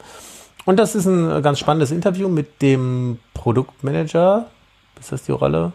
Und 0.66 0.76
das 0.76 0.94
ist 0.94 1.06
ein 1.06 1.42
ganz 1.42 1.58
spannendes 1.58 1.90
Interview 1.90 2.28
mit 2.28 2.60
dem 2.62 3.18
Produktmanager. 3.34 4.46
Ist 5.00 5.12
das 5.12 5.22
die 5.22 5.32
Rolle? 5.32 5.72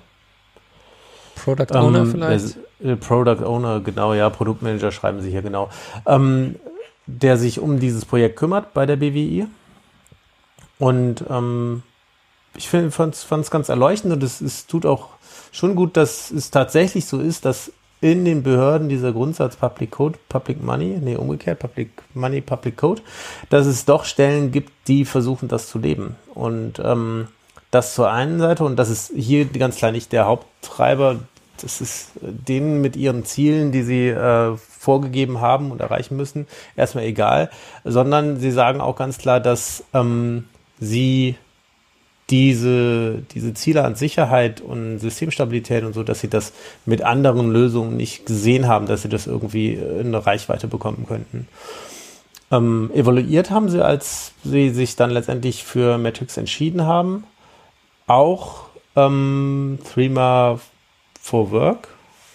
Product 1.35 1.75
Owner 1.75 1.99
ähm, 1.99 2.11
vielleicht? 2.11 2.57
Äh, 2.83 2.95
Product 2.95 3.43
Owner, 3.45 3.79
genau, 3.79 4.13
ja, 4.13 4.29
Produktmanager 4.29 4.91
schreiben 4.91 5.21
sie 5.21 5.31
hier 5.31 5.41
genau. 5.41 5.69
Ähm, 6.05 6.55
der 7.07 7.37
sich 7.37 7.59
um 7.59 7.79
dieses 7.79 8.05
Projekt 8.05 8.37
kümmert 8.37 8.73
bei 8.73 8.85
der 8.85 8.95
BWI. 8.95 9.47
Und 10.79 11.23
ähm, 11.29 11.83
ich 12.55 12.69
fand 12.69 13.15
es 13.15 13.51
ganz 13.51 13.69
erleuchtend 13.69 14.13
und 14.13 14.23
es, 14.23 14.41
es 14.41 14.65
tut 14.65 14.85
auch 14.85 15.09
schon 15.51 15.75
gut, 15.75 15.97
dass 15.97 16.31
es 16.31 16.51
tatsächlich 16.51 17.05
so 17.05 17.19
ist, 17.19 17.45
dass 17.45 17.71
in 18.01 18.25
den 18.25 18.43
Behörden 18.43 18.89
dieser 18.89 19.13
Grundsatz 19.13 19.55
Public 19.55 19.91
Code, 19.91 20.19
Public 20.29 20.61
Money, 20.61 20.99
nee, 21.01 21.15
umgekehrt, 21.15 21.59
Public 21.59 21.89
Money, 22.13 22.41
Public 22.41 22.77
Code, 22.77 23.01
dass 23.49 23.65
es 23.65 23.85
doch 23.85 24.05
Stellen 24.05 24.51
gibt, 24.51 24.71
die 24.87 25.05
versuchen, 25.05 25.47
das 25.47 25.69
zu 25.69 25.79
leben. 25.79 26.15
Und 26.33 26.79
ähm, 26.83 27.29
das 27.71 27.95
zur 27.95 28.11
einen 28.11 28.39
Seite, 28.39 28.63
und 28.63 28.75
das 28.77 28.89
ist 28.89 29.11
hier 29.15 29.45
ganz 29.45 29.77
klar 29.77 29.91
nicht 29.91 30.11
der 30.11 30.25
Haupttreiber, 30.25 31.19
das 31.61 31.81
ist 31.81 32.11
denen 32.21 32.81
mit 32.81 32.95
ihren 32.95 33.25
Zielen, 33.25 33.71
die 33.71 33.83
sie 33.83 34.07
äh, 34.09 34.55
vorgegeben 34.57 35.41
haben 35.41 35.71
und 35.71 35.81
erreichen 35.81 36.15
müssen, 36.15 36.47
erstmal 36.75 37.05
egal, 37.05 37.49
sondern 37.83 38.39
sie 38.39 38.51
sagen 38.51 38.81
auch 38.81 38.95
ganz 38.95 39.17
klar, 39.17 39.39
dass 39.39 39.83
ähm, 39.93 40.45
sie 40.79 41.35
diese, 42.29 43.21
diese 43.33 43.53
Ziele 43.53 43.83
an 43.83 43.95
Sicherheit 43.95 44.59
und 44.61 44.99
Systemstabilität 44.99 45.83
und 45.83 45.93
so, 45.93 46.03
dass 46.03 46.21
sie 46.21 46.27
das 46.27 46.53
mit 46.85 47.03
anderen 47.03 47.51
Lösungen 47.51 47.97
nicht 47.97 48.25
gesehen 48.25 48.67
haben, 48.67 48.87
dass 48.87 49.03
sie 49.03 49.09
das 49.09 49.27
irgendwie 49.27 49.73
in 49.73 50.07
eine 50.07 50.25
Reichweite 50.25 50.67
bekommen 50.67 51.05
könnten. 51.07 51.47
Ähm, 52.51 52.91
evaluiert 52.93 53.51
haben 53.51 53.69
sie, 53.69 53.83
als 53.83 54.33
sie 54.43 54.69
sich 54.69 54.95
dann 54.95 55.11
letztendlich 55.11 55.63
für 55.63 55.97
Matrix 55.97 56.37
entschieden 56.37 56.83
haben, 56.83 57.25
auch 58.07 58.65
ähm, 58.95 59.79
Threema 59.93 60.59
for 61.25 61.51
Work 61.51 61.87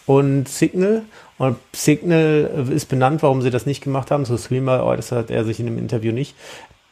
und 0.07 0.49
Signal. 0.49 1.03
Und 1.39 1.57
Signal 1.73 2.69
ist 2.71 2.87
benannt, 2.87 3.23
warum 3.23 3.41
sie 3.41 3.51
das 3.51 3.65
nicht 3.65 3.83
gemacht 3.83 4.11
haben. 4.11 4.25
So 4.25 4.37
Threema, 4.37 4.83
oh, 4.83 4.95
das 4.95 5.13
hat 5.13 5.31
er 5.31 5.45
sich 5.45 5.61
in 5.61 5.67
dem 5.67 5.79
Interview 5.79 6.13
nicht 6.13 6.35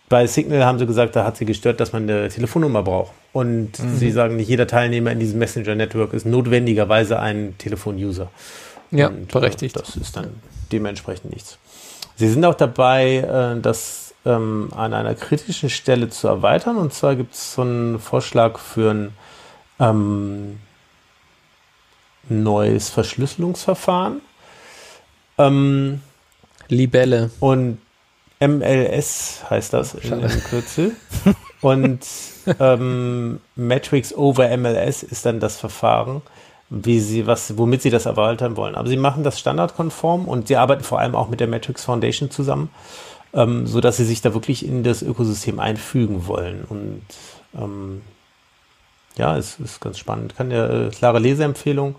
bei 0.08 0.26
Signal 0.26 0.64
haben 0.64 0.78
sie 0.78 0.86
gesagt, 0.86 1.16
da 1.16 1.24
hat 1.24 1.36
sie 1.36 1.44
gestört, 1.44 1.80
dass 1.80 1.92
man 1.92 2.04
eine 2.04 2.28
Telefonnummer 2.28 2.82
braucht. 2.82 3.12
Und 3.32 3.78
mhm. 3.78 3.96
sie 3.96 4.10
sagen, 4.10 4.36
nicht 4.36 4.48
jeder 4.48 4.66
Teilnehmer 4.66 5.12
in 5.12 5.20
diesem 5.20 5.38
Messenger-Network 5.38 6.14
ist 6.14 6.26
notwendigerweise 6.26 7.18
ein 7.18 7.56
Telefon-User. 7.58 8.30
Ja, 8.90 9.08
Und, 9.08 9.30
äh, 9.30 9.32
berechtigt. 9.32 9.76
das 9.76 9.96
ist 9.96 10.16
dann 10.16 10.30
dementsprechend 10.72 11.32
nichts. 11.32 11.58
Sie 12.16 12.28
sind 12.28 12.44
auch 12.44 12.54
dabei, 12.54 13.16
äh, 13.16 13.60
das 13.60 14.14
ähm, 14.24 14.70
an 14.74 14.94
einer 14.94 15.14
kritischen 15.14 15.68
Stelle 15.68 16.08
zu 16.08 16.26
erweitern. 16.26 16.76
Und 16.76 16.94
zwar 16.94 17.14
gibt 17.14 17.34
es 17.34 17.54
so 17.54 17.62
einen 17.62 17.98
Vorschlag 17.98 18.58
für 18.58 18.90
ein 18.90 19.12
ähm, 19.78 20.58
neues 22.28 22.88
Verschlüsselungsverfahren 22.90 24.20
Ähm, 25.38 26.00
Libelle. 26.68 27.30
und 27.40 27.78
MLS 28.40 29.42
heißt 29.50 29.72
das 29.72 29.94
in, 29.94 30.20
im 30.20 30.44
Kürzel. 30.44 30.92
Und 31.60 32.00
ähm, 32.60 33.40
Matrix 33.56 34.14
over 34.14 34.56
MLS 34.56 35.02
ist 35.02 35.26
dann 35.26 35.40
das 35.40 35.56
Verfahren, 35.56 36.22
wie 36.70 37.00
sie 37.00 37.26
was, 37.26 37.58
womit 37.58 37.82
sie 37.82 37.90
das 37.90 38.06
erweitern 38.06 38.56
wollen. 38.56 38.76
Aber 38.76 38.88
sie 38.88 38.96
machen 38.96 39.24
das 39.24 39.40
standardkonform 39.40 40.26
und 40.28 40.46
sie 40.46 40.56
arbeiten 40.56 40.84
vor 40.84 41.00
allem 41.00 41.16
auch 41.16 41.28
mit 41.28 41.40
der 41.40 41.48
Matrix 41.48 41.84
Foundation 41.84 42.30
zusammen, 42.30 42.70
ähm, 43.32 43.66
so 43.66 43.80
dass 43.80 43.96
sie 43.96 44.04
sich 44.04 44.20
da 44.20 44.34
wirklich 44.34 44.64
in 44.64 44.84
das 44.84 45.02
Ökosystem 45.02 45.58
einfügen 45.58 46.28
wollen. 46.28 46.64
Und 46.68 47.02
ähm, 47.56 48.02
ja, 49.18 49.36
es 49.36 49.58
ist 49.60 49.80
ganz 49.80 49.98
spannend. 49.98 50.36
Kann 50.36 50.50
ja 50.50 50.86
äh, 50.86 50.90
klare 50.90 51.18
Leseempfehlung. 51.18 51.96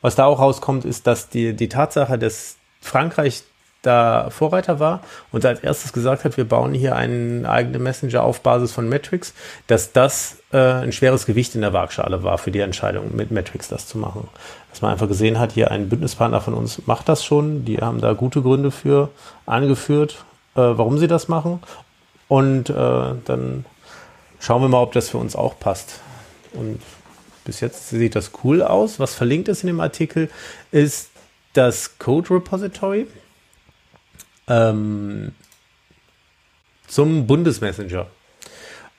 Was 0.00 0.16
da 0.16 0.24
auch 0.24 0.40
rauskommt, 0.40 0.84
ist, 0.84 1.06
dass 1.06 1.28
die, 1.28 1.54
die 1.54 1.68
Tatsache, 1.68 2.18
dass 2.18 2.56
Frankreich 2.80 3.44
da 3.82 4.30
Vorreiter 4.30 4.80
war 4.80 5.00
und 5.32 5.44
als 5.44 5.60
erstes 5.60 5.92
gesagt 5.92 6.24
hat, 6.24 6.36
wir 6.36 6.48
bauen 6.48 6.72
hier 6.72 6.96
einen 6.96 7.46
eigenen 7.46 7.82
Messenger 7.82 8.22
auf 8.22 8.40
Basis 8.40 8.72
von 8.72 8.88
Metrics, 8.88 9.34
dass 9.66 9.92
das 9.92 10.38
äh, 10.52 10.58
ein 10.58 10.92
schweres 10.92 11.26
Gewicht 11.26 11.54
in 11.54 11.60
der 11.60 11.72
Waagschale 11.72 12.22
war 12.22 12.38
für 12.38 12.52
die 12.52 12.60
Entscheidung, 12.60 13.14
mit 13.14 13.32
Metrics 13.32 13.68
das 13.68 13.88
zu 13.88 13.98
machen. 13.98 14.28
Dass 14.70 14.82
man 14.82 14.92
einfach 14.92 15.08
gesehen 15.08 15.38
hat, 15.38 15.52
hier 15.52 15.70
ein 15.70 15.88
Bündnispartner 15.88 16.40
von 16.40 16.54
uns 16.54 16.86
macht 16.86 17.08
das 17.08 17.24
schon, 17.24 17.64
die 17.64 17.78
haben 17.78 18.00
da 18.00 18.12
gute 18.12 18.40
Gründe 18.40 18.70
für 18.70 19.10
angeführt, 19.46 20.24
äh, 20.54 20.60
warum 20.60 20.98
sie 20.98 21.08
das 21.08 21.28
machen. 21.28 21.60
Und 22.28 22.70
äh, 22.70 22.74
dann 23.24 23.64
schauen 24.38 24.62
wir 24.62 24.68
mal, 24.68 24.80
ob 24.80 24.92
das 24.92 25.10
für 25.10 25.18
uns 25.18 25.34
auch 25.36 25.58
passt. 25.58 26.00
Und 26.52 26.80
bis 27.44 27.60
jetzt 27.60 27.88
sieht 27.90 28.14
das 28.14 28.30
cool 28.44 28.62
aus. 28.62 28.98
Was 29.00 29.14
verlinkt 29.14 29.48
ist 29.48 29.62
in 29.62 29.68
dem 29.68 29.80
Artikel, 29.80 30.30
ist 30.70 31.10
das 31.52 31.98
Code 31.98 32.30
Repository 32.30 33.06
ähm, 34.48 35.32
zum 36.86 37.26
Bundesmessenger. 37.26 38.06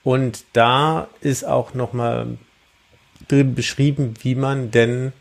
Und 0.02 0.44
da 0.52 1.08
ist 1.20 1.44
auch 1.44 1.74
nochmal 1.74 2.38
drin 3.28 3.54
beschrieben, 3.54 4.14
wie 4.22 4.34
man 4.34 4.70
denn 4.70 5.12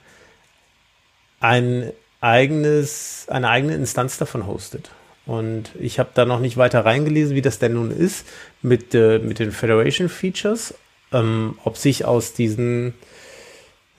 ein 1.40 1.92
eigenes, 2.20 3.28
eine 3.30 3.50
eigene 3.50 3.76
Instanz 3.76 4.18
davon 4.18 4.46
hostet. 4.46 4.92
Und 5.26 5.72
ich 5.80 6.00
habe 6.00 6.10
da 6.14 6.26
noch 6.26 6.40
nicht 6.40 6.58
weiter 6.58 6.84
reingelesen, 6.84 7.36
wie 7.36 7.42
das 7.42 7.60
denn 7.60 7.74
nun 7.74 7.92
ist 7.92 8.26
mit, 8.62 8.94
äh, 8.94 9.20
mit 9.20 9.40
den 9.40 9.52
Federation 9.52 10.10
Features, 10.10 10.74
ähm, 11.14 11.58
ob 11.64 11.78
sich 11.78 12.06
aus 12.06 12.34
diesen 12.34 12.94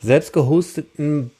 selbst 0.01 0.32
gehosteten 0.32 1.31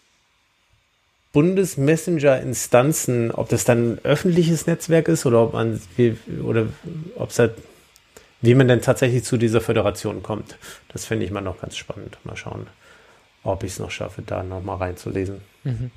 Bundesmessenger-Instanzen, 1.33 3.33
ob 3.33 3.49
das 3.49 3.65
dann 3.65 3.95
ein 3.95 3.99
öffentliches 4.05 4.67
Netzwerk 4.67 5.09
ist 5.09 5.27
oder 5.27 5.43
ob 5.43 5.53
man 5.53 5.81
wie, 5.97 6.17
oder 6.43 6.69
ob 7.17 7.37
halt, 7.37 7.55
wie 8.41 8.55
man 8.55 8.69
denn 8.69 8.81
tatsächlich 8.81 9.25
zu 9.25 9.37
dieser 9.37 9.61
Föderation 9.61 10.23
kommt. 10.23 10.57
Das 10.93 11.05
finde 11.05 11.27
ich 11.27 11.33
mal 11.33 11.41
noch 11.41 11.61
ganz 11.61 11.77
spannend. 11.77 12.19
Mal 12.23 12.37
schauen, 12.37 12.69
ob 13.43 13.65
ich 13.65 13.73
es 13.73 13.79
noch 13.81 13.91
schaffe, 13.91 14.23
da 14.23 14.45
noch 14.45 14.63
mal 14.63 14.77
reinzulesen. 14.77 15.41
Mhm. 15.65 15.91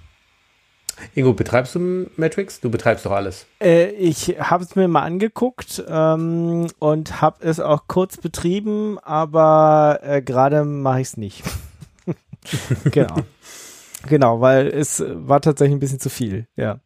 Ingo, 1.15 1.33
betreibst 1.33 1.75
du 1.75 2.09
Matrix? 2.17 2.59
Du 2.59 2.69
betreibst 2.69 3.05
doch 3.05 3.11
alles. 3.11 3.45
Äh, 3.61 3.91
ich 3.91 4.37
habe 4.39 4.63
es 4.63 4.75
mir 4.75 4.87
mal 4.87 5.03
angeguckt 5.03 5.83
ähm, 5.87 6.67
und 6.79 7.21
habe 7.21 7.45
es 7.45 7.59
auch 7.59 7.87
kurz 7.87 8.17
betrieben, 8.17 8.97
aber 8.99 9.99
äh, 10.03 10.21
gerade 10.21 10.63
mache 10.65 11.01
ich 11.01 11.07
es 11.07 11.17
nicht. 11.17 11.43
genau. 12.91 13.15
Genau, 14.07 14.41
weil 14.41 14.67
es 14.67 15.03
war 15.05 15.41
tatsächlich 15.41 15.75
ein 15.75 15.79
bisschen 15.79 15.99
zu 15.99 16.09
viel, 16.09 16.47
ja. 16.55 16.79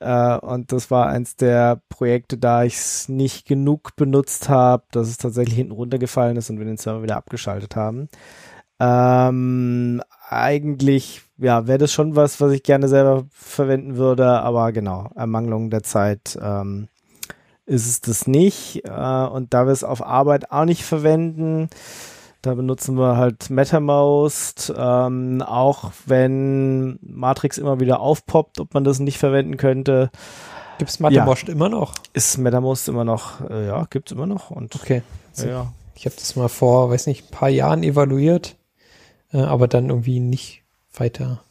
Äh, 0.00 0.38
und 0.38 0.72
das 0.72 0.90
war 0.90 1.08
eins 1.08 1.36
der 1.36 1.80
Projekte, 1.88 2.36
da 2.36 2.64
ich 2.64 2.74
es 2.74 3.08
nicht 3.08 3.46
genug 3.46 3.94
benutzt 3.96 4.48
habe, 4.48 4.84
dass 4.90 5.08
es 5.08 5.16
tatsächlich 5.16 5.54
hinten 5.54 5.72
runtergefallen 5.72 6.36
ist 6.36 6.50
und 6.50 6.58
wir 6.58 6.66
den 6.66 6.76
Server 6.76 7.02
wieder 7.02 7.16
abgeschaltet 7.16 7.76
haben. 7.76 8.08
Ähm, 8.82 10.02
eigentlich, 10.28 11.22
ja, 11.38 11.68
wäre 11.68 11.78
das 11.78 11.92
schon 11.92 12.16
was, 12.16 12.40
was 12.40 12.52
ich 12.52 12.64
gerne 12.64 12.88
selber 12.88 13.26
verwenden 13.30 13.96
würde, 13.96 14.26
aber 14.26 14.72
genau, 14.72 15.08
Ermangelung 15.14 15.70
der 15.70 15.84
Zeit 15.84 16.36
ähm, 16.42 16.88
ist 17.64 17.86
es 17.86 18.00
das 18.00 18.26
nicht. 18.26 18.84
Äh, 18.84 19.26
und 19.26 19.54
da 19.54 19.66
wir 19.66 19.72
es 19.72 19.84
auf 19.84 20.04
Arbeit 20.04 20.50
auch 20.50 20.64
nicht 20.64 20.84
verwenden, 20.84 21.68
da 22.40 22.54
benutzen 22.54 22.98
wir 22.98 23.16
halt 23.16 23.50
MetaMost, 23.50 24.74
ähm, 24.76 25.42
auch 25.42 25.92
wenn 26.06 26.98
Matrix 27.02 27.56
immer 27.56 27.78
wieder 27.78 28.00
aufpoppt, 28.00 28.58
ob 28.58 28.74
man 28.74 28.82
das 28.82 28.98
nicht 28.98 29.18
verwenden 29.18 29.58
könnte. 29.58 30.10
Gibt 30.78 30.90
es 30.90 30.98
MetaMost 30.98 31.46
ja. 31.46 31.54
immer 31.54 31.68
noch? 31.68 31.94
Ist 32.14 32.36
MetaMost 32.38 32.88
immer 32.88 33.04
noch, 33.04 33.48
äh, 33.48 33.68
ja, 33.68 33.86
gibt 33.90 34.10
es 34.10 34.16
immer 34.16 34.26
noch. 34.26 34.50
Und, 34.50 34.74
okay. 34.74 35.02
Ja. 35.36 35.72
Ich 35.94 36.04
habe 36.04 36.16
das 36.16 36.34
mal 36.34 36.48
vor, 36.48 36.90
weiß 36.90 37.06
nicht, 37.06 37.26
ein 37.26 37.30
paar 37.30 37.48
Jahren 37.48 37.84
evaluiert, 37.84 38.56
äh, 39.32 39.38
aber 39.38 39.68
dann 39.68 39.88
irgendwie 39.88 40.20
nicht 40.20 40.62
weiter. 40.94 41.42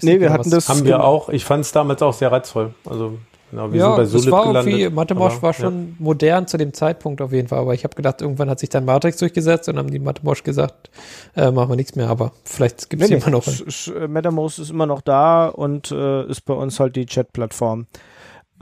Nee, 0.00 0.20
wir 0.20 0.32
hatten 0.32 0.50
das. 0.50 0.68
Haben 0.68 0.84
wir 0.84 1.04
auch. 1.04 1.28
Ich 1.28 1.44
fand 1.44 1.64
es 1.64 1.72
damals 1.72 2.00
auch 2.02 2.14
sehr 2.14 2.32
reizvoll. 2.32 2.74
Also 2.88 3.18
Genau, 3.52 3.70
wie 3.70 3.76
ja, 3.76 3.90
so 3.90 3.96
bei 3.96 4.04
Solid 4.06 4.26
das 4.26 4.32
war 4.32 4.46
gelandet. 4.46 4.72
irgendwie, 4.72 4.94
Mathemosch 4.94 5.42
war 5.42 5.52
schon 5.52 5.88
ja. 5.88 5.94
modern 5.98 6.46
zu 6.46 6.56
dem 6.56 6.72
Zeitpunkt 6.72 7.20
auf 7.20 7.32
jeden 7.32 7.48
Fall, 7.48 7.58
aber 7.58 7.74
ich 7.74 7.84
habe 7.84 7.94
gedacht, 7.94 8.22
irgendwann 8.22 8.48
hat 8.48 8.58
sich 8.58 8.70
dann 8.70 8.86
Matrix 8.86 9.18
durchgesetzt 9.18 9.68
und 9.68 9.76
haben 9.76 9.90
die 9.90 9.98
Mathemosch 9.98 10.42
gesagt, 10.42 10.90
äh, 11.36 11.50
machen 11.50 11.68
wir 11.68 11.76
nichts 11.76 11.94
mehr, 11.94 12.08
aber 12.08 12.32
vielleicht 12.44 12.88
gibt 12.88 13.02
es 13.02 13.10
nee, 13.10 13.16
immer 13.16 13.28
noch. 13.28 13.46
Äh, 13.46 14.08
MetaMost 14.08 14.58
ist 14.58 14.70
immer 14.70 14.86
noch 14.86 15.02
da 15.02 15.48
und 15.48 15.90
äh, 15.90 16.24
ist 16.28 16.46
bei 16.46 16.54
uns 16.54 16.80
halt 16.80 16.96
die 16.96 17.04
Chat-Plattform. 17.04 17.88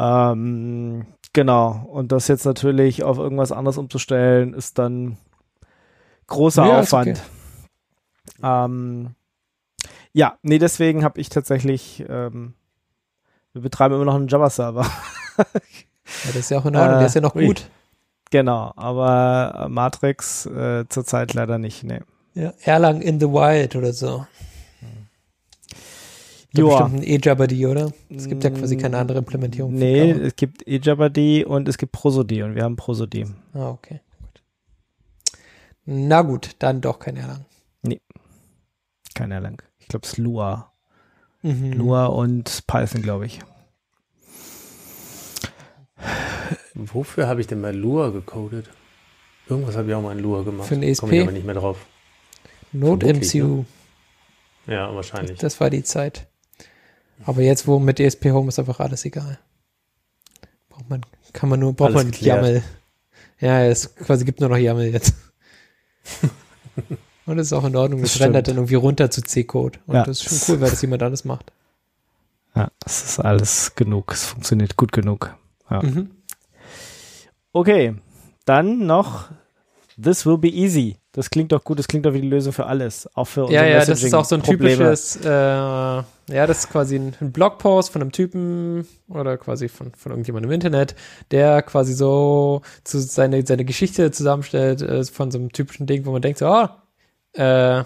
Ähm, 0.01 1.07
genau, 1.33 1.87
und 1.93 2.11
das 2.11 2.27
jetzt 2.27 2.45
natürlich 2.45 3.05
auf 3.05 3.17
irgendwas 3.19 3.53
anderes 3.53 3.79
umzustellen, 3.79 4.55
ist 4.55 4.77
dann 4.81 5.19
großer 6.27 6.67
ja, 6.67 6.81
Aufwand. 6.81 7.11
Okay. 7.11 7.21
Ähm, 8.43 9.15
ja, 10.13 10.37
nee, 10.43 10.59
deswegen 10.59 11.05
habe 11.05 11.21
ich 11.21 11.29
tatsächlich 11.29 12.05
ähm, 12.09 12.55
wir 13.53 13.63
betreiben 13.63 13.95
immer 13.95 14.05
noch 14.05 14.15
einen 14.15 14.29
Java-Server. 14.29 14.83
ja, 15.39 15.45
das 16.27 16.37
ist 16.37 16.51
ja 16.51 16.59
auch 16.59 16.67
in 16.67 16.77
Ordnung, 16.77 16.97
äh, 16.97 16.99
der 16.99 17.07
ist 17.07 17.15
ja 17.15 17.21
noch 17.21 17.35
äh, 17.35 17.47
gut. 17.47 17.69
Genau, 18.31 18.73
aber 18.77 19.67
Matrix 19.69 20.47
äh, 20.47 20.85
zurzeit 20.89 21.35
leider 21.35 21.59
nicht, 21.59 21.83
nee. 21.83 22.01
Ja, 22.35 22.53
Erlang 22.63 23.01
in 23.01 23.19
the 23.19 23.27
Wild 23.27 23.75
oder 23.75 23.93
so. 23.93 24.25
Ja. 26.53 26.65
Bestimmt 26.65 26.95
ein 26.95 27.03
eJabberD, 27.03 27.65
oder? 27.67 27.93
Es 28.09 28.29
gibt 28.29 28.43
ja 28.43 28.51
quasi 28.51 28.77
keine 28.77 28.99
andere 28.99 29.19
Implementierung. 29.19 29.73
Nee, 29.73 30.11
es 30.11 30.35
gibt 30.35 30.67
eJabberD 30.67 31.45
und 31.45 31.69
es 31.69 31.79
gibt 31.79 31.93
Prosody 31.93 32.43
und 32.43 32.55
wir 32.55 32.65
haben 32.65 32.77
Prosody. 32.77 33.27
Ah, 33.55 33.71
okay. 33.71 34.01
Gut. 34.21 34.43
Na 35.87 36.23
gut, 36.23 36.57
dann 36.59 36.81
doch 36.81 36.99
kein 36.99 37.17
Erlang. 37.17 37.45
Nee. 39.21 39.25
Kein 39.25 39.33
Erlang. 39.33 39.63
Ich 39.79 39.89
glaube, 39.89 40.07
es 40.07 40.13
ist 40.13 40.19
Lua. 40.19 40.73
Mhm. 41.43 41.73
Lua 41.73 42.07
und 42.07 42.67
Python, 42.67 43.03
glaube 43.03 43.27
ich. 43.27 43.41
Wofür 46.75 47.27
habe 47.27 47.41
ich 47.41 47.47
denn 47.47 47.61
mal 47.61 47.77
Lua 47.77 48.11
gecodet? 48.11 48.71
Irgendwas 49.47 49.77
habe 49.77 49.89
ich 49.89 49.95
auch 49.95 50.03
mal 50.03 50.17
in 50.17 50.23
Lua 50.23 50.43
gemacht. 50.43 50.69
Für 50.69 50.75
ein 50.75 50.83
ESP? 50.83 51.01
Komme 51.01 51.17
ich 51.17 51.23
aber 51.23 51.33
nicht 51.33 51.45
mehr 51.45 51.55
drauf. 51.55 51.85
Node 52.73 53.13
MCU. 53.13 53.65
Ne? 54.67 54.75
Ja, 54.75 54.95
wahrscheinlich. 54.95 55.39
Das 55.39 55.61
war 55.61 55.69
die 55.69 55.83
Zeit. 55.83 56.29
Aber 57.25 57.43
jetzt, 57.43 57.67
wo 57.67 57.79
mit 57.79 58.01
ESP 58.01 58.31
Home 58.31 58.49
ist 58.49 58.59
einfach 58.59 58.81
alles 58.81 59.05
egal. 59.05 59.39
Braucht 60.71 60.89
man, 60.89 61.05
kann 61.33 61.51
man 61.51 61.61
nur, 61.61 61.75
braucht 61.75 61.91
alles 61.91 62.05
man 62.05 62.13
geklärt. 62.13 62.43
YAML. 62.43 62.63
Ja, 63.41 63.65
es 63.65 63.95
quasi 63.97 64.25
gibt 64.25 64.41
nur 64.41 64.49
noch 64.49 64.57
YAML 64.57 64.87
jetzt. 64.87 65.15
Und 67.27 67.37
das 67.37 67.49
ist 67.49 67.53
auch 67.53 67.65
in 67.65 67.77
Ordnung. 67.77 68.01
Das, 68.01 68.15
das 68.15 68.23
rendert 68.23 68.49
dann 68.49 68.57
irgendwie 68.57 68.75
runter 68.75 69.11
zu 69.11 69.23
C-Code. 69.23 69.79
Und 69.87 69.95
ja. 69.95 70.05
das 70.05 70.21
ist 70.21 70.29
schon 70.29 70.55
cool, 70.55 70.61
weil 70.63 70.71
das 70.71 70.83
jemand 70.83 71.03
anders 71.03 71.25
macht. 71.25 71.53
Ja, 72.55 72.71
es 72.85 73.05
ist 73.05 73.21
alles 73.21 73.75
genug. 73.75 74.13
Es 74.13 74.27
funktioniert 74.27 74.77
gut 74.77 74.93
genug. 74.93 75.35
Ja. 75.71 75.83
Mhm. 75.83 76.11
Okay, 77.53 77.95
dann 78.45 78.87
noch 78.87 79.29
This 80.01 80.25
will 80.25 80.39
be 80.39 80.49
easy. 80.49 80.97
Das 81.13 81.29
klingt 81.29 81.53
doch 81.53 81.65
gut, 81.65 81.79
das 81.79 81.89
klingt 81.89 82.07
doch 82.07 82.15
wie 82.15 82.21
die 82.21 82.29
Lösung 82.29 82.53
für 82.53 82.67
alles. 82.67 83.09
Auch 83.15 83.27
für 83.27 83.45
unsere 83.45 83.65
Ja, 83.65 83.69
ja, 83.69 83.85
das 83.85 84.03
ist 84.03 84.15
auch 84.15 84.25
so 84.25 84.37
ein 84.37 84.43
typisches, 84.43 85.17
äh, 85.17 85.29
ja, 85.29 86.05
das 86.29 86.61
ist 86.61 86.71
quasi 86.71 86.97
ein, 86.97 87.15
ein, 87.21 87.33
Blogpost 87.33 87.91
von 87.91 88.01
einem 88.01 88.13
Typen 88.13 88.87
oder 89.09 89.37
quasi 89.37 89.69
von, 89.69 89.93
von 89.93 90.13
irgendjemandem 90.13 90.51
im 90.51 90.55
Internet, 90.55 90.95
der 91.33 91.63
quasi 91.63 91.93
so 91.93 92.63
zu 92.85 93.01
seine, 93.01 93.45
seine 93.45 93.65
Geschichte 93.65 94.11
zusammenstellt 94.13 94.83
äh, 94.83 95.05
von 95.05 95.31
so 95.31 95.39
einem 95.39 95.53
typischen 95.53 95.87
Ding, 95.87 96.07
wo 96.07 96.13
man 96.13 96.23
denkt 96.23 96.39
so, 96.39 96.47
oh, 96.47 96.69
äh, 97.33 97.85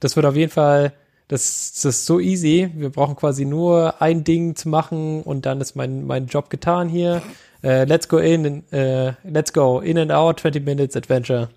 das 0.00 0.16
wird 0.16 0.26
auf 0.26 0.36
jeden 0.36 0.50
Fall, 0.50 0.92
das, 1.28 1.72
das 1.74 1.84
ist 1.84 2.06
so 2.06 2.20
easy. 2.20 2.70
Wir 2.74 2.90
brauchen 2.90 3.16
quasi 3.16 3.44
nur 3.44 4.00
ein 4.02 4.24
Ding 4.24 4.56
zu 4.56 4.68
machen 4.68 5.22
und 5.22 5.46
dann 5.46 5.60
ist 5.60 5.76
mein, 5.76 6.04
mein 6.04 6.26
Job 6.26 6.50
getan 6.50 6.88
hier. 6.88 7.22
Äh, 7.62 7.84
let's 7.84 8.08
go 8.08 8.18
in, 8.18 8.70
äh, 8.72 9.12
let's 9.22 9.52
go 9.52 9.80
in 9.80 9.98
and 9.98 10.10
out, 10.10 10.40
20 10.40 10.64
minutes 10.64 10.96
adventure. 10.96 11.48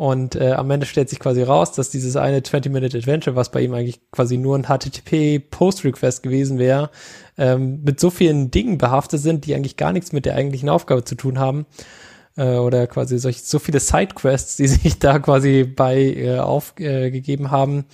Und 0.00 0.34
äh, 0.34 0.52
am 0.52 0.70
Ende 0.70 0.86
stellt 0.86 1.10
sich 1.10 1.18
quasi 1.18 1.42
raus, 1.42 1.72
dass 1.72 1.90
dieses 1.90 2.16
eine 2.16 2.40
20-Minute-Adventure, 2.40 3.36
was 3.36 3.50
bei 3.50 3.60
ihm 3.60 3.74
eigentlich 3.74 4.00
quasi 4.10 4.38
nur 4.38 4.56
ein 4.56 4.64
HTTP-Post-Request 4.64 6.22
gewesen 6.22 6.58
wäre, 6.58 6.88
ähm, 7.36 7.82
mit 7.84 8.00
so 8.00 8.08
vielen 8.08 8.50
Dingen 8.50 8.78
behaftet 8.78 9.20
sind, 9.20 9.44
die 9.44 9.54
eigentlich 9.54 9.76
gar 9.76 9.92
nichts 9.92 10.12
mit 10.12 10.24
der 10.24 10.36
eigentlichen 10.36 10.70
Aufgabe 10.70 11.04
zu 11.04 11.16
tun 11.16 11.38
haben. 11.38 11.66
Äh, 12.40 12.56
oder 12.56 12.86
quasi 12.86 13.18
solch, 13.18 13.42
so 13.42 13.58
viele 13.58 13.80
Sidequests, 13.80 14.56
die 14.56 14.66
sich 14.68 14.98
da 14.98 15.18
quasi 15.18 15.64
bei 15.64 15.98
äh, 15.98 16.38
aufgegeben 16.38 17.44
äh, 17.44 17.48
haben, 17.48 17.84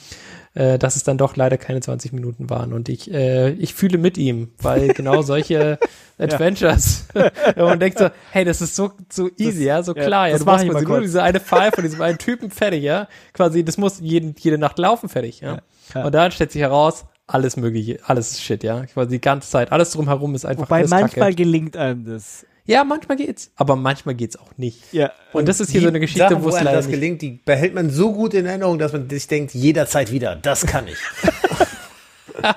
äh, 0.54 0.78
dass 0.78 0.94
es 0.94 1.02
dann 1.02 1.18
doch 1.18 1.34
leider 1.34 1.58
keine 1.58 1.80
20 1.80 2.12
Minuten 2.12 2.48
waren. 2.48 2.72
Und 2.72 2.88
ich, 2.88 3.12
äh, 3.12 3.50
ich 3.50 3.74
fühle 3.74 3.98
mit 3.98 4.16
ihm, 4.16 4.52
weil 4.62 4.88
genau 4.94 5.22
solche 5.22 5.80
Adventures, 6.16 7.06
wenn 7.12 7.64
man 7.64 7.80
denkt 7.80 7.98
so, 7.98 8.08
hey, 8.30 8.44
das 8.44 8.60
ist 8.62 8.76
so, 8.76 8.92
so 9.10 9.28
easy, 9.36 9.64
das, 9.64 9.64
ja, 9.64 9.82
so 9.82 9.94
klar, 9.94 10.28
ja, 10.28 10.34
ja 10.34 10.38
du 10.38 10.44
machst 10.44 10.68
quasi 10.68 10.86
nur 10.86 11.00
diese 11.00 11.24
eine 11.24 11.40
File 11.40 11.72
von 11.72 11.82
diesem 11.82 12.00
einen 12.00 12.18
Typen 12.18 12.52
fertig, 12.52 12.84
ja, 12.84 13.08
quasi, 13.32 13.64
das 13.64 13.78
muss 13.78 13.98
jeden, 13.98 14.36
jede 14.38 14.58
Nacht 14.58 14.78
laufen 14.78 15.08
fertig, 15.08 15.40
ja. 15.40 15.58
ja. 15.92 16.04
Und 16.04 16.14
dann 16.14 16.30
stellt 16.30 16.52
sich 16.52 16.62
heraus, 16.62 17.04
alles 17.26 17.56
mögliche, 17.56 17.98
alles 18.04 18.30
ist 18.30 18.42
Shit, 18.42 18.62
ja. 18.62 18.86
Quasi 18.86 19.10
die 19.10 19.20
ganze 19.20 19.50
Zeit, 19.50 19.72
alles 19.72 19.90
drumherum 19.90 20.36
ist 20.36 20.46
einfach 20.46 20.66
Wobei 20.66 20.86
manchmal 20.86 21.30
Kacke. 21.30 21.34
gelingt 21.34 21.76
einem 21.76 22.04
das. 22.04 22.46
Ja, 22.66 22.84
manchmal 22.84 23.16
geht's, 23.16 23.50
aber 23.56 23.76
manchmal 23.76 24.14
geht's 24.14 24.36
auch 24.36 24.50
nicht. 24.56 24.92
Ja. 24.92 25.12
Und 25.32 25.46
das 25.48 25.60
ist 25.60 25.70
hier 25.70 25.80
so 25.80 25.88
eine 25.88 26.00
Geschichte, 26.00 26.42
wo 26.42 26.48
es 26.48 26.54
leider 26.56 26.72
das 26.72 26.88
gelingt, 26.88 27.22
die 27.22 27.40
behält 27.44 27.74
man 27.74 27.90
so 27.90 28.12
gut 28.12 28.34
in 28.34 28.44
Erinnerung, 28.44 28.78
dass 28.78 28.92
man 28.92 29.08
sich 29.08 29.28
denkt, 29.28 29.54
jederzeit 29.54 30.10
wieder, 30.10 30.34
das 30.36 30.66
kann 30.66 30.88
ich. 30.88 30.98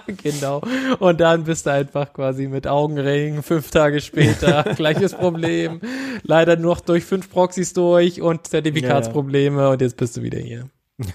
genau. 0.24 0.62
Und 1.00 1.22
dann 1.22 1.44
bist 1.44 1.66
du 1.66 1.72
einfach 1.72 2.12
quasi 2.14 2.48
mit 2.48 2.68
Augenringen 2.68 3.44
fünf 3.44 3.72
Tage 3.72 4.02
später. 4.02 4.64
Gleiches 4.76 5.14
Problem. 5.14 5.82
Leider 6.24 6.56
nur 6.56 6.76
noch 6.76 6.82
durch 6.82 7.06
fünf 7.06 7.30
Proxys 7.30 7.74
durch 7.74 8.22
und 8.22 8.48
Zertifikatsprobleme 8.48 9.58
ja, 9.58 9.64
ja. 9.64 9.70
und 9.72 9.82
jetzt 9.82 9.98
bist 9.98 10.18
du 10.18 10.22
wieder 10.22 10.40
hier. 10.40 10.70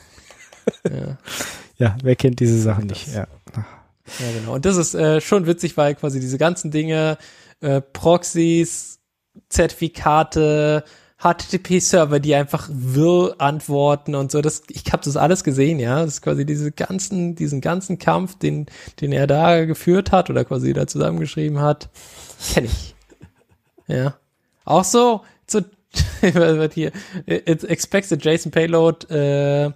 ja. 0.85 1.19
ja, 1.77 1.97
wer 2.03 2.17
kennt 2.17 2.41
diese 2.41 2.61
Sachen 2.61 2.87
nicht? 2.87 3.09
Ja. 3.09 3.27
Ja, 4.19 4.39
genau. 4.39 4.55
Und 4.55 4.67
das 4.67 4.77
ist 4.77 4.95
äh, 4.95 5.21
schon 5.21 5.47
witzig, 5.47 5.77
weil 5.77 5.95
quasi 5.95 6.21
diese 6.21 6.37
ganzen 6.37 6.71
Dinge, 6.71 7.17
äh, 7.65 7.81
Proxys, 7.81 9.01
Zertifikate, 9.49 10.85
HTTP-Server, 11.19 12.21
die 12.21 12.35
einfach 12.35 12.69
wirr 12.71 13.37
antworten 13.39 14.15
und 14.15 14.31
so. 14.31 14.43
Das, 14.43 14.63
ich 14.69 14.93
habe 14.93 15.03
das 15.03 15.17
alles 15.17 15.43
gesehen, 15.43 15.79
ja. 15.79 16.03
Das 16.03 16.15
ist 16.15 16.23
quasi 16.23 16.45
diese 16.45 16.71
ganzen, 16.71 17.35
diesen 17.35 17.61
ganzen 17.63 17.99
Kampf, 17.99 18.39
den, 18.39 18.67
den 19.01 19.13
er 19.13 19.27
da 19.27 19.65
geführt 19.65 20.13
hat 20.13 20.29
oder 20.29 20.45
quasi 20.45 20.75
da 20.75 20.87
zusammengeschrieben 20.87 21.61
hat, 21.61 21.89
kenne 22.53 22.67
ich. 22.67 22.95
Ja. 23.87 24.19
Auch 24.67 24.85
so, 24.85 25.23
so 25.47 25.61
wird 26.21 26.75
hier, 26.75 26.93
it 27.27 27.65
expects 27.65 28.13
a 28.13 28.17
JSON 28.17 28.51
payload, 28.51 29.07
uh, 29.11 29.73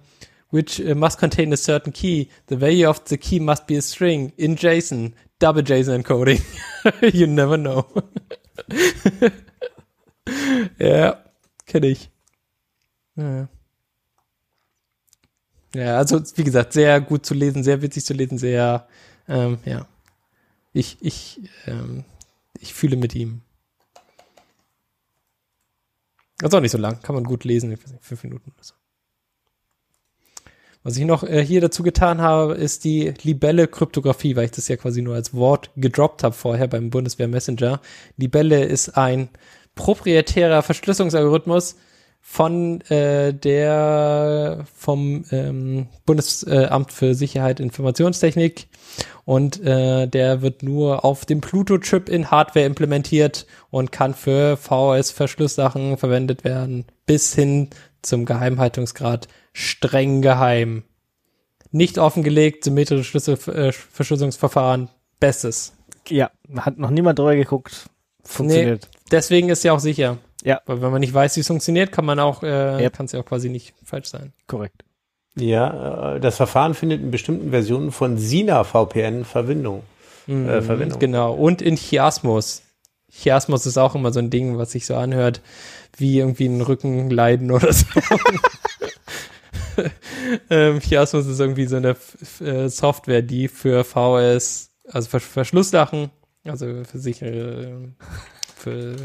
which 0.51 0.83
must 0.95 1.17
contain 1.17 1.53
a 1.53 1.57
certain 1.57 1.93
key. 1.93 2.29
The 2.47 2.59
value 2.59 2.87
of 2.87 3.01
the 3.05 3.17
key 3.17 3.39
must 3.39 3.65
be 3.65 3.77
a 3.77 3.81
string 3.81 4.33
in 4.37 4.55
JSON. 4.55 5.13
Double 5.39 5.63
JSON 5.63 5.95
encoding. 5.95 6.41
you 7.13 7.27
never 7.27 7.57
know. 7.57 7.85
ja, 10.79 11.23
kenne 11.65 11.87
ich. 11.87 12.09
Ja. 13.15 13.47
ja, 15.73 15.97
also 15.97 16.21
wie 16.35 16.43
gesagt, 16.43 16.73
sehr 16.73 17.01
gut 17.01 17.25
zu 17.25 17.33
lesen, 17.33 17.63
sehr 17.63 17.81
witzig 17.81 18.05
zu 18.05 18.13
lesen, 18.13 18.37
sehr, 18.37 18.87
ähm, 19.27 19.59
ja. 19.65 19.87
Ich, 20.71 20.97
ich, 21.01 21.41
ähm, 21.65 22.05
ich 22.59 22.73
fühle 22.73 22.95
mit 22.95 23.15
ihm. 23.15 23.41
Das 26.37 26.49
ist 26.49 26.55
auch 26.55 26.61
nicht 26.61 26.71
so 26.71 26.77
lang, 26.77 27.01
kann 27.01 27.15
man 27.15 27.23
gut 27.23 27.43
lesen, 27.43 27.75
fünf 28.01 28.23
Minuten 28.23 28.51
oder 28.51 28.63
so. 28.63 28.75
Was 30.83 30.97
ich 30.97 31.05
noch 31.05 31.23
äh, 31.23 31.43
hier 31.43 31.61
dazu 31.61 31.83
getan 31.83 32.21
habe, 32.21 32.53
ist 32.53 32.85
die 32.85 33.13
Libelle-Kryptographie, 33.21 34.35
weil 34.35 34.45
ich 34.45 34.51
das 34.51 34.67
ja 34.69 34.77
quasi 34.77 35.01
nur 35.01 35.15
als 35.15 35.33
Wort 35.33 35.71
gedroppt 35.75 36.23
habe 36.23 36.33
vorher 36.33 36.67
beim 36.67 36.89
Bundeswehr 36.89 37.27
Messenger. 37.27 37.81
Libelle 38.17 38.63
ist 38.63 38.97
ein 38.97 39.29
proprietärer 39.75 40.61
Verschlüsselungsalgorithmus 40.61 41.75
von 42.21 42.81
äh, 42.81 43.33
der 43.33 44.65
vom 44.75 45.23
ähm, 45.31 45.87
Bundesamt 46.05 46.91
für 46.91 47.15
Sicherheit 47.15 47.59
Informationstechnik 47.59 48.67
und 49.25 49.63
äh, 49.63 50.07
der 50.07 50.41
wird 50.41 50.63
nur 50.63 51.05
auf 51.05 51.25
dem 51.25 51.41
Pluto-Chip 51.41 52.09
in 52.09 52.29
Hardware 52.29 52.65
implementiert 52.65 53.45
und 53.69 53.91
kann 53.91 54.13
für 54.13 54.57
VS-Verschlusssachen 54.57 55.97
verwendet 55.97 56.43
werden, 56.43 56.85
bis 57.05 57.33
hin 57.33 57.69
zum 58.01 58.25
Geheimhaltungsgrad 58.25 59.27
streng 59.53 60.21
geheim. 60.21 60.83
Nicht 61.71 61.97
offengelegt, 61.97 62.63
symmetrische 62.63 63.03
Schlüsselverschlüsselungsverfahren, 63.03 64.85
äh, 64.85 64.89
bestes. 65.19 65.73
Ja, 66.07 66.31
hat 66.57 66.77
noch 66.77 66.89
niemand 66.89 67.19
drüber 67.19 67.35
geguckt. 67.35 67.89
Funktioniert. 68.23 68.89
Nee, 68.91 68.99
deswegen 69.11 69.49
ist 69.49 69.63
ja 69.63 69.73
auch 69.73 69.79
sicher. 69.79 70.17
Ja. 70.43 70.61
Weil 70.65 70.81
wenn 70.81 70.91
man 70.91 71.01
nicht 71.01 71.13
weiß, 71.13 71.35
wie 71.35 71.41
es 71.41 71.47
funktioniert, 71.47 71.91
kann 71.91 72.05
man 72.05 72.19
auch, 72.19 72.43
äh, 72.43 72.83
yep. 72.83 72.93
kann 72.93 73.05
es 73.05 73.11
ja 73.11 73.19
auch 73.19 73.25
quasi 73.25 73.49
nicht 73.49 73.73
falsch 73.83 74.07
sein. 74.07 74.33
Korrekt. 74.47 74.83
Ja, 75.35 76.15
äh, 76.15 76.19
das 76.19 76.37
Verfahren 76.37 76.73
findet 76.73 77.01
in 77.01 77.11
bestimmten 77.11 77.51
Versionen 77.51 77.91
von 77.91 78.17
Sina 78.17 78.63
VPN 78.63 79.25
Verbindung. 79.25 79.83
Mhm, 80.27 80.49
äh, 80.49 80.61
Verwendung. 80.61 80.99
Genau. 80.99 81.33
Und 81.33 81.61
in 81.61 81.75
Chiasmus. 81.75 82.63
Chiasmus 83.11 83.65
ist 83.65 83.77
auch 83.77 83.95
immer 83.95 84.11
so 84.11 84.19
ein 84.19 84.29
Ding, 84.29 84.57
was 84.57 84.71
sich 84.71 84.85
so 84.85 84.95
anhört, 84.95 85.41
wie 85.97 86.19
irgendwie 86.19 86.45
ein 86.45 86.61
Rückenleiden 86.61 87.51
oder 87.51 87.73
so. 87.73 87.85
ähm, 90.49 90.79
Chiasmus 90.79 91.25
ist 91.27 91.39
irgendwie 91.39 91.65
so 91.65 91.77
eine 91.77 91.95
äh, 92.41 92.69
Software, 92.69 93.21
die 93.21 93.47
für 93.47 93.83
VS, 93.83 94.71
also 94.87 95.09
für 95.09 95.19
Verschlusssachen, 95.19 96.11
also 96.45 96.83
für 96.83 96.99
sichere, 96.99 97.93
für, 98.55 98.95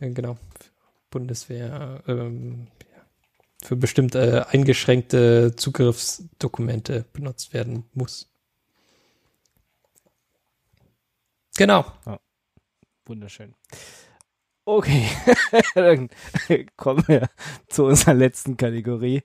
äh, 0.00 0.10
genau, 0.10 0.36
Bundeswehr, 1.10 2.02
ähm, 2.06 2.68
für 3.62 3.76
bestimmte 3.76 4.46
äh, 4.50 4.54
eingeschränkte 4.54 5.54
Zugriffsdokumente 5.56 7.04
benutzt 7.12 7.52
werden 7.52 7.84
muss. 7.92 8.28
Genau. 11.56 11.84
Ja. 12.06 12.20
Wunderschön. 13.08 13.54
Okay, 14.66 15.08
dann 15.74 16.10
kommen 16.76 17.02
wir 17.08 17.30
zu 17.68 17.86
unserer 17.86 18.12
letzten 18.12 18.58
Kategorie, 18.58 19.22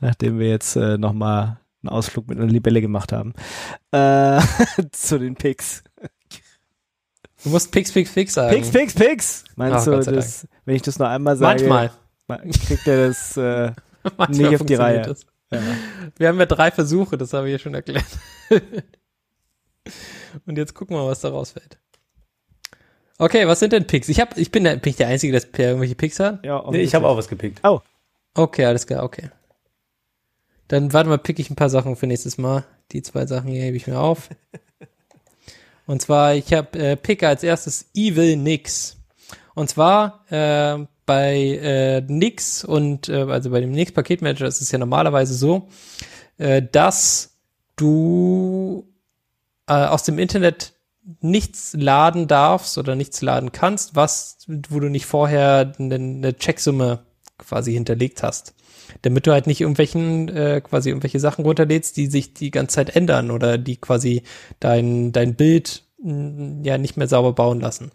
nachdem 0.00 0.38
wir 0.38 0.48
jetzt 0.48 0.74
äh, 0.76 0.96
nochmal 0.96 1.60
einen 1.82 1.90
Ausflug 1.90 2.28
mit 2.28 2.38
einer 2.38 2.46
Libelle 2.46 2.80
gemacht 2.80 3.12
haben. 3.12 3.34
Äh, 3.90 4.40
zu 4.92 5.18
den 5.18 5.34
Picks. 5.34 5.84
Du 7.44 7.50
musst 7.50 7.72
Picks, 7.72 7.92
Picks, 7.92 8.14
Picks 8.14 8.32
sagen. 8.32 8.54
Picks, 8.54 8.70
Picks, 8.70 8.94
Picks. 8.94 9.44
Meinst 9.54 9.86
oh, 9.86 10.00
du, 10.00 10.12
das, 10.12 10.48
wenn 10.64 10.76
ich 10.76 10.82
das 10.82 10.98
noch 10.98 11.08
einmal 11.08 11.36
sage? 11.36 11.68
Manchmal. 11.68 12.50
Kriegt 12.66 12.86
er 12.86 13.08
das 13.08 13.36
äh, 13.36 13.72
nicht 14.28 14.54
auf 14.54 14.64
die 14.64 14.74
Reihe. 14.76 15.14
Ja. 15.52 15.60
Wir 16.16 16.28
haben 16.28 16.38
ja 16.38 16.46
drei 16.46 16.70
Versuche, 16.70 17.18
das 17.18 17.34
habe 17.34 17.48
ich 17.48 17.52
ja 17.52 17.58
schon 17.58 17.74
erklärt. 17.74 18.06
Und 20.46 20.56
jetzt 20.56 20.72
gucken 20.72 20.96
wir 20.96 21.02
mal, 21.02 21.10
was 21.10 21.20
da 21.20 21.28
rausfällt. 21.28 21.78
Okay, 23.18 23.46
was 23.46 23.60
sind 23.60 23.72
denn 23.72 23.86
Picks? 23.86 24.08
Ich, 24.08 24.20
hab, 24.20 24.36
ich 24.36 24.50
bin, 24.50 24.64
der, 24.64 24.76
bin 24.76 24.90
ich 24.90 24.96
der 24.96 25.08
Einzige, 25.08 25.38
der 25.38 25.68
irgendwelche 25.68 25.94
Picks 25.94 26.20
hat? 26.20 26.44
Ja, 26.44 26.64
nee, 26.70 26.82
ich 26.82 26.94
habe 26.94 27.06
auch 27.06 27.16
was 27.16 27.28
gepickt. 27.28 27.60
Oh. 27.64 27.80
Okay, 28.34 28.66
alles 28.66 28.86
klar, 28.86 29.02
okay. 29.02 29.30
Dann 30.68 30.92
warte 30.92 31.08
mal, 31.08 31.18
pick 31.18 31.38
ich 31.38 31.48
ein 31.48 31.56
paar 31.56 31.70
Sachen 31.70 31.96
für 31.96 32.06
nächstes 32.06 32.38
Mal. 32.38 32.64
Die 32.92 33.02
zwei 33.02 33.26
Sachen 33.26 33.50
hier 33.50 33.62
hebe 33.62 33.76
ich 33.76 33.86
mir 33.86 33.98
auf. 33.98 34.28
Und 35.86 36.02
zwar, 36.02 36.34
ich 36.34 36.52
habe 36.52 36.78
äh, 36.78 36.96
Pick 36.96 37.22
als 37.22 37.42
erstes 37.42 37.86
Evil 37.94 38.36
Nix. 38.36 38.96
Und 39.54 39.70
zwar 39.70 40.24
äh, 40.30 40.84
bei 41.06 41.36
äh, 41.36 42.00
Nix 42.00 42.64
und 42.64 43.08
äh, 43.08 43.22
also 43.22 43.50
bei 43.50 43.60
dem 43.60 43.70
Nix 43.70 43.92
Paketmanager 43.92 44.46
ist 44.46 44.60
es 44.60 44.72
ja 44.72 44.78
normalerweise 44.78 45.34
so, 45.34 45.68
äh, 46.36 46.60
dass 46.60 47.36
du 47.76 48.92
äh, 49.68 49.72
aus 49.72 50.02
dem 50.02 50.18
Internet 50.18 50.74
nichts 51.20 51.74
laden 51.78 52.26
darfst 52.26 52.78
oder 52.78 52.94
nichts 52.94 53.22
laden 53.22 53.52
kannst, 53.52 53.94
was, 53.94 54.38
wo 54.68 54.80
du 54.80 54.88
nicht 54.88 55.06
vorher 55.06 55.72
eine, 55.78 55.94
eine 55.94 56.36
Checksumme 56.36 57.04
quasi 57.38 57.72
hinterlegt 57.72 58.22
hast. 58.22 58.54
Damit 59.02 59.26
du 59.26 59.32
halt 59.32 59.46
nicht 59.46 59.60
irgendwelchen, 59.60 60.28
äh, 60.28 60.60
quasi 60.62 60.90
irgendwelche 60.90 61.20
Sachen 61.20 61.44
runterlädst, 61.44 61.96
die 61.96 62.06
sich 62.06 62.34
die 62.34 62.50
ganze 62.50 62.76
Zeit 62.76 62.94
ändern 62.94 63.30
oder 63.30 63.58
die 63.58 63.76
quasi 63.76 64.22
dein, 64.60 65.12
dein 65.12 65.34
Bild 65.34 65.84
mh, 66.02 66.64
ja 66.64 66.78
nicht 66.78 66.96
mehr 66.96 67.08
sauber 67.08 67.32
bauen 67.32 67.60
lassen. 67.60 67.92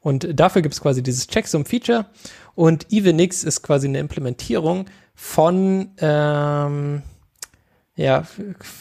Und 0.00 0.28
dafür 0.38 0.62
gibt 0.62 0.74
es 0.74 0.80
quasi 0.80 1.02
dieses 1.02 1.26
Checksum-Feature 1.28 2.06
und 2.54 2.90
Evenix 2.90 3.44
ist 3.44 3.62
quasi 3.62 3.86
eine 3.86 3.98
Implementierung 3.98 4.86
von 5.14 5.90
ähm, 5.98 7.02
ja, 7.96 8.26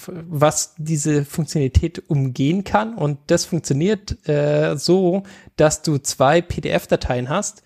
was 0.06 0.76
diese 0.78 1.26
Funktionalität 1.26 2.10
umgehen 2.10 2.64
kann. 2.64 2.96
Und 2.96 3.20
das 3.28 3.46
funktioniert 3.46 4.28
äh, 4.28 4.78
so, 4.78 5.24
dass 5.56 5.82
du 5.82 5.98
zwei 5.98 6.42
PDF-Dateien 6.42 7.30
hast, 7.30 7.64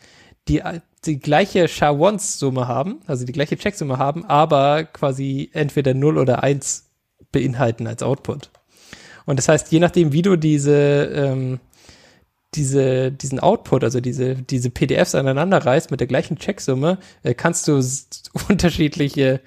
die 0.48 0.62
die 1.06 1.20
gleiche 1.20 1.68
SHA-1-Summe 1.68 2.68
haben, 2.68 3.02
also 3.08 3.26
die 3.26 3.34
gleiche 3.34 3.58
Checksumme 3.58 3.98
haben, 3.98 4.26
aber 4.26 4.86
quasi 4.86 5.50
entweder 5.54 5.94
0 5.94 6.18
oder 6.18 6.44
1 6.44 6.90
beinhalten 7.32 7.88
als 7.88 8.04
Output. 8.04 8.50
Und 9.26 9.38
das 9.38 9.48
heißt, 9.48 9.72
je 9.72 9.80
nachdem, 9.80 10.14
wie 10.14 10.22
du 10.22 10.38
diese, 10.38 11.12
ähm, 11.14 11.60
diese, 12.56 13.12
diesen 13.12 13.40
Output, 13.40 13.84
also 13.84 14.00
diese, 14.00 14.36
diese 14.36 14.70
PDFs 14.70 15.16
aneinander 15.16 15.66
reißt 15.66 15.92
mit 15.92 16.00
der 16.00 16.08
gleichen 16.08 16.38
Checksumme, 16.38 17.00
äh, 17.24 17.34
kannst 17.34 17.68
du 17.68 17.82
unterschiedliche 18.50 19.42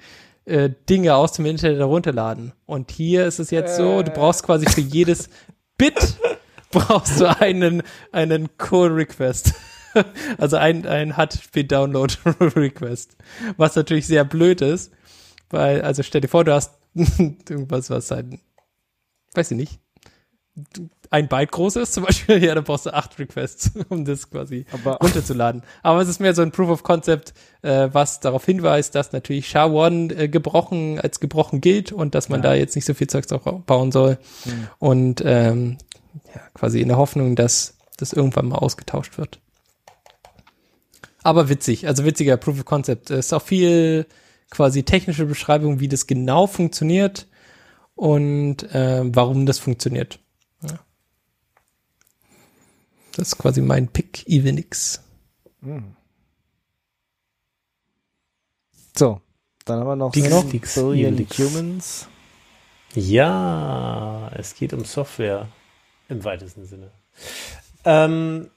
äh, 0.47 0.69
Dinge 0.89 1.15
aus 1.15 1.33
dem 1.33 1.45
Internet 1.45 1.79
herunterladen. 1.79 2.53
Und 2.65 2.91
hier 2.91 3.25
ist 3.25 3.39
es 3.39 3.51
jetzt 3.51 3.75
so, 3.75 4.01
du 4.01 4.11
brauchst 4.11 4.43
quasi 4.43 4.65
für 4.65 4.81
jedes 4.81 5.29
Bit 5.77 6.17
brauchst 6.71 7.19
du 7.19 7.39
einen, 7.39 7.83
einen 8.11 8.57
Call-Request. 8.57 9.53
also 10.37 10.57
ein, 10.57 10.85
ein 10.85 11.13
HTTP-Download-Request. 11.13 13.17
Was 13.57 13.75
natürlich 13.75 14.07
sehr 14.07 14.23
blöd 14.23 14.61
ist, 14.61 14.93
weil, 15.49 15.81
also 15.81 16.03
stell 16.03 16.21
dir 16.21 16.29
vor, 16.29 16.43
du 16.43 16.53
hast 16.53 16.75
irgendwas, 16.93 17.89
was 17.91 18.11
ein, 18.11 18.41
weiß 19.33 19.51
ich 19.51 19.57
nicht, 19.57 19.79
ein 21.09 21.27
Byte 21.27 21.51
groß 21.51 21.77
ist, 21.77 21.93
zum 21.93 22.03
Beispiel, 22.03 22.43
ja, 22.43 22.55
dann 22.55 22.63
brauchst 22.63 22.85
du 22.85 22.93
acht 22.93 23.17
Requests, 23.19 23.71
um 23.89 24.05
das 24.05 24.29
quasi 24.29 24.65
Aber- 24.71 24.97
runterzuladen. 24.97 25.63
Aber 25.83 26.01
es 26.01 26.09
ist 26.09 26.19
mehr 26.19 26.33
so 26.33 26.41
ein 26.41 26.51
Proof 26.51 26.69
of 26.69 26.83
Concept, 26.83 27.33
äh, 27.61 27.89
was 27.91 28.19
darauf 28.19 28.45
hinweist, 28.45 28.95
dass 28.95 29.11
natürlich 29.13 29.47
SHA-1 29.47 30.15
äh, 30.15 30.27
gebrochen, 30.27 30.99
als 30.99 31.19
gebrochen 31.19 31.61
gilt 31.61 31.91
und 31.91 32.15
dass 32.15 32.29
man 32.29 32.41
da 32.41 32.53
jetzt 32.53 32.75
nicht 32.75 32.85
so 32.85 32.93
viel 32.93 33.07
Zeugs 33.07 33.27
drauf 33.27 33.43
bauen 33.65 33.91
soll. 33.91 34.17
Und 34.79 35.21
ähm, 35.25 35.77
ja, 36.33 36.41
quasi 36.53 36.81
in 36.81 36.87
der 36.89 36.97
Hoffnung, 36.97 37.35
dass 37.35 37.77
das 37.97 38.13
irgendwann 38.13 38.47
mal 38.49 38.57
ausgetauscht 38.57 39.17
wird. 39.17 39.39
Aber 41.23 41.49
witzig, 41.49 41.87
also 41.87 42.05
witziger 42.05 42.37
Proof 42.37 42.59
of 42.59 42.65
Concept. 42.65 43.11
Es 43.11 43.27
ist 43.27 43.33
auch 43.33 43.41
viel 43.41 44.05
quasi 44.49 44.83
technische 44.83 45.25
Beschreibung, 45.25 45.79
wie 45.79 45.87
das 45.89 46.07
genau 46.07 46.47
funktioniert 46.47 47.27
und 47.95 48.63
äh, 48.73 49.01
warum 49.03 49.45
das 49.45 49.59
funktioniert. 49.59 50.19
Das 53.17 53.29
ist 53.29 53.37
quasi 53.39 53.61
mein 53.61 53.87
Pick 53.87 54.27
Evenix. 54.27 55.01
So, 58.95 59.21
dann 59.65 59.79
haben 59.79 59.87
wir 59.87 59.95
noch 59.95 60.11
Dix, 60.11 60.29
noch 60.29 60.47
Dix, 60.47 60.75
Billion 60.75 61.15
Helix. 61.15 61.39
Humans. 61.39 62.07
Ja, 62.93 64.29
es 64.35 64.53
geht 64.53 64.71
um 64.71 64.85
Software 64.85 65.47
im 66.09 66.23
weitesten 66.23 66.65
Sinne. 66.65 66.91
Ähm, 67.85 68.51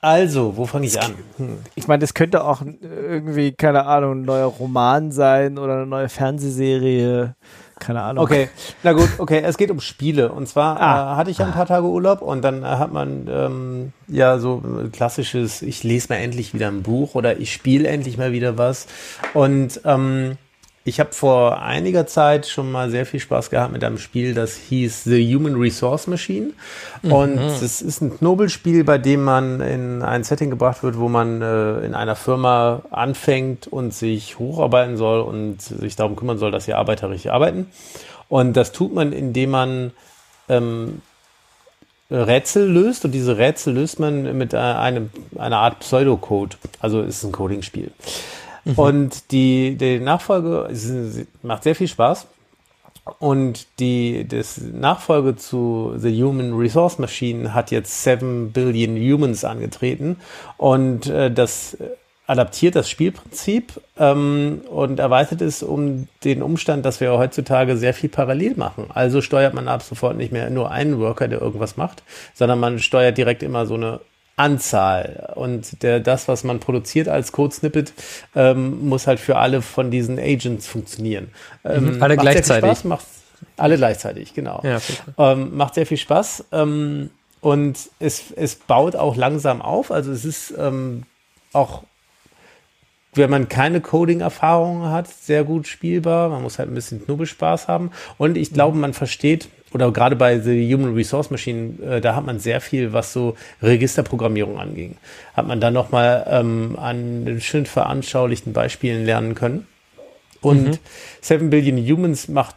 also, 0.00 0.56
wo 0.56 0.64
fange 0.64 0.86
ich 0.86 0.98
an? 0.98 1.14
Hm. 1.36 1.58
Ich 1.74 1.88
meine, 1.88 2.00
das 2.00 2.14
könnte 2.14 2.42
auch 2.42 2.62
irgendwie, 2.62 3.52
keine 3.52 3.84
Ahnung, 3.84 4.22
ein 4.22 4.24
neuer 4.24 4.46
Roman 4.46 5.12
sein 5.12 5.58
oder 5.58 5.74
eine 5.74 5.86
neue 5.86 6.08
Fernsehserie. 6.08 7.36
Keine 7.80 8.02
Ahnung. 8.02 8.22
Okay, 8.22 8.48
na 8.84 8.92
gut, 8.92 9.08
okay, 9.18 9.42
es 9.44 9.56
geht 9.56 9.70
um 9.72 9.80
Spiele. 9.80 10.30
Und 10.30 10.46
zwar 10.48 10.80
Ah. 10.80 11.14
äh, 11.14 11.16
hatte 11.16 11.30
ich 11.32 11.38
ja 11.38 11.46
ein 11.46 11.52
paar 11.52 11.66
Tage 11.66 11.86
Urlaub 11.86 12.22
und 12.22 12.42
dann 12.42 12.62
äh, 12.62 12.66
hat 12.66 12.92
man 12.92 13.26
ähm, 13.28 13.92
ja 14.06 14.38
so 14.38 14.62
ein 14.64 14.92
klassisches, 14.92 15.62
ich 15.62 15.82
lese 15.82 16.08
mal 16.10 16.16
endlich 16.20 16.54
wieder 16.54 16.68
ein 16.68 16.82
Buch 16.82 17.14
oder 17.16 17.38
ich 17.38 17.52
spiele 17.52 17.88
endlich 17.88 18.16
mal 18.18 18.30
wieder 18.32 18.56
was. 18.58 18.86
Und 19.34 19.80
ähm, 19.84 20.36
ich 20.82 20.98
habe 20.98 21.12
vor 21.12 21.60
einiger 21.60 22.06
Zeit 22.06 22.46
schon 22.46 22.72
mal 22.72 22.90
sehr 22.90 23.04
viel 23.04 23.20
Spaß 23.20 23.50
gehabt 23.50 23.72
mit 23.72 23.84
einem 23.84 23.98
Spiel, 23.98 24.32
das 24.32 24.56
hieß 24.56 25.04
The 25.04 25.34
Human 25.34 25.56
Resource 25.56 26.06
Machine. 26.06 26.52
Und 27.02 27.38
es 27.38 27.82
ist 27.82 28.00
ein 28.00 28.16
Knobelspiel, 28.16 28.84
bei 28.84 28.96
dem 28.96 29.22
man 29.22 29.60
in 29.60 30.02
ein 30.02 30.24
Setting 30.24 30.48
gebracht 30.48 30.82
wird, 30.82 30.98
wo 30.98 31.08
man 31.08 31.42
äh, 31.42 31.80
in 31.80 31.94
einer 31.94 32.16
Firma 32.16 32.82
anfängt 32.90 33.66
und 33.66 33.92
sich 33.92 34.38
hocharbeiten 34.38 34.96
soll 34.96 35.20
und 35.20 35.60
sich 35.60 35.96
darum 35.96 36.16
kümmern 36.16 36.38
soll, 36.38 36.50
dass 36.50 36.64
die 36.64 36.74
Arbeiter 36.74 37.10
richtig 37.10 37.30
arbeiten. 37.30 37.66
Und 38.30 38.56
das 38.56 38.72
tut 38.72 38.94
man, 38.94 39.12
indem 39.12 39.50
man 39.50 39.92
ähm, 40.48 41.02
Rätsel 42.10 42.66
löst 42.68 43.04
und 43.04 43.12
diese 43.12 43.38
Rätsel 43.38 43.74
löst 43.74 44.00
man 44.00 44.36
mit 44.36 44.54
äh, 44.54 44.56
einem, 44.56 45.10
einer 45.38 45.58
Art 45.58 45.80
Pseudocode. 45.80 46.56
Also 46.80 47.02
es 47.02 47.18
ist 47.18 47.24
ein 47.24 47.32
Coding-Spiel. 47.32 47.92
Und 48.76 49.30
die, 49.30 49.76
die 49.76 50.00
Nachfolge 50.00 50.68
macht 51.42 51.62
sehr 51.62 51.74
viel 51.74 51.88
Spaß. 51.88 52.26
Und 53.18 53.66
die 53.80 54.26
das 54.28 54.60
Nachfolge 54.60 55.34
zu 55.34 55.94
The 55.96 56.22
Human 56.22 56.54
Resource 56.54 56.98
Machine 56.98 57.54
hat 57.54 57.70
jetzt 57.70 58.04
7 58.04 58.52
Billion 58.52 58.96
Humans 58.96 59.44
angetreten. 59.44 60.16
Und 60.58 61.06
äh, 61.06 61.30
das 61.30 61.76
adaptiert 62.30 62.76
das 62.76 62.88
Spielprinzip 62.88 63.80
ähm, 63.98 64.60
und 64.70 65.00
erweitert 65.00 65.40
es 65.40 65.64
um 65.64 66.06
den 66.22 66.42
Umstand, 66.42 66.86
dass 66.86 67.00
wir 67.00 67.10
heutzutage 67.18 67.76
sehr 67.76 67.92
viel 67.92 68.08
parallel 68.08 68.54
machen. 68.54 68.86
Also 68.94 69.20
steuert 69.20 69.52
man 69.52 69.66
ab 69.66 69.82
sofort 69.82 70.16
nicht 70.16 70.30
mehr 70.30 70.48
nur 70.48 70.70
einen 70.70 71.00
Worker, 71.00 71.26
der 71.26 71.40
irgendwas 71.40 71.76
macht, 71.76 72.04
sondern 72.32 72.60
man 72.60 72.78
steuert 72.78 73.18
direkt 73.18 73.42
immer 73.42 73.66
so 73.66 73.74
eine 73.74 73.98
Anzahl. 74.40 75.32
Und 75.36 75.82
der, 75.82 76.00
das, 76.00 76.26
was 76.28 76.44
man 76.44 76.60
produziert 76.60 77.08
als 77.08 77.32
Code-Snippet, 77.32 77.92
ähm, 78.34 78.88
muss 78.88 79.06
halt 79.06 79.20
für 79.20 79.36
alle 79.36 79.62
von 79.62 79.90
diesen 79.90 80.18
Agents 80.18 80.66
funktionieren. 80.66 81.28
Ähm, 81.64 81.96
Mhm, 81.96 82.02
alle 82.02 82.16
macht 82.16 82.24
sehr 82.24 82.32
viel 82.32 82.42
gleichzeitig. 82.42 82.70
Spaß, 82.70 82.84
macht 82.84 83.06
alle 83.56 83.76
gleichzeitig, 83.76 84.34
genau. 84.34 84.60
Ja. 84.64 84.80
Ähm, 85.18 85.56
macht 85.56 85.74
sehr 85.74 85.86
viel 85.86 85.96
Spaß 85.96 86.44
ähm, 86.52 87.10
und 87.40 87.78
es, 87.98 88.32
es 88.36 88.54
baut 88.56 88.96
auch 88.96 89.16
langsam 89.16 89.62
auf. 89.62 89.90
Also 89.90 90.12
es 90.12 90.24
ist 90.24 90.54
ähm, 90.58 91.04
auch, 91.52 91.82
wenn 93.14 93.30
man 93.30 93.48
keine 93.48 93.80
Coding-Erfahrung 93.80 94.88
hat, 94.88 95.08
sehr 95.08 95.44
gut 95.44 95.66
spielbar. 95.66 96.28
Man 96.28 96.42
muss 96.42 96.58
halt 96.58 96.70
ein 96.70 96.74
bisschen 96.74 97.04
Knubbelspaß 97.04 97.66
haben. 97.68 97.90
Und 98.18 98.36
ich 98.36 98.52
glaube, 98.52 98.76
man 98.76 98.92
versteht, 98.94 99.48
oder 99.72 99.92
gerade 99.92 100.16
bei 100.16 100.38
The 100.38 100.74
Human 100.74 100.94
Resource 100.94 101.30
Machine, 101.30 101.74
äh, 101.82 102.00
da 102.00 102.14
hat 102.16 102.26
man 102.26 102.38
sehr 102.38 102.60
viel, 102.60 102.92
was 102.92 103.12
so 103.12 103.36
Registerprogrammierung 103.62 104.58
anging. 104.58 104.96
Hat 105.34 105.46
man 105.46 105.60
dann 105.60 105.74
nochmal 105.74 106.26
ähm, 106.28 106.76
an 106.78 107.38
schön 107.40 107.66
veranschaulichten 107.66 108.52
Beispielen 108.52 109.04
lernen 109.04 109.34
können. 109.34 109.66
Und 110.40 110.80
Seven 111.20 111.50
Billion 111.50 111.78
Humans 111.78 112.28
macht 112.28 112.56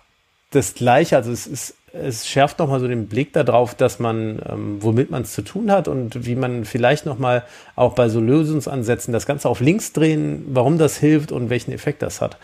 das 0.52 0.73
Gleiche, 0.73 1.18
also 1.18 1.31
es 1.31 1.48
ist, 1.48 1.76
es 1.91 2.27
schärft 2.27 2.60
nochmal 2.60 2.80
so 2.80 2.88
den 2.88 3.07
Blick 3.07 3.34
darauf, 3.34 3.76
dass 3.76 3.99
man, 3.99 4.41
ähm, 4.49 4.77
womit 4.80 5.11
man 5.11 5.23
es 5.23 5.34
zu 5.34 5.44
tun 5.44 5.72
hat 5.72 5.88
und 5.88 6.26
wie 6.26 6.35
man 6.35 6.65
vielleicht 6.65 7.06
nochmal 7.06 7.44
auch 7.76 7.94
bei 7.94 8.10
so 8.10 8.19
Lösungsansätzen 8.19 9.14
das 9.14 9.26
Ganze 9.26 9.49
auf 9.49 9.60
links 9.60 9.94
drehen, 9.94 10.45
warum 10.48 10.77
das 10.77 10.98
hilft 10.98 11.31
und 11.31 11.49
welchen 11.49 11.72
Effekt 11.72 12.02
das 12.02 12.22
hat. 12.22 12.38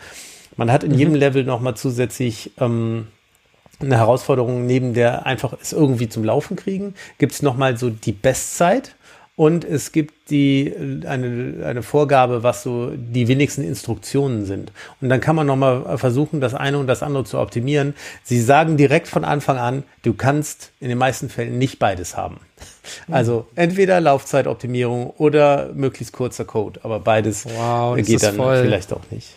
Man 0.56 0.70
hat 0.70 0.84
in 0.84 0.94
jedem 0.94 1.14
Level 1.14 1.44
nochmal 1.44 1.74
zusätzlich 1.74 2.52
ähm, 2.60 3.06
eine 3.80 3.96
Herausforderung 3.96 4.66
neben 4.66 4.94
der 4.94 5.26
einfach 5.26 5.54
es 5.60 5.72
irgendwie 5.72 6.08
zum 6.08 6.24
Laufen 6.24 6.56
kriegen, 6.56 6.94
gibt 7.18 7.32
es 7.32 7.42
nochmal 7.42 7.76
so 7.76 7.90
die 7.90 8.12
Bestzeit 8.12 8.94
und 9.40 9.64
es 9.64 9.92
gibt 9.92 10.28
die, 10.28 10.70
eine, 11.06 11.64
eine 11.64 11.82
Vorgabe, 11.82 12.42
was 12.42 12.62
so 12.62 12.92
die 12.94 13.26
wenigsten 13.26 13.64
Instruktionen 13.64 14.44
sind. 14.44 14.70
Und 15.00 15.08
dann 15.08 15.22
kann 15.22 15.34
man 15.34 15.46
nochmal 15.46 15.96
versuchen, 15.96 16.42
das 16.42 16.52
eine 16.52 16.76
und 16.76 16.86
das 16.86 17.02
andere 17.02 17.24
zu 17.24 17.38
optimieren. 17.38 17.94
Sie 18.22 18.38
sagen 18.38 18.76
direkt 18.76 19.08
von 19.08 19.24
Anfang 19.24 19.56
an, 19.56 19.82
du 20.02 20.12
kannst 20.12 20.72
in 20.78 20.90
den 20.90 20.98
meisten 20.98 21.30
Fällen 21.30 21.56
nicht 21.56 21.78
beides 21.78 22.18
haben. 22.18 22.38
Also 23.10 23.46
entweder 23.54 23.98
Laufzeitoptimierung 23.98 25.08
oder 25.16 25.70
möglichst 25.72 26.12
kurzer 26.12 26.44
Code, 26.44 26.80
aber 26.82 27.00
beides 27.00 27.46
Wow, 27.46 27.96
geht 27.96 28.22
dann 28.22 28.34
vielleicht 28.34 28.92
auch 28.92 29.10
nicht. 29.10 29.28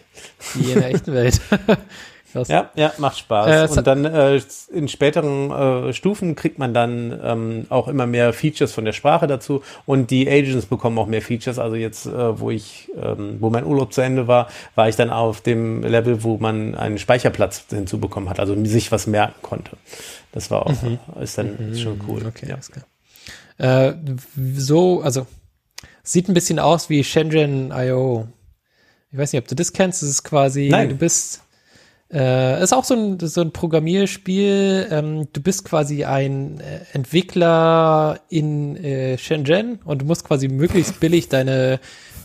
wie 0.56 0.74
in 0.74 0.82
der 0.82 0.94
echten 0.94 1.14
Welt. 1.14 1.40
Krass. 2.34 2.48
Ja, 2.48 2.72
ja, 2.76 2.92
macht 2.98 3.20
Spaß. 3.20 3.72
Äh, 3.72 3.78
und 3.78 3.88
dann 3.88 4.06
äh, 4.06 4.42
in 4.74 4.88
späteren 4.88 5.52
äh, 5.52 5.94
Stufen 5.94 6.36
kriegt 6.36 6.58
man 6.58 6.74
dann 6.74 7.18
ähm, 7.24 7.66
auch 7.70 7.88
immer 7.88 8.08
mehr 8.08 8.34
Features 8.34 8.74
von 8.74 8.86
der 8.86 8.92
Sprache 8.92 9.28
dazu 9.28 9.62
und 9.86 10.10
die 10.10 10.28
Agents 10.28 10.66
bekommen 10.66 10.98
auch 10.98 11.06
mehr 11.06 11.22
Features. 11.22 11.60
Also 11.60 11.76
jetzt, 11.76 12.08
äh, 12.08 12.40
wo 12.40 12.50
ich, 12.50 12.90
ähm, 13.00 13.38
wo 13.40 13.52
mein 13.52 13.66
Urlaub 13.66 13.94
zu 13.94 14.02
Ende 14.02 14.28
war, 14.28 14.48
war 14.74 14.90
ich 14.90 14.96
dann 14.96 15.12
auf 15.12 15.42
dem 15.42 15.84
Level, 15.84 16.24
wo 16.24 16.38
man 16.38 16.74
einen 16.74 16.98
Speicherplatz 16.98 17.66
hinzubekommen 17.70 18.30
hat, 18.30 18.40
also 18.40 18.62
sich 18.66 18.92
was 18.92 19.06
merken 19.06 19.36
konnte. 19.44 19.78
Das 20.32 20.50
war 20.50 20.66
auch, 20.66 20.74
ist 21.22 21.38
dann 21.38 21.72
ist 21.72 21.82
schon 21.82 22.02
cool. 22.08 22.22
Mhm. 22.22 22.28
Okay, 22.28 22.50
Ja. 22.50 22.58
klar. 22.58 22.86
Äh, 23.90 23.94
so, 24.56 25.02
also 25.02 25.28
sieht 26.02 26.28
ein 26.28 26.34
bisschen 26.34 26.58
aus 26.60 26.90
wie 26.90 27.04
Shenzhen.io. 27.04 28.28
Ich 29.12 29.18
weiß 29.20 29.32
nicht, 29.34 29.42
ob 29.44 29.48
du 29.48 29.54
das 29.54 29.72
kennst. 29.74 30.02
Das 30.02 30.10
ist 30.10 30.24
quasi, 30.24 30.70
Nein. 30.72 30.90
du 30.90 30.96
bist, 30.96 31.44
äh, 32.14 32.62
ist 32.62 32.74
auch 32.74 32.84
so 32.84 32.94
ein, 32.94 33.20
so 33.20 33.42
ein 33.42 33.52
Programmierspiel. 33.52 34.88
Ähm, 34.92 35.28
du 35.34 35.42
bist 35.42 35.66
quasi 35.66 36.06
ein 36.06 36.60
äh, 36.60 36.82
Entwickler 36.94 38.20
in 38.30 38.78
äh, 38.78 39.18
Shenzhen 39.18 39.80
und 39.84 40.02
du 40.04 40.06
musst 40.06 40.24
quasi 40.26 40.48
möglichst 40.48 41.00
billig 41.00 41.30
deine 41.30 41.80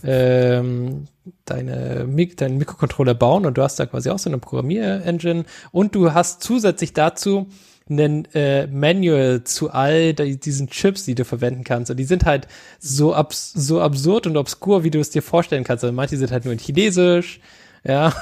ähm, 0.05 1.09
deine 1.44 2.06
Mik 2.06 2.36
deinen 2.36 2.59
Mikrocontroller 2.59 3.15
bauen 3.15 3.47
und 3.47 3.59
du 3.59 3.62
hast 3.62 3.81
da 3.81 3.86
quasi 3.86 4.10
auch 4.10 4.19
so 4.19 4.31
eine 4.31 4.39
Programmier-Engine 4.39 5.44
und 5.73 5.94
du 5.94 6.12
hast 6.12 6.43
zusätzlich 6.43 6.93
dazu 6.93 7.48
ein 7.90 8.27
äh, 8.35 8.66
Manual 8.66 9.44
zu 9.44 9.70
all 9.70 10.12
die, 10.12 10.39
diesen 10.39 10.69
Chips, 10.69 11.05
die 11.05 11.15
du 11.15 11.24
verwenden 11.24 11.65
kannst. 11.65 11.90
Und 11.90 11.97
die 11.97 12.05
sind 12.05 12.27
halt 12.27 12.47
so, 12.78 13.15
abs 13.15 13.52
so 13.55 13.81
absurd 13.81 14.27
und 14.27 14.36
obskur, 14.36 14.85
wie 14.85 14.90
du 14.90 15.01
es 15.01 15.10
dir 15.10 15.23
vorstellen 15.23 15.65
kannst. 15.65 15.85
Also 15.85 15.94
manche 15.94 16.16
sind 16.16 16.31
halt 16.31 16.44
nur 16.44 16.52
in 16.52 16.59
Chinesisch, 16.59 17.40
ja, 17.84 18.12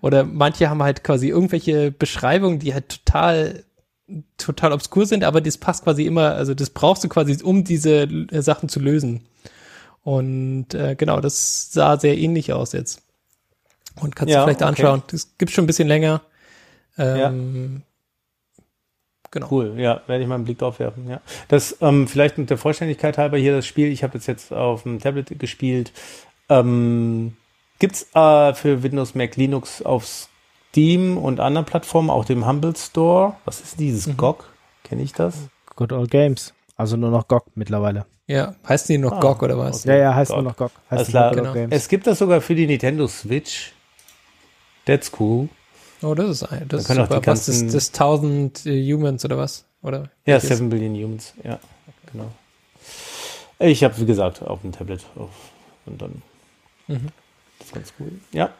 oder 0.00 0.24
manche 0.24 0.70
haben 0.70 0.82
halt 0.82 1.04
quasi 1.04 1.28
irgendwelche 1.28 1.90
Beschreibungen, 1.90 2.58
die 2.58 2.74
halt 2.74 2.88
total 2.88 3.64
total 4.36 4.72
obskur 4.72 5.04
sind, 5.04 5.24
aber 5.24 5.40
das 5.40 5.58
passt 5.58 5.82
quasi 5.82 6.06
immer, 6.06 6.34
also 6.36 6.54
das 6.54 6.70
brauchst 6.70 7.02
du 7.02 7.08
quasi, 7.08 7.42
um 7.42 7.64
diese 7.64 8.06
Sachen 8.30 8.68
zu 8.68 8.78
lösen. 8.78 9.26
Und 10.04 10.74
äh, 10.74 10.94
genau, 10.94 11.20
das 11.20 11.72
sah 11.72 11.98
sehr 11.98 12.16
ähnlich 12.16 12.52
aus 12.52 12.72
jetzt. 12.72 13.02
Und 14.00 14.14
kannst 14.14 14.32
Ja, 14.32 14.40
du 14.40 14.44
vielleicht 14.44 14.62
okay. 14.62 14.68
anschauen. 14.68 15.02
Das 15.10 15.36
gibt 15.38 15.50
schon 15.50 15.64
ein 15.64 15.66
bisschen 15.66 15.88
länger. 15.88 16.22
Ähm, 16.96 17.82
Genau. 19.32 19.48
Cool, 19.50 19.74
ja, 19.76 20.00
werde 20.06 20.22
ich 20.22 20.28
mal 20.28 20.36
einen 20.36 20.44
Blick 20.44 20.58
drauf 20.58 20.78
werfen. 20.78 21.10
Ja. 21.10 21.20
Das 21.48 21.76
ähm, 21.82 22.08
vielleicht 22.08 22.38
mit 22.38 22.48
der 22.48 22.56
Vollständigkeit 22.56 23.18
halber 23.18 23.36
hier 23.36 23.54
das 23.54 23.66
Spiel. 23.66 23.88
Ich 23.88 24.02
habe 24.02 24.16
das 24.16 24.26
jetzt 24.26 24.52
auf 24.52 24.84
dem 24.84 24.98
Tablet 24.98 25.38
gespielt. 25.38 25.92
Ähm, 26.48 27.36
gibt's 27.78 28.06
äh, 28.14 28.54
für 28.54 28.82
Windows, 28.82 29.14
Mac, 29.14 29.36
Linux 29.36 29.82
auf 29.82 30.06
Steam 30.70 31.18
und 31.18 31.40
anderen 31.40 31.64
Plattformen, 31.66 32.10
auch 32.10 32.24
dem 32.24 32.46
Humble 32.46 32.74
Store? 32.76 33.34
Was 33.44 33.60
ist 33.60 33.78
dieses 33.80 34.06
Mhm. 34.06 34.16
GOG? 34.16 34.44
Kenne 34.84 35.02
ich 35.02 35.12
das? 35.12 35.34
Good 35.74 35.92
Old 35.92 36.10
Games. 36.10 36.52
Also 36.76 36.96
nur 36.96 37.10
noch 37.10 37.26
GOG 37.28 37.44
mittlerweile. 37.54 38.06
Ja, 38.26 38.54
heißt 38.68 38.88
die 38.88 38.98
noch 38.98 39.12
Ah, 39.12 39.20
GOG 39.20 39.42
oder 39.42 39.58
was? 39.58 39.80
okay. 39.80 39.90
Ja, 39.90 39.96
ja, 40.10 40.14
heißt 40.14 40.30
GOG. 40.30 40.36
nur 40.42 40.50
noch 40.50 40.56
GOG. 40.56 40.70
Heißt 40.90 41.12
Good 41.12 41.32
Genau. 41.32 41.52
Games. 41.52 41.74
Es 41.74 41.88
gibt 41.88 42.06
das 42.06 42.18
sogar 42.18 42.40
für 42.40 42.54
die 42.54 42.66
Nintendo 42.66 43.06
Switch. 43.08 43.72
That's 44.84 45.10
cool. 45.18 45.48
Oh, 46.02 46.14
das 46.14 46.28
ist 46.30 46.42
ein, 46.44 46.68
das 46.68 46.82
ist 46.82 46.86
können 46.88 47.00
auch 47.00 47.08
super. 47.10 47.26
Was 47.26 47.48
ist 47.48 47.74
das 47.74 47.88
1000 47.88 48.66
äh, 48.66 48.92
Humans 48.92 49.24
oder 49.24 49.38
was? 49.38 49.64
Oder? 49.82 50.10
Ja, 50.26 50.34
welches? 50.34 50.58
7 50.58 50.68
Billion 50.68 50.94
Humans, 50.94 51.34
ja, 51.42 51.58
genau. 52.12 52.30
Ich 53.58 53.82
habe, 53.82 53.96
wie 53.98 54.04
gesagt, 54.04 54.42
auf 54.42 54.60
dem 54.60 54.72
Tablet 54.72 55.04
auf, 55.16 55.30
und 55.86 56.02
dann 56.02 56.22
Mhm. 56.88 57.08
Das 57.58 57.68
ist 57.68 57.74
ganz 57.74 57.92
cool. 58.00 58.12
Ja, 58.32 58.50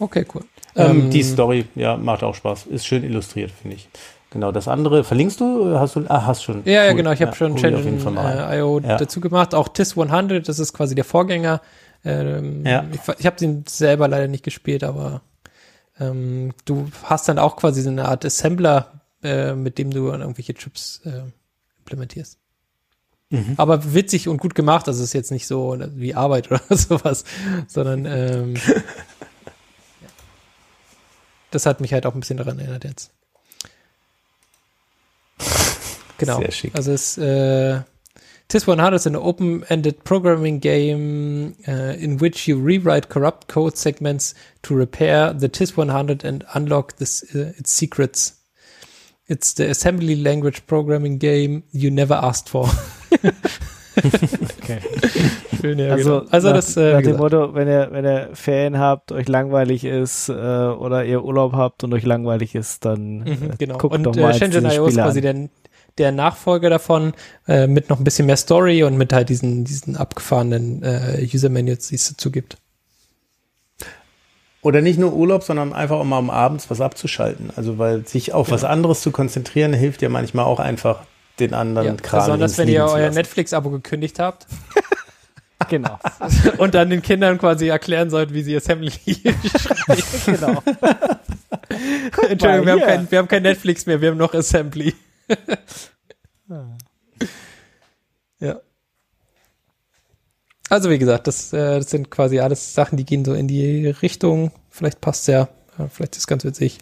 Okay, 0.00 0.24
cool. 0.34 0.44
ähm, 0.76 1.10
die 1.10 1.22
Story, 1.22 1.64
ja, 1.74 1.96
macht 1.96 2.22
auch 2.22 2.34
Spaß. 2.34 2.66
Ist 2.66 2.86
schön 2.86 3.02
illustriert, 3.04 3.50
finde 3.50 3.76
ich. 3.76 3.88
Genau, 4.30 4.52
das 4.52 4.68
andere, 4.68 5.04
verlinkst 5.04 5.40
du? 5.40 5.78
Hast 5.78 5.96
du, 5.96 6.04
ah, 6.08 6.26
hast 6.26 6.42
schon. 6.44 6.62
Ja, 6.66 6.84
ja, 6.84 6.90
Cool. 6.90 6.98
genau. 6.98 7.12
Ich 7.12 7.22
habe 7.22 7.34
schon 7.34 7.56
Channel 7.56 7.82
mal 8.10 8.26
rein. 8.26 8.52
äh, 8.52 8.58
IO 8.58 8.78
Ja. 8.80 8.96
dazu 8.98 9.20
gemacht. 9.20 9.54
Auch 9.54 9.68
TIS 9.68 9.96
100, 9.96 10.46
das 10.48 10.58
ist 10.58 10.72
quasi 10.74 10.94
der 10.94 11.04
Vorgänger. 11.04 11.60
Ähm, 12.04 12.64
Ja. 12.66 12.84
Ich, 12.92 13.00
ich 13.18 13.26
habe 13.26 13.36
den 13.36 13.64
selber 13.66 14.06
leider 14.06 14.28
nicht 14.28 14.44
gespielt, 14.44 14.84
aber 14.84 15.22
ähm, 15.98 16.52
du 16.66 16.88
hast 17.04 17.28
dann 17.28 17.38
auch 17.38 17.56
quasi 17.56 17.80
so 17.82 17.88
eine 17.90 18.06
Art 18.06 18.24
Assembler, 18.24 19.00
äh, 19.22 19.54
mit 19.54 19.78
dem 19.78 19.90
du 19.90 20.08
irgendwelche 20.08 20.54
Chips 20.54 21.00
äh, 21.06 21.22
implementierst. 21.78 22.38
Mhm. 23.30 23.54
Aber 23.56 23.92
witzig 23.92 24.28
und 24.28 24.38
gut 24.38 24.54
gemacht. 24.54 24.88
Also 24.88 25.02
es 25.02 25.10
ist 25.10 25.14
jetzt 25.14 25.30
nicht 25.30 25.46
so 25.46 25.76
wie 25.94 26.14
Arbeit 26.14 26.50
oder 26.50 26.62
sowas, 26.70 27.24
sondern 27.66 28.06
ähm, 28.06 28.54
das 31.50 31.66
hat 31.66 31.80
mich 31.80 31.92
halt 31.92 32.06
auch 32.06 32.14
ein 32.14 32.20
bisschen 32.20 32.38
daran 32.38 32.58
erinnert 32.58 32.84
jetzt. 32.84 33.10
Genau. 36.18 36.38
Sehr 36.38 36.50
schick. 36.50 36.74
Also 36.74 36.92
es 36.92 37.18
äh, 37.18 37.80
TIS 38.48 38.66
100 38.66 38.94
is 38.94 39.06
an 39.06 39.14
open-ended 39.14 40.04
programming 40.04 40.58
game 40.58 41.54
uh, 41.68 41.92
in 41.92 42.18
which 42.18 42.48
you 42.48 42.58
rewrite 42.58 43.10
corrupt 43.10 43.46
code 43.46 43.76
segments 43.76 44.34
to 44.62 44.74
repair 44.74 45.34
the 45.34 45.50
TIS 45.50 45.76
100 45.76 46.24
and 46.24 46.46
unlock 46.54 46.96
this, 46.96 47.22
uh, 47.34 47.52
its 47.58 47.70
secrets. 47.70 48.40
It's 49.26 49.52
the 49.52 49.68
assembly 49.68 50.16
language 50.16 50.66
programming 50.66 51.18
game 51.18 51.64
you 51.72 51.90
never 51.90 52.14
asked 52.14 52.48
for. 52.48 52.70
Okay. 54.00 54.78
Schön, 55.60 55.78
ja, 55.80 55.90
Also, 55.92 56.20
genau. 56.20 56.30
also 56.30 56.48
nach, 56.48 56.54
das, 56.56 56.76
äh, 56.76 56.92
nach 56.92 57.02
dem 57.02 57.16
Motto, 57.16 57.54
wenn 57.54 57.66
ihr, 57.66 57.88
wenn 57.90 58.04
ihr 58.04 58.28
Ferien 58.32 58.78
habt, 58.78 59.10
euch 59.10 59.26
langweilig 59.26 59.84
ist 59.84 60.28
äh, 60.28 60.32
oder 60.32 61.04
ihr 61.04 61.24
Urlaub 61.24 61.52
habt 61.54 61.82
und 61.82 61.92
euch 61.94 62.04
langweilig 62.04 62.54
ist, 62.54 62.84
dann 62.84 63.26
äh, 63.26 63.30
Mhm, 63.30 63.50
genau. 63.58 63.78
guckt 63.78 63.94
und 63.96 64.04
doch 64.04 64.16
äh, 64.16 64.20
mal 64.20 64.34
Shenzhen 64.34 64.62
diese 64.64 64.76
IO 64.76 64.86
ist 64.86 64.94
quasi 64.94 65.18
an. 65.18 65.22
der, 65.22 65.48
der 65.98 66.12
Nachfolger 66.12 66.70
davon 66.70 67.12
äh, 67.48 67.66
mit 67.66 67.88
noch 67.90 67.98
ein 67.98 68.04
bisschen 68.04 68.26
mehr 68.26 68.36
Story 68.36 68.84
und 68.84 68.96
mit 68.96 69.12
halt 69.12 69.30
diesen, 69.30 69.64
diesen 69.64 69.96
abgefahrenen 69.96 70.82
äh, 70.84 71.26
User-Menus, 71.34 71.88
die 71.88 71.96
es 71.96 72.08
dazu 72.08 72.30
gibt. 72.30 72.56
Oder 74.60 74.80
nicht 74.80 74.98
nur 74.98 75.12
Urlaub, 75.12 75.42
sondern 75.44 75.72
einfach 75.72 75.96
auch 75.96 76.04
mal 76.04 76.18
um 76.18 76.30
abends 76.30 76.68
was 76.70 76.80
abzuschalten. 76.80 77.50
Also, 77.56 77.78
weil 77.78 78.06
sich 78.06 78.32
auf 78.32 78.50
was 78.50 78.64
anderes 78.64 79.00
zu 79.02 79.10
konzentrieren, 79.12 79.72
hilft 79.72 80.02
ja 80.02 80.08
manchmal 80.08 80.44
auch 80.44 80.60
einfach 80.60 81.00
den 81.40 81.54
anderen 81.54 81.86
Ja, 81.86 81.94
Kram. 81.94 82.20
besonders 82.20 82.58
wenn 82.58 82.68
ihr 82.68 82.84
euer. 82.84 83.10
Netflix-Abo 83.10 83.70
gekündigt 83.70 84.18
habt 84.18 84.46
Genau. 85.68 85.98
und 86.58 86.74
dann 86.74 86.88
den 86.88 87.02
Kindern 87.02 87.36
quasi 87.36 87.68
erklären 87.68 88.10
sollt, 88.10 88.32
wie 88.32 88.42
sie 88.42 88.56
Assembly 88.56 88.90
schreiben. 89.60 90.02
genau. 90.24 90.62
Entschuldigung, 92.28 92.66
wir 92.66 92.72
haben, 92.72 92.80
kein, 92.80 93.10
wir 93.10 93.18
haben 93.18 93.28
kein 93.28 93.42
Netflix 93.42 93.84
mehr, 93.84 94.00
wir 94.00 94.10
haben 94.10 94.16
noch 94.18 94.32
Assembly. 94.34 94.94
ja. 98.38 98.60
Also 100.70 100.90
wie 100.90 100.98
gesagt, 100.98 101.26
das, 101.26 101.52
äh, 101.52 101.78
das 101.78 101.90
sind 101.90 102.10
quasi 102.10 102.40
alles 102.40 102.74
Sachen, 102.74 102.96
die 102.96 103.04
gehen 103.04 103.24
so 103.24 103.34
in 103.34 103.48
die 103.48 103.88
Richtung. 103.88 104.52
Vielleicht 104.70 105.00
passt 105.00 105.26
ja, 105.28 105.48
ja 105.78 105.88
vielleicht 105.88 106.14
ist 106.14 106.20
es 106.20 106.26
ganz 106.26 106.44
witzig. 106.44 106.78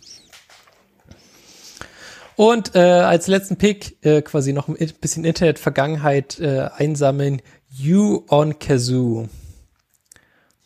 Und 2.37 2.75
äh, 2.75 2.81
als 2.81 3.27
letzten 3.27 3.57
Pick 3.57 4.05
äh, 4.05 4.21
quasi 4.23 4.53
noch 4.53 4.69
ein 4.69 4.77
bisschen 5.01 5.25
Internet-Vergangenheit 5.25 6.39
äh, 6.39 6.69
einsammeln. 6.77 7.41
You 7.71 8.25
on 8.29 8.59
Kazoo. 8.59 9.29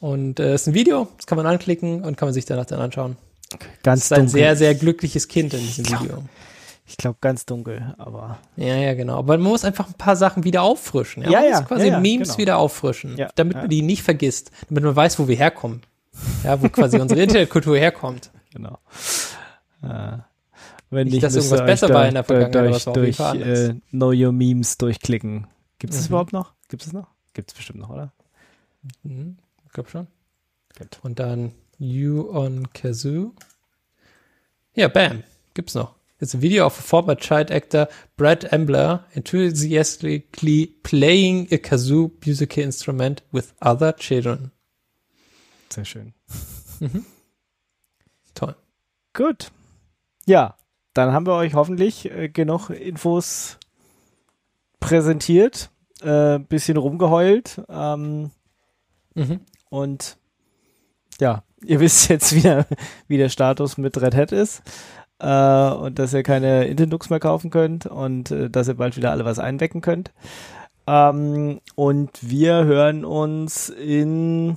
Und 0.00 0.40
äh, 0.40 0.54
ist 0.54 0.66
ein 0.66 0.74
Video, 0.74 1.08
das 1.16 1.26
kann 1.26 1.36
man 1.36 1.46
anklicken 1.46 2.02
und 2.02 2.16
kann 2.16 2.26
man 2.26 2.34
sich 2.34 2.44
danach 2.46 2.66
dann 2.66 2.80
anschauen. 2.80 3.16
Ganz 3.50 3.68
Das 3.82 3.98
ist 4.04 4.12
ein 4.12 4.18
dunkel. 4.20 4.32
sehr, 4.32 4.56
sehr 4.56 4.74
glückliches 4.74 5.28
Kind 5.28 5.52
in 5.54 5.60
diesem 5.60 5.86
Video. 5.86 6.24
ich 6.86 6.96
glaube 6.96 7.18
ganz 7.20 7.44
dunkel, 7.46 7.94
aber 7.98 8.38
Ja, 8.56 8.76
ja, 8.76 8.94
genau. 8.94 9.18
Aber 9.18 9.36
man 9.36 9.50
muss 9.50 9.64
einfach 9.64 9.88
ein 9.88 9.94
paar 9.94 10.16
Sachen 10.16 10.44
wieder 10.44 10.62
auffrischen. 10.62 11.22
Ja, 11.24 11.30
Ja, 11.30 11.40
man 11.40 11.50
ja, 11.50 11.58
muss 11.58 11.68
quasi 11.68 11.86
ja, 11.86 11.92
ja, 11.94 12.00
Memes 12.00 12.28
genau. 12.28 12.38
wieder 12.38 12.58
auffrischen, 12.58 13.16
Ja, 13.16 13.28
damit 13.34 13.54
ja. 13.54 13.60
man 13.62 13.70
die 13.70 13.82
nicht 13.82 14.02
vergisst, 14.02 14.50
damit 14.68 14.84
man 14.84 14.96
weiß, 14.96 15.18
wo 15.18 15.28
wir 15.28 15.36
herkommen. 15.36 15.82
Ja, 16.44 16.60
wo 16.62 16.68
quasi 16.68 16.98
unsere 16.98 17.20
Internetkultur 17.22 17.76
herkommt. 17.76 18.30
genau. 18.52 18.78
Äh, 19.82 20.18
wenn 20.90 21.04
Nicht, 21.06 21.14
nicht, 21.14 21.22
dass 21.24 21.36
irgendwas 21.36 21.64
besser 21.64 21.88
da- 21.88 21.94
war 21.94 22.08
in 22.08 22.14
der 22.14 22.24
Vergangenheit, 22.24 22.86
aber 22.86 22.94
durch, 22.94 23.16
jeden 23.16 23.16
durch 23.16 23.20
anders. 23.20 23.58
äh, 23.70 23.74
Know 23.90 24.10
Your 24.12 24.32
Memes 24.32 24.76
durchklicken. 24.78 25.46
Gibt 25.78 25.92
es 25.94 26.00
das 26.00 26.08
Mhm. 26.08 26.12
überhaupt 26.12 26.32
noch? 26.32 26.52
Gibt 26.68 26.84
es 26.84 26.92
noch? 26.92 27.08
Gibt 27.32 27.50
es 27.50 27.54
bestimmt 27.56 27.78
noch, 27.80 27.90
oder? 27.90 28.12
Mhm, 29.02 29.38
ich 29.66 29.72
glaube 29.72 29.88
schon. 29.90 30.06
Gut. 30.78 30.98
Und 31.02 31.18
dann 31.18 31.52
You 31.78 32.28
on 32.30 32.72
Kazoo. 32.72 33.32
Ja, 34.74 34.88
bam. 34.88 35.22
Gibt's 35.54 35.74
noch. 35.74 35.94
It's 36.20 36.34
a 36.34 36.40
video 36.42 36.66
of 36.66 36.78
a 36.78 36.82
former 36.82 37.16
child 37.16 37.50
actor, 37.50 37.88
Brad 38.16 38.52
Ambler, 38.52 39.06
enthusiastically 39.14 40.66
playing 40.82 41.48
a 41.50 41.56
kazoo 41.56 42.10
musical 42.26 42.62
instrument 42.62 43.22
with 43.32 43.54
other 43.62 43.96
children. 43.96 44.50
Sehr 45.70 45.84
schön. 45.86 46.12
Toll. 48.34 48.54
Gut. 49.14 49.50
Ja, 50.26 50.56
dann 51.04 51.12
haben 51.14 51.26
wir 51.26 51.34
euch 51.34 51.54
hoffentlich 51.54 52.10
äh, 52.10 52.28
genug 52.28 52.70
Infos 52.70 53.58
präsentiert, 54.80 55.70
äh, 56.02 56.38
bisschen 56.38 56.76
rumgeheult 56.76 57.62
ähm, 57.68 58.30
Mhm. 59.14 59.40
und 59.70 60.16
ja, 61.20 61.42
ihr 61.64 61.80
wisst 61.80 62.08
jetzt 62.08 62.34
wieder, 62.34 62.66
wie 63.08 63.18
der 63.18 63.28
Status 63.28 63.76
mit 63.76 64.00
Red 64.00 64.14
Hat 64.14 64.30
ist 64.32 64.62
äh, 65.18 65.70
und 65.70 65.98
dass 65.98 66.14
ihr 66.14 66.22
keine 66.22 66.66
Intendux 66.66 67.10
mehr 67.10 67.20
kaufen 67.20 67.50
könnt 67.50 67.86
und 67.86 68.30
äh, 68.30 68.48
dass 68.48 68.68
ihr 68.68 68.74
bald 68.74 68.96
wieder 68.96 69.10
alle 69.10 69.24
was 69.24 69.38
einwecken 69.40 69.80
könnt. 69.80 70.12
Ähm, 70.86 71.60
und 71.74 72.10
wir 72.22 72.64
hören 72.64 73.04
uns 73.04 73.68
in 73.68 74.56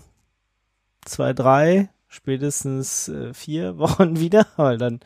zwei, 1.04 1.34
drei, 1.34 1.90
spätestens 2.08 3.10
äh, 3.10 3.34
vier 3.34 3.78
Wochen 3.80 4.20
wieder, 4.20 4.46
weil 4.56 4.78
dann 4.78 5.00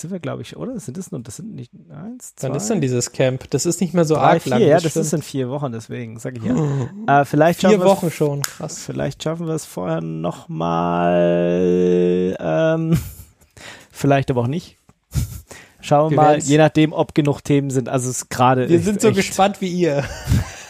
sind 0.00 0.10
wir, 0.12 0.20
glaube 0.20 0.42
ich, 0.42 0.56
oder? 0.56 0.78
Sind 0.78 0.96
das 0.98 1.10
nur, 1.10 1.20
das 1.22 1.36
sind 1.36 1.54
nicht 1.54 1.72
eins, 1.90 2.34
zwei, 2.36 2.48
Dann 2.48 2.56
ist 2.56 2.68
dann 2.68 2.80
dieses 2.80 3.12
Camp. 3.12 3.48
Das 3.50 3.64
ist 3.66 3.80
nicht 3.80 3.94
mehr 3.94 4.04
so 4.04 4.14
drei, 4.14 4.20
arg 4.22 4.42
vier, 4.42 4.50
lang. 4.50 4.60
ja, 4.62 4.74
das 4.78 4.90
stimmt. 4.92 5.06
ist 5.06 5.12
in 5.14 5.22
vier 5.22 5.48
Wochen, 5.48 5.72
deswegen 5.72 6.18
sage 6.18 6.38
ich 6.38 6.44
ja. 6.44 6.54
Äh, 7.22 7.24
vielleicht 7.24 7.60
Vier 7.60 7.80
Wochen 7.80 8.10
schon. 8.10 8.42
Krass. 8.42 8.78
Vielleicht 8.78 9.22
schaffen 9.22 9.46
wir 9.46 9.54
es 9.54 9.64
vorher 9.64 10.00
noch 10.00 10.48
mal, 10.48 12.36
ähm, 12.38 12.98
vielleicht 13.90 14.30
aber 14.30 14.42
auch 14.42 14.46
nicht. 14.48 14.76
Schauen 15.80 16.10
wir 16.10 16.16
Wir 16.16 16.16
mal, 16.16 16.28
werden's- 16.36 16.48
je 16.48 16.58
nachdem, 16.58 16.92
ob 16.92 17.14
genug 17.14 17.42
Themen 17.42 17.70
sind. 17.70 17.88
Also 17.88 18.10
es 18.10 18.16
ist 18.22 18.28
gerade 18.30 18.68
Wir 18.68 18.80
sind 18.80 19.00
so 19.00 19.08
echt, 19.08 19.16
gespannt 19.16 19.60
wie 19.60 19.68
ihr. 19.68 20.04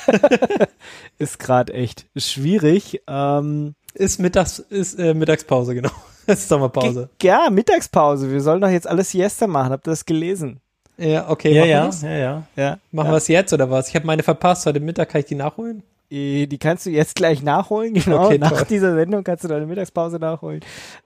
ist 1.18 1.38
gerade 1.38 1.72
echt 1.72 2.06
schwierig. 2.16 3.02
Ähm, 3.08 3.74
Ist 3.94 4.20
Mittags, 4.20 4.58
ist 4.58 4.98
äh, 4.98 5.14
Mittagspause, 5.14 5.74
genau. 5.74 5.90
Es 6.26 6.40
ist 6.40 6.48
Sommerpause. 6.48 7.08
ge- 7.18 7.30
ja, 7.30 7.48
Mittagspause. 7.50 8.30
Wir 8.30 8.40
sollen 8.40 8.60
doch 8.60 8.68
jetzt 8.68 8.86
alles 8.88 9.10
Siesta 9.10 9.46
machen. 9.46 9.70
Habt 9.72 9.86
ihr 9.86 9.90
das 9.92 10.04
gelesen? 10.04 10.60
Ja, 10.98 11.28
okay, 11.28 11.52
Ja, 11.52 11.86
machen 11.86 12.02
ja, 12.04 12.10
ja, 12.10 12.16
ja. 12.18 12.42
Ja. 12.56 12.78
Machen 12.90 13.10
wir 13.10 13.16
es 13.18 13.28
jetzt 13.28 13.52
oder 13.52 13.70
was? 13.70 13.88
Ich 13.88 13.94
habe 13.94 14.06
meine 14.06 14.22
verpasst. 14.22 14.64
Heute 14.66 14.80
Mittag 14.80 15.10
kann 15.10 15.20
ich 15.20 15.26
die 15.26 15.34
nachholen? 15.34 15.82
Äh, 16.10 16.46
Die 16.46 16.58
kannst 16.58 16.86
du 16.86 16.90
jetzt 16.90 17.14
gleich 17.16 17.42
nachholen, 17.42 17.94
genau. 18.04 18.26
Okay, 18.26 18.38
Nach 18.38 18.50
toll. 18.52 18.66
dieser 18.70 18.94
Sendung 18.94 19.22
kannst 19.24 19.44
du 19.44 19.48
deine 19.48 19.66
Mittagspause 19.66 20.18
nachholen. 20.18 20.60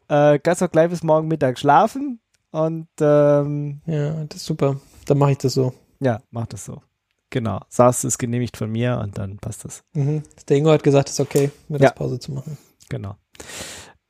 Äh, 0.09 0.39
kannst 0.39 0.63
auch 0.63 0.71
gleich 0.71 0.91
bis 0.91 1.03
morgen 1.03 1.27
Mittag 1.29 1.59
schlafen 1.59 2.21
und 2.53 2.87
ähm, 3.01 3.81
Ja, 3.87 4.25
das 4.29 4.37
ist 4.41 4.45
super. 4.47 4.77
Dann 5.07 5.19
mache 5.19 5.33
ich 5.33 5.39
das 5.39 5.55
so. 5.55 5.73
ja, 6.01 6.21
mach 6.31 6.47
das 6.47 6.65
so. 6.65 6.83
Genau. 7.31 7.61
Saß 7.69 8.05
ist 8.05 8.19
genehmigt 8.19 8.57
von 8.57 8.71
mir 8.71 8.99
und 9.03 9.17
dann 9.19 9.39
passt 9.39 9.65
das. 9.65 9.83
Mhm. 9.95 10.23
Der 10.49 10.57
Ingo 10.57 10.71
hat 10.71 10.83
gesagt, 10.83 11.09
es 11.09 11.15
ist 11.15 11.21
okay, 11.21 11.51
Mittagspause 11.69 12.19
zu 12.19 12.33
machen. 12.33 12.59
Genau. 12.89 13.17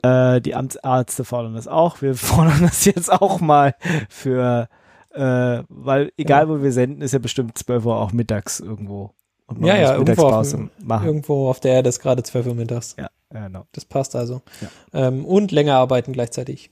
Äh, 0.03 0.41
die 0.41 0.55
Amtsärzte 0.55 1.25
fordern 1.25 1.55
das 1.55 1.69
auch. 1.69 2.01
Wir 2.03 2.15
fordern 2.17 2.61
das 2.63 2.85
jetzt 2.85 3.11
auch 3.13 3.41
mal 3.41 3.75
für, 4.09 4.69
äh, 5.13 5.63
weil 5.69 6.13
egal 6.17 6.49
wo 6.49 6.63
wir 6.63 6.73
senden, 6.73 7.03
ist 7.03 7.13
ja 7.13 7.19
bestimmt 7.19 7.57
12 7.59 7.85
Uhr 7.85 7.97
auch 7.97 8.13
mittags 8.13 8.61
irgendwo. 8.61 9.11
Und 9.47 9.65
Ja, 9.65 9.77
ja, 9.77 9.95
irgendwo 9.95 10.27
auf 10.29 10.55
machen. 10.83 11.07
Irgendwo 11.07 11.49
auf 11.51 11.61
der 11.61 11.73
Erde 11.73 11.89
ist 11.89 12.01
gerade 12.01 12.23
12 12.23 12.47
Uhr 12.47 12.55
mittags. 12.55 12.95
Ja, 12.99 13.09
genau. 13.31 13.67
Das 13.73 13.85
passt 13.85 14.15
also. 14.15 14.43
Ja. 14.61 14.69
Ähm, 15.09 15.25
und 15.25 15.51
länger 15.53 15.75
arbeiten 15.75 16.13
gleichzeitig. 16.13 16.71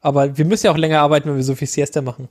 Aber 0.00 0.36
wir 0.38 0.44
müssen 0.46 0.66
ja 0.66 0.72
auch 0.72 0.78
länger 0.78 1.00
arbeiten, 1.00 1.28
wenn 1.28 1.36
wir 1.36 1.44
so 1.44 1.54
viel 1.54 1.68
Siesta 1.68 2.00
machen. 2.00 2.28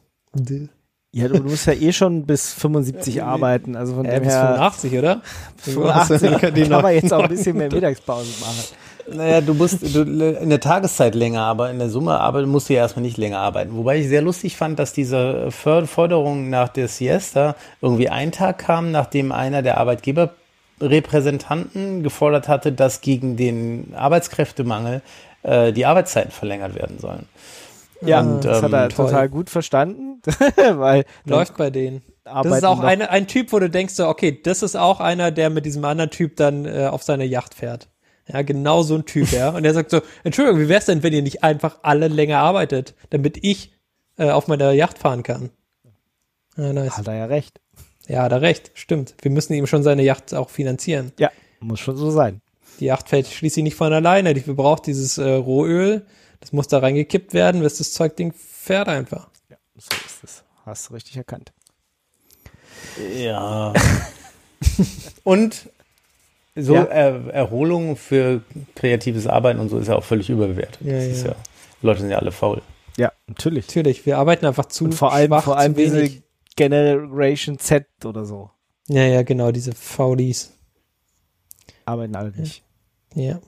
Ja, 1.11 1.27
du, 1.27 1.41
musst 1.43 1.65
ja 1.67 1.73
eh 1.73 1.91
schon 1.91 2.25
bis 2.25 2.53
75 2.53 3.21
arbeiten, 3.23 3.75
also 3.75 3.95
von 3.95 4.05
Äh, 4.05 4.15
dem 4.15 4.23
bis 4.23 4.33
her 4.33 4.47
85, 4.55 4.93
oder? 4.97 5.21
85 5.57 6.21
kann 6.41 6.53
die 6.53 6.61
kann 6.61 6.69
noch- 6.71 6.81
man 6.83 6.93
jetzt 6.93 7.11
auch 7.13 7.23
ein 7.23 7.29
bisschen 7.29 7.57
mehr 7.57 7.71
Mittagspause 7.71 8.29
machen. 8.41 8.63
Naja, 9.13 9.41
du 9.41 9.53
musst 9.53 9.95
du, 9.95 10.01
in 10.01 10.49
der 10.49 10.59
Tageszeit 10.59 11.13
länger, 11.15 11.41
aber 11.41 11.69
in 11.69 11.79
der 11.79 11.89
Summe 11.89 12.19
aber 12.19 12.45
musst 12.45 12.67
du 12.69 12.73
ja 12.73 12.81
erstmal 12.81 13.03
nicht 13.03 13.17
länger 13.17 13.39
arbeiten. 13.39 13.75
Wobei 13.75 13.99
ich 13.99 14.07
sehr 14.07 14.21
lustig 14.21 14.55
fand, 14.55 14.79
dass 14.79 14.93
diese 14.93 15.51
Forderung 15.51 16.49
nach 16.49 16.69
der 16.69 16.87
Siesta 16.87 17.55
irgendwie 17.81 18.09
einen 18.09 18.31
Tag 18.31 18.59
kam, 18.59 18.91
nachdem 18.91 19.31
einer 19.31 19.61
der 19.61 19.77
Arbeitgeberrepräsentanten 19.77 22.03
gefordert 22.03 22.47
hatte, 22.47 22.71
dass 22.71 23.01
gegen 23.01 23.37
den 23.37 23.93
Arbeitskräftemangel 23.95 25.01
äh, 25.43 25.71
die 25.73 25.85
Arbeitszeiten 25.85 26.31
verlängert 26.31 26.75
werden 26.75 26.99
sollen. 26.99 27.27
Ja, 28.01 28.21
Und, 28.21 28.45
das 28.45 28.61
hat 28.61 28.71
ähm, 28.71 28.73
er 28.73 28.89
toll. 28.89 29.07
total 29.07 29.29
gut 29.29 29.49
verstanden, 29.49 30.21
weil 30.73 31.05
Läuft 31.25 31.57
bei 31.57 31.69
denen. 31.69 32.01
Das 32.23 32.33
arbeiten 32.33 32.55
ist 32.55 32.65
auch 32.65 32.79
eine, 32.81 33.09
ein 33.09 33.27
Typ, 33.27 33.51
wo 33.51 33.59
du 33.59 33.69
denkst, 33.69 33.99
okay, 33.99 34.39
das 34.41 34.61
ist 34.61 34.75
auch 34.75 34.99
einer, 34.99 35.31
der 35.31 35.49
mit 35.49 35.65
diesem 35.65 35.83
anderen 35.83 36.11
Typ 36.11 36.37
dann 36.37 36.65
äh, 36.65 36.87
auf 36.87 37.03
seine 37.03 37.25
Yacht 37.25 37.55
fährt. 37.55 37.89
Ja, 38.31 38.43
genau 38.43 38.83
so 38.83 38.95
ein 38.95 39.05
Typ, 39.05 39.31
ja. 39.31 39.49
Und 39.49 39.63
der 39.63 39.73
sagt 39.73 39.89
so, 39.89 40.01
Entschuldigung, 40.23 40.59
wie 40.59 40.69
wär's 40.69 40.85
denn, 40.85 41.01
wenn 41.01 41.13
ihr 41.13 41.23
nicht 41.23 41.43
einfach 41.43 41.79
alle 41.81 42.07
länger 42.07 42.39
arbeitet, 42.39 42.93
damit 43.09 43.43
ich 43.43 43.73
äh, 44.17 44.29
auf 44.29 44.47
meiner 44.47 44.71
Yacht 44.71 44.99
fahren 44.99 45.23
kann? 45.23 45.49
Ja, 46.55 46.73
nice. 46.73 46.97
hat 46.97 47.07
er 47.07 47.15
ja 47.15 47.25
recht. 47.25 47.59
Ja, 48.07 48.23
hat 48.23 48.31
er 48.31 48.41
recht, 48.41 48.71
stimmt. 48.75 49.15
Wir 49.21 49.31
müssen 49.31 49.53
ihm 49.53 49.67
schon 49.67 49.83
seine 49.83 50.03
Yacht 50.03 50.33
auch 50.33 50.49
finanzieren. 50.49 51.11
Ja, 51.17 51.31
muss 51.59 51.79
schon 51.79 51.97
so 51.97 52.11
sein. 52.11 52.41
Die 52.79 52.85
Yacht 52.85 53.09
fällt 53.09 53.27
schließlich 53.27 53.63
nicht 53.63 53.75
von 53.75 53.91
alleine. 53.91 54.33
Die 54.33 54.41
verbraucht 54.41 54.85
dieses 54.85 55.17
äh, 55.17 55.29
Rohöl. 55.29 56.05
Das 56.39 56.53
muss 56.53 56.67
da 56.67 56.79
reingekippt 56.79 57.33
werden, 57.33 57.61
bis 57.61 57.77
das 57.77 57.93
Zeugding 57.93 58.33
fährt 58.33 58.87
einfach. 58.87 59.29
Ja, 59.49 59.57
so 59.75 59.89
ist 60.05 60.23
es. 60.23 60.43
Hast 60.65 60.89
du 60.89 60.93
richtig 60.93 61.17
erkannt. 61.17 61.51
Ja. 63.13 63.73
und 65.23 65.69
so 66.55 66.75
Ja. 66.75 66.83
er, 66.83 67.27
Erholung 67.33 67.95
für 67.95 68.41
kreatives 68.75 69.27
Arbeiten 69.27 69.59
und 69.59 69.69
so 69.69 69.77
ist 69.79 69.87
ja 69.87 69.95
auch 69.95 70.03
völlig 70.03 70.29
überbewertet. 70.29 70.79
Ja, 70.81 70.93
das 70.93 71.05
ist 71.05 71.25
ja. 71.25 71.35
Leute 71.81 72.01
sind 72.01 72.09
ja 72.09 72.17
alle 72.17 72.31
faul. 72.31 72.61
Ja, 72.97 73.11
natürlich. 73.27 73.67
Natürlich, 73.67 74.05
wir 74.05 74.17
arbeiten 74.17 74.45
einfach 74.45 74.65
zu 74.65 74.85
Und 74.85 74.93
vor 74.93 75.13
allem, 75.13 75.27
schwach, 75.29 75.43
vor 75.45 75.57
allem 75.57 75.73
zu 75.75 75.79
wenig. 75.81 76.09
diese 76.11 76.23
Generation 76.55 77.57
Z 77.59 77.85
oder 78.03 78.25
so. 78.25 78.49
Ja, 78.89 79.03
ja, 79.05 79.21
genau, 79.21 79.51
diese 79.51 79.71
Faulis. 79.73 80.51
Arbeiten 81.85 82.15
alle 82.15 82.31
nicht. 82.31 82.63
Ja. 83.15 83.39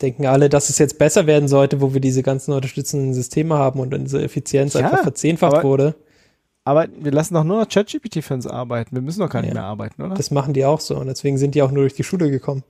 Denken 0.00 0.26
alle, 0.26 0.48
dass 0.48 0.68
es 0.70 0.78
jetzt 0.78 0.98
besser 0.98 1.26
werden 1.26 1.48
sollte, 1.48 1.80
wo 1.80 1.92
wir 1.94 2.00
diese 2.00 2.22
ganzen 2.22 2.52
unterstützenden 2.52 3.14
Systeme 3.14 3.54
haben 3.56 3.80
und 3.80 3.94
unsere 3.94 4.22
Effizienz 4.22 4.74
Ja, 4.74 4.80
einfach 4.80 5.02
verzehnfacht 5.02 5.54
aber- 5.54 5.62
wurde. 5.68 5.94
Aber 6.66 6.86
wir 6.98 7.12
lassen 7.12 7.34
doch 7.34 7.44
nur 7.44 7.60
noch 7.60 7.68
ChatGPT 7.68 8.24
für 8.24 8.34
uns 8.34 8.44
arbeiten. 8.46 8.96
Wir 8.96 9.00
müssen 9.02 9.20
doch 9.20 9.30
gar 9.30 9.40
nicht 9.40 9.50
Ja. 9.54 9.60
mehr 9.60 9.64
arbeiten, 9.64 10.02
oder? 10.02 10.14
Das 10.16 10.32
machen 10.32 10.52
die 10.52 10.64
auch 10.64 10.80
so 10.80 10.96
und 10.96 11.06
deswegen 11.06 11.38
sind 11.38 11.54
die 11.54 11.62
auch 11.62 11.70
nur 11.70 11.84
durch 11.84 11.94
die 11.94 12.02
Schule 12.02 12.28
gekommen. 12.28 12.64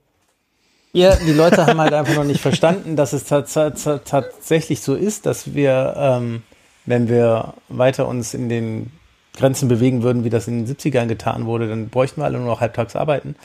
Ja, 0.93 1.15
die 1.15 1.33
Leute 1.33 1.65
haben 1.65 1.81
halt 1.81 1.93
einfach 1.93 2.13
noch 2.15 2.23
nicht 2.23 2.39
verstanden, 2.39 2.95
dass 2.95 3.13
es 3.13 3.25
tats- 3.25 3.53
tats- 3.55 4.01
tatsächlich 4.05 4.81
so 4.81 4.93
ist, 4.93 5.25
dass 5.25 5.55
wir, 5.55 5.95
ähm, 5.97 6.43
wenn 6.85 7.09
wir 7.09 7.55
weiter 7.69 8.07
uns 8.07 8.35
in 8.35 8.49
den 8.49 8.91
Grenzen 9.37 9.69
bewegen 9.69 10.03
würden, 10.03 10.23
wie 10.25 10.29
das 10.29 10.47
in 10.47 10.65
den 10.65 10.75
70ern 10.75 11.05
getan 11.07 11.45
wurde, 11.45 11.69
dann 11.69 11.87
bräuchten 11.89 12.19
wir 12.21 12.25
alle 12.25 12.37
nur 12.37 12.47
noch 12.47 12.59
halbtags 12.59 12.95
arbeiten. 12.95 13.35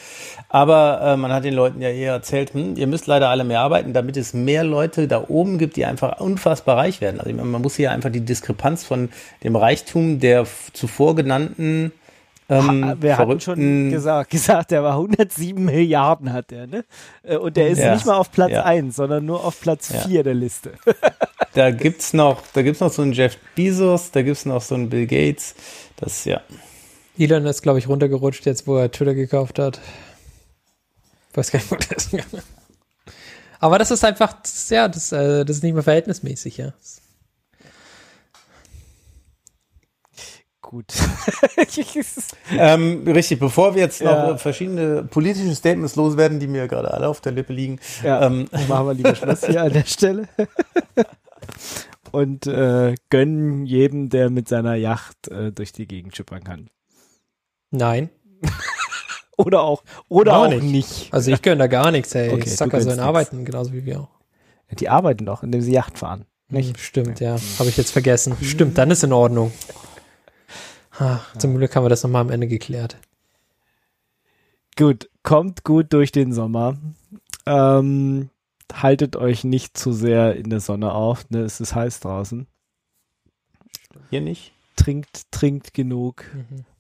Aber 0.49 1.01
äh, 1.03 1.17
man 1.17 1.33
hat 1.33 1.45
den 1.45 1.55
Leuten 1.55 1.81
ja 1.81 1.89
eher 1.91 2.13
erzählt, 2.13 2.55
hm, 2.55 2.77
ihr 2.77 2.87
müsst 2.87 3.07
leider 3.07 3.29
alle 3.29 3.45
mehr 3.45 3.61
arbeiten, 3.61 3.93
damit 3.93 4.17
es 4.17 4.35
mehr 4.35 4.65
Leute 4.65 5.07
da 5.09 5.25
oben 5.29 5.59
gibt, 5.59 5.77
die 5.77 5.85
einfach 5.87 6.19
unfassbar 6.21 6.77
reich 6.79 7.01
werden. 7.01 7.21
Also 7.21 7.33
meine, 7.33 7.45
man 7.49 7.63
muss 7.63 7.77
hier 7.77 7.93
einfach 7.93 8.11
die 8.11 8.23
Diskrepanz 8.23 8.85
von 8.85 9.11
dem 9.45 9.55
Reichtum 9.57 10.19
der 10.19 10.47
zuvor 10.73 11.15
genannten 11.15 11.93
ähm, 12.49 12.85
Ha- 12.85 12.97
wir 13.01 13.17
hatten 13.17 13.41
schon 13.41 13.91
gesagt, 13.91 14.31
gesagt, 14.31 14.73
der 14.73 14.83
war 14.83 14.95
107 14.95 15.65
Milliarden 15.65 16.33
hat 16.33 16.51
der, 16.51 16.67
ne? 16.67 16.85
Äh, 17.23 17.37
Und 17.37 17.57
der 17.57 17.69
ist 17.69 17.79
Ja. 17.79 17.95
nicht 17.95 18.05
mal 18.05 18.17
auf 18.17 18.33
Platz 18.33 18.51
Ja. 18.51 18.65
1, 18.65 18.97
sondern 18.97 19.25
nur 19.25 19.45
auf 19.45 19.61
Platz 19.61 19.91
Ja. 19.91 20.01
4 20.01 20.25
der 20.25 20.35
Liste. 20.35 20.73
Da 21.55 21.71
gibt's 21.71 22.13
noch, 22.13 22.43
da 22.53 22.63
gibt's 22.63 22.81
noch 22.81 22.91
so 22.93 23.03
einen 23.03 23.13
Jeff 23.13 23.37
Bezos, 23.55 24.11
da 24.11 24.23
gibt's 24.23 24.45
noch 24.45 24.61
so 24.61 24.75
einen 24.75 24.91
Bill 24.91 25.07
Gates. 25.07 25.55
Das 26.03 26.25
ja. 26.25 26.41
Elon 27.17 27.47
ist, 27.47 27.63
glaube 27.63 27.79
ich, 27.79 27.89
runtergerutscht 27.89 28.45
jetzt, 28.47 28.67
wo 28.67 28.77
er 28.77 28.91
Twitter 28.91 29.15
gekauft 29.15 29.59
hat. 29.61 29.81
Weiß 31.35 31.51
gar 31.53 31.61
nicht, 31.61 31.71
wo 31.71 31.77
das 31.77 32.07
ist. 32.13 32.27
Aber 33.61 33.79
das 33.79 33.91
ist 33.93 34.05
einfach, 34.05 34.35
ja, 34.71 34.89
das, 34.89 35.13
äh, 35.13 35.45
das 35.45 35.59
ist 35.59 35.63
nicht 35.63 35.75
mehr 35.75 35.85
verhältnismäßig, 35.85 36.57
ja. 36.59 36.73
Gut. 40.61 40.93
Ähm, 42.51 43.05
richtig, 43.07 43.39
bevor 43.39 43.75
wir 43.75 43.83
jetzt 43.83 44.03
noch 44.03 44.11
Ja. 44.11 44.33
äh, 44.33 44.39
verschiedene 44.39 45.05
politische 45.05 45.55
Statements 45.55 45.97
loswerden, 45.97 46.39
die 46.41 46.47
mir 46.47 46.67
gerade 46.69 46.93
alle 46.93 47.09
auf 47.09 47.21
der 47.21 47.33
Lippe 47.33 47.53
liegen. 47.53 47.79
ja, 48.03 48.27
Ähm, 48.27 48.49
machen 48.69 48.87
wir 48.87 48.95
lieber 48.95 49.15
Schluss 49.15 49.47
hier 49.47 49.63
an 49.63 49.73
der 49.73 49.85
Stelle. 49.85 50.29
Und 52.13 52.47
äh, 52.47 52.95
gönnen 53.11 53.67
jedem, 53.67 54.09
der 54.11 54.31
mit 54.31 54.49
seiner 54.49 54.75
Yacht 54.75 55.29
äh, 55.29 55.51
durch 55.53 55.73
die 55.73 55.87
Gegend 55.87 56.15
schippern 56.17 56.45
kann. 56.45 56.69
Nein. 57.71 58.11
Oder 59.39 59.63
auch, 59.63 59.83
oder 60.09 60.33
Gar 60.33 60.41
auch 60.43 60.49
nicht. 60.51 60.63
nicht. 60.63 61.13
Also 61.15 61.33
ich 61.33 61.41
gönne 61.43 61.57
da 61.57 61.67
gar 61.67 61.91
nichts, 61.91 62.15
ey. 62.15 62.31
Okay, 62.35 62.49
Sacker 62.49 62.81
sollen 62.83 62.97
nix. 62.97 63.07
arbeiten, 63.07 63.45
genauso 63.47 63.73
wie 63.73 63.85
wir 63.87 64.01
auch. 64.01 64.11
Die 64.79 64.89
arbeiten 64.91 65.25
doch, 65.27 65.43
indem 65.43 65.63
sie 65.63 65.73
Yacht 65.73 65.99
fahren. 65.99 66.27
Nicht? 66.49 66.69
Hm, 66.69 66.77
Stimmt, 66.77 67.21
ja. 67.21 67.37
Habe 67.59 67.71
ich 67.71 67.77
jetzt 67.79 67.91
vergessen. 67.93 68.37
Stimmt, 68.43 68.77
dann 68.79 68.91
ist 68.91 69.03
in 69.03 69.13
Ordnung. 69.13 69.51
Ach, 70.99 71.35
zum 71.39 71.57
Glück 71.57 71.75
haben 71.75 71.85
wir 71.85 71.89
das 71.89 72.03
nochmal 72.03 72.21
am 72.21 72.31
Ende 72.31 72.47
geklärt. 72.47 72.99
Gut, 74.77 75.09
kommt 75.23 75.65
gut 75.65 75.93
durch 75.95 76.13
den 76.13 76.33
Sommer. 76.33 76.77
Ähm, 77.47 78.29
haltet 78.73 79.17
euch 79.17 79.45
nicht 79.45 79.77
zu 79.77 79.93
sehr 79.93 80.37
in 80.37 80.51
der 80.51 80.61
Sonne 80.61 80.93
auf, 80.93 81.29
ne? 81.31 81.41
Es 81.41 81.61
ist 81.61 81.75
heiß 81.75 82.01
draußen. 82.01 82.47
hier 84.11 84.21
nicht. 84.21 84.53
Trinkt, 84.77 85.31
trinkt 85.31 85.75
genug. 85.75 86.25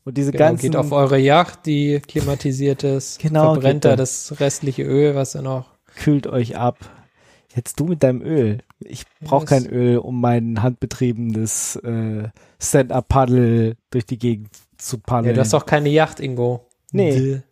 Und 0.05 0.16
diese 0.16 0.32
Genau, 0.32 0.44
ganzen 0.44 0.62
geht 0.62 0.77
auf 0.77 0.93
eure 0.93 1.19
Yacht, 1.19 1.66
die 1.66 2.01
klimatisiert 2.01 2.82
ist. 2.85 3.19
Genau, 3.20 3.52
Verbrennt 3.55 3.85
da 3.85 3.90
da. 3.90 3.97
das 3.97 4.40
restliche 4.40 4.82
Öl, 4.82 5.14
was 5.14 5.35
ihr 5.35 5.43
noch. 5.43 5.66
kühlt 5.97 6.27
euch 6.27 6.56
ab. 6.56 6.78
Jetzt 7.55 7.78
du 7.78 7.85
mit 7.85 8.02
deinem 8.02 8.23
Öl. 8.23 8.59
Ich 8.81 9.05
brauche 9.20 9.44
Ja, 9.44 9.47
kein 9.60 9.66
Öl, 9.66 9.98
um 9.98 10.20
mein 10.20 10.62
handbetriebenes 10.62 11.77
äh, 11.77 12.28
Stand-Up-Paddle 12.59 13.77
durch 13.90 14.06
die 14.06 14.19
Gegend 14.19 14.48
zu 14.78 14.97
Ja, 14.97 15.02
paddeln. 15.05 15.35
du 15.35 15.40
hast 15.40 15.52
doch 15.52 15.66
keine 15.66 15.90
Yacht, 15.90 16.19
Ingo. 16.19 16.66
Nee. 16.93 17.43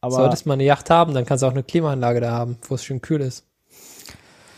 Aber 0.00 0.16
Solltest 0.16 0.46
mal 0.46 0.54
eine 0.54 0.64
Yacht 0.64 0.90
haben, 0.90 1.14
dann 1.14 1.24
kannst 1.26 1.42
du 1.42 1.46
auch 1.46 1.52
eine 1.52 1.62
Klimaanlage 1.62 2.20
da 2.20 2.30
haben, 2.32 2.58
wo 2.68 2.74
es 2.74 2.84
schön 2.84 3.00
kühl 3.00 3.20
ist. 3.20 3.44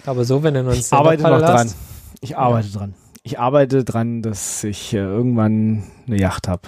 Aber 0.07 0.25
so, 0.25 0.43
wenn 0.43 0.55
du 0.55 0.61
ein 0.61 0.71
ich 0.71 0.93
arbeite 0.93 1.23
noch 1.23 1.39
dran. 1.41 1.69
hast, 1.69 1.77
Ich 2.21 2.37
arbeite 2.37 2.69
dran. 2.71 2.95
Ich 3.23 3.39
arbeite 3.39 3.85
dran, 3.85 4.23
dass 4.23 4.65
ich 4.65 4.95
äh, 4.95 4.99
irgendwann 4.99 5.85
eine 6.07 6.19
Yacht 6.19 6.49
habe. 6.49 6.63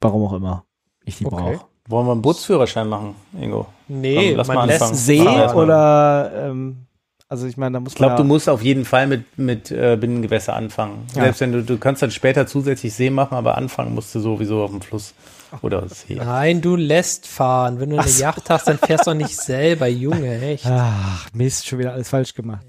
Warum 0.00 0.26
auch 0.26 0.32
immer 0.32 0.64
ich 1.04 1.16
die 1.18 1.26
Okay. 1.26 1.36
brauche. 1.36 1.64
Wollen 1.88 2.06
wir 2.06 2.12
einen 2.12 2.22
Bootsführerschein 2.22 2.88
machen, 2.88 3.16
Ingo? 3.38 3.66
Nee, 3.88 4.28
Komm, 4.28 4.36
lass 4.36 4.46
man 4.48 4.56
mal 4.56 4.66
lässt 4.66 4.82
anfangen. 4.82 4.98
See 4.98 5.18
wir 5.24 5.32
erstmal. 5.42 5.64
oder 5.64 6.32
ähm, 6.36 6.86
also 7.28 7.46
ich 7.48 7.56
meine, 7.56 7.72
da 7.74 7.80
muss 7.80 7.92
Ich 7.92 7.96
glaube, 7.96 8.14
du 8.16 8.22
ja, 8.22 8.28
musst 8.28 8.48
auf 8.48 8.62
jeden 8.62 8.84
Fall 8.84 9.08
mit, 9.08 9.36
mit 9.38 9.70
äh, 9.72 9.96
Binnengewässer 10.00 10.54
anfangen. 10.54 11.06
Ja. 11.16 11.22
Selbst 11.24 11.40
wenn 11.40 11.50
du, 11.52 11.64
du 11.64 11.78
kannst 11.78 12.02
dann 12.02 12.12
später 12.12 12.46
zusätzlich 12.46 12.94
See 12.94 13.10
machen, 13.10 13.34
aber 13.36 13.56
anfangen 13.56 13.94
musst 13.94 14.14
du 14.14 14.20
sowieso 14.20 14.62
auf 14.62 14.70
dem 14.70 14.80
Fluss 14.80 15.14
oder 15.60 15.88
See. 15.88 16.14
Nein, 16.14 16.60
du 16.60 16.76
lässt 16.76 17.26
fahren. 17.26 17.80
Wenn 17.80 17.90
du 17.90 17.98
eine 17.98 18.08
so. 18.08 18.22
Yacht 18.22 18.48
hast, 18.48 18.68
dann 18.68 18.78
fährst 18.78 19.06
du 19.06 19.10
doch 19.10 19.16
nicht 19.16 19.36
selber, 19.36 19.86
Junge, 19.86 20.40
echt. 20.40 20.66
Ach, 20.66 21.28
Mist, 21.34 21.66
schon 21.66 21.78
wieder 21.78 21.92
alles 21.92 22.08
falsch 22.08 22.34
gemacht. 22.34 22.66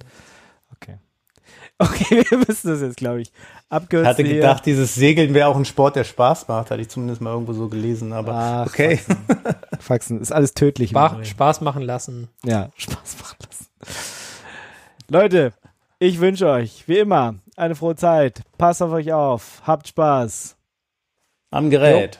Okay. 0.76 0.98
Okay, 1.78 2.24
wir 2.30 2.38
müssen 2.40 2.70
das 2.70 2.82
jetzt, 2.82 2.98
glaube 2.98 3.22
ich, 3.22 3.32
abkürzen. 3.70 4.04
Ich 4.04 4.10
hatte 4.10 4.24
hier. 4.24 4.36
gedacht, 4.36 4.66
dieses 4.66 4.96
Segeln 4.96 5.34
wäre 5.34 5.48
auch 5.48 5.56
ein 5.56 5.66
Sport, 5.66 5.96
der 5.96 6.04
Spaß 6.04 6.48
macht. 6.48 6.72
Hatte 6.72 6.82
ich 6.82 6.90
zumindest 6.90 7.22
mal 7.22 7.32
irgendwo 7.32 7.54
so 7.54 7.70
gelesen. 7.70 8.14
Aber 8.14 8.34
Ach, 8.34 8.68
okay. 8.68 8.98
Faxen. 8.98 9.26
Faxen 9.80 10.22
ist 10.22 10.32
alles 10.32 10.54
tödlich. 10.54 10.92
im 10.92 10.98
Spaß. 10.98 11.28
Spaß 11.28 11.62
machen 11.62 11.84
lassen. 11.84 12.30
Ja, 12.44 12.70
Spaß 12.76 13.18
machen 13.22 13.38
lassen. 13.48 13.68
Leute, 15.10 15.54
ich 16.00 16.20
wünsche 16.20 16.48
euch, 16.50 16.88
wie 16.88 16.98
immer, 16.98 17.36
eine 17.56 17.76
frohe 17.76 17.96
Zeit. 17.96 18.42
Passt 18.58 18.82
auf 18.82 18.92
euch 18.92 19.14
auf. 19.14 19.62
Habt 19.66 19.88
Spaß 19.88 20.58
Am 21.52 21.70
Gerät. 21.70 22.20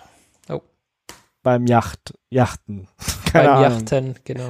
Beim 1.44 1.68
Yacht, 1.68 2.14
Yachten. 2.30 2.88
Keine 3.32 3.50
Beim 3.50 3.58
Ahnung. 3.58 3.80
Yachten, 3.80 4.16
genau. 4.24 4.48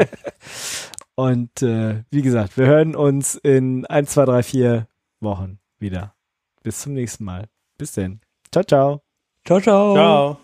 Und 1.16 1.62
äh, 1.62 2.04
wie 2.10 2.22
gesagt, 2.22 2.58
wir 2.58 2.66
hören 2.66 2.96
uns 2.96 3.36
in 3.36 3.86
1, 3.86 4.12
2, 4.12 4.26
3, 4.26 4.44
4 4.44 4.88
Wochen 5.20 5.60
wieder. 5.78 6.16
Bis 6.64 6.82
zum 6.82 6.94
nächsten 6.94 7.24
Mal. 7.24 7.50
Bis 7.78 7.94
denn. 7.94 8.22
Ciao, 8.52 8.64
ciao. 8.64 9.04
ciao, 9.46 9.60
ciao. 9.60 9.94
Ciao. 9.94 10.43